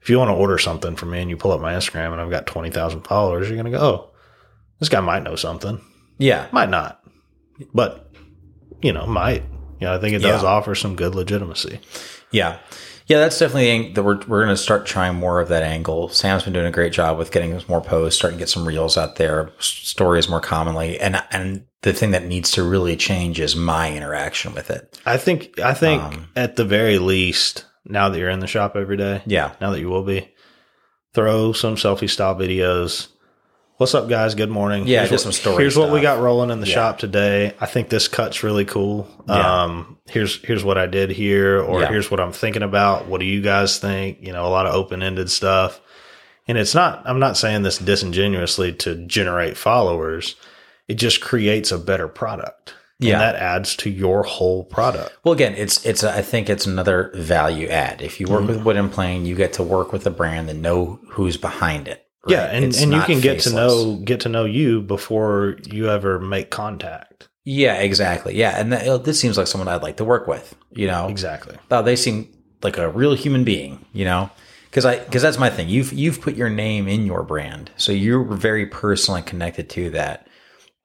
if 0.02 0.10
you 0.10 0.18
want 0.18 0.30
to 0.30 0.36
order 0.36 0.58
something 0.58 0.96
from 0.96 1.12
me 1.12 1.20
and 1.20 1.30
you 1.30 1.36
pull 1.36 1.52
up 1.52 1.60
my 1.60 1.74
Instagram 1.74 2.14
and 2.14 2.22
I've 2.22 2.32
got 2.32 2.48
twenty 2.48 2.70
thousand 2.72 3.02
followers, 3.02 3.50
you're 3.50 3.58
gonna 3.58 3.70
go, 3.70 3.80
oh, 3.82 4.12
this 4.80 4.88
guy 4.90 5.02
might 5.02 5.24
know 5.24 5.36
something, 5.36 5.82
Yeah. 6.20 6.48
might 6.54 6.70
not, 6.70 7.04
but 7.74 8.11
you 8.82 8.94
know, 8.94 9.06
might. 9.06 9.44
You 9.80 9.88
know, 9.88 9.96
I 9.96 10.00
think 10.00 10.14
it 10.16 10.20
does 10.20 10.44
Yeah. 10.44 10.50
offer 10.50 10.76
some 10.76 10.96
good 10.96 11.16
legitimacy. 11.16 11.80
Yeah. 12.32 12.58
Yeah, 13.08 13.18
that's 13.20 13.38
definitely 13.40 13.88
the 13.90 13.94
that 13.96 14.04
we're 14.04 14.20
we're 14.28 14.44
going 14.46 14.56
to 14.56 14.62
start 14.62 14.86
trying 14.86 15.16
more 15.16 15.42
of 15.42 15.50
that 15.50 15.64
angle. 15.64 16.08
Sam's 16.10 16.44
been 16.44 16.54
doing 16.54 16.68
a 16.68 16.72
great 16.72 16.94
job 16.94 17.18
with 17.18 17.32
getting 17.32 17.60
more 17.68 17.82
posts, 17.82 18.18
starting 18.20 18.38
to 18.38 18.42
get 18.44 18.50
some 18.50 18.66
reels 18.66 18.96
out 18.98 19.18
there, 19.18 19.52
stories 19.60 20.30
more 20.30 20.40
commonly, 20.40 20.98
and 21.00 21.22
and 21.32 21.66
the 21.82 21.92
thing 21.94 22.12
that 22.12 22.26
needs 22.26 22.52
to 22.52 22.64
really 22.64 22.96
change 22.96 23.40
is 23.40 23.56
my 23.56 23.92
interaction 23.92 24.54
with 24.54 24.70
it. 24.70 24.98
I 25.06 25.18
think 25.18 25.60
I 25.60 25.74
think 25.74 26.02
Um, 26.02 26.28
at 26.38 26.56
the 26.56 26.64
very 26.64 27.00
least, 27.00 27.66
now 27.86 28.08
that 28.08 28.18
you're 28.20 28.30
in 28.30 28.40
the 28.40 28.48
shop 28.48 28.76
every 28.78 28.96
day, 28.98 29.24
Yeah, 29.26 29.54
now 29.60 29.72
that 29.72 29.80
you 29.82 29.90
will 29.90 30.04
be, 30.04 30.30
throw 31.14 31.52
some 31.54 31.76
selfie 31.76 32.10
style 32.10 32.36
videos. 32.36 33.08
What's 33.82 33.96
up, 33.96 34.08
guys? 34.08 34.36
Good 34.36 34.52
morning. 34.52 34.86
Yeah, 34.86 35.00
Here's 35.00 35.10
just 35.10 35.26
what- 35.26 35.34
some 35.34 35.42
story 35.42 35.64
Here's 35.64 35.76
what 35.76 35.90
we 35.90 36.02
got 36.02 36.20
rolling 36.20 36.52
in 36.52 36.62
the 36.62 36.68
Yeah. 36.68 36.74
shop 36.76 37.00
today. 37.00 37.54
I 37.60 37.66
think 37.66 37.90
this 37.90 38.08
cut's 38.08 38.44
really 38.44 38.64
cool. 38.64 39.08
Yeah. 39.28 39.64
Um, 39.64 39.98
here's 40.08 40.40
here's 40.44 40.64
what 40.64 40.78
I 40.78 40.86
did 40.86 41.10
here, 41.10 41.60
or 41.60 41.82
Yeah. 41.82 41.88
here's 41.88 42.12
what 42.12 42.20
I'm 42.20 42.32
thinking 42.32 42.62
about. 42.62 43.08
What 43.08 43.22
do 43.22 43.26
you 43.26 43.42
guys 43.42 43.80
think? 43.80 44.20
You 44.22 44.34
know, 44.34 44.46
a 44.46 44.50
lot 44.54 44.68
of 44.68 44.76
open 44.76 45.02
ended 45.02 45.32
stuff. 45.32 45.82
And 46.48 46.60
it's 46.60 46.76
not. 46.76 47.02
I'm 47.08 47.18
not 47.18 47.38
saying 47.38 47.64
this 47.64 47.80
disingenuously 47.80 48.72
to 48.74 48.94
generate 49.08 49.58
followers. 49.58 50.36
It 50.88 51.00
just 51.00 51.20
creates 51.20 51.72
a 51.72 51.80
better 51.80 52.08
product. 52.08 52.76
Yeah. 53.00 53.14
and 53.14 53.22
that 53.22 53.36
adds 53.38 53.76
to 53.78 53.90
your 53.90 54.22
whole 54.22 54.64
product. 54.64 55.12
Well, 55.24 55.34
again, 55.34 55.56
it's 55.58 55.84
it's 55.84 56.04
I 56.04 56.22
think 56.22 56.52
it's 56.52 56.68
another 56.68 57.10
value 57.16 57.68
add. 57.68 58.04
If 58.04 58.20
you 58.20 58.28
work 58.28 58.46
with 58.48 58.62
Wood 58.62 58.78
and 58.78 58.92
Plane, 58.92 59.26
you 59.26 59.34
get 59.34 59.54
to 59.54 59.64
work 59.64 59.92
with 59.92 60.06
a 60.06 60.12
brand 60.12 60.52
and 60.52 60.62
know 60.62 61.00
who's 61.14 61.36
behind 61.36 61.88
it. 61.88 62.06
Right? 62.26 62.34
Yeah, 62.34 62.46
and, 62.46 62.66
It's 62.66 62.82
and 62.82 62.94
you 62.94 63.02
can 63.02 63.20
get 63.20 63.42
to 63.42 63.54
know 63.54 63.96
get 63.98 64.22
to 64.22 64.30
know 64.30 64.46
you 64.46 64.82
before 64.82 65.58
you 65.66 65.90
ever 65.90 66.20
make 66.20 66.50
contact. 66.50 67.30
Yeah, 67.44 67.76
exactly. 67.76 68.36
Yeah, 68.36 68.60
and 68.60 68.72
that, 68.72 69.04
this 69.04 69.20
seems 69.20 69.38
like 69.38 69.48
someone 69.48 69.68
I'd 69.68 69.82
like 69.82 69.98
to 69.98 70.06
work 70.06 70.28
with. 70.28 70.56
You 70.72 70.88
know, 70.88 71.08
Exactly. 71.08 71.58
oh, 71.72 71.82
they 71.82 71.96
seem 71.96 72.32
like 72.62 72.78
a 72.78 72.90
real 72.90 73.16
human 73.16 73.44
being, 73.44 73.84
you 73.94 74.06
know? 74.06 74.30
Because 74.70 74.86
I 74.86 75.00
because 75.00 75.22
that's 75.22 75.40
my 75.40 75.50
thing. 75.50 75.68
You've 75.68 75.92
you've 75.92 76.22
put 76.22 76.36
your 76.36 76.50
name 76.50 76.88
in 76.88 77.06
your 77.06 77.24
brand, 77.24 77.72
so 77.76 77.92
you're 77.92 78.24
very 78.24 78.66
personally 78.68 79.22
connected 79.22 79.70
to 79.72 79.90
that. 79.90 80.28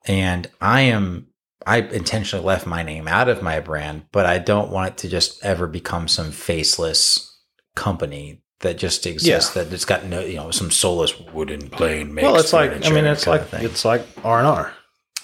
And 0.05 0.49
I 0.59 0.81
am 0.81 1.27
I 1.65 1.77
intentionally 1.79 2.45
left 2.45 2.65
my 2.65 2.83
name 2.83 3.07
out 3.07 3.29
of 3.29 3.41
my 3.41 3.59
brand, 3.61 4.05
but 4.11 4.25
I 4.25 4.39
don't 4.39 4.71
want 4.71 4.91
it 4.91 4.97
to 4.99 5.09
just 5.09 5.43
ever 5.43 5.67
become 5.67 6.07
some 6.07 6.31
faceless 6.31 7.33
company 7.75 8.41
that 8.61 8.77
just 8.77 9.05
exists 9.05 9.53
that 9.53 9.71
it's 9.71 9.85
got 9.85 10.05
no 10.05 10.21
you 10.21 10.35
know 10.37 10.51
some 10.51 10.71
soulless 10.71 11.17
Wood 11.33 11.51
and 11.51 11.71
Plane. 11.71 12.13
Makes 12.13 12.25
Well, 12.25 12.35
it's 12.37 12.53
like 12.53 12.85
I 12.85 12.89
mean, 12.89 13.05
it's 13.05 13.27
like 13.27 13.51
it's 13.53 13.85
like 13.85 14.05
R 14.23 14.39
and 14.39 14.47
R. 14.47 14.73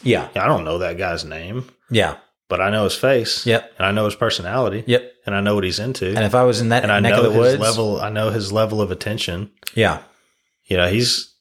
yeah, 0.03 0.30
I 0.35 0.47
don't 0.47 0.64
know 0.64 0.77
that 0.80 0.97
guy's 0.97 1.26
name, 1.26 1.69
yeah, 1.89 2.18
but 2.49 2.61
I 2.61 2.69
know 2.69 2.84
his 2.84 2.95
face. 2.95 3.45
Yep. 3.45 3.73
and 3.77 3.85
I 3.85 3.91
know 3.91 4.05
his 4.05 4.15
personality. 4.15 4.84
yep. 4.88 5.11
and 5.26 5.34
I 5.35 5.41
know 5.41 5.55
what 5.55 5.64
he's 5.64 5.80
into. 5.80 6.07
And 6.07 6.23
if 6.26 6.35
I 6.35 6.43
was 6.43 6.61
in 6.61 6.69
that 6.69 6.84
and 6.84 6.91
I 6.91 6.99
neck 6.99 7.14
know 7.14 7.26
of 7.26 7.34
the 7.34 7.39
his 7.39 7.39
woods, 7.39 7.61
level. 7.61 8.01
I 8.01 8.10
know 8.10 8.30
his 8.30 8.51
level 8.51 8.81
of 8.81 8.91
attention. 8.91 9.51
yeah, 9.73 10.03
You 10.65 10.77
know, 10.77 10.88
he's. 10.88 11.31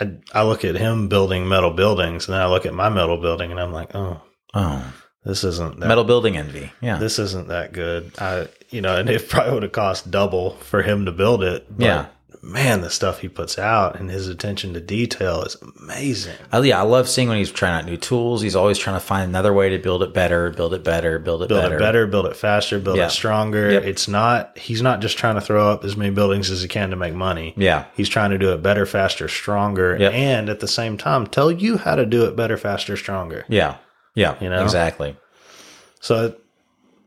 I, 0.00 0.10
I 0.32 0.42
look 0.44 0.64
at 0.64 0.74
him 0.74 1.08
building 1.08 1.46
metal 1.46 1.70
buildings, 1.70 2.26
and 2.26 2.34
then 2.34 2.40
I 2.40 2.46
look 2.46 2.64
at 2.64 2.72
my 2.72 2.88
metal 2.88 3.18
building, 3.18 3.50
and 3.50 3.60
I'm 3.60 3.72
like, 3.72 3.94
oh, 3.94 4.22
oh, 4.54 4.92
this 5.24 5.44
isn't 5.44 5.80
that 5.80 5.86
metal 5.86 6.04
building 6.04 6.36
envy, 6.38 6.72
yeah, 6.80 6.96
this 6.96 7.18
isn't 7.18 7.48
that 7.48 7.72
good. 7.72 8.12
I, 8.18 8.48
you 8.72 8.80
know, 8.80 8.96
and 8.96 9.08
it 9.10 9.28
probably 9.28 9.54
would 9.54 9.62
have 9.62 9.72
cost 9.72 10.10
double 10.10 10.52
for 10.56 10.82
him 10.82 11.04
to 11.06 11.12
build 11.12 11.42
it. 11.44 11.66
But 11.70 11.84
Yeah. 11.84 12.06
man, 12.44 12.80
the 12.80 12.90
stuff 12.90 13.20
he 13.20 13.28
puts 13.28 13.56
out 13.58 14.00
and 14.00 14.10
his 14.10 14.26
attention 14.26 14.74
to 14.74 14.80
detail 14.80 15.42
is 15.42 15.56
amazing. 15.80 16.34
I, 16.50 16.58
yeah, 16.60 16.80
I 16.80 16.82
love 16.82 17.08
seeing 17.08 17.28
when 17.28 17.38
he's 17.38 17.52
trying 17.52 17.74
out 17.74 17.84
new 17.86 17.96
tools. 17.96 18.42
He's 18.42 18.56
always 18.56 18.78
trying 18.78 18.96
to 18.96 19.04
find 19.04 19.28
another 19.28 19.52
way 19.52 19.68
to 19.68 19.78
build 19.78 20.02
it 20.02 20.12
better, 20.12 20.50
build 20.50 20.74
it 20.74 20.82
better, 20.82 21.20
build 21.20 21.42
it 21.44 21.48
Build 21.48 21.62
better. 21.62 21.76
it 21.76 21.78
better, 21.78 22.06
build 22.08 22.26
it 22.26 22.34
faster, 22.36 22.80
build 22.80 22.96
Yeah. 22.96 23.06
it 23.06 23.10
stronger. 23.10 23.70
Yep. 23.70 23.84
It's 23.84 24.08
not. 24.08 24.58
He's 24.58 24.82
not 24.82 25.00
just 25.00 25.16
trying 25.18 25.36
to 25.36 25.40
throw 25.40 25.70
up 25.70 25.84
as 25.84 25.96
many 25.96 26.10
buildings 26.10 26.50
as 26.50 26.62
he 26.62 26.68
can 26.68 26.90
to 26.90 26.96
make 26.96 27.14
money. 27.14 27.54
Yeah, 27.56 27.84
He's 27.96 28.08
trying 28.08 28.30
to 28.30 28.38
do 28.38 28.52
it 28.52 28.62
better, 28.62 28.86
faster, 28.86 29.28
stronger, 29.28 29.96
Yep. 30.00 30.12
and 30.12 30.48
at 30.48 30.58
the 30.58 30.68
same 30.68 30.96
time 30.96 31.28
tell 31.28 31.52
you 31.52 31.76
how 31.78 31.94
to 31.94 32.04
do 32.04 32.24
it 32.24 32.34
better, 32.34 32.56
faster, 32.56 32.96
stronger. 32.96 33.44
yeah, 33.48 33.74
yeah. 34.16 34.34
You 34.40 34.48
know? 34.50 34.62
exactly. 34.64 35.16
So 36.00 36.34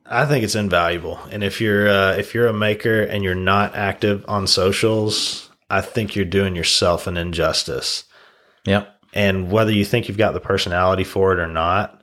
I 0.05 0.25
think 0.25 0.43
it's 0.43 0.55
invaluable. 0.55 1.19
And 1.31 1.43
if 1.43 1.59
you're 1.59 1.87
uh, 1.87 2.13
if 2.13 2.33
you're 2.33 2.47
a 2.47 2.53
maker 2.53 3.01
and 3.01 3.23
you're 3.23 3.33
not 3.35 3.75
active 3.75 4.23
on 4.27 4.47
socials, 4.47 5.49
I 5.69 5.81
think 5.81 6.15
you're 6.15 6.25
doing 6.25 6.55
yourself 6.55 7.07
an 7.07 7.17
injustice. 7.17 8.03
Yep. 8.65 8.91
And 9.13 9.51
whether 9.51 9.71
you 9.71 9.85
think 9.85 10.07
you've 10.07 10.17
got 10.17 10.33
the 10.33 10.39
personality 10.39 11.03
for 11.03 11.33
it 11.33 11.39
or 11.39 11.47
not, 11.47 12.01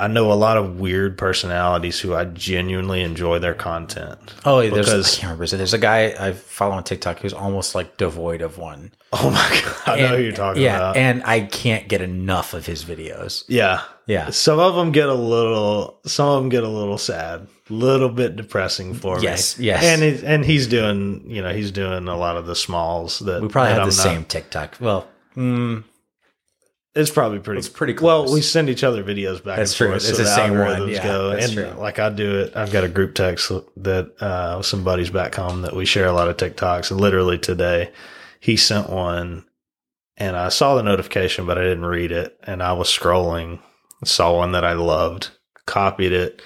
I 0.00 0.06
know 0.06 0.30
a 0.32 0.34
lot 0.34 0.56
of 0.56 0.78
weird 0.78 1.18
personalities 1.18 1.98
who 1.98 2.14
I 2.14 2.24
genuinely 2.24 3.02
enjoy 3.02 3.40
their 3.40 3.54
content. 3.54 4.32
Oh, 4.44 4.60
there's 4.68 4.88
I 4.88 4.92
can't 5.20 5.22
remember. 5.24 5.46
There's 5.46 5.74
a 5.74 5.78
guy 5.78 6.14
I 6.18 6.32
follow 6.32 6.74
on 6.76 6.84
TikTok 6.84 7.18
who's 7.18 7.32
almost 7.32 7.74
like 7.74 7.96
devoid 7.96 8.40
of 8.40 8.58
one. 8.58 8.92
Oh 9.12 9.30
my 9.30 9.60
god, 9.64 9.98
I 9.98 10.00
know 10.02 10.16
who 10.16 10.22
you're 10.22 10.32
talking 10.32 10.62
yeah, 10.62 10.76
about. 10.76 10.96
and 10.96 11.22
I 11.24 11.40
can't 11.40 11.88
get 11.88 12.00
enough 12.00 12.54
of 12.54 12.66
his 12.66 12.84
videos. 12.84 13.44
yeah. 13.48 13.82
Yeah. 14.06 14.30
Some 14.30 14.58
of 14.58 14.74
them 14.74 14.90
get 14.92 15.08
a 15.10 15.14
little 15.14 15.98
some 16.06 16.28
of 16.28 16.40
them 16.42 16.48
get 16.48 16.62
a 16.64 16.68
little 16.68 16.96
sad, 16.96 17.46
a 17.68 17.72
little 17.72 18.08
bit 18.08 18.36
depressing 18.36 18.94
for 18.94 19.18
Yes, 19.20 19.58
me. 19.58 19.66
yes. 19.66 19.82
yes. 19.82 19.84
And 20.00 20.02
he, 20.02 20.26
and 20.26 20.44
he's 20.46 20.66
doing, 20.66 21.24
you 21.26 21.42
know, 21.42 21.52
he's 21.52 21.70
doing 21.72 22.08
a 22.08 22.16
lot 22.16 22.36
of 22.38 22.46
the 22.46 22.54
smalls 22.56 23.18
that 23.18 23.42
We 23.42 23.48
probably 23.48 23.72
that 23.72 23.80
have 23.80 23.82
I'm 23.82 23.90
the 23.90 23.96
not- 23.96 24.02
same 24.02 24.24
TikTok. 24.24 24.76
Well, 24.80 25.06
mm, 25.36 25.84
It's 26.94 27.10
probably 27.10 27.38
pretty. 27.38 27.58
It's 27.60 27.68
pretty 27.68 27.94
Well, 27.94 28.32
we 28.32 28.40
send 28.40 28.68
each 28.68 28.82
other 28.82 29.04
videos 29.04 29.42
back. 29.44 29.58
That's 29.58 29.72
and 29.72 29.76
true. 29.76 29.86
Forth, 29.90 30.08
It's 30.08 30.16
so 30.16 30.22
the 30.22 30.26
same 30.26 30.58
one. 30.58 30.88
Yeah, 30.88 31.06
that's 31.34 31.46
and 31.46 31.54
true. 31.54 31.80
like 31.80 31.98
I 31.98 32.08
do 32.10 32.40
it. 32.40 32.56
I've 32.56 32.72
got 32.72 32.82
a 32.84 32.88
group 32.88 33.14
text 33.14 33.50
that 33.76 34.14
uh, 34.20 34.54
with 34.56 34.66
some 34.66 34.82
buddies 34.84 35.10
back 35.10 35.34
home 35.34 35.62
that 35.62 35.76
we 35.76 35.84
share 35.84 36.06
a 36.06 36.12
lot 36.12 36.28
of 36.28 36.36
TikToks. 36.36 36.90
And 36.90 37.00
literally 37.00 37.38
today, 37.38 37.92
he 38.40 38.56
sent 38.56 38.88
one, 38.90 39.44
and 40.16 40.36
I 40.36 40.48
saw 40.48 40.74
the 40.74 40.82
notification, 40.82 41.46
but 41.46 41.58
I 41.58 41.62
didn't 41.62 41.84
read 41.86 42.10
it. 42.10 42.36
And 42.42 42.62
I 42.62 42.72
was 42.72 42.88
scrolling, 42.88 43.60
saw 44.04 44.36
one 44.38 44.52
that 44.52 44.64
I 44.64 44.72
loved, 44.72 45.30
copied 45.66 46.12
it, 46.12 46.42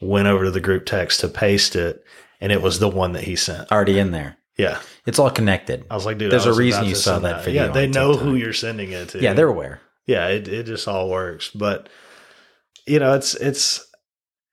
went 0.00 0.26
over 0.26 0.44
to 0.44 0.50
the 0.50 0.60
group 0.60 0.84
text 0.86 1.20
to 1.20 1.28
paste 1.28 1.76
it, 1.76 2.02
and 2.40 2.50
it 2.50 2.62
was 2.62 2.80
the 2.80 2.88
one 2.88 3.12
that 3.12 3.24
he 3.24 3.36
sent. 3.36 3.70
already 3.70 3.98
in 4.00 4.10
there. 4.10 4.38
Yeah, 4.58 4.80
It's 5.06 5.18
all 5.18 5.30
connected. 5.30 5.84
I 5.90 5.94
was 5.94 6.06
like, 6.06 6.18
dude, 6.18 6.30
There's 6.30 6.46
a 6.46 6.52
reason 6.54 6.84
you 6.84 6.94
saw 6.94 7.18
that 7.20 7.44
video 7.44 7.66
Yeah, 7.66 7.72
they 7.72 7.86
know 7.88 8.12
TikTok. 8.12 8.24
who 8.28 8.34
you're 8.36 8.52
sending 8.52 8.92
it 8.92 9.08
to. 9.10 9.20
Yeah, 9.20 9.32
they're 9.34 9.48
aware. 9.48 9.80
yeah 10.06 10.28
it, 10.28 10.48
it 10.48 10.64
just 10.66 10.86
all 10.88 11.08
works 11.10 11.50
but 11.54 11.88
you 12.86 12.98
know 12.98 13.14
it's 13.14 13.34
it's 13.34 13.86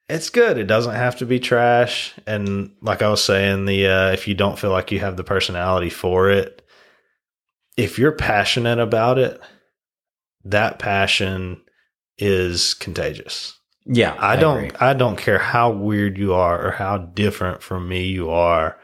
it's 0.08 0.30
good 0.30 0.58
it 0.60 0.66
doesn't 0.68 0.94
have 0.96 1.18
to 1.18 1.26
be 1.26 1.40
trash 1.40 2.14
and 2.28 2.72
like 2.82 3.02
i 3.02 3.10
was 3.10 3.24
saying 3.24 3.66
the 3.66 3.88
uh 3.88 4.12
if 4.12 4.28
you 4.28 4.36
don't 4.36 4.60
feel 4.60 4.70
like 4.70 4.92
you 4.92 5.00
have 5.00 5.18
the 5.18 5.24
personality 5.24 5.90
for 5.90 6.30
it 6.30 6.62
if 7.78 7.98
you're 7.98 8.12
passionate 8.12 8.78
about 8.80 9.18
it 9.18 9.40
that 10.46 10.78
passion 10.80 11.60
is 12.20 12.74
contagious 12.76 13.58
Yeah, 13.86 14.16
i, 14.20 14.36
don't 14.36 14.58
agree. 14.66 14.72
i 14.80 14.94
don't 14.94 15.18
care 15.18 15.40
how 15.40 15.72
weird 15.72 16.18
you 16.20 16.34
are 16.36 16.68
or 16.68 16.72
how 16.72 16.98
different 16.98 17.64
from 17.64 17.88
me 17.90 18.06
you 18.06 18.30
are 18.30 18.79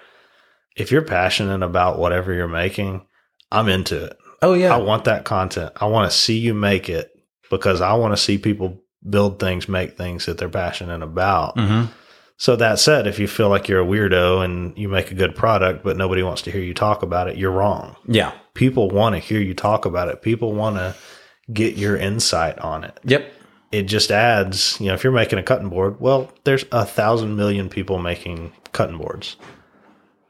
if 0.76 0.92
you're 0.92 1.02
passionate 1.02 1.64
about 1.64 2.00
whatever 2.00 2.34
you're 2.34 2.48
making 2.48 3.06
i'm 3.52 3.68
into 3.68 4.04
it 4.06 4.18
Oh 4.46 4.54
yeah, 4.54 4.76
I 4.76 4.78
want 4.78 5.06
that 5.06 5.26
content. 5.26 5.72
I 5.76 5.88
want 5.88 6.12
to 6.12 6.16
see 6.16 6.38
you 6.38 6.54
make 6.54 6.88
it 6.88 7.12
because 7.50 7.82
I 7.82 7.94
want 7.94 8.14
to 8.14 8.22
see 8.22 8.38
people 8.38 8.82
build 9.08 9.40
things, 9.40 9.68
make 9.68 9.98
things 9.98 10.26
that 10.28 10.38
they're 10.38 10.50
passionate 10.50 11.02
about. 11.02 11.56
Mm-hmm. 11.56 11.92
So 12.38 12.56
that 12.58 12.80
said, 12.80 13.08
if 13.08 13.18
you 13.18 13.28
feel 13.28 13.50
like 13.50 13.68
you're 13.68 13.82
a 13.82 13.86
weirdo 13.86 14.44
and 14.44 14.78
you 14.78 14.88
make 14.90 15.10
a 15.10 15.16
good 15.16 15.36
product, 15.36 15.84
but 15.84 15.98
nobody 15.98 16.22
wants 16.22 16.42
to 16.44 16.52
hear 16.52 16.62
you 16.62 16.74
talk 16.74 17.02
about 17.02 17.28
it, 17.28 17.38
you're 17.38 17.52
wrong. 17.52 17.96
Yeah. 18.06 18.34
People 18.54 18.90
want 18.90 19.16
to 19.16 19.20
hear 19.20 19.40
you 19.40 19.54
talk 19.54 19.86
about 19.86 20.10
it. 20.10 20.22
People 20.22 20.54
want 20.54 20.76
to 20.76 20.96
get 21.52 21.78
your 21.78 21.96
insight 21.96 22.60
on 22.60 22.84
it. 22.84 23.00
Yep. 23.04 23.32
It 23.72 23.84
just 23.84 24.12
adds, 24.12 24.78
you 24.80 24.88
know, 24.88 24.94
if 24.94 25.04
you're 25.04 25.14
making 25.14 25.40
a 25.40 25.44
cutting 25.44 25.70
board, 25.70 26.00
well, 26.00 26.32
there's 26.44 26.66
a 26.72 26.86
thousand 26.86 27.36
million 27.36 27.70
people 27.70 27.98
making 28.00 28.54
cutting 28.74 28.98
boards. 28.98 29.38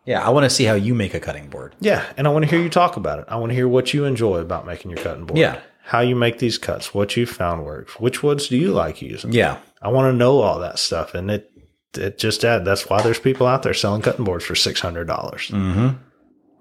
Yeah. 0.06 0.26
I 0.26 0.30
want 0.30 0.44
to 0.46 0.50
see 0.50 0.64
how 0.66 0.76
you 0.76 0.94
make 0.94 1.14
a 1.14 1.20
cutting 1.20 1.50
board. 1.50 1.76
Yeah, 1.80 2.06
and 2.18 2.28
I 2.28 2.32
want 2.32 2.46
to 2.46 2.50
hear 2.52 2.62
you 2.62 2.70
talk 2.70 2.96
about 2.98 3.20
it. 3.20 3.26
I 3.28 3.36
want 3.38 3.50
to 3.52 3.56
hear 3.56 3.68
what 3.68 3.94
you 3.94 4.06
enjoy 4.06 4.38
about 4.38 4.66
making 4.66 4.92
your 4.92 5.02
cutting 5.02 5.26
board. 5.26 5.38
Yeah. 5.40 5.60
How 5.84 6.00
you 6.02 6.16
make 6.16 6.40
these 6.40 6.58
cuts, 6.58 6.94
what 6.94 7.16
you 7.18 7.26
found 7.26 7.64
works, 7.66 8.00
which 8.00 8.24
woods 8.24 8.48
do 8.48 8.58
you 8.58 8.72
like 8.72 9.02
using? 9.02 9.32
Yeah. 9.34 9.58
I 9.82 9.90
want 9.90 10.12
to 10.12 10.18
know 10.18 10.40
all 10.42 10.60
that 10.60 10.80
stuff, 10.80 11.14
and 11.14 11.30
it 11.30 11.52
it 11.98 12.18
just 12.18 12.44
add. 12.44 12.66
That's 12.66 12.90
why 12.90 13.02
there's 13.02 13.20
people 13.20 13.46
out 13.48 13.64
there 13.64 13.74
selling 13.74 14.02
cutting 14.02 14.26
boards 14.26 14.44
for 14.46 14.56
six 14.56 14.80
hundred 14.80 15.06
dollars 15.08 15.50
Mm-hmm. 15.50 15.98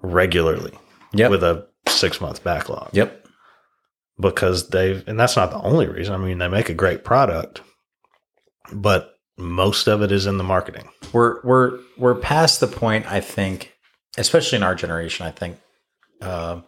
regularly 0.01 0.73
Yep. 1.13 1.31
with 1.31 1.43
a 1.43 1.67
six 1.87 2.19
month 2.21 2.43
backlog 2.43 2.89
yep. 2.93 3.25
because 4.19 4.69
they've, 4.69 5.03
and 5.07 5.19
that's 5.19 5.35
not 5.35 5.49
the 5.51 5.59
only 5.61 5.87
reason. 5.87 6.13
I 6.13 6.17
mean, 6.17 6.37
they 6.39 6.47
make 6.47 6.69
a 6.69 6.73
great 6.73 7.03
product, 7.03 7.61
but 8.73 9.14
most 9.37 9.87
of 9.87 10.01
it 10.01 10.11
is 10.11 10.25
in 10.25 10.37
the 10.37 10.43
marketing. 10.43 10.89
We're 11.11 11.41
we're 11.43 11.79
we're 11.97 12.15
past 12.15 12.59
the 12.59 12.67
point. 12.67 13.05
I 13.11 13.19
think, 13.19 13.73
especially 14.17 14.57
in 14.57 14.63
our 14.63 14.75
generation, 14.75 15.25
I 15.25 15.31
think 15.31 15.59
um, 16.21 16.63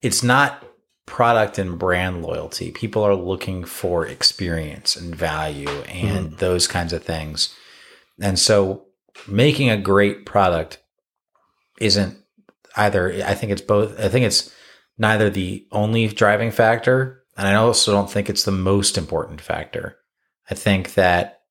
it's 0.00 0.22
not 0.22 0.64
product 1.06 1.58
and 1.58 1.78
brand 1.78 2.22
loyalty. 2.22 2.70
People 2.70 3.02
are 3.02 3.14
looking 3.14 3.64
for 3.64 4.06
experience 4.06 4.96
and 4.96 5.14
value 5.14 5.68
and 5.82 6.38
those 6.38 6.66
kinds 6.66 6.92
of 6.92 7.02
things. 7.02 7.54
And 8.20 8.38
so, 8.38 8.86
making 9.26 9.70
a 9.70 9.76
great 9.76 10.24
product 10.24 10.78
isn't 11.80 12.16
either. 12.76 13.22
I 13.24 13.34
think 13.34 13.52
it's 13.52 13.62
both. 13.62 13.98
I 13.98 14.08
think 14.08 14.26
it's 14.26 14.52
neither 14.96 15.28
the 15.28 15.66
only 15.72 16.06
driving 16.08 16.52
factor, 16.52 17.24
and 17.36 17.48
I 17.48 17.54
also 17.54 17.92
don't 17.92 18.10
think 18.10 18.30
it's 18.30 18.44
the 18.44 18.52
most 18.52 18.96
important 18.96 19.40
factor. 19.40 19.98
I 20.48 20.54
think 20.54 20.94
that 20.94 21.41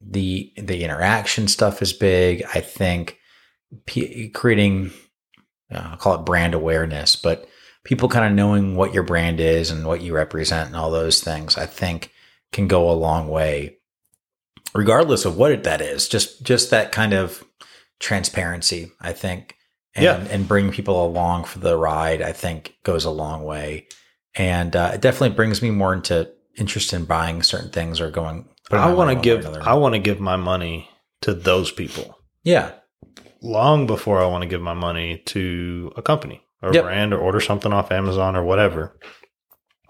the 0.00 0.52
the 0.56 0.82
interaction 0.84 1.48
stuff 1.48 1.82
is 1.82 1.92
big. 1.92 2.42
I 2.54 2.60
think 2.60 3.18
p- 3.86 4.28
creating, 4.30 4.90
uh, 5.72 5.90
I'll 5.92 5.96
call 5.96 6.14
it 6.14 6.24
brand 6.26 6.54
awareness, 6.54 7.16
but 7.16 7.48
people 7.84 8.08
kind 8.08 8.26
of 8.26 8.32
knowing 8.32 8.76
what 8.76 8.94
your 8.94 9.02
brand 9.02 9.40
is 9.40 9.70
and 9.70 9.86
what 9.86 10.00
you 10.00 10.14
represent 10.14 10.68
and 10.68 10.76
all 10.76 10.90
those 10.90 11.20
things, 11.22 11.56
I 11.56 11.66
think 11.66 12.12
can 12.52 12.66
go 12.68 12.90
a 12.90 12.92
long 12.92 13.28
way, 13.28 13.78
regardless 14.74 15.24
of 15.24 15.36
what 15.36 15.52
it, 15.52 15.64
that 15.64 15.80
is. 15.80 16.08
Just 16.08 16.42
just 16.42 16.70
that 16.70 16.92
kind 16.92 17.12
of 17.12 17.44
transparency, 17.98 18.90
I 19.00 19.12
think, 19.12 19.56
and 19.94 20.04
Yeah. 20.04 20.16
and 20.30 20.48
bring 20.48 20.70
people 20.72 21.04
along 21.04 21.44
for 21.44 21.58
the 21.58 21.76
ride, 21.76 22.22
I 22.22 22.32
think 22.32 22.74
goes 22.84 23.04
a 23.04 23.10
long 23.10 23.44
way, 23.44 23.86
and 24.34 24.74
uh, 24.74 24.92
it 24.94 25.00
definitely 25.00 25.36
brings 25.36 25.60
me 25.62 25.70
more 25.70 25.92
into 25.92 26.30
interest 26.56 26.92
in 26.92 27.04
buying 27.04 27.42
certain 27.42 27.70
things 27.70 28.00
or 28.00 28.10
going. 28.10 28.48
I 28.78 28.92
want 28.92 29.10
to 29.10 29.20
give. 29.22 29.46
I 29.46 29.74
want 29.74 29.94
to 29.94 29.98
give 29.98 30.20
my 30.20 30.36
money 30.36 30.88
to 31.22 31.34
those 31.34 31.70
people 31.72 32.16
yeah, 32.44 32.72
long 33.42 33.86
before 33.86 34.22
I 34.22 34.26
want 34.26 34.42
to 34.42 34.48
give 34.48 34.60
my 34.62 34.74
money 34.74 35.18
to 35.26 35.92
a 35.96 36.02
company 36.02 36.42
or 36.62 36.70
a 36.70 36.74
Yep. 36.74 36.84
brand 36.84 37.12
or 37.14 37.18
order 37.18 37.40
something 37.40 37.72
off 37.72 37.90
Amazon 37.92 38.36
or 38.36 38.44
whatever. 38.44 38.96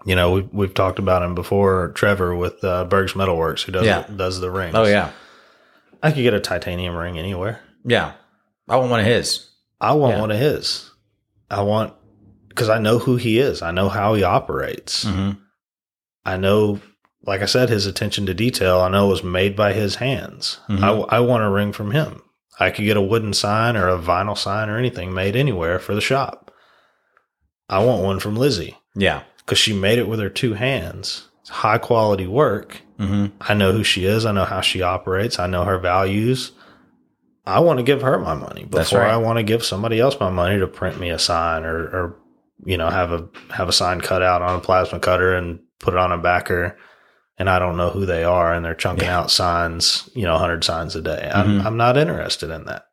You 0.05 0.15
know, 0.15 0.31
we've, 0.31 0.49
we've 0.51 0.73
talked 0.73 0.97
about 0.99 1.21
him 1.21 1.35
before, 1.35 1.91
Trevor 1.93 2.35
with 2.35 2.63
uh, 2.63 2.85
Berg's 2.85 3.13
Metalworks, 3.13 3.61
who 3.63 3.71
does 3.71 3.85
Yeah. 3.85 4.03
does 4.13 4.39
the 4.39 4.49
rings. 4.49 4.73
oh 4.75 4.85
yeah, 4.85 5.11
I 6.01 6.11
could 6.11 6.23
get 6.23 6.33
a 6.33 6.39
titanium 6.39 6.95
ring 6.95 7.17
anywhere. 7.19 7.61
yeah. 7.85 8.13
I 8.69 8.77
want 8.77 8.89
one 8.91 8.99
of 9.01 9.05
his. 9.05 9.49
I 9.81 9.93
want 9.93 10.15
Yeah. 10.15 10.21
one 10.21 10.31
of 10.31 10.37
his. 10.39 10.89
I 11.49 11.61
want 11.61 11.93
because 12.47 12.69
I 12.69 12.79
know 12.79 12.99
who 12.99 13.15
he 13.17 13.37
is. 13.39 13.61
I 13.61 13.71
know 13.71 13.89
how 13.89 14.13
he 14.13 14.23
operates. 14.23 15.05
Mm-hmm. 15.05 15.31
I 16.25 16.37
know, 16.37 16.79
like 17.25 17.41
I 17.41 17.45
said, 17.45 17.69
his 17.69 17.85
attention 17.85 18.25
to 18.25 18.33
detail. 18.33 18.79
I 18.79 18.89
know 18.89 19.07
was 19.07 19.23
made 19.23 19.55
by 19.55 19.73
his 19.73 19.95
hands. 19.95 20.59
Mhm. 20.69 20.81
I, 21.11 21.17
I 21.17 21.19
want 21.19 21.43
a 21.43 21.49
ring 21.49 21.71
from 21.71 21.91
him. 21.91 22.21
I 22.59 22.69
could 22.69 22.85
get 22.85 22.97
a 22.97 23.01
wooden 23.01 23.33
sign 23.33 23.75
or 23.77 23.87
a 23.89 23.97
vinyl 23.97 24.37
sign 24.37 24.69
or 24.69 24.77
anything 24.77 25.13
made 25.13 25.35
anywhere 25.35 25.79
for 25.79 25.95
the 25.95 26.01
shop. 26.01 26.51
I 27.69 27.83
want 27.83 28.03
one 28.03 28.19
from 28.19 28.35
Lizzie 28.35 28.77
Yeah. 28.95 29.21
because 29.37 29.57
she 29.57 29.73
made 29.73 29.97
it 29.99 30.07
with 30.07 30.19
her 30.19 30.29
two 30.29 30.53
hands. 30.53 31.27
It's 31.41 31.49
high 31.49 31.77
quality 31.77 32.27
work. 32.27 32.81
Mm-hmm. 32.99 33.27
I 33.41 33.53
know 33.55 33.71
who 33.71 33.83
she 33.83 34.05
is. 34.05 34.25
I 34.25 34.31
know 34.31 34.45
how 34.45 34.61
she 34.61 34.81
operates. 34.81 35.39
I 35.39 35.47
know 35.47 35.63
her 35.63 35.79
values. 35.79 36.51
I 37.45 37.59
want 37.61 37.79
to 37.79 37.83
give 37.83 38.01
her 38.03 38.19
my 38.19 38.35
money 38.35 38.67
That's 38.69 38.89
before 38.91 39.01
right. 39.05 39.13
I 39.13 39.17
want 39.17 39.37
to 39.37 39.43
give 39.43 39.63
somebody 39.65 39.99
else 39.99 40.19
my 40.19 40.29
money 40.29 40.59
to 40.59 40.67
print 40.67 40.99
me 40.99 41.09
a 41.09 41.17
sign 41.17 41.63
or, 41.63 41.77
or, 41.77 42.19
you 42.65 42.77
know, 42.77 42.89
have 42.89 43.11
a 43.11 43.27
have 43.49 43.67
a 43.69 43.73
sign 43.73 44.01
cut 44.01 44.21
out 44.21 44.43
on 44.43 44.57
a 44.57 44.61
plasma 44.61 44.99
cutter 44.99 45.33
and 45.33 45.59
put 45.79 45.95
it 45.95 45.99
on 45.99 46.11
a 46.11 46.17
backer. 46.19 46.77
And 47.41 47.49
I 47.49 47.57
don't 47.57 47.75
know 47.75 47.89
who 47.89 48.05
they 48.05 48.23
are, 48.23 48.53
and 48.53 48.63
they're 48.63 48.75
chunking 48.75 49.07
Yeah. 49.07 49.17
out 49.17 49.31
signs, 49.31 50.07
you 50.13 50.25
know, 50.25 50.37
hundred 50.37 50.63
signs 50.63 50.95
a 50.95 51.01
day. 51.01 51.31
I'm, 51.33 51.59
Mhm. 51.59 51.65
I'm 51.65 51.75
not 51.75 51.97
interested 51.97 52.51
in 52.51 52.65
that. 52.65 52.85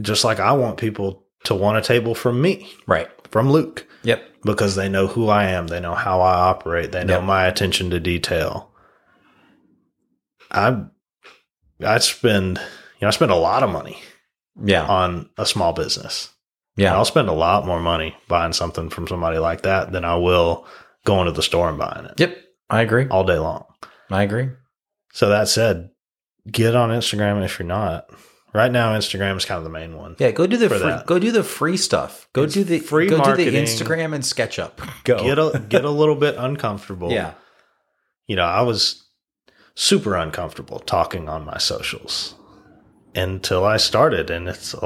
Just 0.00 0.22
like 0.22 0.38
I 0.38 0.52
want 0.52 0.76
people 0.76 1.24
to 1.42 1.56
want 1.56 1.76
a 1.76 1.80
table 1.82 2.14
from 2.14 2.40
me, 2.40 2.70
Right. 2.86 3.08
from 3.32 3.50
Luke 3.50 3.84
Yep. 4.04 4.22
because 4.44 4.76
they 4.76 4.88
know 4.88 5.08
who 5.08 5.28
I 5.28 5.46
am. 5.46 5.66
They 5.66 5.80
know 5.80 5.96
how 5.96 6.20
I 6.20 6.34
operate. 6.34 6.92
They 6.92 7.02
know 7.02 7.14
Yep. 7.14 7.24
my 7.24 7.46
attention 7.46 7.90
to 7.90 7.98
detail. 7.98 8.70
I 10.52 10.82
I 11.84 11.98
spend 11.98 12.58
you 12.58 13.02
know 13.02 13.08
I 13.08 13.10
spend 13.10 13.32
a 13.32 13.36
lot 13.36 13.64
of 13.64 13.70
money 13.70 13.98
Yeah. 14.64 14.84
on 14.86 15.30
a 15.36 15.44
small 15.46 15.72
business. 15.72 16.30
Yeah. 16.76 16.94
I'll 16.94 17.04
spend 17.04 17.28
a 17.28 17.32
lot 17.32 17.66
more 17.66 17.80
money 17.80 18.16
buying 18.28 18.52
something 18.52 18.88
from 18.88 19.08
somebody 19.08 19.38
like 19.38 19.62
that 19.62 19.90
than 19.90 20.04
I 20.04 20.14
will 20.14 20.64
going 21.04 21.26
to 21.26 21.32
the 21.32 21.42
store 21.42 21.68
and 21.68 21.76
buying 21.78 22.04
it 22.04 22.14
Yep. 22.20 22.38
I 22.70 22.82
agree. 22.82 23.06
all 23.08 23.24
day 23.24 23.38
long. 23.38 23.64
I 24.10 24.22
agree. 24.22 24.50
So 25.12 25.28
that 25.30 25.48
said, 25.48 25.90
get 26.50 26.74
on 26.74 26.90
Instagram 26.90 27.44
if 27.44 27.58
you're 27.58 27.66
not. 27.68 28.08
Right 28.54 28.72
now, 28.72 28.96
Instagram 28.96 29.36
is 29.36 29.44
kind 29.44 29.58
of 29.58 29.64
the 29.64 29.70
main 29.70 29.96
one. 29.96 30.16
Yeah. 30.18 30.30
Go 30.30 30.46
do 30.46 30.56
the 30.56 30.68
For 30.68 30.78
free, 30.78 30.88
that. 30.88 31.06
go 31.06 31.18
do 31.18 31.30
the 31.30 31.44
free 31.44 31.76
stuff. 31.76 32.28
Go 32.32 32.44
It's 32.44 32.54
do 32.54 32.64
the 32.64 32.78
free 32.78 33.06
Go 33.06 33.16
do 33.16 33.22
marketing. 33.22 33.52
the 33.52 33.60
Instagram 33.62 34.14
and 34.14 34.24
SketchUp. 34.24 35.04
Go. 35.04 35.22
Get 35.22 35.38
a 35.38 35.62
get 35.68 35.84
a 35.84 35.90
little 35.90 36.14
bit 36.16 36.34
uncomfortable. 36.38 37.12
yeah. 37.12 37.34
you 38.26 38.36
know, 38.36 38.44
I 38.44 38.62
was 38.62 39.06
super 39.74 40.16
uncomfortable 40.16 40.78
talking 40.80 41.28
on 41.28 41.44
my 41.44 41.58
socials 41.58 42.34
until 43.14 43.64
I 43.64 43.76
started, 43.76 44.30
and 44.30 44.48
it's 44.48 44.72
a, 44.74 44.78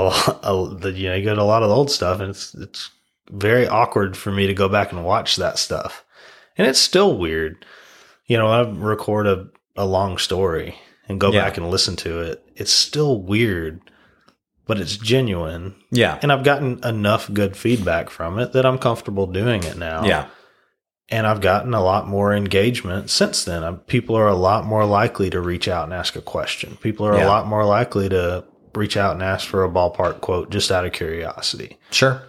a 0.42 0.74
the, 0.80 0.92
you 0.92 1.08
know 1.08 1.14
you 1.14 1.22
get 1.22 1.38
a 1.38 1.44
lot 1.44 1.62
of 1.62 1.68
the 1.68 1.74
old 1.74 1.90
stuff, 1.90 2.20
and 2.20 2.30
it's 2.30 2.54
it's 2.54 2.90
very 3.30 3.66
awkward 3.68 4.16
for 4.16 4.32
me 4.32 4.48
to 4.48 4.54
go 4.54 4.68
back 4.68 4.90
and 4.92 5.04
watch 5.04 5.36
that 5.36 5.56
stuff, 5.58 6.04
and 6.56 6.66
it's 6.66 6.78
still 6.78 7.16
weird. 7.16 7.64
You 8.26 8.38
know, 8.38 8.46
I 8.46 8.68
record 8.70 9.26
a 9.26 9.46
a 9.76 9.86
long 9.86 10.18
story 10.18 10.74
and 11.08 11.18
go 11.18 11.32
Yeah. 11.32 11.42
back 11.44 11.56
and 11.56 11.70
listen 11.70 11.96
to 11.96 12.20
it. 12.20 12.42
It's 12.56 12.70
still 12.72 13.22
weird, 13.22 13.80
but 14.66 14.78
it's 14.78 14.96
genuine, 14.98 15.74
Yeah. 15.90 16.18
and 16.22 16.30
I've 16.30 16.44
gotten 16.44 16.78
enough 16.84 17.30
good 17.32 17.56
feedback 17.56 18.10
from 18.10 18.38
it 18.38 18.52
that 18.52 18.66
I'm 18.66 18.76
comfortable 18.78 19.26
doing 19.26 19.64
it 19.64 19.78
now 19.78 20.04
Yeah. 20.04 20.26
and 21.08 21.26
I've 21.26 21.40
gotten 21.40 21.72
a 21.72 21.82
lot 21.82 22.06
more 22.06 22.34
engagement 22.34 23.08
since 23.08 23.44
then. 23.44 23.76
People 23.86 24.14
are 24.16 24.28
a 24.28 24.34
lot 24.34 24.66
more 24.66 24.84
likely 24.84 25.30
to 25.30 25.40
reach 25.40 25.68
out 25.68 25.84
and 25.84 25.94
ask 25.94 26.16
a 26.16 26.20
question. 26.20 26.76
People 26.82 27.06
are 27.06 27.16
Yeah. 27.16 27.26
a 27.26 27.28
lot 27.28 27.46
more 27.46 27.64
likely 27.64 28.08
to 28.10 28.44
reach 28.74 28.96
out 28.98 29.14
and 29.14 29.22
ask 29.22 29.48
for 29.48 29.64
a 29.64 29.70
ballpark 29.70 30.20
quote 30.20 30.50
just 30.50 30.70
out 30.70 30.84
of 30.84 30.92
curiosity. 30.92 31.78
Sure. 31.90 32.22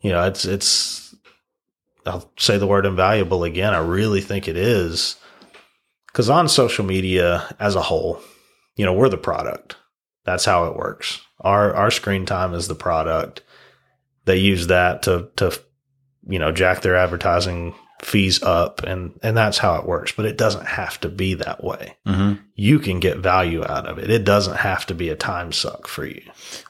You 0.00 0.12
know, 0.12 0.24
it's 0.24 0.44
it's 0.46 1.07
I'll 2.08 2.30
say 2.38 2.58
the 2.58 2.66
word 2.66 2.86
invaluable 2.86 3.44
again. 3.44 3.74
I 3.74 3.78
really 3.78 4.20
think 4.20 4.48
it 4.48 4.56
is 4.56 5.16
cuz 6.12 6.28
on 6.30 6.48
social 6.48 6.84
media 6.84 7.54
as 7.60 7.74
a 7.74 7.82
whole, 7.82 8.20
you 8.76 8.84
know, 8.84 8.92
we're 8.92 9.08
the 9.08 9.16
product. 9.16 9.76
That's 10.24 10.44
how 10.44 10.64
it 10.64 10.76
works. 10.76 11.20
Our 11.40 11.74
our 11.74 11.90
screen 11.90 12.26
time 12.26 12.54
is 12.54 12.68
the 12.68 12.74
product. 12.74 13.42
They 14.24 14.36
use 14.36 14.66
that 14.68 15.02
to 15.02 15.28
to 15.36 15.58
you 16.28 16.38
know, 16.38 16.52
jack 16.52 16.82
their 16.82 16.96
advertising 16.96 17.74
fees 18.02 18.42
up 18.42 18.82
and 18.84 19.18
and 19.22 19.36
that's 19.36 19.58
how 19.58 19.76
it 19.76 19.86
works, 19.86 20.12
but 20.12 20.24
it 20.24 20.36
doesn't 20.38 20.66
have 20.66 21.00
to 21.00 21.08
be 21.08 21.34
that 21.34 21.64
way. 21.64 21.96
hmm 22.06 22.34
You 22.54 22.78
can 22.78 23.00
get 23.00 23.18
value 23.18 23.64
out 23.64 23.86
of 23.86 23.98
it. 23.98 24.10
It 24.10 24.24
doesn't 24.24 24.56
have 24.56 24.86
to 24.86 24.94
be 24.94 25.08
a 25.08 25.16
time 25.16 25.52
suck 25.52 25.86
for 25.88 26.04
you. 26.06 26.22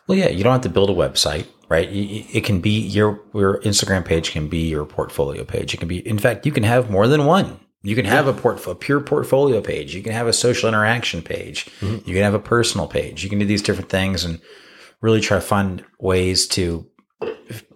Well, 0.06 0.16
yeah. 0.18 0.28
You 0.28 0.42
don't 0.42 0.52
have 0.52 0.62
to 0.62 0.68
build 0.68 0.90
a 0.90 0.94
website, 0.94 1.46
right? 1.68 1.88
It 1.90 2.44
can 2.44 2.60
be 2.60 2.78
your 2.80 3.20
your 3.34 3.60
Instagram 3.60 4.04
page 4.04 4.32
can 4.32 4.48
be 4.48 4.68
your 4.68 4.84
portfolio 4.84 5.44
page. 5.44 5.74
It 5.74 5.78
can 5.78 5.88
be, 5.88 6.06
in 6.06 6.18
fact, 6.18 6.46
you 6.46 6.52
can 6.52 6.62
have 6.64 6.90
more 6.90 7.06
than 7.08 7.24
one. 7.26 7.60
You 7.82 7.94
can 7.94 8.04
have 8.06 8.26
a 8.26 8.32
port 8.32 8.66
a 8.66 8.74
pure 8.74 9.00
portfolio 9.00 9.60
page. 9.60 9.94
You 9.94 10.02
can 10.02 10.12
have 10.12 10.26
a 10.26 10.32
social 10.32 10.68
interaction 10.68 11.22
page. 11.22 11.66
Mhm. 11.80 12.06
You 12.06 12.14
can 12.14 12.22
have 12.24 12.34
a 12.34 12.38
personal 12.40 12.86
page. 12.88 13.22
You 13.22 13.30
can 13.30 13.38
do 13.38 13.46
these 13.46 13.62
different 13.62 13.88
things 13.90 14.24
and 14.24 14.40
really 15.00 15.20
try 15.20 15.36
to 15.36 15.40
find 15.40 15.84
ways 16.00 16.48
to 16.48 16.86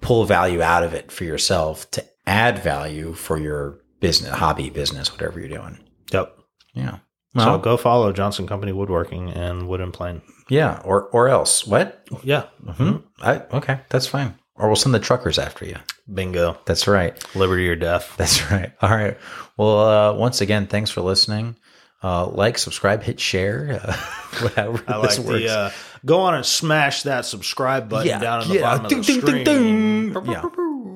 pull 0.01 0.25
value 0.25 0.61
out 0.61 0.83
of 0.83 0.93
it 0.93 1.11
for 1.13 1.25
yourself 1.25 1.91
to 1.93 2.05
add 2.27 2.59
value 2.59 3.13
for 3.15 3.39
your 3.39 3.79
business, 4.01 4.33
hobby, 4.33 4.71
business, 4.71 5.13
whatever 5.13 5.39
you're 5.39 5.49
doing. 5.49 5.79
Yep. 6.13 6.37
Yeah. 6.75 6.97
so 7.37 7.47
Well, 7.47 7.59
go 7.59 7.77
follow 7.77 8.13
Johnson 8.13 8.47
Company 8.47 8.73
Woodworking 8.73 9.31
and 9.31 9.69
Wood 9.69 9.81
and 9.81 9.93
Plane. 9.93 10.21
Yeah, 10.53 10.81
or 10.85 11.05
or 11.09 11.29
else 11.29 11.67
what? 11.67 12.07
Yeah. 12.23 12.45
Hmm? 12.77 12.97
I, 13.21 13.43
okay, 13.53 13.81
that's 13.89 14.07
fine. 14.07 14.35
Or 14.55 14.69
we'll 14.69 14.77
send 14.77 14.95
the 14.95 15.01
truckers 15.01 15.39
after 15.39 15.65
you. 15.65 15.77
Bingo. 16.13 16.59
That's 16.67 16.87
right. 16.87 17.17
Liberty 17.35 17.69
or 17.71 17.77
death. 17.77 18.15
That's 18.19 18.51
right. 18.51 18.71
All 18.83 18.91
right. 18.91 19.17
Well, 19.57 19.79
uh, 19.81 20.13
once 20.15 20.43
again, 20.43 20.67
thanks 20.67 20.91
for 20.91 21.01
listening. 21.01 21.57
Uh, 22.03 22.27
like, 22.27 22.59
subscribe, 22.59 23.03
hit 23.03 23.19
share. 23.19 23.81
Uh, 23.83 23.97
whatever 24.43 24.85
I 24.87 25.01
this 25.01 25.19
like 25.19 25.27
works. 25.27 25.43
the 25.45 25.49
uh, 25.51 25.71
go 26.05 26.21
on 26.21 26.35
and 26.35 26.45
smash 26.45 27.05
that 27.05 27.25
subscribe 27.25 27.89
button 27.89 28.09
yeah, 28.09 28.19
down 28.19 28.43
in 28.43 28.49
the 28.49 28.55
yeah. 28.57 28.61
bottom 28.61 28.85
of 28.85 28.91
Ding, 28.91 29.01
the 29.01 29.07
ding, 29.07 29.21
screen. 29.21 29.45
ding, 29.45 30.13
ding. 30.13 30.27
Yeah. 30.27 30.43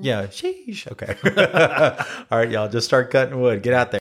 Yeah. 0.02 0.26
Sheesh. 0.26 0.90
Okay. 0.92 1.16
All 2.30 2.38
right, 2.38 2.50
y'all. 2.50 2.68
Just 2.68 2.86
start 2.86 3.10
cutting 3.10 3.40
wood. 3.40 3.62
Get 3.62 3.72
out 3.72 3.90
there. 3.90 3.94